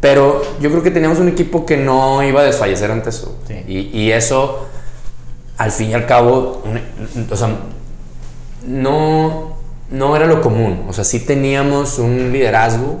Pero 0.00 0.42
yo 0.60 0.70
creo 0.70 0.82
que 0.82 0.90
teníamos 0.90 1.18
un 1.18 1.28
equipo 1.28 1.64
que 1.64 1.76
no 1.76 2.22
iba 2.22 2.40
a 2.40 2.44
desfallecer 2.44 2.90
ante 2.90 3.10
eso. 3.10 3.38
Y, 3.66 3.90
y, 3.98 4.12
eso, 4.12 4.66
al 5.56 5.70
fin 5.70 5.90
y 5.90 5.94
al 5.94 6.04
cabo, 6.04 6.62
o 7.30 7.36
sea, 7.36 7.48
no, 8.66 9.54
no 9.90 10.16
era 10.16 10.26
lo 10.26 10.40
común. 10.40 10.84
O 10.88 10.92
sea, 10.92 11.04
sí 11.04 11.20
teníamos 11.20 11.98
un 11.98 12.32
liderazgo 12.32 12.98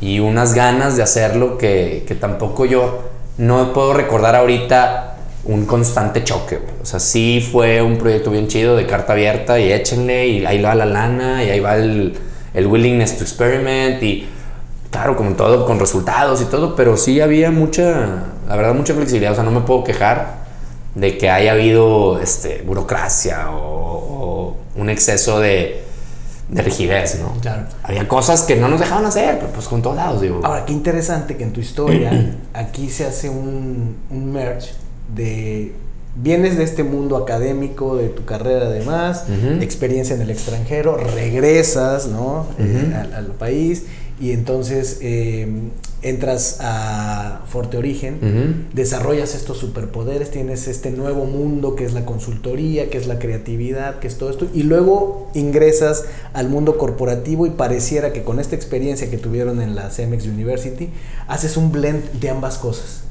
y 0.00 0.20
unas 0.20 0.54
ganas 0.54 0.96
de 0.96 1.02
hacerlo 1.02 1.58
que, 1.58 2.04
que 2.06 2.14
tampoco 2.14 2.64
yo 2.64 3.02
no 3.38 3.72
puedo 3.72 3.92
recordar 3.92 4.36
ahorita 4.36 5.16
un 5.44 5.66
constante 5.66 6.24
choque. 6.24 6.60
O 6.82 6.86
sea, 6.86 7.00
sí 7.00 7.46
fue 7.52 7.82
un 7.82 7.98
proyecto 7.98 8.30
bien 8.30 8.48
chido 8.48 8.76
de 8.76 8.86
carta 8.86 9.12
abierta 9.12 9.58
y 9.58 9.72
échenle 9.72 10.26
y 10.26 10.46
ahí 10.46 10.62
va 10.62 10.74
la 10.74 10.86
lana 10.86 11.44
y 11.44 11.50
ahí 11.50 11.60
va 11.60 11.76
el, 11.76 12.14
el 12.54 12.66
willingness 12.66 13.18
to 13.18 13.24
experiment 13.24 14.02
y 14.02 14.26
claro, 14.90 15.16
como 15.16 15.32
todo, 15.32 15.66
con 15.66 15.80
resultados 15.80 16.40
y 16.40 16.44
todo, 16.44 16.76
pero 16.76 16.96
sí 16.96 17.20
había 17.20 17.50
mucha, 17.50 18.22
la 18.48 18.56
verdad, 18.56 18.74
mucha 18.74 18.94
flexibilidad. 18.94 19.32
O 19.32 19.34
sea, 19.34 19.44
no 19.44 19.50
me 19.50 19.60
puedo 19.60 19.82
quejar 19.84 20.43
de 20.94 21.18
que 21.18 21.30
haya 21.30 21.52
habido 21.52 22.20
este, 22.20 22.62
burocracia 22.62 23.50
o 23.50 24.56
un 24.76 24.90
exceso 24.90 25.40
de, 25.40 25.82
de 26.48 26.62
rigidez, 26.62 27.18
¿no? 27.20 27.32
Claro. 27.40 27.66
Había 27.82 28.06
cosas 28.06 28.42
que 28.42 28.56
no 28.56 28.68
nos 28.68 28.80
dejaban 28.80 29.06
hacer, 29.06 29.38
pero 29.38 29.52
pues 29.52 29.66
con 29.66 29.82
todos 29.82 29.96
lados, 29.96 30.20
digo. 30.20 30.40
Ahora, 30.44 30.64
qué 30.64 30.72
interesante 30.72 31.36
que 31.36 31.44
en 31.44 31.52
tu 31.52 31.60
historia 31.60 32.36
aquí 32.52 32.90
se 32.90 33.06
hace 33.06 33.28
un, 33.28 33.96
un 34.10 34.32
merge 34.32 34.70
de 35.14 35.72
vienes 36.16 36.56
de 36.56 36.64
este 36.64 36.84
mundo 36.84 37.16
académico, 37.16 37.96
de 37.96 38.08
tu 38.08 38.24
carrera 38.24 38.66
además, 38.66 39.24
experiencia 39.60 40.14
en 40.14 40.22
el 40.22 40.30
extranjero, 40.30 40.96
regresas 40.96 42.06
¿no? 42.06 42.46
Eh, 42.58 42.94
al, 43.16 43.26
país 43.32 43.86
y 44.20 44.30
entonces 44.30 44.98
eh, 45.02 45.48
entras 46.04 46.58
a 46.60 47.42
Forte 47.48 47.78
Origen, 47.78 48.68
desarrollas 48.72 49.34
estos 49.34 49.58
superpoderes, 49.58 50.30
tienes 50.30 50.68
este 50.68 50.90
nuevo 50.90 51.24
mundo 51.24 51.76
que 51.76 51.84
es 51.84 51.94
la 51.94 52.04
consultoría, 52.04 52.90
que 52.90 52.98
es 52.98 53.06
la 53.06 53.18
creatividad, 53.18 53.98
que 53.98 54.06
es 54.06 54.18
todo 54.18 54.30
esto, 54.30 54.46
y 54.52 54.64
luego 54.64 55.30
ingresas 55.34 56.04
al 56.34 56.48
mundo 56.48 56.76
corporativo 56.76 57.46
y 57.46 57.50
pareciera 57.50 58.12
que 58.12 58.22
con 58.22 58.38
esta 58.38 58.54
experiencia 58.54 59.10
que 59.10 59.18
tuvieron 59.18 59.62
en 59.62 59.74
la 59.74 59.90
CEMEX 59.90 60.26
University, 60.26 60.90
haces 61.26 61.56
un 61.56 61.72
blend 61.72 62.12
de 62.20 62.30
ambas 62.30 62.58
cosas 62.58 63.03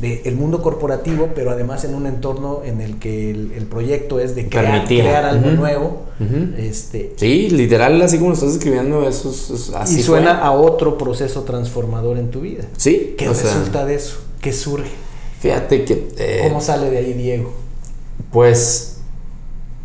del 0.00 0.20
el 0.24 0.36
mundo 0.36 0.62
corporativo, 0.62 1.30
pero 1.34 1.50
además 1.50 1.84
en 1.84 1.94
un 1.94 2.06
entorno 2.06 2.62
en 2.64 2.80
el 2.80 2.98
que 2.98 3.30
el, 3.30 3.66
proyecto 3.68 4.20
es 4.20 4.34
de 4.34 4.48
crear, 4.48 4.86
crear 4.86 5.24
algo 5.24 5.50
nuevo. 5.50 6.02
este, 6.56 7.14
sí, 7.16 7.50
literal, 7.50 8.00
así 8.02 8.18
como 8.18 8.30
lo 8.30 8.34
estás 8.34 8.52
escribiendo, 8.52 9.08
eso 9.08 9.30
es, 9.30 9.72
así. 9.74 10.00
Y 10.00 10.02
suena 10.02 10.38
a 10.38 10.52
otro 10.52 10.98
proceso 10.98 11.42
transformador 11.42 12.18
en 12.18 12.30
tu 12.30 12.40
vida. 12.40 12.64
Sí. 12.76 13.14
¿Qué 13.18 13.28
resulta 13.28 13.84
de 13.84 13.94
eso? 13.94 14.18
¿Qué 14.40 14.52
surge? 14.52 14.90
Fíjate 15.40 15.84
que... 15.84 16.08
Eh, 16.16 16.40
¿Cómo 16.48 16.60
sale 16.60 16.90
de 16.90 16.98
ahí 16.98 17.12
Diego? 17.12 17.52
Pues 18.32 18.98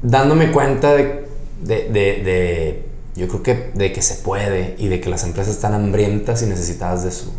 dándome 0.02 0.52
cuenta 0.52 0.94
de, 0.96 1.26
de, 1.62 1.90
de, 1.90 2.84
yo 3.16 3.28
creo 3.28 3.44
que 3.44 3.72
de 3.74 3.94
que 3.94 4.02
se 4.02 4.16
puede 4.16 4.76
y 4.78 4.88
de 4.88 5.00
que 5.00 5.10
las 5.10 5.24
empresas 5.24 5.56
están 5.56 5.74
hambrientas 5.74 6.42
y 6.44 6.48
necesitadas 6.48 7.04
de 7.04 7.12
su 7.12 7.32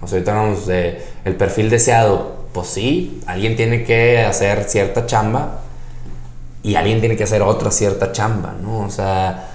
o 0.00 0.06
sea, 0.06 0.16
ahorita 0.16 0.32
hablamos 0.32 0.66
de 0.66 1.02
el 1.24 1.34
perfil 1.36 1.70
deseado. 1.70 2.38
Pues 2.52 2.68
sí, 2.68 3.20
alguien 3.26 3.56
tiene 3.56 3.84
que 3.84 4.20
hacer 4.20 4.64
cierta 4.64 5.06
chamba 5.06 5.60
y 6.62 6.74
alguien 6.74 7.00
tiene 7.00 7.16
que 7.16 7.24
hacer 7.24 7.42
otra 7.42 7.70
cierta 7.70 8.12
chamba, 8.12 8.54
¿no? 8.60 8.80
O 8.80 8.90
sea, 8.90 9.50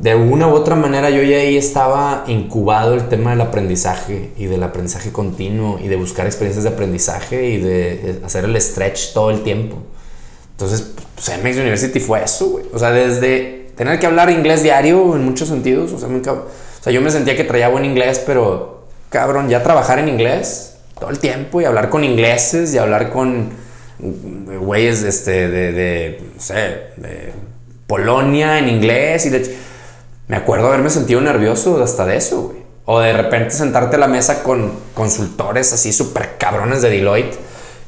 de 0.00 0.14
una 0.14 0.48
u 0.48 0.54
otra 0.54 0.74
manera 0.74 1.10
yo 1.10 1.22
ya 1.22 1.38
ahí 1.38 1.56
estaba 1.56 2.24
incubado 2.26 2.94
el 2.94 3.08
tema 3.08 3.30
del 3.30 3.40
aprendizaje 3.40 4.32
y 4.36 4.46
del 4.46 4.62
aprendizaje 4.62 5.10
continuo 5.10 5.78
y 5.82 5.88
de 5.88 5.96
buscar 5.96 6.26
experiencias 6.26 6.64
de 6.64 6.70
aprendizaje 6.70 7.50
y 7.50 7.58
de 7.58 8.20
hacer 8.24 8.44
el 8.44 8.60
stretch 8.60 9.12
todo 9.12 9.30
el 9.30 9.42
tiempo. 9.42 9.76
Entonces, 10.52 10.92
pues 11.14 11.28
MX 11.28 11.56
University 11.58 12.00
fue 12.00 12.22
eso, 12.22 12.48
güey. 12.48 12.64
O 12.72 12.78
sea, 12.78 12.90
desde 12.90 13.70
tener 13.76 13.98
que 13.98 14.06
hablar 14.06 14.30
inglés 14.30 14.62
diario 14.62 15.14
en 15.16 15.24
muchos 15.24 15.48
sentidos, 15.48 15.92
o 15.92 15.98
sea, 15.98 16.08
o 16.08 16.82
sea, 16.82 16.92
yo 16.92 17.00
me 17.00 17.10
sentía 17.10 17.36
que 17.36 17.44
traía 17.44 17.68
buen 17.68 17.84
inglés, 17.84 18.22
pero 18.26 18.75
cabrón, 19.10 19.48
ya 19.48 19.62
trabajar 19.62 19.98
en 19.98 20.08
inglés 20.08 20.76
todo 20.98 21.10
el 21.10 21.18
tiempo 21.18 21.60
y 21.60 21.64
hablar 21.64 21.90
con 21.90 22.04
ingleses 22.04 22.72
y 22.74 22.78
hablar 22.78 23.10
con 23.10 23.50
güeyes 23.98 25.02
este, 25.02 25.48
de, 25.48 25.72
de, 25.72 26.22
no 26.34 26.40
sé, 26.40 26.54
de 26.96 27.32
Polonia 27.86 28.58
en 28.58 28.68
inglés 28.68 29.26
y 29.26 29.30
de... 29.30 29.56
Me 30.28 30.36
acuerdo 30.36 30.66
haberme 30.66 30.90
sentido 30.90 31.20
nervioso 31.20 31.82
hasta 31.82 32.04
de 32.04 32.16
eso, 32.16 32.42
güey. 32.48 32.66
O 32.84 33.00
de 33.00 33.12
repente 33.12 33.50
sentarte 33.50 33.96
a 33.96 33.98
la 33.98 34.08
mesa 34.08 34.42
con 34.42 34.72
consultores 34.94 35.72
así 35.72 35.92
súper 35.92 36.36
cabrones 36.38 36.82
de 36.82 36.90
Deloitte. 36.90 37.38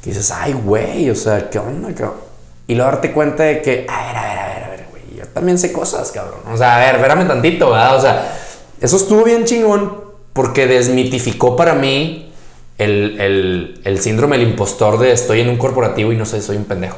Que 0.01 0.11
dices, 0.11 0.31
ay, 0.31 0.53
güey, 0.53 1.09
o 1.09 1.15
sea, 1.15 1.49
¿qué 1.49 1.59
onda? 1.59 1.89
Y 2.67 2.75
luego 2.75 2.91
darte 2.91 3.11
cuenta 3.11 3.43
de 3.43 3.61
que, 3.61 3.85
a 3.89 4.07
ver, 4.07 4.17
a 4.17 4.23
ver, 4.23 4.39
a 4.39 4.47
ver, 4.47 4.63
a 4.63 4.69
ver. 4.69 5.27
también 5.33 5.57
sé 5.57 5.73
cosas, 5.73 6.11
cabrón. 6.11 6.39
O 6.51 6.55
sea, 6.55 6.77
a 6.77 6.79
ver, 6.79 6.95
espérame 6.95 7.27
tantito, 7.27 7.71
¿verdad? 7.71 7.97
O 7.97 8.01
sea, 8.01 8.37
eso 8.79 8.95
estuvo 8.95 9.23
bien 9.23 9.43
chingón 9.43 10.08
porque 10.39 10.67
desmitificó 10.67 11.57
para 11.57 11.75
mí 11.75 12.31
el, 12.77 13.19
el, 13.19 13.81
el 13.83 13.99
síndrome 13.99 14.37
del 14.37 14.47
impostor 14.47 14.97
de 14.97 15.11
estoy 15.11 15.41
en 15.41 15.49
un 15.49 15.57
corporativo 15.57 16.13
y 16.13 16.15
no 16.15 16.25
sé, 16.25 16.41
soy 16.41 16.55
un 16.55 16.63
pendejo. 16.63 16.95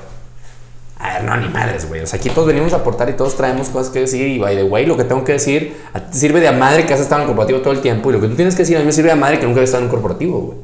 A 1.00 1.14
ver, 1.14 1.24
no, 1.24 1.36
ni 1.38 1.50
madres, 1.50 1.90
güey. 1.90 2.02
O 2.02 2.06
sea, 2.06 2.20
aquí 2.20 2.30
todos 2.30 2.46
venimos 2.46 2.72
a 2.74 2.76
aportar 2.76 3.10
y 3.10 3.14
todos 3.14 3.36
traemos 3.36 3.70
cosas 3.70 3.92
que 3.92 4.02
decir. 4.02 4.28
Y, 4.28 4.38
by 4.38 4.56
the 4.56 4.62
way, 4.62 4.86
lo 4.86 4.96
que 4.96 5.06
tengo 5.06 5.24
que 5.24 5.32
decir 5.32 5.76
sirve 6.12 6.40
de 6.40 6.52
madre 6.52 6.86
que 6.86 6.94
has 6.94 7.00
estado 7.00 7.24
en 7.24 7.30
un 7.30 7.34
corporativo 7.34 7.62
todo 7.62 7.74
el 7.74 7.82
tiempo. 7.82 8.12
Y 8.12 8.14
lo 8.14 8.22
que 8.22 8.28
tú 8.28 8.36
tienes 8.36 8.54
que 8.54 8.62
decir 8.62 8.78
a 8.78 8.80
mí 8.82 8.86
me 8.86 8.92
sirve 8.92 9.10
de 9.10 9.16
madre 9.16 9.40
que 9.40 9.48
nunca 9.48 9.60
he 9.60 9.64
estado 9.64 9.82
en 9.82 9.86
un 9.86 9.92
corporativo, 9.92 10.40
güey. 10.40 10.60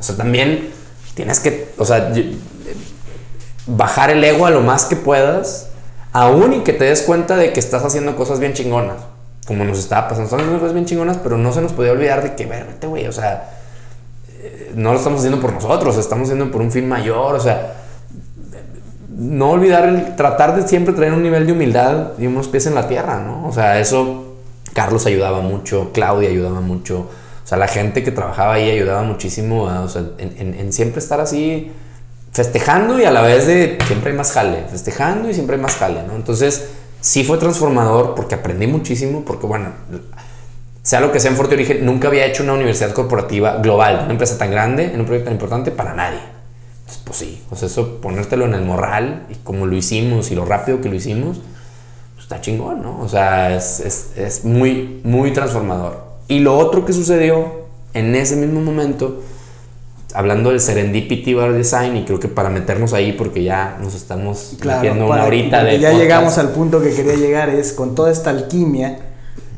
O 0.00 0.02
sea, 0.02 0.16
también 0.16 0.70
tienes 1.14 1.38
que, 1.38 1.68
o 1.76 1.84
sea, 1.84 2.14
bajar 3.66 4.08
el 4.08 4.24
ego 4.24 4.46
a 4.46 4.50
lo 4.50 4.62
más 4.62 4.86
que 4.86 4.96
puedas. 4.96 5.68
Aún 6.14 6.54
y 6.54 6.60
que 6.60 6.72
te 6.72 6.84
des 6.84 7.02
cuenta 7.02 7.36
de 7.36 7.52
que 7.52 7.60
estás 7.60 7.84
haciendo 7.84 8.16
cosas 8.16 8.40
bien 8.40 8.54
chingonas. 8.54 9.15
Como 9.46 9.64
nos 9.64 9.78
estaba 9.78 10.08
pasando. 10.08 10.24
Estamos 10.24 10.42
haciendo 10.42 10.60
cosas 10.60 10.74
bien 10.74 10.86
chingonas, 10.86 11.18
pero 11.18 11.38
no 11.38 11.52
se 11.52 11.62
nos 11.62 11.72
podía 11.72 11.92
olvidar 11.92 12.22
de 12.22 12.34
que, 12.34 12.46
vete, 12.46 12.86
güey, 12.86 13.06
o 13.06 13.12
sea, 13.12 13.50
eh, 14.40 14.72
no 14.74 14.92
lo 14.92 14.98
estamos 14.98 15.20
haciendo 15.20 15.40
por 15.40 15.52
nosotros, 15.52 15.96
estamos 15.96 16.28
haciendo 16.28 16.50
por 16.50 16.60
un 16.60 16.72
fin 16.72 16.88
mayor. 16.88 17.34
O 17.34 17.40
sea, 17.40 17.74
no 19.16 19.50
olvidar 19.50 19.88
el 19.88 20.14
tratar 20.14 20.54
de 20.54 20.68
siempre 20.68 20.94
traer 20.94 21.12
un 21.12 21.22
nivel 21.22 21.46
de 21.46 21.52
humildad 21.52 22.12
y 22.18 22.26
unos 22.26 22.48
pies 22.48 22.66
en 22.66 22.74
la 22.74 22.86
tierra, 22.86 23.20
¿no? 23.20 23.48
O 23.48 23.52
sea, 23.52 23.80
eso 23.80 24.36
Carlos 24.74 25.06
ayudaba 25.06 25.40
mucho, 25.40 25.90
Claudia 25.94 26.28
ayudaba 26.28 26.60
mucho, 26.60 27.08
o 27.46 27.48
sea, 27.48 27.56
la 27.56 27.66
gente 27.66 28.02
que 28.02 28.10
trabajaba 28.10 28.54
ahí 28.54 28.70
ayudaba 28.70 29.02
muchísimo, 29.02 29.62
o 29.62 29.88
sea, 29.88 30.02
en, 30.18 30.72
siempre 30.72 30.98
estar 30.98 31.20
así 31.20 31.72
festejando 32.32 33.00
y 33.00 33.04
a 33.04 33.10
la 33.10 33.22
vez 33.22 33.46
de 33.46 33.78
siempre 33.86 34.10
hay 34.10 34.16
más 34.16 34.32
jale, 34.32 34.64
festejando 34.70 35.30
y 35.30 35.34
siempre 35.34 35.56
hay 35.56 35.62
más 35.62 35.76
jale, 35.76 36.02
¿no? 36.06 36.14
Entonces, 36.14 36.72
sí 37.06 37.24
fue 37.24 37.38
transformador 37.38 38.14
porque 38.14 38.34
aprendí 38.34 38.66
muchísimo, 38.66 39.24
porque 39.24 39.46
bueno, 39.46 39.70
sea 40.82 41.00
lo 41.00 41.12
que 41.12 41.20
sea 41.20 41.30
en 41.30 41.36
Fuerte 41.36 41.54
Origen, 41.54 41.84
nunca 41.86 42.08
había 42.08 42.26
hecho 42.26 42.42
una 42.42 42.54
universidad 42.54 42.92
corporativa 42.92 43.58
global, 43.58 44.00
una 44.04 44.12
empresa 44.12 44.38
tan 44.38 44.50
grande, 44.50 44.92
en 44.92 45.00
un 45.00 45.06
proyecto 45.06 45.26
tan 45.26 45.34
importante 45.34 45.70
para 45.70 45.94
nadie 45.94 46.36
pues 47.04 47.18
sí, 47.18 47.42
pues 47.48 47.62
eso, 47.62 48.00
ponértelo 48.00 48.46
en 48.46 48.54
el 48.54 48.62
morral 48.62 49.26
y 49.30 49.34
como 49.36 49.66
lo 49.66 49.76
hicimos 49.76 50.30
y 50.30 50.34
lo 50.34 50.44
rápido 50.44 50.80
que 50.80 50.88
lo 50.88 50.96
hicimos, 50.96 51.38
pues 52.14 52.24
está 52.24 52.40
chingón, 52.40 52.82
¿no? 52.82 53.00
O 53.00 53.08
sea, 53.08 53.56
es, 53.56 53.80
es, 53.80 54.10
es 54.16 54.44
muy, 54.44 55.00
muy 55.04 55.32
transformador. 55.32 56.04
Y 56.28 56.40
lo 56.40 56.56
otro 56.56 56.84
que 56.84 56.92
sucedió 56.92 57.66
en 57.94 58.14
ese 58.14 58.36
mismo 58.36 58.60
momento, 58.60 59.22
hablando 60.14 60.50
del 60.50 60.60
Serendipity 60.60 61.34
Bar 61.34 61.52
Design, 61.52 61.96
y 61.96 62.04
creo 62.04 62.20
que 62.20 62.28
para 62.28 62.50
meternos 62.50 62.92
ahí, 62.92 63.12
porque 63.12 63.42
ya 63.42 63.78
nos 63.80 63.94
estamos 63.94 64.56
metiendo 64.64 65.06
una 65.06 65.24
horita 65.24 65.64
de. 65.64 65.78
Ya 65.78 65.92
llegamos 65.92 66.38
al 66.38 66.50
punto 66.50 66.80
que 66.80 66.94
quería 66.94 67.14
llegar, 67.14 67.48
es 67.48 67.72
con 67.72 67.94
toda 67.94 68.10
esta 68.10 68.30
alquimia, 68.30 68.98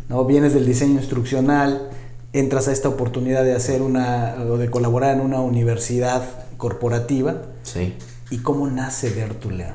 ¿no? 0.08 0.24
Vienes 0.24 0.54
del 0.54 0.66
diseño 0.66 0.94
instruccional, 0.94 1.88
entras 2.32 2.68
a 2.68 2.72
esta 2.72 2.88
oportunidad 2.88 3.44
de 3.44 3.54
hacer 3.54 3.82
una, 3.82 4.36
o 4.48 4.56
de 4.56 4.70
colaborar 4.70 5.14
en 5.14 5.20
una 5.20 5.40
universidad 5.40 6.22
corporativa. 6.56 7.36
Sí. 7.62 7.96
¿Y 8.30 8.38
cómo 8.38 8.66
nace 8.68 9.10
Dertuler? 9.10 9.72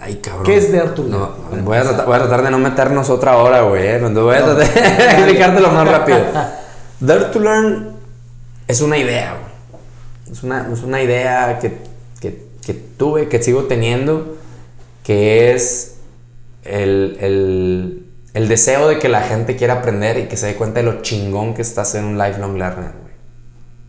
Ay, 0.00 0.16
cabrón. 0.16 0.44
¿Qué 0.44 0.56
es 0.56 0.70
Dertuler? 0.70 1.10
No, 1.10 1.30
voy, 1.64 1.76
a 1.76 1.82
tratar, 1.82 2.42
de 2.42 2.50
no 2.50 2.58
meternos 2.58 3.10
otra 3.10 3.38
hora, 3.38 3.62
güey. 3.62 3.86
¿eh? 3.86 3.98
Voy 3.98 4.34
a 4.34 4.44
tratar 4.44 4.56
de 4.56 4.64
explicártelo 5.04 5.70
más 5.70 5.88
rápido. 5.88 6.18
Dertuler 7.00 7.97
es 8.68 8.80
una 8.80 8.98
idea, 8.98 9.32
güey. 9.32 10.32
Es 10.32 10.42
una, 10.42 10.70
es 10.72 10.82
una 10.82 11.02
idea 11.02 11.58
que, 11.58 11.78
que, 12.20 12.46
que, 12.64 12.74
tuve, 12.74 13.28
que 13.28 13.42
sigo 13.42 13.64
teniendo, 13.64 14.36
que 15.02 15.52
es 15.52 15.96
el, 16.64 17.16
el, 17.20 18.06
el 18.34 18.48
deseo 18.48 18.88
de 18.88 18.98
que 18.98 19.08
la 19.08 19.22
gente 19.22 19.56
quiera 19.56 19.74
aprender 19.74 20.18
y 20.18 20.28
que 20.28 20.36
se 20.36 20.46
dé 20.46 20.54
cuenta 20.54 20.80
de 20.80 20.84
lo 20.84 21.00
chingón 21.02 21.54
que 21.54 21.62
está 21.62 21.80
hacer 21.80 22.04
un 22.04 22.18
lifelong 22.18 22.58
learner 22.58 23.08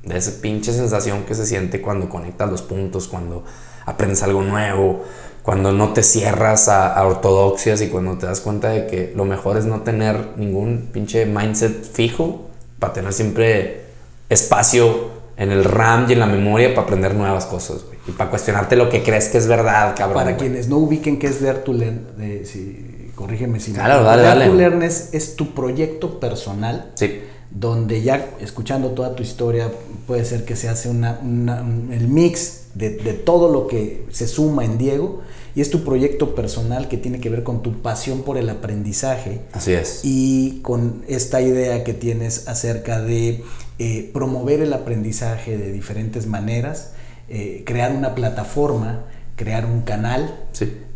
de 0.04 0.18
esa 0.18 0.42
pinche 0.42 0.74
sensación 0.74 1.24
que 1.24 1.36
se 1.36 1.46
siente 1.46 1.82
cuando 1.82 2.10
conectas 2.10 2.50
los 2.50 2.62
puntos, 2.62 3.08
cuando 3.08 3.44
aprendes 3.86 4.24
algo 4.24 4.42
nuevo, 4.42 5.04
cuando 5.44 5.72
no 5.72 5.94
te 5.94 6.04
cierras 6.04 6.70
a, 6.70 7.06
ortodoxias 7.06 7.82
y 7.82 7.90
cuando 7.90 8.18
te 8.18 8.26
das 8.26 8.42
cuenta 8.42 8.70
de 8.70 8.88
que 8.88 9.14
lo 9.16 9.26
mejor 9.26 9.58
es 9.58 9.66
no 9.66 9.82
tener 9.82 10.38
ningún 10.38 10.90
pinche 10.94 11.26
mindset 11.26 11.84
fijo 11.84 12.48
para 12.80 12.94
tener 12.94 13.14
siempre 13.14 13.89
espacio 14.30 15.20
en 15.38 15.52
el 15.52 15.64
RAM 15.64 16.06
y 16.10 16.14
en 16.14 16.20
la 16.20 16.26
memoria 16.26 16.70
para 16.74 16.84
aprender 16.84 17.16
nuevas 17.16 17.46
cosas, 17.46 17.86
Y 18.08 18.12
para 18.12 18.30
cuestionarte 18.30 18.76
lo 18.76 18.90
que 18.90 19.04
crees 19.04 19.30
que 19.30 19.38
es 19.38 19.48
verdad, 19.48 19.96
cabrón. 19.96 20.24
Para 20.24 20.38
quienes 20.38 20.68
no 20.68 20.78
ubiquen 20.78 21.20
qué 21.20 21.28
es 21.28 21.42
Dare 21.42 21.60
to 21.60 21.74
Learn, 21.74 22.08
si, 22.44 23.12
corrígeme 23.16 23.60
si 23.60 23.74
claro, 23.74 24.04
Dale, 24.04 24.24
dale. 24.24 24.48
to 24.48 24.56
Learn 24.56 24.84
es, 24.84 25.10
es 25.14 25.36
tu 25.36 25.54
proyecto 25.54 26.20
personal. 26.20 26.92
Sí 26.96 27.22
donde 27.52 28.02
ya 28.02 28.30
escuchando 28.40 28.92
toda 28.92 29.16
tu 29.16 29.24
historia 29.24 29.72
puede 30.06 30.24
ser 30.26 30.46
que 30.46 30.56
se 30.56 30.70
hace 30.70 30.90
una, 30.90 31.20
el 31.20 32.08
mix 32.08 32.66
de, 32.76 32.90
todo 33.14 33.52
lo 33.52 33.68
que 33.68 34.06
se 34.12 34.28
suma 34.28 34.64
en 34.66 34.78
Diego 34.78 35.22
y 35.56 35.62
es 35.62 35.72
tu 35.72 35.84
proyecto 35.84 36.36
personal 36.36 36.88
que 36.88 36.98
tiene 36.98 37.20
que 37.20 37.30
ver 37.30 37.44
con 37.44 37.64
tu 37.64 37.82
pasión 37.82 38.22
por 38.22 38.38
el 38.38 38.50
aprendizaje. 38.50 39.42
Así 39.52 39.74
es. 39.74 40.02
Y 40.04 40.60
con 40.62 41.04
esta 41.08 41.42
idea 41.42 41.84
que 41.84 41.94
tienes 41.94 42.48
acerca 42.48 43.02
de 43.02 43.44
eh, 43.80 44.10
promover 44.14 44.62
el 44.62 44.74
aprendizaje 44.74 45.58
de 45.58 45.72
diferentes 45.72 46.28
maneras, 46.28 46.94
eh, 47.30 47.64
crear 47.66 47.92
una 47.94 48.14
plataforma 48.14 49.06
crear 49.40 49.66
un 49.66 49.84
canal 49.84 50.36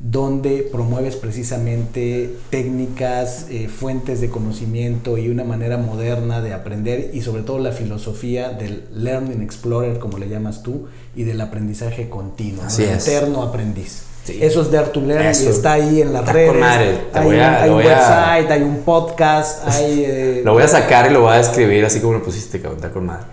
donde 0.01 0.67
promueves 0.69 1.15
precisamente 1.15 2.35
técnicas, 2.49 3.47
eh, 3.49 3.69
fuentes 3.69 4.19
de 4.19 4.29
conocimiento 4.29 5.17
y 5.17 5.29
una 5.29 5.45
manera 5.45 5.77
moderna 5.77 6.41
de 6.41 6.53
aprender 6.53 7.11
y 7.13 7.21
sobre 7.21 7.43
todo 7.43 7.59
la 7.59 7.71
filosofía 7.71 8.49
del 8.49 8.83
Learning 8.93 9.41
Explorer, 9.41 9.99
como 9.99 10.17
le 10.17 10.27
llamas 10.27 10.61
tú, 10.61 10.87
y 11.15 11.23
del 11.23 11.39
aprendizaje 11.39 12.09
continuo, 12.09 12.65
Así 12.65 12.83
eterno 12.83 13.43
aprendiz. 13.43 14.03
Eso 14.27 14.61
es 14.61 14.71
Dare 14.71 14.87
to 14.87 15.01
Learn 15.01 15.25
y 15.25 15.47
está 15.47 15.73
ahí 15.73 16.01
en 16.01 16.13
las 16.13 16.25
redes. 16.25 16.63
Hay, 17.13 17.69
un, 17.69 17.75
website, 17.75 18.51
hay 18.51 18.61
un 18.61 18.77
podcast, 18.83 19.67
hay... 19.67 20.05
Eh, 20.05 20.41
lo 20.45 20.53
voy 20.53 20.63
a 20.63 20.67
sacar 20.69 21.11
y 21.11 21.13
lo 21.13 21.21
voy 21.21 21.33
a 21.33 21.41
escribir 21.41 21.83
así 21.83 21.99
como 21.99 22.13
lo 22.13 22.23
pusiste, 22.23 22.61
cabrón, 22.61 22.77
está 22.77 22.89
con 22.91 23.05
madre. 23.05 23.25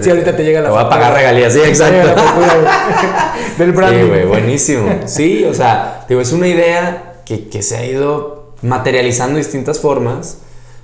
Sí, 0.00 0.10
ahorita 0.10 0.34
te 0.34 0.42
llega 0.42 0.62
la 0.62 0.68
Lo 0.68 0.74
voy 0.74 0.84
a 0.84 0.88
pagar 0.88 1.12
regalías, 1.12 1.52
sí, 1.52 1.60
exacto. 1.60 2.22
Del 3.58 3.72
branding. 3.74 4.04
Sí, 4.04 4.08
güey, 4.08 4.24
buenísimo. 4.24 5.00
Sí, 5.04 5.44
o 5.44 5.52
sea, 5.52 6.06
digo, 6.08 6.22
es 6.22 6.32
una 6.32 6.48
idea 6.48 7.20
que, 7.26 7.48
que 7.48 7.62
se 7.62 7.76
ha 7.76 7.84
ido 7.84 8.54
materializando 8.62 9.34
de 9.34 9.42
distintas 9.42 9.80
formas, 9.80 10.38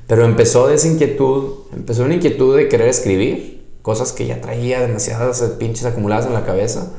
pero 0.06 0.26
empezó 0.26 0.68
de 0.68 0.74
esa 0.74 0.88
inquietud, 0.88 1.54
empezó 1.74 2.04
una 2.04 2.14
inquietud 2.14 2.54
de 2.54 2.68
querer 2.68 2.88
escribir 2.88 3.64
cosas 3.80 4.12
que 4.12 4.26
ya 4.26 4.42
traía 4.42 4.80
demasiadas 4.80 5.40
pinches 5.58 5.86
acumuladas 5.86 6.26
en 6.26 6.34
la 6.34 6.44
cabeza 6.44 6.90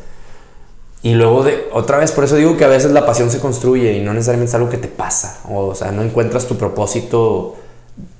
y 1.03 1.15
luego, 1.15 1.43
de, 1.43 1.67
otra 1.73 1.97
vez, 1.97 2.13
por 2.13 2.23
eso 2.23 2.37
digo 2.37 2.55
que 2.55 2.63
a 2.63 2.69
veces 2.69 2.91
la 2.91 3.05
pasión 3.05 3.29
se 3.29 3.39
construye 3.39 3.91
y 3.91 3.99
no 3.99 4.13
necesariamente 4.13 4.49
es 4.51 4.55
algo 4.55 4.69
que 4.69 4.77
te 4.77 4.87
pasa. 4.87 5.41
O, 5.49 5.75
sea, 5.75 5.91
no 5.91 6.01
encuentras 6.01 6.47
tu 6.47 6.57
propósito 6.57 7.57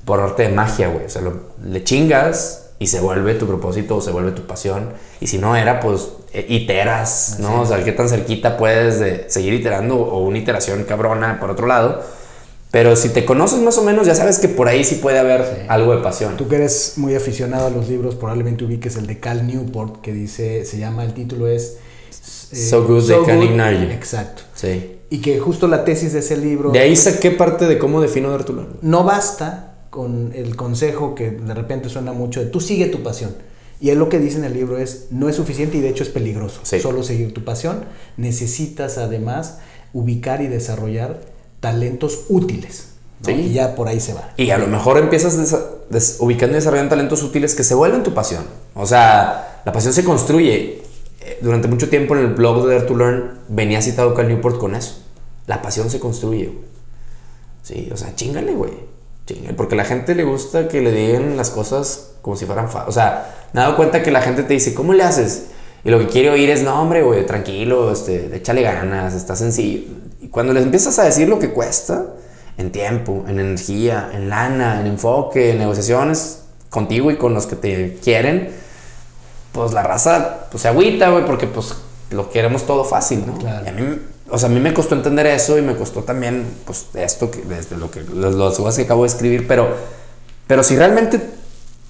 por 0.03 0.19
arte 0.19 0.43
de 0.43 0.49
magia, 0.49 0.89
güey. 0.89 1.05
O 1.05 1.09
sea, 1.09 1.21
le 1.65 1.83
chingas 1.85 2.71
y 2.79 2.87
se 2.87 2.99
vuelve 2.99 3.35
tu 3.35 3.47
propósito 3.47 3.95
o 3.95 4.01
se 4.01 4.11
vuelve 4.11 4.31
tu 4.31 4.41
pasión. 4.41 4.89
Y 5.21 5.27
si 5.27 5.37
no 5.37 5.55
era, 5.55 5.79
pues 5.79 6.09
e, 6.33 6.45
iteras, 6.49 7.37
¿no? 7.39 7.61
O 7.61 7.65
sea, 7.65 7.81
qué 7.85 7.93
tan 7.93 8.09
cerquita 8.09 8.57
puedes 8.57 8.99
de 8.99 9.29
seguir 9.29 9.53
iterando 9.53 9.95
o 9.95 10.19
una 10.19 10.39
iteración 10.39 10.83
cabrona 10.83 11.39
por 11.39 11.51
otro 11.51 11.67
lado. 11.67 12.01
Pero 12.69 12.97
si 12.97 13.09
te 13.09 13.23
conoces 13.23 13.59
más 13.59 13.77
o 13.77 13.83
menos, 13.83 14.07
ya 14.07 14.15
sabes 14.15 14.39
que 14.39 14.49
por 14.49 14.67
ahí 14.67 14.83
sí 14.83 14.95
puede 14.95 15.19
haber 15.19 15.67
algo 15.69 15.95
de 15.95 16.01
pasión. 16.01 16.35
Tú 16.35 16.49
que 16.49 16.57
eres 16.57 16.95
muy 16.97 17.15
aficionado 17.15 17.67
a 17.67 17.69
los 17.69 17.87
libros, 17.87 18.15
probablemente 18.15 18.65
ubiques 18.65 18.97
el 18.97 19.07
de 19.07 19.21
Cal 19.21 19.47
Newport, 19.47 20.01
que 20.01 20.11
dice, 20.11 20.65
se 20.65 20.79
llama, 20.79 21.05
el 21.05 21.13
título 21.13 21.47
es 21.47 21.77
eh, 22.53 22.69
so 22.69 22.85
Good 22.85 23.07
They 23.07 23.23
Can 23.25 23.43
Ignore 23.43 23.79
You. 23.79 23.91
Exacto. 23.91 24.43
Sí. 24.53 24.91
Y 25.09 25.19
que 25.19 25.39
justo 25.39 25.67
la 25.67 25.83
tesis 25.83 26.13
de 26.13 26.19
ese 26.19 26.37
libro... 26.37 26.71
De 26.71 26.79
ahí 26.79 26.95
saqué 26.95 27.31
parte 27.31 27.67
de 27.67 27.77
cómo 27.77 28.01
defino 28.01 28.29
Dartular. 28.31 28.67
No 28.81 29.03
basta 29.03 29.75
con 29.89 30.31
el 30.33 30.55
consejo 30.55 31.13
que 31.13 31.31
de 31.31 31.53
repente 31.53 31.89
suena 31.89 32.13
mucho 32.13 32.39
de 32.39 32.47
tú 32.47 32.59
sigue 32.59 32.87
tu 32.87 33.03
pasión. 33.03 33.35
Y 33.79 33.89
él 33.89 33.99
lo 33.99 34.09
que 34.09 34.17
dice 34.17 34.37
en 34.37 34.45
el 34.45 34.53
libro 34.53 34.77
es, 34.77 35.07
no 35.11 35.29
es 35.29 35.35
suficiente 35.35 35.77
y 35.77 35.81
de 35.81 35.89
hecho 35.89 36.03
es 36.03 36.09
peligroso. 36.09 36.61
Solo 36.63 37.03
seguir 37.03 37.33
tu 37.33 37.43
pasión. 37.43 37.85
Necesitas 38.17 38.97
además 38.97 39.59
ubicar 39.91 40.41
y 40.41 40.47
desarrollar 40.47 41.21
talentos 41.59 42.25
útiles. 42.29 42.89
Y 43.27 43.53
ya 43.53 43.75
por 43.75 43.87
ahí 43.87 43.99
se 43.99 44.13
va. 44.13 44.33
Y 44.37 44.49
a 44.49 44.57
lo 44.57 44.67
mejor 44.67 44.97
empiezas 44.97 45.35
ubicando 46.19 46.53
y 46.53 46.59
desarrollando 46.59 46.89
talentos 46.89 47.23
útiles 47.23 47.55
que 47.55 47.63
se 47.63 47.75
vuelven 47.75 48.03
tu 48.03 48.13
pasión. 48.13 48.43
O 48.73 48.85
sea, 48.85 49.61
la 49.65 49.71
pasión 49.71 49.93
se 49.93 50.03
construye 50.03 50.82
durante 51.41 51.67
mucho 51.67 51.89
tiempo 51.89 52.15
en 52.15 52.21
el 52.21 52.33
blog 52.33 52.65
de 52.65 52.75
Dare 52.75 52.87
to 52.87 52.95
Learn 52.95 53.39
venía 53.47 53.81
citado 53.81 54.13
Cal 54.13 54.27
Newport 54.27 54.57
con 54.57 54.75
eso. 54.75 55.03
La 55.47 55.61
pasión 55.61 55.89
se 55.89 55.99
construye. 55.99 56.51
Sí, 57.61 57.89
o 57.93 57.97
sea, 57.97 58.15
chingale, 58.15 58.53
güey. 58.53 58.71
Porque 59.55 59.75
a 59.75 59.77
la 59.77 59.85
gente 59.85 60.15
le 60.15 60.23
gusta 60.23 60.67
que 60.67 60.81
le 60.81 60.91
digan 60.91 61.37
las 61.37 61.49
cosas 61.49 62.11
como 62.21 62.35
si 62.35 62.45
fueran... 62.45 62.69
Fa 62.69 62.85
o 62.87 62.91
sea, 62.91 63.49
me 63.53 63.61
he 63.61 63.63
dado 63.63 63.75
cuenta 63.77 64.03
que 64.03 64.11
la 64.11 64.21
gente 64.21 64.43
te 64.43 64.53
dice, 64.53 64.73
¿cómo 64.73 64.93
le 64.93 65.03
haces? 65.03 65.45
Y 65.85 65.89
lo 65.89 65.99
que 65.99 66.07
quiere 66.07 66.29
oír 66.29 66.49
es, 66.49 66.63
no, 66.63 66.81
hombre, 66.81 67.03
güey, 67.03 67.25
tranquilo, 67.25 67.91
este, 67.91 68.35
échale 68.35 68.61
ganas, 68.61 69.13
está 69.13 69.35
sencillo. 69.35 69.83
Y 70.21 70.27
cuando 70.29 70.53
les 70.53 70.63
empiezas 70.63 70.97
a 70.99 71.03
decir 71.03 71.27
lo 71.27 71.39
que 71.39 71.51
cuesta, 71.51 72.05
en 72.57 72.71
tiempo, 72.71 73.25
en 73.27 73.39
energía, 73.39 74.11
en 74.13 74.29
lana, 74.29 74.79
en 74.79 74.87
enfoque, 74.87 75.51
en 75.51 75.59
negociaciones 75.59 76.43
contigo 76.69 77.11
y 77.11 77.17
con 77.17 77.33
los 77.33 77.47
que 77.47 77.55
te 77.55 77.97
quieren, 78.03 78.49
pues 79.53 79.71
la 79.71 79.83
raza 79.83 80.47
pues, 80.51 80.61
se 80.63 80.67
agüita, 80.67 81.09
güey, 81.09 81.25
porque 81.25 81.47
pues 81.47 81.73
lo 82.11 82.29
queremos 82.29 82.63
todo 82.65 82.83
fácil, 82.83 83.23
¿no? 83.25 83.37
Claro. 83.37 83.65
Y 83.65 83.69
a 83.69 83.71
mí, 83.71 83.99
o 84.29 84.37
sea, 84.37 84.49
a 84.49 84.51
mí 84.51 84.59
me 84.59 84.73
costó 84.73 84.95
entender 84.95 85.25
eso 85.27 85.57
y 85.57 85.61
me 85.61 85.75
costó 85.75 86.01
también, 86.03 86.45
pues, 86.65 86.87
esto, 86.95 87.31
que, 87.31 87.41
desde 87.41 87.77
lo 87.77 87.89
que, 87.89 88.01
los, 88.01 88.35
los 88.35 88.57
cosas 88.57 88.75
que 88.75 88.81
acabo 88.83 89.03
de 89.03 89.07
escribir, 89.09 89.47
pero, 89.47 89.69
pero 90.47 90.63
si 90.63 90.75
realmente 90.75 91.21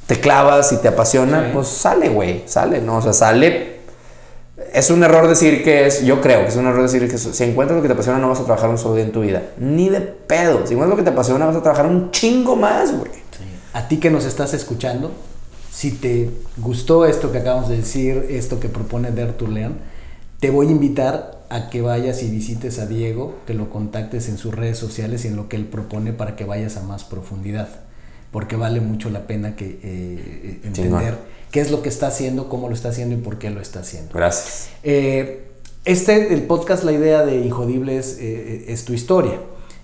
te 0.07 0.19
clavas 0.19 0.71
y 0.73 0.77
te 0.77 0.87
apasiona, 0.89 1.45
Sí. 1.45 1.49
pues 1.53 1.67
sale, 1.67 2.09
güey, 2.09 2.43
sale, 2.45 2.81
¿no? 2.81 2.97
O 2.97 3.01
sea, 3.01 3.13
sale. 3.13 3.73
Es 4.73 4.89
un 4.89 5.03
error 5.03 5.27
decir 5.27 5.63
que 5.63 5.87
es, 5.87 6.03
yo 6.03 6.19
creo 6.21 6.41
que 6.41 6.47
es 6.49 6.55
un 6.55 6.65
error 6.67 6.81
decir 6.83 7.09
que 7.09 7.17
si 7.17 7.43
encuentras 7.43 7.77
lo 7.77 7.81
que 7.81 7.87
te 7.87 7.93
apasiona 7.93 8.19
no 8.19 8.29
vas 8.29 8.39
a 8.39 8.43
trabajar 8.45 8.69
un 8.69 8.77
solo 8.77 8.95
día 8.95 9.05
en 9.05 9.11
tu 9.11 9.21
vida. 9.21 9.41
Ni 9.57 9.89
de 9.89 10.01
pedo. 10.01 10.65
Si 10.67 10.73
encuentras 10.73 10.89
lo 10.89 10.95
que 10.97 11.03
te 11.03 11.09
apasiona 11.09 11.45
vas 11.45 11.55
a 11.55 11.61
trabajar 11.61 11.85
un 11.85 12.11
chingo 12.11 12.55
más, 12.55 12.91
güey. 12.91 13.11
A 13.73 13.87
ti 13.87 13.97
que 13.99 14.09
nos 14.11 14.25
estás 14.25 14.53
escuchando, 14.53 15.11
si 15.73 15.91
te 15.91 16.29
gustó 16.57 17.05
esto 17.05 17.31
que 17.31 17.39
acabamos 17.39 17.67
de 17.67 17.77
decir, 17.77 18.27
esto 18.29 18.59
que 18.59 18.69
propone 18.69 19.11
Der 19.11 19.35
León, 19.41 19.77
te 20.39 20.51
voy 20.51 20.67
a 20.67 20.71
invitar 20.71 21.45
a 21.49 21.69
que 21.69 21.81
vayas 21.81 22.21
y 22.21 22.29
visites 22.29 22.77
a 22.79 22.85
Diego, 22.85 23.35
que 23.47 23.53
lo 23.53 23.69
contactes 23.69 24.29
en 24.29 24.37
sus 24.37 24.53
redes 24.53 24.77
sociales 24.77 25.25
y 25.25 25.29
en 25.29 25.35
lo 25.35 25.49
que 25.49 25.55
él 25.55 25.65
propone 25.65 26.13
para 26.13 26.35
que 26.35 26.45
vayas 26.45 26.77
a 26.77 26.83
más 26.83 27.03
profundidad, 27.03 27.69
porque 28.31 28.55
vale 28.55 28.81
mucho 28.81 29.09
la 29.09 29.25
pena 29.25 29.55
que 29.55 29.79
eh, 29.83 30.59
entender 30.63 31.13
Chingón. 31.13 31.15
qué 31.51 31.61
es 31.61 31.71
lo 31.71 31.81
que 31.81 31.89
está 31.89 32.07
haciendo, 32.07 32.49
cómo 32.49 32.69
lo 32.69 32.75
está 32.75 32.89
haciendo 32.89 33.15
y 33.15 33.19
por 33.19 33.39
qué 33.39 33.49
lo 33.49 33.59
está 33.59 33.79
haciendo. 33.79 34.13
Gracias. 34.13 34.69
Eh, 34.83 35.47
este, 35.85 36.33
el 36.33 36.43
podcast, 36.43 36.83
la 36.83 36.91
idea 36.91 37.25
de 37.25 37.37
Injodibles 37.37 38.17
eh, 38.19 38.65
es 38.67 38.85
tu 38.85 38.93
historia. 38.93 39.39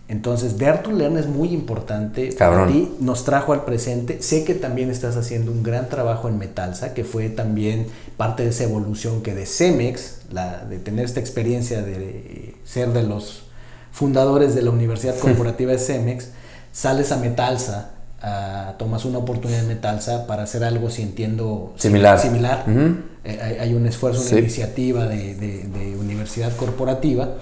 Entonces, 0.09 0.57
Dare 0.57 0.79
to 0.79 0.91
Learn 0.91 1.17
es 1.17 1.27
muy 1.27 1.49
importante 1.53 2.33
Cabrón. 2.35 2.59
para 2.61 2.71
ti, 2.73 2.91
nos 2.99 3.23
trajo 3.25 3.53
al 3.53 3.63
presente. 3.63 4.21
Sé 4.23 4.43
que 4.43 4.55
también 4.55 4.89
estás 4.89 5.15
haciendo 5.15 5.51
un 5.51 5.61
gran 5.61 5.87
trabajo 5.87 6.27
en 6.27 6.39
Metalsa, 6.39 6.95
que 6.95 7.03
fue 7.03 7.29
también 7.29 7.85
parte 8.17 8.43
de 8.43 8.49
esa 8.49 8.63
evolución 8.63 9.21
que 9.21 9.35
de 9.35 9.45
Cemex, 9.45 10.21
la, 10.31 10.65
de 10.65 10.79
tener 10.79 11.05
esta 11.05 11.19
experiencia 11.19 11.83
de 11.83 12.55
ser 12.65 12.89
de 12.91 13.03
los 13.03 13.43
fundadores 13.91 14.55
de 14.55 14.63
la 14.63 14.71
Universidad 14.71 15.15
Corporativa 15.19 15.71
de 15.71 15.77
Cemex, 15.77 16.29
sales 16.71 17.11
a 17.11 17.17
Metalsa, 17.17 17.91
a- 18.21 18.73
tomas 18.79 19.05
una 19.05 19.19
oportunidad 19.19 19.61
en 19.61 19.67
Metalsa 19.67 20.25
para 20.25 20.41
hacer 20.43 20.63
algo, 20.63 20.89
si 20.89 21.03
entiendo, 21.03 21.73
Similar. 21.77 22.19
similar. 22.19 22.65
Eh, 23.23 23.39
hay, 23.43 23.55
hay 23.59 23.73
un 23.75 23.85
esfuerzo, 23.85 24.21
una 24.21 24.29
Sí. 24.31 24.37
iniciativa 24.39 25.05
de, 25.07 25.35
de- 25.35 25.63
de 25.67 25.95
universidad 25.97 26.55
corporativa. 26.55 27.35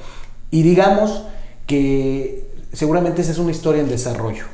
Y 0.51 0.63
digamos 0.63 1.23
que 1.65 2.46
seguramente 2.73 3.21
esa 3.21 3.31
es 3.31 3.37
una 3.37 3.51
historia 3.51 3.81
en 3.81 3.89
desarrollo, 3.89 4.45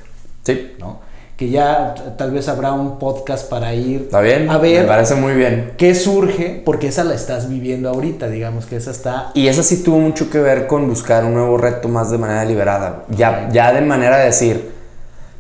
Sí. 0.44 0.74
¿no? 0.80 1.00
Que 1.38 1.50
ya 1.50 1.96
tal 2.18 2.30
vez 2.32 2.48
habrá 2.48 2.74
un 2.74 3.00
podcast 3.00 3.50
para 3.50 3.74
ir 3.74 4.02
¿Está 4.02 4.22
bien? 4.22 4.50
a 4.52 4.58
ver 4.60 4.84
Me 4.84 4.88
parece 4.88 5.16
muy 5.16 5.34
bien. 5.34 5.74
qué 5.78 5.96
surge, 5.96 6.62
porque 6.64 6.88
esa 6.90 7.04
la 7.04 7.16
estás 7.16 7.50
viviendo 7.50 7.90
ahorita, 7.90 8.28
digamos 8.30 8.66
que 8.68 8.76
esa 8.76 8.92
está... 8.92 9.32
Y 9.34 9.48
eso 9.48 9.64
sí 9.64 9.82
tuvo 9.84 9.98
mucho 10.00 10.30
que 10.30 10.38
ver 10.40 10.68
con 10.68 10.88
buscar 10.88 11.26
un 11.26 11.34
nuevo 11.34 11.58
reto 11.58 11.90
más 11.90 12.12
de 12.12 12.20
manera 12.20 12.46
liberada. 12.46 13.06
Ya, 13.10 13.50
ya 13.52 13.74
de 13.74 13.82
manera 13.82 14.18
de 14.20 14.26
decir, 14.26 14.72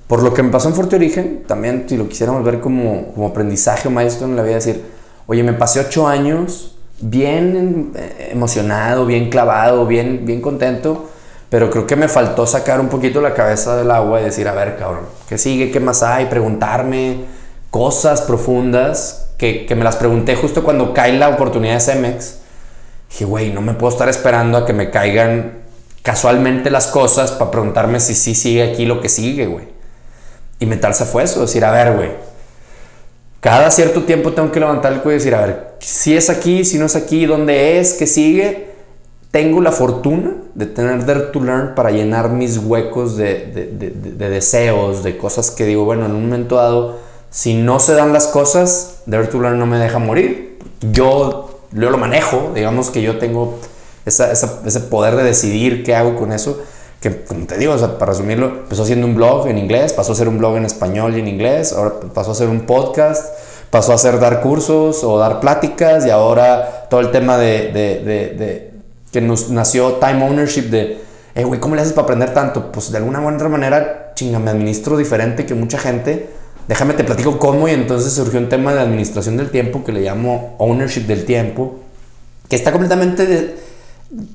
por 0.08 0.24
lo 0.24 0.34
que 0.34 0.42
me 0.42 0.50
pasó 0.50 0.68
en 0.70 0.74
Fuerte 0.74 0.96
Origen, 0.96 1.44
también 1.48 1.86
si 1.88 1.96
lo 1.96 2.10
quisiéramos 2.10 2.44
ver 2.44 2.60
como, 2.60 3.14
como 3.14 3.28
aprendizaje 3.28 3.88
o 3.88 3.92
maestro 3.92 4.26
en 4.26 4.36
la 4.36 4.42
vida, 4.42 4.56
decir, 4.56 4.84
oye, 5.28 5.44
me 5.44 5.54
pasé 5.54 5.80
ocho 5.80 6.08
años 6.08 6.76
bien 7.02 7.92
eh, 7.96 8.30
emocionado, 8.32 9.06
bien 9.06 9.30
clavado, 9.30 9.86
bien, 9.86 10.22
bien 10.26 10.42
contento, 10.42 11.10
pero 11.54 11.70
creo 11.70 11.86
que 11.86 11.96
me 11.96 12.08
faltó 12.08 12.48
sacar 12.48 12.80
un 12.80 12.90
poquito 12.90 13.22
la 13.22 13.36
cabeza 13.36 13.78
del 13.78 13.92
agua 13.92 14.20
y 14.20 14.24
decir, 14.24 14.48
a 14.48 14.54
ver, 14.54 14.76
cabrón, 14.76 15.06
¿qué 15.30 15.38
sigue? 15.38 15.70
¿Qué 15.70 15.80
más 15.80 16.02
hay? 16.02 16.26
Preguntarme 16.26 17.26
cosas 17.70 18.22
profundas 18.22 19.28
que, 19.38 19.68
que 19.68 19.76
me 19.76 19.84
las 19.84 19.96
pregunté 19.96 20.36
justo 20.36 20.64
cuando 20.64 20.96
cae 20.96 21.14
la 21.14 21.30
oportunidad 21.30 21.76
de 21.76 21.80
Cemex. 21.80 22.38
Dije, 23.08 23.26
güey, 23.26 23.54
no 23.54 23.62
me 23.62 23.76
puedo 23.76 23.94
estar 23.94 24.10
esperando 24.10 24.58
a 24.58 24.66
que 24.66 24.74
me 24.74 24.90
caigan 24.90 25.60
casualmente 26.02 26.72
las 26.72 26.88
cosas 26.88 27.30
para 27.30 27.52
preguntarme 27.52 28.00
si 28.00 28.16
sí 28.16 28.34
sigue 28.34 28.72
aquí 28.72 28.88
lo 28.88 29.00
que 29.00 29.08
sigue, 29.08 29.46
güey. 29.46 29.68
Y 30.58 30.66
Metalsa 30.66 31.06
fue 31.06 31.22
eso, 31.22 31.42
decir, 31.42 31.64
a 31.66 31.72
ver, 31.72 31.96
güey, 31.96 32.10
cada 33.42 33.70
cierto 33.70 34.06
tiempo 34.06 34.34
tengo 34.34 34.52
que 34.52 34.60
levantar 34.60 34.92
el 34.92 35.02
cuello 35.02 35.18
y 35.18 35.20
decir, 35.20 35.36
a 35.36 35.42
ver, 35.42 35.76
si 35.78 36.18
es 36.18 36.32
aquí, 36.32 36.66
si 36.66 36.80
no 36.80 36.88
es 36.88 36.96
aquí, 36.96 37.28
dónde 37.28 37.80
es, 37.80 37.94
qué 37.94 38.08
sigue. 38.08 38.73
Tengo 39.34 39.62
la 39.62 39.72
fortuna 39.72 40.32
de 40.54 40.68
tener 40.68 41.08
Dare 41.08 41.22
to 41.32 41.40
Learn 41.40 41.74
para 41.74 41.90
llenar 41.90 42.30
mis 42.30 42.60
huecos 42.60 43.18
de, 43.18 43.48
de- 43.48 43.66
de- 43.66 43.90
de- 43.90 44.12
de 44.12 44.30
deseos, 44.30 45.02
de 45.04 45.18
cosas 45.18 45.50
que 45.50 45.66
digo, 45.66 45.86
bueno, 45.86 46.06
en 46.06 46.12
un 46.12 46.26
momento 46.26 46.58
dado, 46.58 47.00
si 47.32 47.56
no 47.56 47.80
se 47.80 47.96
dan 47.96 48.14
las 48.14 48.28
cosas, 48.28 49.00
Dare 49.08 49.26
to 49.26 49.42
Learn 49.42 49.58
no 49.58 49.66
me 49.66 49.80
deja 49.80 49.98
morir. 49.98 50.60
Yo, 50.92 51.62
yo 51.72 51.90
lo 51.90 51.98
manejo, 51.98 52.52
digamos 52.54 52.92
que 52.92 53.02
yo 53.02 53.18
tengo 53.18 53.58
esa- 54.06 54.32
esa- 54.32 54.62
ese 54.68 54.80
poder 54.82 55.16
de 55.16 55.24
decidir 55.24 55.84
qué 55.84 55.96
hago 55.96 56.16
con 56.16 56.32
eso. 56.32 56.62
Que, 57.02 57.24
como 57.26 57.48
te 57.48 57.58
digo, 57.58 57.74
o 57.74 57.78
sea, 57.80 57.98
para 57.98 58.12
resumirlo, 58.12 58.46
empezó 58.50 58.84
haciendo 58.84 59.08
un 59.08 59.16
blog 59.16 59.48
en 59.48 59.58
inglés, 59.58 59.94
pasó 59.94 60.12
a 60.12 60.16
ser 60.16 60.28
un 60.28 60.38
blog 60.38 60.58
en 60.58 60.66
español 60.66 61.18
y 61.18 61.22
en 61.22 61.28
inglés, 61.28 61.74
ahora 61.74 61.96
pasó 62.14 62.34
a 62.34 62.36
ser 62.36 62.50
un 62.50 62.68
podcast, 62.68 63.34
pasó 63.72 63.94
a 63.94 63.98
ser 63.98 64.20
dar 64.20 64.42
cursos 64.42 65.04
o 65.04 65.18
dar 65.18 65.40
pláticas 65.40 66.06
y 66.06 66.12
ahora 66.12 66.86
todo 66.92 67.00
el 67.00 67.10
tema 67.10 67.40
de- 67.40 67.72
de- 67.72 68.00
de- 68.36 68.73
que 69.14 69.22
nos 69.22 69.50
nació 69.50 69.94
time 69.94 70.26
ownership 70.26 70.64
de, 70.64 71.00
eh, 71.36 71.44
güey, 71.46 71.62
¿cómo 71.62 71.76
le 71.76 71.82
haces 71.82 71.94
para 71.94 72.04
aprender 72.04 72.34
tanto? 72.34 72.72
Pues 72.72 72.92
de 72.92 72.98
alguna 72.98 73.22
u 73.22 73.34
otra 73.34 73.48
manera, 73.48 74.12
chinga, 74.16 74.40
me 74.40 74.52
administro 74.52 74.98
diferente 74.98 75.46
que 75.46 75.54
mucha 75.54 75.78
gente. 75.78 76.30
Déjame 76.68 76.94
te 76.94 77.04
platico 77.04 77.40
cómo 77.40 77.68
y 77.68 77.72
entonces 77.72 78.12
surgió 78.14 78.40
un 78.40 78.50
tema 78.50 78.74
de 78.74 78.82
administración 78.82 79.38
del 79.38 79.50
tiempo 79.52 79.84
que 79.86 79.92
le 79.92 80.02
llamo 80.02 80.56
ownership 80.60 81.02
del 81.02 81.26
tiempo, 81.26 81.76
que 82.50 82.56
está 82.56 82.72
completamente 82.72 83.26
de- 83.26 83.56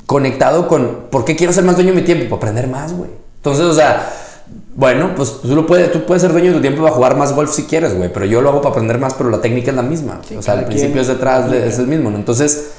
conectado 0.06 0.68
con 0.68 1.06
por 1.10 1.24
qué 1.24 1.36
quiero 1.36 1.52
ser 1.52 1.64
más 1.64 1.76
dueño 1.76 1.92
de 1.92 2.00
mi 2.00 2.04
tiempo, 2.06 2.38
para 2.38 2.50
aprender 2.52 2.68
más, 2.68 2.92
güey. 2.92 3.10
Entonces, 3.36 3.64
o 3.64 3.74
sea, 3.74 4.10
bueno, 4.74 5.12
pues 5.16 5.40
tú, 5.42 5.54
lo 5.54 5.66
puedes, 5.66 5.90
tú 5.92 6.04
puedes 6.04 6.22
ser 6.22 6.32
dueño 6.32 6.48
de 6.50 6.56
tu 6.56 6.60
tiempo 6.60 6.82
para 6.82 6.94
jugar 6.94 7.16
más 7.16 7.32
golf 7.32 7.52
si 7.52 7.64
quieres, 7.64 7.94
güey, 7.96 8.12
pero 8.12 8.26
yo 8.26 8.40
lo 8.40 8.50
hago 8.50 8.60
para 8.60 8.72
aprender 8.72 8.98
más, 8.98 9.14
pero 9.14 9.30
la 9.30 9.40
técnica 9.40 9.70
es 9.70 9.76
la 9.76 9.82
misma. 9.82 10.20
Sí, 10.28 10.36
o 10.36 10.42
sea, 10.42 10.54
el 10.54 10.64
principio 10.66 11.00
es 11.00 11.08
detrás, 11.08 11.50
de, 11.50 11.66
es 11.66 11.78
el 11.78 11.86
mismo, 11.86 12.10
¿no? 12.10 12.16
Entonces, 12.16 12.70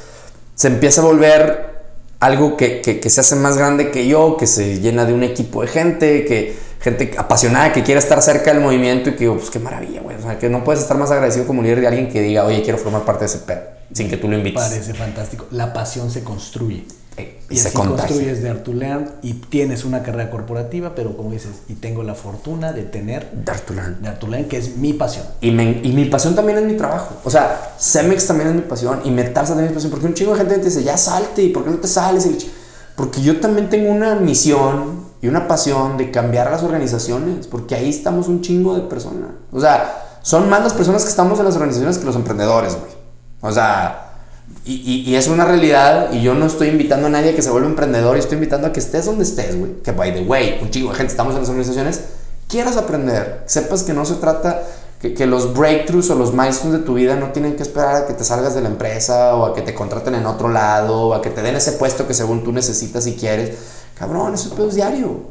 se 0.55 0.67
empieza 0.67 1.01
a 1.01 1.05
volver 1.05 1.78
algo 2.19 2.57
que, 2.57 2.81
que- 2.81 2.99
que 2.99 3.09
se 3.09 3.21
hace 3.21 3.35
más 3.35 3.57
grande 3.57 3.91
que 3.91 4.07
yo, 4.07 4.35
que 4.37 4.47
se 4.47 4.79
llena 4.79 5.05
de 5.05 5.13
un 5.13 5.23
equipo 5.23 5.61
de 5.61 5.67
gente, 5.67 6.25
que 6.25 6.55
gente 6.81 7.11
apasionada 7.17 7.73
que 7.73 7.83
quiere 7.83 7.99
estar 7.99 8.21
cerca 8.21 8.53
del 8.53 8.61
movimiento 8.63 9.09
y 9.09 9.13
que 9.13 9.19
digo, 9.19 9.37
pues 9.37 9.49
qué 9.49 9.59
maravilla, 9.59 10.01
güey. 10.01 10.15
O 10.17 10.21
sea, 10.21 10.37
que 10.39 10.49
no 10.49 10.63
puedes 10.63 10.81
estar 10.81 10.97
más 10.97 11.11
agradecido 11.11 11.45
como 11.45 11.61
líder 11.61 11.81
de 11.81 11.87
alguien 11.87 12.09
que 12.09 12.21
diga, 12.21 12.45
oye, 12.45 12.61
quiero 12.63 12.77
formar 12.77 13.03
parte 13.03 13.21
de 13.21 13.25
ese 13.25 13.39
pedo, 13.39 13.61
sin 13.93 14.09
que 14.09 14.17
tú 14.17 14.27
lo 14.29 14.37
invites. 14.37 14.61
Parece 14.63 14.93
fantástico. 14.93 15.45
La 15.51 15.73
pasión 15.73 16.09
se 16.09 16.23
construye. 16.23 16.85
Eh, 17.19 17.39
Y, 17.49 17.53
y 17.55 17.57
se 17.57 17.69
así 17.69 17.77
contagia. 17.77 18.07
construyes 18.07 18.43
Dare 18.43 18.59
to 18.59 18.73
Learn 18.73 19.11
y 19.21 19.33
tienes 19.33 19.83
una 19.85 20.03
carrera 20.03 20.29
corporativa, 20.29 20.93
pero 20.95 21.17
como 21.17 21.31
dices, 21.31 21.51
y 21.67 21.73
tengo 21.75 22.03
la 22.03 22.13
fortuna 22.15 22.71
de 22.73 22.83
tener 22.83 23.29
Dare 23.43 23.59
to 23.59 23.73
learn. 23.73 23.97
Dare 24.01 24.17
to 24.17 24.27
Learn, 24.27 24.45
que 24.47 24.57
es 24.57 24.77
mi 24.77 24.93
pasión. 24.93 25.25
Y, 25.41 25.51
me- 25.51 25.79
y 25.83 25.91
mi 25.93 26.05
pasión 26.05 26.35
también 26.35 26.59
es 26.59 26.65
mi 26.65 26.75
trabajo. 26.77 27.15
O 27.23 27.29
sea, 27.29 27.73
Cemex 27.79 28.27
también 28.27 28.49
es 28.49 28.55
mi 28.55 28.61
pasión 28.61 29.01
y 29.03 29.11
Metalsa 29.11 29.53
también 29.53 29.65
es 29.65 29.71
mi 29.71 29.75
pasión. 29.75 29.91
Porque 29.91 30.05
un 30.05 30.13
chingo 30.13 30.33
de 30.33 30.37
gente 30.39 30.57
te 30.59 30.65
dice, 30.65 30.83
ya 30.83 30.97
salte, 30.97 31.41
¿y 31.41 31.49
por 31.49 31.63
qué 31.63 31.71
no 31.71 31.77
te 31.77 31.87
sales? 31.87 32.25
Y 32.25 32.51
Porque 32.95 33.21
yo 33.21 33.39
también 33.39 33.69
tengo 33.69 33.89
una 33.91 34.15
misión 34.15 35.05
y 35.21 35.27
una 35.27 35.47
pasión 35.47 35.97
de 35.97 36.11
cambiar 36.11 36.49
las 36.51 36.63
organizaciones. 36.63 37.47
Porque 37.47 37.75
ahí 37.75 37.89
estamos 37.89 38.27
un 38.27 38.41
chingo 38.41 38.75
de 38.75 38.81
personas. 38.81 39.29
O 39.51 39.59
sea, 39.59 40.05
son 40.21 40.49
más 40.49 40.61
las 40.63 40.73
personas 40.73 41.03
que 41.03 41.09
estamos 41.09 41.39
en 41.39 41.45
las 41.45 41.55
organizaciones 41.55 41.97
que 41.97 42.05
los 42.05 42.15
emprendedores, 42.15 42.73
güey. 42.75 42.91
O 43.41 43.51
sea, 43.51 44.08
y, 44.65 44.73
y- 44.75 45.09
y 45.09 45.15
es 45.15 45.27
una 45.27 45.45
realidad. 45.45 46.11
Y 46.11 46.21
yo 46.21 46.33
no 46.35 46.45
estoy 46.45 46.67
invitando 46.69 47.07
a 47.07 47.09
nadie 47.09 47.31
a 47.31 47.35
que 47.35 47.41
se 47.41 47.49
vuelva 47.49 47.67
emprendedor. 47.67 48.17
Y 48.17 48.19
estoy 48.19 48.35
invitando 48.35 48.67
a 48.67 48.73
que 48.73 48.79
estés 48.79 49.05
donde 49.05 49.23
estés, 49.23 49.57
güey. 49.57 49.81
Que 49.83 49.91
by 49.91 50.13
the 50.13 50.21
way, 50.23 50.59
un 50.61 50.69
chingo 50.69 50.89
de 50.91 50.95
gente 50.95 51.11
estamos 51.11 51.33
en 51.33 51.39
las 51.41 51.49
organizaciones. 51.49 52.01
Quieras 52.47 52.77
aprender, 52.77 53.43
sepas 53.45 53.83
que 53.83 53.93
no 53.93 54.05
se 54.05 54.15
trata 54.15 54.63
que, 54.99 55.13
que 55.13 55.25
los 55.27 55.53
breakthroughs 55.53 56.09
o 56.09 56.15
los 56.15 56.33
milestones 56.33 56.79
de 56.79 56.85
tu 56.85 56.95
vida 56.95 57.15
no 57.15 57.31
tienen 57.31 57.55
que 57.55 57.61
esperar 57.63 57.95
a 57.95 58.07
que 58.07 58.13
te 58.13 58.23
salgas 58.23 58.55
de 58.55 58.61
la 58.61 58.69
empresa 58.69 59.35
o 59.35 59.45
a 59.45 59.53
que 59.55 59.61
te 59.61 59.73
contraten 59.75 60.15
en 60.15 60.25
otro 60.25 60.49
lado 60.49 60.99
o 61.09 61.13
a 61.13 61.21
que 61.21 61.29
te 61.29 61.41
den 61.43 61.55
ese 61.55 61.73
puesto 61.73 62.07
que 62.07 62.13
según 62.13 62.43
tú 62.43 62.51
necesitas 62.51 63.05
y 63.07 63.13
quieres. 63.13 63.55
Cabrón, 63.97 64.33
eso 64.33 64.49
es 64.49 64.53
pedo 64.55 64.67
diario. 64.69 65.21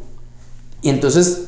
Y 0.80 0.90
entonces, 0.90 1.42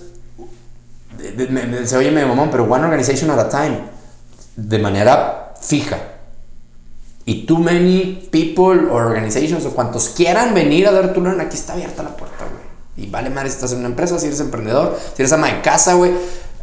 de- 1.16 1.32
de- 1.46 1.80
dice, 1.80 1.96
oye, 1.96 2.10
mi 2.10 2.20
mamón, 2.24 2.50
pero 2.50 2.64
one 2.64 2.84
organization 2.84 3.30
at 3.30 3.38
a 3.38 3.48
time, 3.48 3.78
de 4.56 4.78
manera 4.80 5.54
fija. 5.60 5.98
Y 7.30 7.46
too 7.46 7.58
many 7.58 8.26
people 8.32 8.88
or 8.90 9.06
organizations 9.06 9.64
o 9.64 9.70
cuantos 9.70 10.08
quieran 10.08 10.52
venir 10.52 10.88
a 10.88 10.90
dar 10.90 11.12
tu 11.12 11.20
learn, 11.20 11.40
aquí 11.40 11.56
está 11.56 11.74
abierta 11.74 12.02
la 12.02 12.16
puerta, 12.16 12.44
güey. 12.44 13.06
Y 13.06 13.08
vale 13.10 13.30
madre 13.30 13.48
si 13.50 13.54
estás 13.54 13.70
en 13.72 13.78
una 13.78 13.88
empresa, 13.88 14.18
si 14.18 14.26
eres 14.26 14.40
emprendedor, 14.40 14.98
si 15.14 15.22
eres 15.22 15.32
ama 15.32 15.46
de 15.46 15.60
casa, 15.60 15.94
güey. 15.94 16.10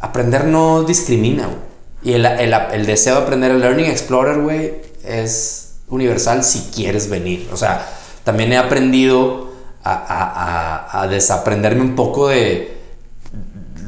Aprender 0.00 0.44
no 0.44 0.82
discrimina, 0.84 1.46
güey. 1.46 1.58
Y 2.02 2.12
el, 2.12 2.26
el- 2.26 2.54
el 2.72 2.84
deseo 2.86 3.14
de 3.16 3.22
aprender 3.22 3.50
el 3.50 3.60
Learning 3.60 3.86
Explorer, 3.86 4.38
güey, 4.42 4.74
es 5.04 5.76
universal 5.88 6.44
si 6.44 6.70
quieres 6.74 7.08
venir. 7.08 7.48
O 7.52 7.56
sea, 7.56 7.88
también 8.24 8.52
he 8.52 8.58
aprendido 8.58 9.48
a, 9.84 11.06
desaprenderme 11.10 11.80
un 11.80 11.94
poco 11.96 12.28
de, 12.28 12.76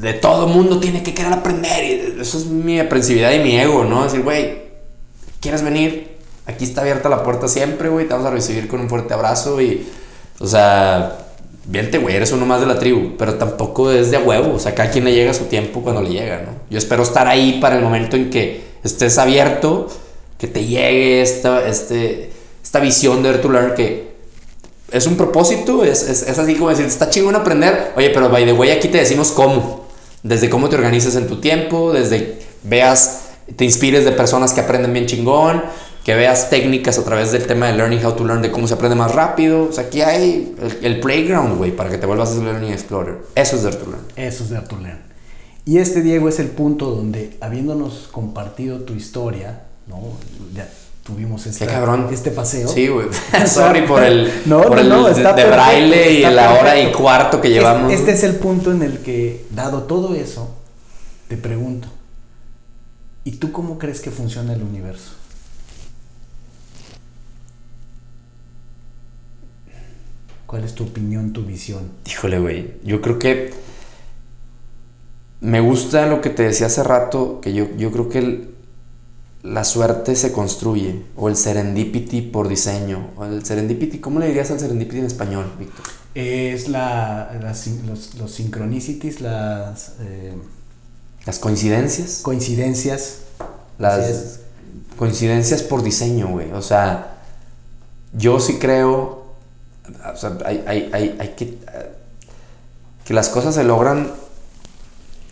de 0.00 0.14
todo 0.14 0.46
mundo 0.48 0.80
tiene 0.80 1.02
que 1.02 1.12
querer 1.12 1.34
aprender. 1.34 1.84
Y 2.16 2.20
eso 2.22 2.38
es 2.38 2.46
mi 2.46 2.80
aprensividad 2.80 3.32
y 3.32 3.40
mi 3.40 3.58
ego, 3.58 3.84
¿no? 3.84 4.04
Decir, 4.04 4.22
güey, 4.22 4.62
¿quieres 5.40 5.62
venir? 5.62 6.09
Aquí 6.46 6.64
está 6.64 6.80
abierta 6.80 7.08
la 7.08 7.22
puerta 7.22 7.48
siempre, 7.48 7.88
güey. 7.88 8.06
Te 8.06 8.12
vamos 8.12 8.26
a 8.26 8.30
recibir 8.30 8.68
con 8.68 8.80
un 8.80 8.88
fuerte 8.88 9.14
abrazo 9.14 9.60
y, 9.60 9.86
o 10.38 10.46
sea, 10.46 11.18
vente, 11.66 11.98
güey, 11.98 12.16
eres 12.16 12.32
uno 12.32 12.46
más 12.46 12.60
de 12.60 12.66
la 12.66 12.78
tribu. 12.78 13.16
Pero 13.18 13.34
tampoco 13.34 13.90
es 13.90 14.10
de 14.10 14.16
a 14.16 14.20
huevo. 14.20 14.54
O 14.54 14.58
sea, 14.58 14.74
cada 14.74 14.90
quien 14.90 15.04
le 15.04 15.12
llega 15.12 15.34
su 15.34 15.44
tiempo 15.44 15.82
cuando 15.82 16.02
le 16.02 16.10
llega, 16.10 16.38
¿no? 16.38 16.52
Yo 16.70 16.78
espero 16.78 17.02
estar 17.02 17.28
ahí 17.28 17.58
para 17.60 17.76
el 17.76 17.82
momento 17.82 18.16
en 18.16 18.30
que 18.30 18.62
estés 18.82 19.18
abierto, 19.18 19.88
que 20.38 20.46
te 20.46 20.64
llegue 20.64 21.22
esta, 21.22 21.66
este, 21.66 22.30
esta 22.62 22.80
visión 22.80 23.22
de 23.22 23.34
to 23.34 23.50
Learn 23.50 23.74
que 23.74 24.10
es 24.90 25.06
un 25.06 25.16
propósito, 25.16 25.84
es, 25.84 26.02
es, 26.02 26.22
es 26.22 26.38
así 26.38 26.54
como 26.54 26.70
decir, 26.70 26.86
está 26.86 27.10
chingón 27.10 27.36
aprender. 27.36 27.92
Oye, 27.96 28.10
pero 28.10 28.28
by 28.28 28.44
the 28.44 28.52
way, 28.52 28.70
aquí 28.70 28.88
te 28.88 28.98
decimos 28.98 29.30
cómo. 29.30 29.86
Desde 30.22 30.50
cómo 30.50 30.68
te 30.68 30.76
organizas 30.76 31.16
en 31.16 31.26
tu 31.26 31.40
tiempo, 31.40 31.92
desde 31.92 32.40
veas, 32.62 33.22
te 33.56 33.64
inspires 33.64 34.04
de 34.04 34.12
personas 34.12 34.52
que 34.52 34.60
aprenden 34.60 34.92
bien 34.92 35.06
chingón, 35.06 35.62
que 36.04 36.14
veas 36.14 36.48
técnicas 36.48 36.98
a 36.98 37.04
través 37.04 37.32
del 37.32 37.46
tema 37.46 37.66
de 37.66 37.74
Learning 37.74 38.04
How 38.04 38.12
to 38.12 38.24
Learn, 38.24 38.42
de 38.42 38.50
cómo 38.50 38.66
se 38.66 38.74
aprende 38.74 38.96
más 38.96 39.14
rápido. 39.14 39.64
O 39.64 39.72
sea, 39.72 39.84
aquí 39.84 40.00
hay 40.00 40.54
el, 40.82 41.00
playground, 41.00 41.58
güey, 41.58 41.76
para 41.76 41.90
que 41.90 41.98
te 41.98 42.06
vuelvas 42.06 42.32
a 42.32 42.36
Learning 42.36 42.72
Explorer. 42.72 43.18
Eso 43.34 43.56
es 43.56 43.62
de 43.62 43.72
to 43.72 43.86
Learn. 43.86 44.04
Eso 44.16 44.44
es 44.44 44.50
de 44.50 44.60
to 44.60 44.76
Learn. 44.78 45.00
Y 45.66 45.78
este, 45.78 46.00
Diego, 46.00 46.28
es 46.28 46.40
el 46.40 46.48
punto 46.48 46.90
donde, 46.90 47.36
habiéndonos 47.40 48.08
compartido 48.10 48.80
tu 48.80 48.94
historia, 48.94 49.64
¿no? 49.86 49.98
Ya 50.54 50.68
tuvimos 51.04 51.46
este, 51.46 51.66
este 52.12 52.30
paseo. 52.30 52.68
Sí, 52.68 52.88
güey. 52.88 53.08
Sorry 53.46 53.82
por 53.82 54.02
el, 54.02 54.32
no, 54.46 54.62
por 54.62 54.82
no, 54.84 55.08
el 55.08 55.14
de, 55.14 55.44
braille 55.44 56.12
y 56.12 56.22
la 56.22 56.54
hora 56.54 56.80
y 56.80 56.92
cuarto 56.92 57.40
que 57.40 57.50
llevamos. 57.50 57.92
Este, 57.92 58.12
es 58.12 58.24
el 58.24 58.36
punto 58.36 58.72
en 58.72 58.82
el 58.82 58.98
que, 58.98 59.46
dado 59.50 59.82
todo 59.82 60.14
eso, 60.14 60.56
te 61.28 61.36
pregunto, 61.36 61.88
¿y 63.24 63.32
tú 63.32 63.52
cómo 63.52 63.78
crees 63.78 64.00
que 64.00 64.10
funciona 64.10 64.54
el 64.54 64.62
universo? 64.62 65.19
¿Cuál 70.50 70.64
es 70.64 70.74
tu 70.74 70.82
opinión, 70.82 71.32
tu 71.32 71.44
visión? 71.44 71.92
Híjole, 72.06 72.40
güey. 72.40 72.72
Yo 72.82 73.00
creo 73.00 73.20
que 73.20 73.52
me 75.40 75.60
gusta 75.60 76.06
lo 76.06 76.20
que 76.20 76.28
te 76.28 76.42
decía 76.42 76.66
hace 76.66 76.82
rato, 76.82 77.40
que 77.40 77.52
yo, 77.52 77.68
yo 77.76 77.92
creo 77.92 78.08
que 78.08 78.18
el, 78.18 78.54
la 79.44 79.62
suerte 79.62 80.16
se 80.16 80.32
construye, 80.32 81.04
o 81.14 81.28
el 81.28 81.36
serendipity 81.36 82.22
por 82.22 82.48
diseño. 82.48 83.10
O 83.16 83.26
el 83.26 83.44
serendipity, 83.44 84.00
¿cómo 84.00 84.18
le 84.18 84.26
dirías 84.26 84.50
al 84.50 84.58
serendipity 84.58 84.98
en 84.98 85.04
español, 85.04 85.52
Víctor? 85.56 85.84
Es 86.16 86.68
la, 86.68 87.30
los, 87.86 88.16
los, 88.16 88.32
synchronicities, 88.32 89.20
las... 89.20 89.92
Eh, 90.00 90.34
las 91.26 91.38
coincidencias. 91.38 92.22
Coincidencias. 92.22 93.20
Las 93.78 94.40
coincidencias 94.96 95.62
por 95.62 95.84
diseño, 95.84 96.26
güey. 96.26 96.50
O 96.50 96.62
sea, 96.62 97.18
yo 98.12 98.40
sí 98.40 98.58
creo... 98.58 99.19
O 100.12 100.16
sea, 100.16 100.38
hay, 100.44 100.64
hay, 100.66 100.90
hay, 100.92 101.16
hay 101.18 101.28
que... 101.36 101.58
Que 103.04 103.14
las 103.14 103.28
cosas 103.28 103.54
se 103.54 103.64
logran 103.64 104.12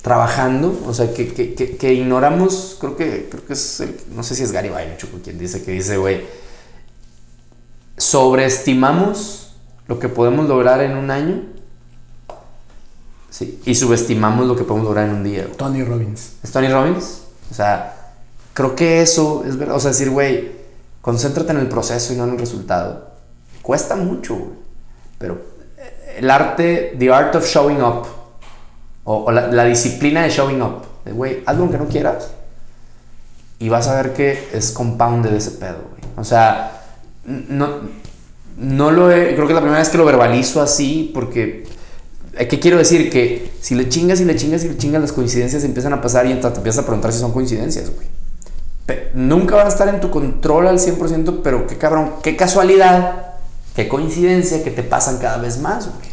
trabajando, 0.03 0.81
o 0.87 0.95
sea, 0.95 1.13
que, 1.13 1.33
que, 1.35 1.55
que, 1.55 1.93
ignoramos, 1.93 2.77
creo 2.81 2.97
que, 2.97 3.29
creo 3.29 3.45
que 3.45 3.53
es, 3.53 3.81
el, 3.81 3.95
no 4.15 4.23
sé 4.23 4.35
si 4.35 4.43
es 4.43 4.53
Gary 4.53 4.69
Vaynerchuk 4.69 5.23
quien 5.23 5.39
dice 5.39 5.63
que 5.63 5.73
dice, 5.73 5.97
güey, 5.97 6.25
sobreestimamos 7.97 9.53
lo 9.87 9.99
que 9.99 10.09
podemos 10.09 10.49
lograr 10.49 10.81
en 10.81 10.97
un 10.97 11.11
año 11.11 11.43
sí, 13.31 13.61
y 13.65 13.75
subestimamos 13.75 14.47
lo 14.47 14.57
que 14.57 14.65
podemos 14.65 14.89
lograr 14.89 15.09
en 15.09 15.17
un 15.17 15.25
día. 15.25 15.47
Tony 15.57 15.83
Robbins. 15.83 16.35
¿Es 16.43 16.53
Tony 16.53 16.69
Robbins? 16.69 17.23
O 17.51 17.55
sea, 17.55 18.15
creo 18.55 18.75
que 18.77 19.03
eso 19.03 19.45
es 19.47 19.57
verdad, 19.57 19.77
o 19.77 19.81
sea, 19.81 19.91
decir, 19.91 20.11
güey, 20.11 20.53
concéntrate 21.01 21.51
en 21.51 21.59
el 21.59 21.69
proceso 21.69 22.13
y 22.13 22.17
no 22.17 22.25
en 22.25 22.31
el 22.31 22.39
resultado. 22.39 23.08
Cuesta 23.69 23.97
mucho, 23.97 24.35
güey, 24.35 24.51
pero 25.19 25.43
el 26.17 26.31
arte, 26.31 26.97
the 26.99 27.13
art 27.13 27.35
of 27.35 27.45
showing 27.45 27.83
up, 27.83 28.07
o, 29.05 29.31
la, 29.31 29.65
disciplina 29.67 30.23
de 30.23 30.31
showing 30.31 30.63
up. 30.63 30.87
Güey, 31.05 31.43
haz 31.45 31.59
lo 31.59 31.71
que 31.71 31.77
no 31.77 31.87
quieras. 31.87 32.31
Y 33.59 33.69
vas 33.69 33.87
a 33.89 33.97
ver 34.01 34.15
que 34.15 34.49
es 34.55 34.71
compounded 34.71 35.35
ese 35.35 35.51
pedo, 35.51 35.83
güey. 35.91 36.01
O 36.17 36.25
sea, 36.25 36.81
no, 37.27 37.81
no 38.57 38.91
lo 38.91 39.13
he, 39.13 39.35
creo 39.35 39.47
que 39.47 39.53
la 39.53 39.61
primera 39.61 39.81
vez 39.81 39.91
que 39.91 39.99
lo 39.99 40.07
verbalizo 40.07 40.63
así 40.63 41.11
porque 41.13 41.67
¿Qué 42.33 42.59
quiero 42.59 42.79
decir? 42.79 43.11
Que 43.11 43.51
si 43.61 43.75
le 43.75 43.91
chingas 43.91 44.23
y 44.23 44.25
le 44.25 44.35
chingas 44.35 44.65
y 44.65 44.71
le 44.71 44.79
chingas, 44.79 45.03
las 45.03 45.13
coincidencias 45.13 45.63
empiezan 45.63 45.93
a 45.93 46.01
pasar 46.01 46.25
y 46.25 46.33
te 46.33 46.47
empiezas 46.47 46.85
a 46.85 46.87
preguntar 46.87 47.13
si 47.13 47.19
son 47.19 47.33
coincidencias, 47.33 47.91
güey. 47.95 48.07
Nunca 49.13 49.57
van 49.57 49.67
a 49.67 49.69
estar 49.69 49.89
en 49.89 50.01
tu 50.01 50.11
control 50.11 50.69
al 50.69 50.79
100%, 50.79 51.41
pero 51.45 51.67
qué 51.67 51.77
cabrón, 51.77 52.15
qué 52.23 52.35
casualidad, 52.35 53.28
qué 53.79 53.89
coincidencia 53.89 54.65
que 54.65 54.71
te 54.71 54.83
pasan 54.83 55.19
cada 55.19 55.39
vez 55.39 55.59
más, 55.59 55.87
güey. 55.87 56.09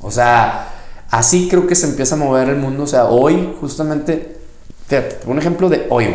O 0.00 0.10
sea, 0.10 0.72
Así 1.12 1.46
creo 1.46 1.66
que 1.66 1.74
se 1.74 1.86
empieza 1.86 2.14
a 2.14 2.18
mover 2.18 2.48
el 2.48 2.56
mundo. 2.56 2.84
O 2.84 2.86
sea, 2.86 3.04
hoy 3.04 3.54
justamente, 3.60 4.38
un 5.26 5.38
ejemplo 5.38 5.68
de 5.68 5.86
hoy, 5.90 6.08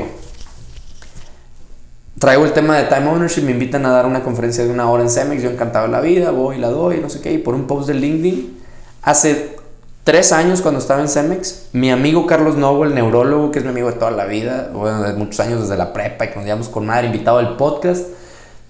Traigo 2.18 2.46
el 2.46 2.54
tema 2.54 2.76
de 2.76 2.86
time 2.86 3.08
ownership, 3.08 3.44
me 3.44 3.52
invitan 3.52 3.86
a 3.86 3.92
dar 3.92 4.08
una 4.08 4.24
conferencia 4.24 4.66
de 4.66 4.72
una 4.72 4.90
hora 4.90 5.04
en 5.04 5.10
Cemex, 5.12 5.44
yo 5.44 5.52
encantado 5.52 5.86
de 5.86 5.92
la 5.92 6.02
vida, 6.02 6.32
voy, 6.32 6.58
la 6.58 6.70
doy, 6.70 7.00
no 7.00 7.12
sé 7.12 7.22
qué, 7.22 7.32
y 7.32 7.38
por 7.38 7.54
un 7.54 7.68
post 7.68 7.88
de 7.88 7.94
LinkedIn, 7.94 8.58
hace 9.04 9.56
tres 10.04 10.32
años 10.32 10.64
cuando 10.64 10.80
estaba 10.80 11.00
en 11.00 11.10
Cemex, 11.10 11.68
mi 11.74 11.92
amigo 11.92 12.26
Carlos 12.26 12.56
Novo, 12.56 12.86
el 12.86 12.96
neurólogo, 12.96 13.52
que 13.52 13.60
es 13.60 13.66
mi 13.66 13.70
amigo 13.70 13.92
de 13.92 13.98
toda 13.98 14.10
la 14.10 14.26
vida, 14.26 14.72
bueno, 14.74 15.04
de 15.04 15.14
muchos 15.14 15.40
años 15.42 15.62
desde 15.62 15.78
la 15.78 15.94
prepa 15.94 16.26
y 16.26 16.30
que 16.30 16.36
nos 16.38 16.46
llevamos 16.46 16.70
con 16.70 16.88
madre, 16.88 17.06
invitado 17.06 17.38
al 17.38 17.56
podcast, 17.56 18.08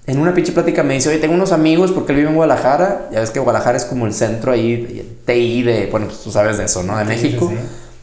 en 0.07 0.19
una 0.19 0.33
pinche 0.33 0.53
plática 0.53 0.83
me 0.83 0.93
dice, 0.93 1.09
oye, 1.09 1.19
tengo 1.19 1.33
unos 1.33 1.51
amigos 1.51 1.91
porque 1.91 2.13
él 2.13 2.19
vive 2.19 2.29
en 2.29 2.35
Guadalajara. 2.35 3.09
Ya 3.11 3.19
ves 3.19 3.29
que 3.29 3.41
Guadalajara 3.41 3.75
es 3.75 3.83
como 3.83 4.05
el 4.05 4.13
centro 4.13 4.53
ahí, 4.53 5.19
TI 5.25 5.63
de, 5.63 5.87
bueno, 5.91 6.07
pues 6.07 6.19
tú 6.19 6.31
sabes 6.31 6.57
de 6.57 6.63
eso, 6.63 6.81
¿no? 6.81 6.97
De 6.97 7.03
México. 7.03 7.51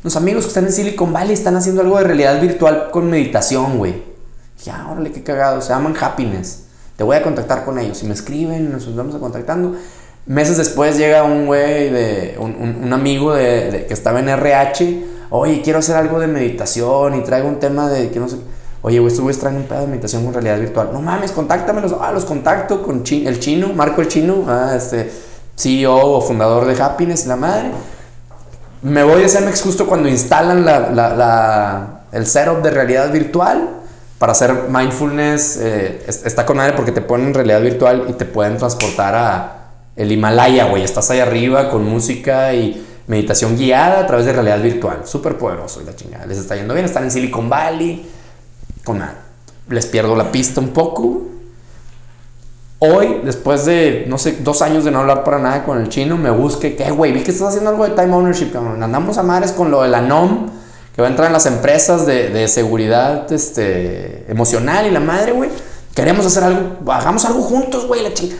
Los 0.03 0.15
amigos 0.17 0.45
que 0.45 0.49
están 0.49 0.67
en 0.67 0.73
Silicon 0.73 1.15
Valley 1.15 1.33
están 1.33 1.57
haciendo 1.57 1.81
algo 1.81 1.97
de 1.97 2.05
realidad 2.05 2.39
virtual 2.43 2.91
con 2.91 3.09
meditación, 3.09 3.79
güey. 3.79 4.03
Ya, 4.63 4.87
órale, 4.91 5.13
qué 5.13 5.23
cagado. 5.23 5.63
Se 5.63 5.71
llaman 5.71 5.95
Happiness. 5.99 6.65
Te 6.97 7.05
voy 7.05 7.17
a 7.17 7.23
contactar 7.23 7.65
con 7.65 7.79
ellos. 7.79 7.97
Si 7.97 8.07
me 8.07 8.13
escriben, 8.13 8.71
nos 8.71 8.95
vamos 8.95 9.15
a 9.15 9.19
contactando. 9.19 9.75
Meses 10.27 10.59
después 10.59 10.99
llega 10.99 11.25
un 11.25 11.47
güey, 11.47 11.89
de, 11.89 12.37
un, 12.39 12.93
amigo 12.93 13.33
de, 13.33 13.87
que 13.89 13.95
estaba 13.95 14.21
en 14.21 14.29
RH. 14.29 15.05
Oye, 15.31 15.63
quiero 15.63 15.79
hacer 15.79 15.97
algo 15.97 16.21
de 16.21 16.27
meditación 16.27 17.15
y 17.15 17.23
traigo 17.23 17.49
un 17.49 17.59
tema 17.61 17.89
de 17.89 18.11
que 18.11 18.21
no 18.21 18.29
sé 18.29 18.37
Oye, 18.87 18.99
güey, 18.99 19.11
estuve 19.11 19.33
extraño 19.33 19.57
un 19.57 19.63
pedo 19.65 19.81
de 19.81 19.87
meditación 19.87 20.25
con 20.25 20.35
realidad 20.35 20.59
virtual. 20.59 20.91
No 20.93 21.01
mames, 21.01 21.33
contáctamelos. 21.33 21.95
Ah, 21.99 22.13
los 22.13 22.27
contacto 22.27 22.83
con 22.83 23.03
el 23.09 23.41
chino, 23.41 23.73
Marco 23.73 24.03
el 24.03 24.09
chino, 24.09 24.45
ah, 24.47 24.75
este, 24.77 25.11
CEO 25.57 25.97
o 25.97 26.21
fundador 26.21 26.67
de 26.67 26.81
Happiness, 26.83 27.27
la 27.27 27.37
madre. 27.37 27.71
Me 28.83 29.03
voy 29.03 29.25
a 29.25 29.29
Cemex 29.31 29.63
justo 29.63 29.87
cuando 29.87 30.07
instalan 30.07 30.67
la, 30.67 30.91
la, 30.91 31.17
la, 31.17 32.01
el 32.13 32.27
setup 32.27 32.63
de 32.63 32.71
realidad 32.73 33.11
virtual 33.11 33.71
para 34.19 34.33
hacer 34.33 34.69
mindfulness. 34.69 35.57
Eh, 35.63 36.05
está 36.07 36.45
con 36.45 36.59
madre 36.59 36.75
porque 36.75 36.93
te 36.93 37.01
ponen 37.01 37.29
en 37.29 37.35
realidad 37.35 37.63
virtual 37.63 38.05
y 38.11 38.13
te 38.13 38.27
pueden 38.27 38.59
transportar 38.59 39.15
a 39.15 39.53
el 39.97 40.13
Himalaya, 40.13 40.67
güey. 40.67 40.83
Estás 40.83 41.11
ahí 41.11 41.21
arriba 41.21 41.71
con 41.71 41.87
música 41.87 42.53
y 42.53 42.87
meditación 43.07 43.57
guiada 43.57 44.01
a 44.01 44.07
través 44.07 44.27
de 44.27 44.35
realidad 44.35 44.61
virtual. 44.61 45.07
Súper 45.07 45.39
poderoso 45.39 45.81
y 45.81 45.87
la 45.87 45.97
chingada. 45.97 46.27
Les 46.27 46.37
está 46.37 46.55
yendo 46.55 46.75
bien. 46.75 46.85
Están 46.85 47.05
en 47.05 47.11
Silicon 47.11 47.49
Valley 47.49 48.11
con 48.85 49.03
les 49.69 49.87
pierdo 49.87 50.15
la 50.15 50.31
pista 50.31 50.61
un 50.61 50.69
poco. 50.69 51.23
Hoy, 52.79 53.23
después 53.25 53.65
de, 53.65 54.05
no 54.09 54.19
sé, 54.19 54.39
dos 54.41 54.61
años 54.61 54.85
de 54.85 54.91
no 54.91 55.01
hablar 55.01 55.25
para 55.25 55.39
nada 55.39 55.65
con 55.65 55.81
el 55.81 55.89
chino, 55.89 56.19
me 56.19 56.31
busque, 56.31 56.77
¿qué, 56.77 56.91
güey? 56.91 57.13
Vi 57.13 57.23
que 57.23 57.31
estás 57.31 57.49
haciendo 57.49 57.71
algo 57.71 57.85
de 57.85 57.91
time 57.91 58.13
ownership, 58.13 58.55
Andamos 58.57 59.17
a 59.17 59.23
mares 59.23 59.53
con 59.53 59.71
lo 59.71 59.83
de 59.83 59.89
la 59.89 60.03
NOM, 60.03 60.51
que 60.95 61.01
va 61.01 61.09
a 61.09 61.11
entrar 61.11 61.29
en 61.29 61.33
las 61.33 61.47
empresas 61.47 62.05
de, 62.05 62.47
seguridad 62.49 63.33
este, 63.33 64.31
emocional 64.31 64.87
y 64.87 64.91
la 64.91 65.01
madre, 65.01 65.33
güey. 65.33 65.49
Queremos 65.95 66.27
hacer 66.27 66.45
algo, 66.45 66.93
hagamos 66.93 67.25
algo 67.25 67.41
juntos, 67.41 67.87
güey, 67.87 68.03
la 68.03 68.13
chica. 68.13 68.37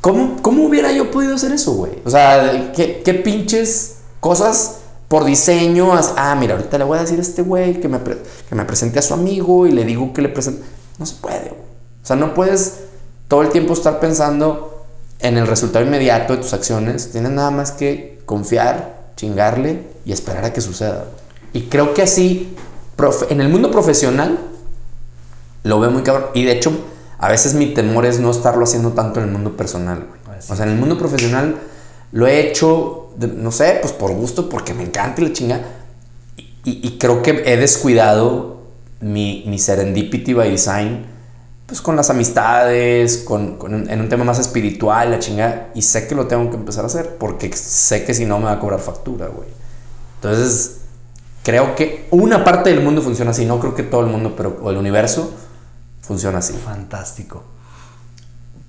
¿Cómo, 0.00 0.36
¿Cómo 0.40 0.64
hubiera 0.64 0.92
yo 0.92 1.10
podido 1.10 1.34
hacer 1.34 1.50
eso, 1.50 1.72
güey? 1.72 1.92
O 2.04 2.10
sea, 2.10 2.72
¿qué, 2.72 3.02
qué 3.04 3.14
pinches 3.14 3.96
cosas 4.20 4.82
por 5.08 5.24
diseño, 5.24 5.92
ah, 5.94 6.36
mira, 6.38 6.54
ahorita 6.54 6.78
le 6.78 6.84
voy 6.84 6.98
a 6.98 7.00
decir 7.00 7.18
a 7.18 7.22
este 7.22 7.42
güey 7.42 7.80
que 7.80 7.88
me, 7.88 7.98
que 8.00 8.54
me 8.54 8.64
presente 8.64 8.98
a 8.98 9.02
su 9.02 9.14
amigo 9.14 9.66
y 9.66 9.72
le 9.72 9.84
digo 9.84 10.12
que 10.12 10.22
le 10.22 10.28
presente. 10.28 10.62
No 10.98 11.06
se 11.06 11.16
puede, 11.16 11.50
O 12.02 12.06
sea, 12.06 12.16
no 12.16 12.34
puedes 12.34 12.80
todo 13.28 13.42
el 13.42 13.48
tiempo 13.50 13.72
estar 13.72 14.00
pensando 14.00 14.84
en 15.20 15.38
el 15.38 15.46
resultado 15.46 15.84
inmediato 15.84 16.34
de 16.34 16.42
tus 16.42 16.52
acciones. 16.52 17.10
Tienes 17.10 17.32
nada 17.32 17.50
más 17.50 17.72
que 17.72 18.20
confiar, 18.26 19.12
chingarle 19.16 19.84
y 20.04 20.12
esperar 20.12 20.44
a 20.44 20.52
que 20.52 20.60
suceda. 20.60 21.04
Y 21.52 21.62
creo 21.62 21.94
que 21.94 22.02
así, 22.02 22.54
en 23.30 23.40
el 23.40 23.48
mundo 23.48 23.70
profesional, 23.70 24.38
lo 25.62 25.80
veo 25.80 25.90
muy 25.90 26.02
cabrón. 26.02 26.26
Y 26.34 26.44
de 26.44 26.52
hecho, 26.52 26.72
a 27.18 27.28
veces 27.28 27.54
mi 27.54 27.72
temor 27.72 28.04
es 28.06 28.20
no 28.20 28.30
estarlo 28.30 28.64
haciendo 28.64 28.92
tanto 28.92 29.20
en 29.20 29.26
el 29.26 29.32
mundo 29.32 29.56
personal, 29.56 30.06
güey. 30.06 30.38
O 30.48 30.54
sea, 30.54 30.66
en 30.66 30.72
el 30.72 30.78
mundo 30.78 30.98
profesional 30.98 31.56
lo 32.12 32.26
he 32.26 32.40
hecho, 32.40 33.07
no 33.26 33.50
sé, 33.50 33.78
pues 33.80 33.92
por 33.92 34.12
gusto, 34.12 34.48
porque 34.48 34.74
me 34.74 34.84
encanta 34.84 35.22
la 35.22 35.32
chinga. 35.32 35.60
Y, 36.64 36.98
creo 36.98 37.22
que 37.22 37.42
he 37.46 37.56
descuidado 37.56 38.58
mi, 39.00 39.58
serendipity 39.58 40.34
by 40.34 40.50
design, 40.50 41.06
pues 41.66 41.80
con 41.80 41.96
las 41.96 42.10
amistades, 42.10 43.18
con, 43.18 43.58
en 43.88 44.00
un 44.00 44.08
tema 44.10 44.24
más 44.24 44.38
espiritual, 44.38 45.10
la 45.10 45.18
chinga. 45.18 45.68
Y 45.74 45.82
sé 45.82 46.06
que 46.06 46.14
lo 46.14 46.26
tengo 46.26 46.50
que 46.50 46.56
empezar 46.56 46.84
a 46.84 46.88
hacer, 46.88 47.16
porque 47.16 47.50
sé 47.54 48.04
que 48.04 48.12
si 48.12 48.26
no 48.26 48.38
me 48.38 48.44
va 48.44 48.52
a 48.52 48.60
cobrar 48.60 48.80
factura, 48.80 49.28
güey. 49.28 49.48
Entonces, 50.16 50.80
creo 51.42 51.74
que 51.74 52.06
una 52.10 52.44
parte 52.44 52.70
del 52.70 52.82
mundo 52.82 53.00
funciona 53.00 53.30
así. 53.30 53.46
No 53.46 53.60
creo 53.60 53.74
que 53.74 53.82
todo 53.82 54.02
el 54.02 54.08
mundo, 54.08 54.34
pero 54.36 54.58
o 54.62 54.70
el 54.70 54.76
universo 54.76 55.32
funciona 56.02 56.38
así. 56.38 56.52
Fantástico. 56.52 57.44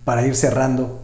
Para 0.05 0.25
ir 0.25 0.35
cerrando, 0.35 1.01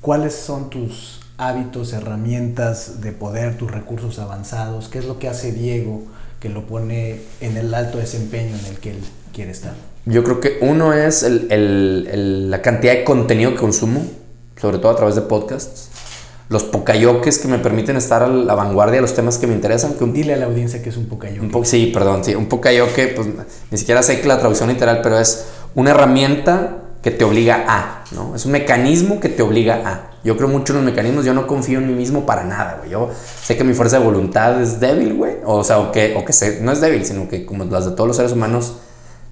¿cuáles 0.00 0.34
son 0.34 0.70
tus 0.70 1.21
hábitos, 1.48 1.92
herramientas 1.92 3.00
de 3.00 3.12
poder, 3.12 3.56
tus 3.56 3.70
recursos 3.70 4.18
avanzados? 4.18 4.88
¿Qué 4.88 4.98
es 4.98 5.04
lo 5.04 5.18
que 5.18 5.28
hace 5.28 5.52
Diego 5.52 6.02
que 6.40 6.48
lo 6.48 6.66
pone 6.66 7.20
en 7.40 7.56
el 7.56 7.72
alto 7.74 7.98
desempeño 7.98 8.56
en 8.56 8.66
el 8.66 8.78
que 8.78 8.90
él 8.92 8.98
quiere 9.32 9.50
estar? 9.50 9.74
Yo 10.04 10.24
creo 10.24 10.40
que 10.40 10.58
uno 10.60 10.92
es 10.92 11.24
la 11.24 12.62
cantidad 12.62 12.92
de 12.92 13.04
contenido 13.04 13.52
que 13.52 13.58
consumo, 13.58 14.04
sobre 14.60 14.78
todo 14.78 14.92
a 14.92 14.96
través 14.96 15.14
de 15.14 15.22
podcasts. 15.22 15.90
Los 16.48 16.64
pocayoques 16.64 17.38
que 17.38 17.48
me 17.48 17.58
permiten 17.58 17.96
estar 17.96 18.22
a 18.22 18.28
la 18.28 18.54
vanguardia 18.54 18.96
de 18.96 19.02
los 19.02 19.14
temas 19.14 19.38
que 19.38 19.46
me 19.46 19.54
interesan. 19.54 19.94
Que 19.94 20.04
Dile 20.04 20.34
a 20.34 20.36
la 20.36 20.46
audiencia 20.46 20.82
que 20.82 20.90
es 20.90 20.96
un 20.96 21.06
pocayoque. 21.06 21.56
Un 21.56 21.64
sí, 21.64 21.90
perdón, 21.94 22.24
sí. 22.24 22.34
Un 22.34 22.46
pocayoque, 22.46 23.08
pues 23.08 23.28
ni 23.70 23.78
siquiera 23.78 24.02
sé 24.02 24.20
que 24.20 24.28
la 24.28 24.38
traducción 24.38 24.68
literal, 24.68 25.00
pero 25.02 25.18
es 25.18 25.46
una 25.74 25.92
herramienta 25.92 26.78
que 27.00 27.10
te 27.10 27.24
obliga 27.24 27.64
a, 27.66 28.04
¿no? 28.12 28.36
Es 28.36 28.44
un 28.44 28.52
mecanismo 28.52 29.18
que 29.18 29.28
te 29.28 29.42
obliga 29.42 29.82
a. 29.84 30.11
Yo 30.24 30.36
creo 30.36 30.48
mucho 30.48 30.72
en 30.72 30.78
los 30.78 30.84
mecanismos, 30.84 31.24
yo 31.24 31.34
no 31.34 31.46
confío 31.46 31.78
en 31.78 31.88
mí 31.88 31.94
mismo 31.94 32.24
para 32.24 32.44
nada, 32.44 32.76
güey. 32.78 32.90
Yo 32.90 33.10
sé 33.42 33.56
que 33.56 33.64
mi 33.64 33.74
fuerza 33.74 33.98
de 33.98 34.04
voluntad 34.04 34.60
es 34.62 34.78
débil, 34.78 35.14
güey. 35.14 35.36
O 35.44 35.64
sea, 35.64 35.80
o 35.80 35.90
que, 35.90 36.14
o 36.16 36.24
que 36.24 36.32
no 36.60 36.70
es 36.70 36.80
débil, 36.80 37.04
sino 37.04 37.28
que 37.28 37.44
como 37.44 37.64
las 37.64 37.86
de 37.86 37.92
todos 37.92 38.06
los 38.06 38.16
seres 38.16 38.32
humanos, 38.32 38.74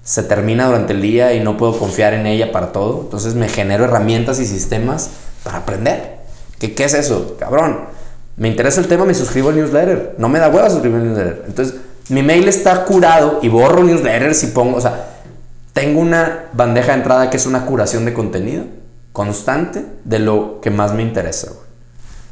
se 0.03 0.23
termina 0.23 0.65
durante 0.65 0.93
el 0.93 1.01
día 1.01 1.33
y 1.33 1.39
no 1.39 1.57
puedo 1.57 1.77
confiar 1.77 2.13
en 2.13 2.25
ella 2.25 2.51
para 2.51 2.73
todo. 2.73 3.01
Entonces 3.01 3.35
me 3.35 3.47
genero 3.47 3.85
herramientas 3.85 4.39
y 4.39 4.45
sistemas 4.45 5.11
para 5.43 5.59
aprender. 5.59 6.17
¿Qué, 6.59 6.73
qué 6.73 6.83
es 6.83 6.93
eso? 6.93 7.37
Cabrón. 7.39 8.01
Me 8.35 8.47
interesa 8.47 8.81
el 8.81 8.87
tema, 8.87 9.05
me 9.05 9.13
suscribo 9.13 9.49
al 9.49 9.55
newsletter. 9.55 10.15
No 10.17 10.27
me 10.27 10.39
da 10.39 10.49
hueva 10.49 10.69
suscribirme 10.69 11.03
al 11.03 11.13
newsletter. 11.13 11.43
Entonces, 11.47 11.75
mi 12.09 12.23
mail 12.23 12.47
está 12.47 12.83
curado 12.83 13.39
y 13.41 13.47
borro 13.47 13.83
newsletters 13.83 14.43
y 14.43 14.47
pongo, 14.47 14.77
o 14.77 14.81
sea, 14.81 15.05
tengo 15.73 16.01
una 16.01 16.49
bandeja 16.51 16.91
de 16.91 16.97
entrada 16.97 17.29
que 17.29 17.37
es 17.37 17.45
una 17.45 17.65
curación 17.65 18.03
de 18.03 18.13
contenido 18.13 18.65
constante 19.13 19.85
de 20.03 20.19
lo 20.19 20.61
que 20.61 20.69
más 20.69 20.93
me 20.93 21.03
interesa. 21.03 21.51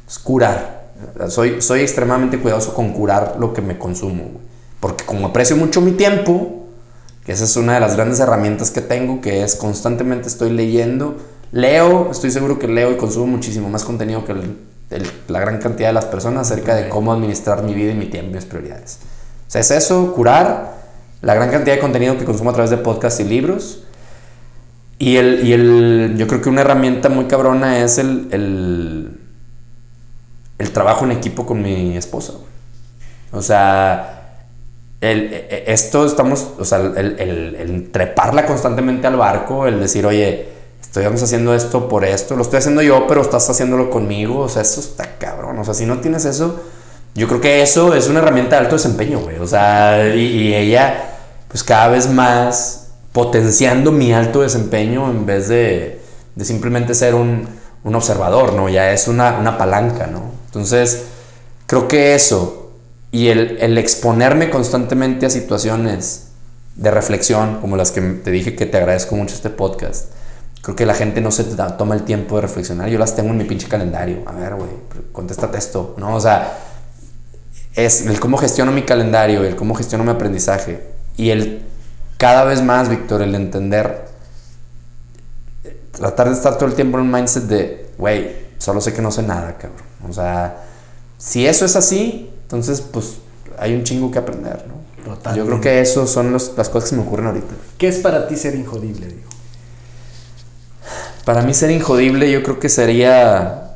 Es 0.08 0.20
curar. 0.20 0.92
Soy, 1.28 1.62
soy 1.62 1.82
extremadamente 1.82 2.40
cuidadoso 2.40 2.74
con 2.74 2.94
curar 2.94 3.36
lo 3.40 3.54
que 3.54 3.62
me 3.62 3.78
consumo. 3.78 4.32
Porque 4.80 5.06
como 5.06 5.28
aprecio 5.28 5.56
mucho 5.56 5.82
mi 5.82 5.92
tiempo, 5.92 6.68
que 7.26 7.34
esa 7.34 7.44
es 7.44 7.56
una 7.58 7.76
de 7.76 7.80
las 7.80 7.96
grandes 7.96 8.20
herramientas 8.20 8.72
que 8.72 8.82
tengo, 8.82 9.22
que 9.22 9.44
es 9.44 9.56
constantemente 9.56 10.28
estoy 10.28 10.52
leyendo. 10.52 11.18
Leo, 11.52 12.12
estoy 12.12 12.32
seguro 12.32 12.60
que 12.60 12.68
leo 12.68 12.92
y 12.92 12.98
consumo 12.98 13.28
muchísimo 13.28 13.70
más 13.70 13.84
contenido 13.84 14.24
que 14.26 14.36
la 15.28 15.40
gran 15.40 15.60
cantidad 15.60 15.90
de 15.90 15.94
las 15.94 16.06
personas 16.06 16.50
acerca 16.50 16.76
de 16.76 16.90
cómo 16.90 17.12
administrar 17.14 17.64
mi 17.64 17.74
vida 17.74 17.92
y 17.92 17.96
mi 17.96 18.06
tiempo 18.08 18.32
y 18.32 18.36
mis 18.36 18.46
prioridades. 18.46 19.00
O 19.48 19.52
sea, 19.52 19.62
es 19.62 19.72
eso, 19.72 20.14
curar 20.14 20.80
la 21.22 21.34
gran 21.34 21.50
cantidad 21.50 21.76
de 21.76 21.82
contenido 21.82 22.18
que 22.18 22.26
consumo 22.26 22.52
a 22.52 22.54
través 22.54 22.70
de 22.70 22.78
podcasts 22.78 23.20
y 23.20 23.24
libros. 23.24 23.84
Y, 25.00 25.16
el, 25.16 25.48
y 25.48 25.54
el, 25.54 26.16
yo 26.18 26.28
creo 26.28 26.42
que 26.42 26.50
una 26.50 26.62
herramienta 26.62 27.10
muy 27.10 27.26
cabrona 27.26 27.80
es 27.80 27.98
el, 27.98 28.28
el, 28.32 29.20
el 30.58 30.72
trabajo 30.72 31.06
en 31.06 31.12
equipo 31.12 31.46
con 31.46 31.62
mi 31.62 31.98
esposa. 31.98 32.34
O 33.32 33.42
sea, 33.42 34.20
el, 35.02 35.34
e, 35.34 35.48
e, 35.50 35.74
esto 35.74 36.06
estamos, 36.06 36.50
o 36.60 36.66
sea, 36.66 36.80
el, 36.80 37.20
el, 37.20 37.90
treparla 37.92 38.46
constantemente 38.46 39.08
al 39.08 39.16
barco, 39.16 39.66
el 39.68 39.80
decir, 39.80 40.06
oye, 40.06 40.50
estoy 40.82 41.06
haciendo 41.06 41.54
esto 41.54 41.88
por 41.88 42.04
esto, 42.04 42.36
lo 42.36 42.42
estoy 42.42 42.58
haciendo 42.58 42.82
yo, 42.82 43.08
pero 43.08 43.22
estás 43.22 43.50
haciéndolo 43.50 43.90
conmigo, 43.90 44.40
o 44.40 44.50
sea, 44.50 44.64
eso 44.64 44.82
está 44.82 45.18
cabrón. 45.18 45.60
O 45.60 45.64
sea, 45.64 45.74
si 45.74 45.86
no 45.86 46.00
tienes 46.00 46.26
eso, 46.26 46.60
yo 47.16 47.28
creo 47.28 47.42
que 47.42 47.62
eso 47.62 47.94
es 47.94 48.08
una 48.08 48.20
herramienta 48.20 48.56
de 48.56 48.64
alto 48.64 48.76
desempeño, 48.76 49.20
güey. 49.20 49.38
O 49.38 49.48
sea, 49.48 50.14
y, 50.16 50.54
ella, 50.54 51.18
pues 51.48 51.64
cada 51.64 51.90
vez 51.90 52.10
más 52.10 52.79
potenciando 53.12 53.92
mi 53.92 54.14
alto 54.14 54.42
desempeño 54.42 55.10
en 55.10 55.26
vez 55.26 55.48
de, 55.48 56.02
de 56.36 56.46
simplemente 56.46 56.94
ser 56.94 57.16
un, 57.16 57.48
un, 57.84 57.96
observador, 57.96 58.54
¿no? 58.54 58.70
Ya 58.70 58.92
es 58.92 59.08
una, 59.08 59.40
una, 59.40 59.58
palanca, 59.58 60.08
¿no? 60.08 60.32
Entonces, 60.46 61.04
creo 61.66 61.88
que 61.88 62.16
eso 62.16 62.72
y 63.12 63.28
el, 63.28 63.58
el 63.60 63.78
exponerme 63.78 64.50
constantemente 64.50 65.26
a 65.26 65.30
situaciones 65.30 66.28
de 66.76 66.92
reflexión, 66.92 67.60
como 67.60 67.76
las 67.76 67.92
que 67.92 68.02
te 68.02 68.32
dije 68.32 68.56
que 68.56 68.66
te 68.66 68.78
agradezco 68.78 69.16
mucho 69.16 69.36
este 69.36 69.50
podcast, 69.50 70.12
creo 70.62 70.76
que 70.76 70.86
la 70.86 70.94
gente 70.94 71.20
no 71.20 71.32
se 71.32 71.44
toma 71.78 71.96
el 71.96 72.04
tiempo 72.04 72.36
de 72.36 72.42
reflexionar. 72.42 72.90
Yo 72.90 73.00
las 73.00 73.16
tengo 73.16 73.30
en 73.30 73.38
mi 73.38 73.46
pinche 73.46 73.68
calendario. 73.68 74.24
A 74.26 74.34
ver, 74.34 74.56
güey, 74.56 74.70
contéstate 75.12 75.58
esto, 75.58 75.96
¿no? 75.98 76.16
O 76.16 76.22
sea, 76.22 76.60
es 77.76 78.06
el 78.06 78.20
cómo 78.20 78.38
gestiono 78.38 78.72
mi 78.72 78.84
calendario, 78.84 79.44
el 79.44 79.56
cómo 79.56 79.76
gestiono 79.76 80.04
mi 80.04 80.12
aprendizaje 80.12 80.84
y 81.18 81.32
el 81.32 81.62
cada 82.20 82.44
vez 82.44 82.62
más, 82.62 82.90
Víctor, 82.90 83.22
el 83.22 83.34
entender, 83.34 84.06
tratar 85.94 86.28
de 86.28 86.36
estar 86.36 86.58
todo 86.58 86.68
el 86.68 86.76
tiempo 86.76 86.98
en 86.98 87.06
un 87.06 87.12
mindset 87.12 87.46
de, 87.46 87.92
güey, 87.98 88.36
solo 88.58 88.82
sé 88.82 88.94
que 88.94 89.02
no 89.02 89.10
sé 89.10 89.24
nada, 89.24 89.58
cabrón. 89.58 89.88
O 90.08 90.12
sea, 90.12 90.64
si 91.18 91.48
eso 91.48 91.64
es 91.64 91.78
así, 91.78 92.30
entonces 92.44 92.82
pues 92.82 93.20
hay 93.58 93.74
un 93.74 93.86
chingo 93.86 94.12
que 94.12 94.20
aprender, 94.20 94.66
¿no? 94.68 94.80
Yo 95.34 95.46
creo 95.46 95.62
que 95.62 95.80
eso 95.80 96.06
son 96.06 96.34
las 96.34 96.70
cosas 96.70 96.90
que 96.90 96.98
me 96.98 97.04
ocurren 97.04 97.28
ahorita. 97.28 97.54
¿Qué 97.78 97.88
es 97.88 98.00
para 98.00 98.28
ti 98.28 98.36
ser 98.36 98.54
injodible, 98.54 99.08
digo? 99.08 99.30
Para 101.24 101.42
mí 101.42 101.54
ser 101.54 101.72
injodible 101.72 102.30
yo 102.30 102.44
creo 102.44 102.60
que 102.60 102.68
sería 102.68 103.76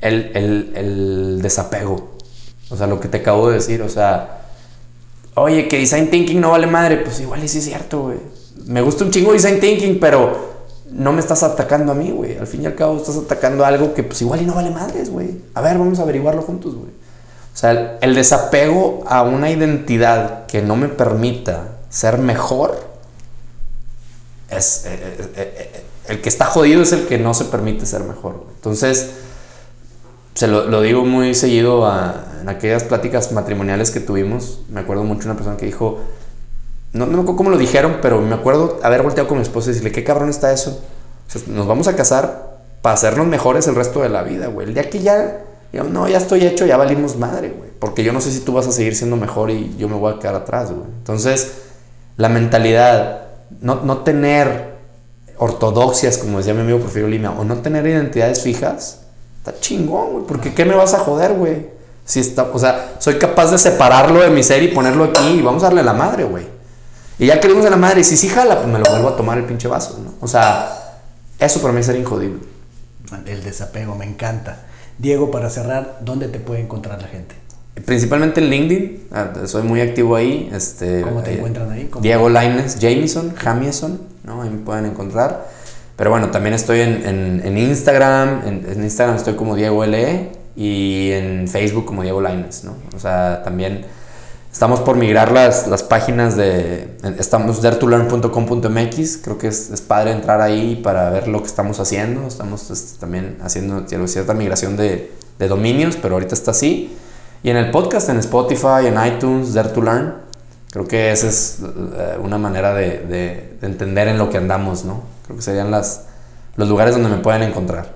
el, 0.00 1.38
desapego. 1.40 2.16
O 2.68 2.76
sea, 2.76 2.88
lo 2.88 2.98
que 2.98 3.06
te 3.06 3.18
acabo 3.18 3.48
de 3.48 3.54
decir, 3.54 3.80
o 3.82 3.88
sea, 3.88 4.41
oye, 5.34 5.68
que 5.68 5.78
design 5.78 6.10
thinking 6.10 6.40
no 6.40 6.50
vale 6.50 6.66
madre, 6.66 6.98
pues 6.98 7.20
igual 7.20 7.46
sí 7.48 7.58
es 7.58 7.64
cierto, 7.64 8.02
güey. 8.02 8.18
Me 8.66 8.82
gusta 8.82 9.04
un 9.04 9.10
chingo 9.10 9.32
design 9.32 9.60
thinking, 9.60 9.98
pero 9.98 10.52
no 10.90 11.12
me 11.12 11.20
estás 11.20 11.42
atacando 11.42 11.92
a 11.92 11.94
mí, 11.94 12.10
güey. 12.10 12.36
Al 12.36 12.46
fin 12.46 12.62
y 12.62 12.66
al 12.66 12.74
cabo 12.74 12.96
estás 12.96 13.16
atacando 13.16 13.64
algo 13.64 13.94
que 13.94 14.02
pues 14.02 14.20
igual 14.22 14.42
y 14.42 14.46
no 14.46 14.54
vale 14.54 14.70
madres, 14.70 15.10
güey. 15.10 15.40
A 15.54 15.60
ver, 15.60 15.78
vamos 15.78 15.98
a 15.98 16.02
averiguarlo 16.02 16.42
juntos, 16.42 16.74
güey. 16.74 16.90
O 17.54 17.56
sea, 17.56 17.98
el, 18.00 18.14
desapego 18.14 19.04
a 19.06 19.22
una 19.22 19.50
identidad 19.50 20.46
que 20.46 20.62
no 20.62 20.76
me 20.76 20.88
permita 20.88 21.78
ser 21.90 22.18
mejor 22.18 22.78
es... 24.48 24.84
Eh, 24.86 24.90
eh, 24.92 25.32
eh, 25.36 25.84
el 26.08 26.20
que 26.20 26.28
está 26.28 26.46
jodido 26.46 26.82
es 26.82 26.92
el 26.92 27.06
que 27.06 27.18
no 27.18 27.32
se 27.32 27.44
permite 27.44 27.86
ser 27.86 28.02
mejor. 28.02 28.46
Entonces, 28.56 29.12
se 30.34 30.48
lo, 30.48 30.66
lo, 30.66 30.80
digo 30.80 31.04
muy 31.04 31.34
seguido 31.34 31.86
en 32.42 32.48
aquellas 32.48 32.82
pláticas 32.84 33.32
matrimoniales 33.32 33.90
que 33.90 34.00
tuvimos. 34.00 34.60
Me 34.68 34.80
acuerdo 34.80 35.04
mucho 35.04 35.26
una 35.26 35.34
persona 35.34 35.56
que 35.56 35.66
dijo, 35.66 36.00
no, 36.92 37.06
me 37.06 37.14
acuerdo 37.14 37.36
cómo 37.36 37.50
lo 37.50 37.56
dijeron, 37.56 37.98
pero 38.02 38.20
me 38.20 38.34
acuerdo 38.34 38.80
haber 38.82 39.02
volteado 39.02 39.28
con 39.28 39.38
mi 39.38 39.42
esposa 39.42 39.70
y 39.70 39.72
decirle, 39.74 39.92
¿qué 39.92 40.04
cabrón 40.04 40.28
está 40.28 40.52
eso? 40.52 40.82
nos 41.46 41.66
vamos 41.66 41.88
a 41.88 41.96
casar 41.96 42.58
para 42.82 42.94
hacernos 42.94 43.26
mejores 43.26 43.66
el 43.66 43.74
resto 43.74 44.02
de 44.02 44.10
la 44.10 44.22
vida, 44.22 44.48
güey. 44.48 44.66
El 44.66 44.74
día 44.74 44.90
que 44.90 45.00
ya, 45.00 45.44
ya, 45.72 45.82
no, 45.82 46.06
ya 46.06 46.18
estoy 46.18 46.44
hecho, 46.44 46.66
ya 46.66 46.76
valimos 46.76 47.16
madre, 47.16 47.54
güey. 47.56 47.70
Porque 47.78 48.04
yo 48.04 48.12
no 48.12 48.20
sé 48.20 48.30
si 48.30 48.40
tú 48.40 48.52
vas 48.52 48.66
a 48.66 48.72
seguir 48.72 48.94
siendo 48.94 49.16
mejor 49.16 49.50
y 49.50 49.74
yo 49.78 49.88
me 49.88 49.96
voy 49.96 50.12
a 50.12 50.18
quedar 50.18 50.34
atrás, 50.34 50.70
güey. 50.70 50.84
Entonces, 50.98 51.52
la 52.18 52.28
mentalidad, 52.28 53.22
no, 53.62 53.76
no 53.76 53.98
tener 53.98 54.72
ortodoxias, 55.38 56.18
como 56.18 56.38
decía 56.38 56.52
mi 56.52 56.60
amigo 56.60 56.80
Porfirio 56.80 57.08
Lima, 57.08 57.30
o 57.30 57.44
no 57.44 57.56
tener 57.58 57.86
identidades 57.86 58.42
fijas, 58.42 59.02
Está 59.44 59.58
chingón, 59.58 60.12
güey. 60.12 60.24
Porque 60.26 60.54
¿qué 60.54 60.64
me 60.64 60.76
vas 60.76 60.94
a 60.94 61.00
joder, 61.00 61.32
güey? 61.32 61.66
Si 62.04 62.20
está, 62.20 62.44
o 62.44 62.58
sea, 62.58 62.96
soy 62.98 63.18
capaz 63.18 63.50
de 63.50 63.58
separarlo 63.58 64.20
de 64.20 64.30
mi 64.30 64.42
ser 64.42 64.62
y 64.62 64.68
ponerlo 64.68 65.04
aquí 65.04 65.38
y 65.38 65.42
vamos 65.42 65.62
a 65.62 65.66
darle 65.66 65.82
la 65.82 65.92
madre, 65.92 66.24
güey. 66.24 66.46
Y 67.18 67.26
ya 67.26 67.38
que 67.38 67.48
le 67.48 67.66
a 67.66 67.70
la 67.70 67.76
madre, 67.76 68.00
y 68.00 68.04
si 68.04 68.16
sí 68.16 68.28
jala, 68.28 68.56
pues 68.56 68.68
me 68.68 68.78
lo 68.78 68.84
vuelvo 68.90 69.08
a 69.08 69.16
tomar 69.16 69.38
el 69.38 69.44
pinche 69.44 69.68
vaso, 69.68 70.00
¿no? 70.02 70.14
O 70.20 70.26
sea, 70.26 70.98
eso 71.38 71.60
para 71.60 71.72
mí 71.72 71.80
es 71.80 71.86
ser 71.86 71.96
injodible. 71.96 72.40
El 73.26 73.44
desapego, 73.44 73.94
me 73.94 74.04
encanta. 74.04 74.58
Diego, 74.98 75.30
para 75.30 75.50
cerrar, 75.50 75.98
¿dónde 76.00 76.28
te 76.28 76.40
puede 76.40 76.60
encontrar 76.60 77.00
la 77.00 77.08
gente? 77.08 77.34
Principalmente 77.84 78.40
en 78.40 78.50
LinkedIn, 78.50 79.08
ah, 79.12 79.32
soy 79.46 79.62
muy 79.62 79.80
activo 79.80 80.16
ahí. 80.16 80.50
Este, 80.52 81.02
¿Cómo 81.02 81.22
te 81.22 81.34
encuentran 81.34 81.70
ahí? 81.70 81.90
Diego 82.00 82.28
Laines 82.28 82.78
Jameson, 82.78 83.34
Jamieson, 83.34 84.00
¿no? 84.24 84.42
Ahí 84.42 84.50
me 84.50 84.58
pueden 84.58 84.86
encontrar. 84.86 85.46
Pero 85.96 86.10
bueno, 86.10 86.30
también 86.30 86.54
estoy 86.54 86.80
en, 86.80 87.42
en, 87.44 87.58
Instagram, 87.58 88.42
en, 88.46 88.82
Instagram 88.82 89.16
estoy 89.16 89.34
como 89.34 89.54
Diego 89.54 89.84
LE 89.86 90.32
y 90.56 91.10
en 91.12 91.48
Facebook 91.48 91.84
como 91.84 92.02
Diego 92.02 92.20
Lines, 92.20 92.64
¿no? 92.64 92.74
O 92.94 92.98
sea, 92.98 93.42
también 93.42 93.84
Estamos 94.52 94.80
por 94.80 94.96
migrar 94.96 95.32
las, 95.32 95.66
las 95.66 95.82
páginas 95.82 96.36
de... 96.36 96.98
Estamos 97.18 97.62
dertulearn.com.mx, 97.62 99.16
creo 99.24 99.38
que 99.38 99.48
es, 99.48 99.70
es, 99.70 99.80
padre 99.80 100.12
entrar 100.12 100.42
ahí 100.42 100.76
para 100.76 101.08
ver 101.08 101.26
lo 101.26 101.40
que 101.40 101.46
estamos 101.46 101.80
haciendo. 101.80 102.26
Estamos 102.26 102.70
este, 102.70 103.00
también 103.00 103.38
haciendo 103.42 103.86
cierta 104.06 104.34
migración 104.34 104.76
de, 104.76 105.10
de, 105.38 105.48
dominios, 105.48 105.96
pero 105.96 106.16
ahorita 106.16 106.34
está 106.34 106.50
así. 106.50 106.94
Y 107.42 107.48
en 107.48 107.56
el 107.56 107.70
podcast, 107.70 108.10
en 108.10 108.18
Spotify, 108.18 108.86
en 108.86 109.14
iTunes, 109.14 109.54
Dare 109.54 109.70
creo 110.70 110.86
que 110.86 111.12
esa 111.12 111.28
es 111.28 111.60
eh, 111.62 112.18
una 112.22 112.36
manera 112.36 112.74
de, 112.74 112.98
de, 112.98 113.56
de, 113.58 113.66
entender 113.66 114.08
en 114.08 114.18
lo 114.18 114.28
que 114.28 114.36
andamos, 114.36 114.84
¿no? 114.84 115.02
Creo 115.24 115.36
que 115.38 115.42
serían 115.42 115.70
las, 115.70 116.04
los 116.56 116.68
lugares 116.68 116.94
donde 116.94 117.08
me 117.08 117.22
pueden 117.22 117.42
encontrar. 117.42 117.94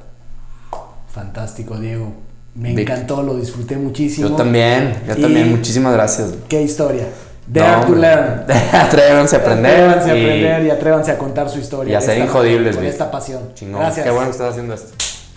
Fantástico, 1.12 1.78
Diego. 1.78 2.25
Me 2.56 2.72
encantó, 2.72 3.22
lo 3.22 3.36
disfruté 3.36 3.76
muchísimo. 3.76 4.30
Yo 4.30 4.34
también, 4.34 4.96
yo 5.06 5.16
también, 5.16 5.50
muchísimas 5.50 5.92
gracias. 5.92 6.34
Qué 6.48 6.62
historia. 6.62 7.06
Dare 7.46 7.86
to 7.86 7.94
learn. 7.94 8.44
atrévanse 8.72 9.36
a 9.36 9.38
aprender. 9.40 9.72
Atrévanse 9.72 10.10
a 10.10 10.12
aprender 10.12 10.64
y 10.64 10.70
atrévanse 10.70 11.10
a 11.12 11.18
contar 11.18 11.50
su 11.50 11.58
historia. 11.58 11.92
Y 11.92 11.94
a 11.94 12.00
ser 12.00 12.18
injodibles, 12.18 12.76
Con 12.76 12.86
esta 12.86 13.10
pasión. 13.10 13.54
Chingón. 13.54 13.80
Gracias. 13.80 14.04
Qué 14.04 14.10
bueno 14.10 14.26
que 14.26 14.32
estás 14.32 14.50
haciendo 14.50 14.74
esto. 14.74 14.88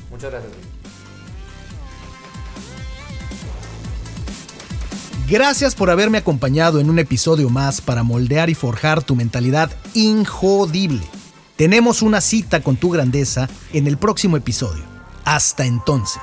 Muchas 0.10 0.32
gracias. 0.32 0.52
Gracias 5.30 5.76
por 5.76 5.92
haberme 5.92 6.18
acompañado 6.18 6.80
en 6.80 6.90
un 6.90 6.98
episodio 6.98 7.50
más 7.50 7.82
para 7.82 8.02
moldear 8.02 8.50
y 8.50 8.56
forjar 8.56 9.04
tu 9.04 9.16
mentalidad 9.16 9.70
injodible. 9.94 11.04
Tenemos 11.56 12.02
una 12.02 12.22
cita 12.22 12.62
con 12.62 12.78
tu 12.78 12.90
grandeza 12.90 13.48
en 13.74 13.86
el 13.86 13.98
próximo 13.98 14.38
episodio. 14.38 14.84
Hasta 15.26 15.66
entonces. 15.66 16.22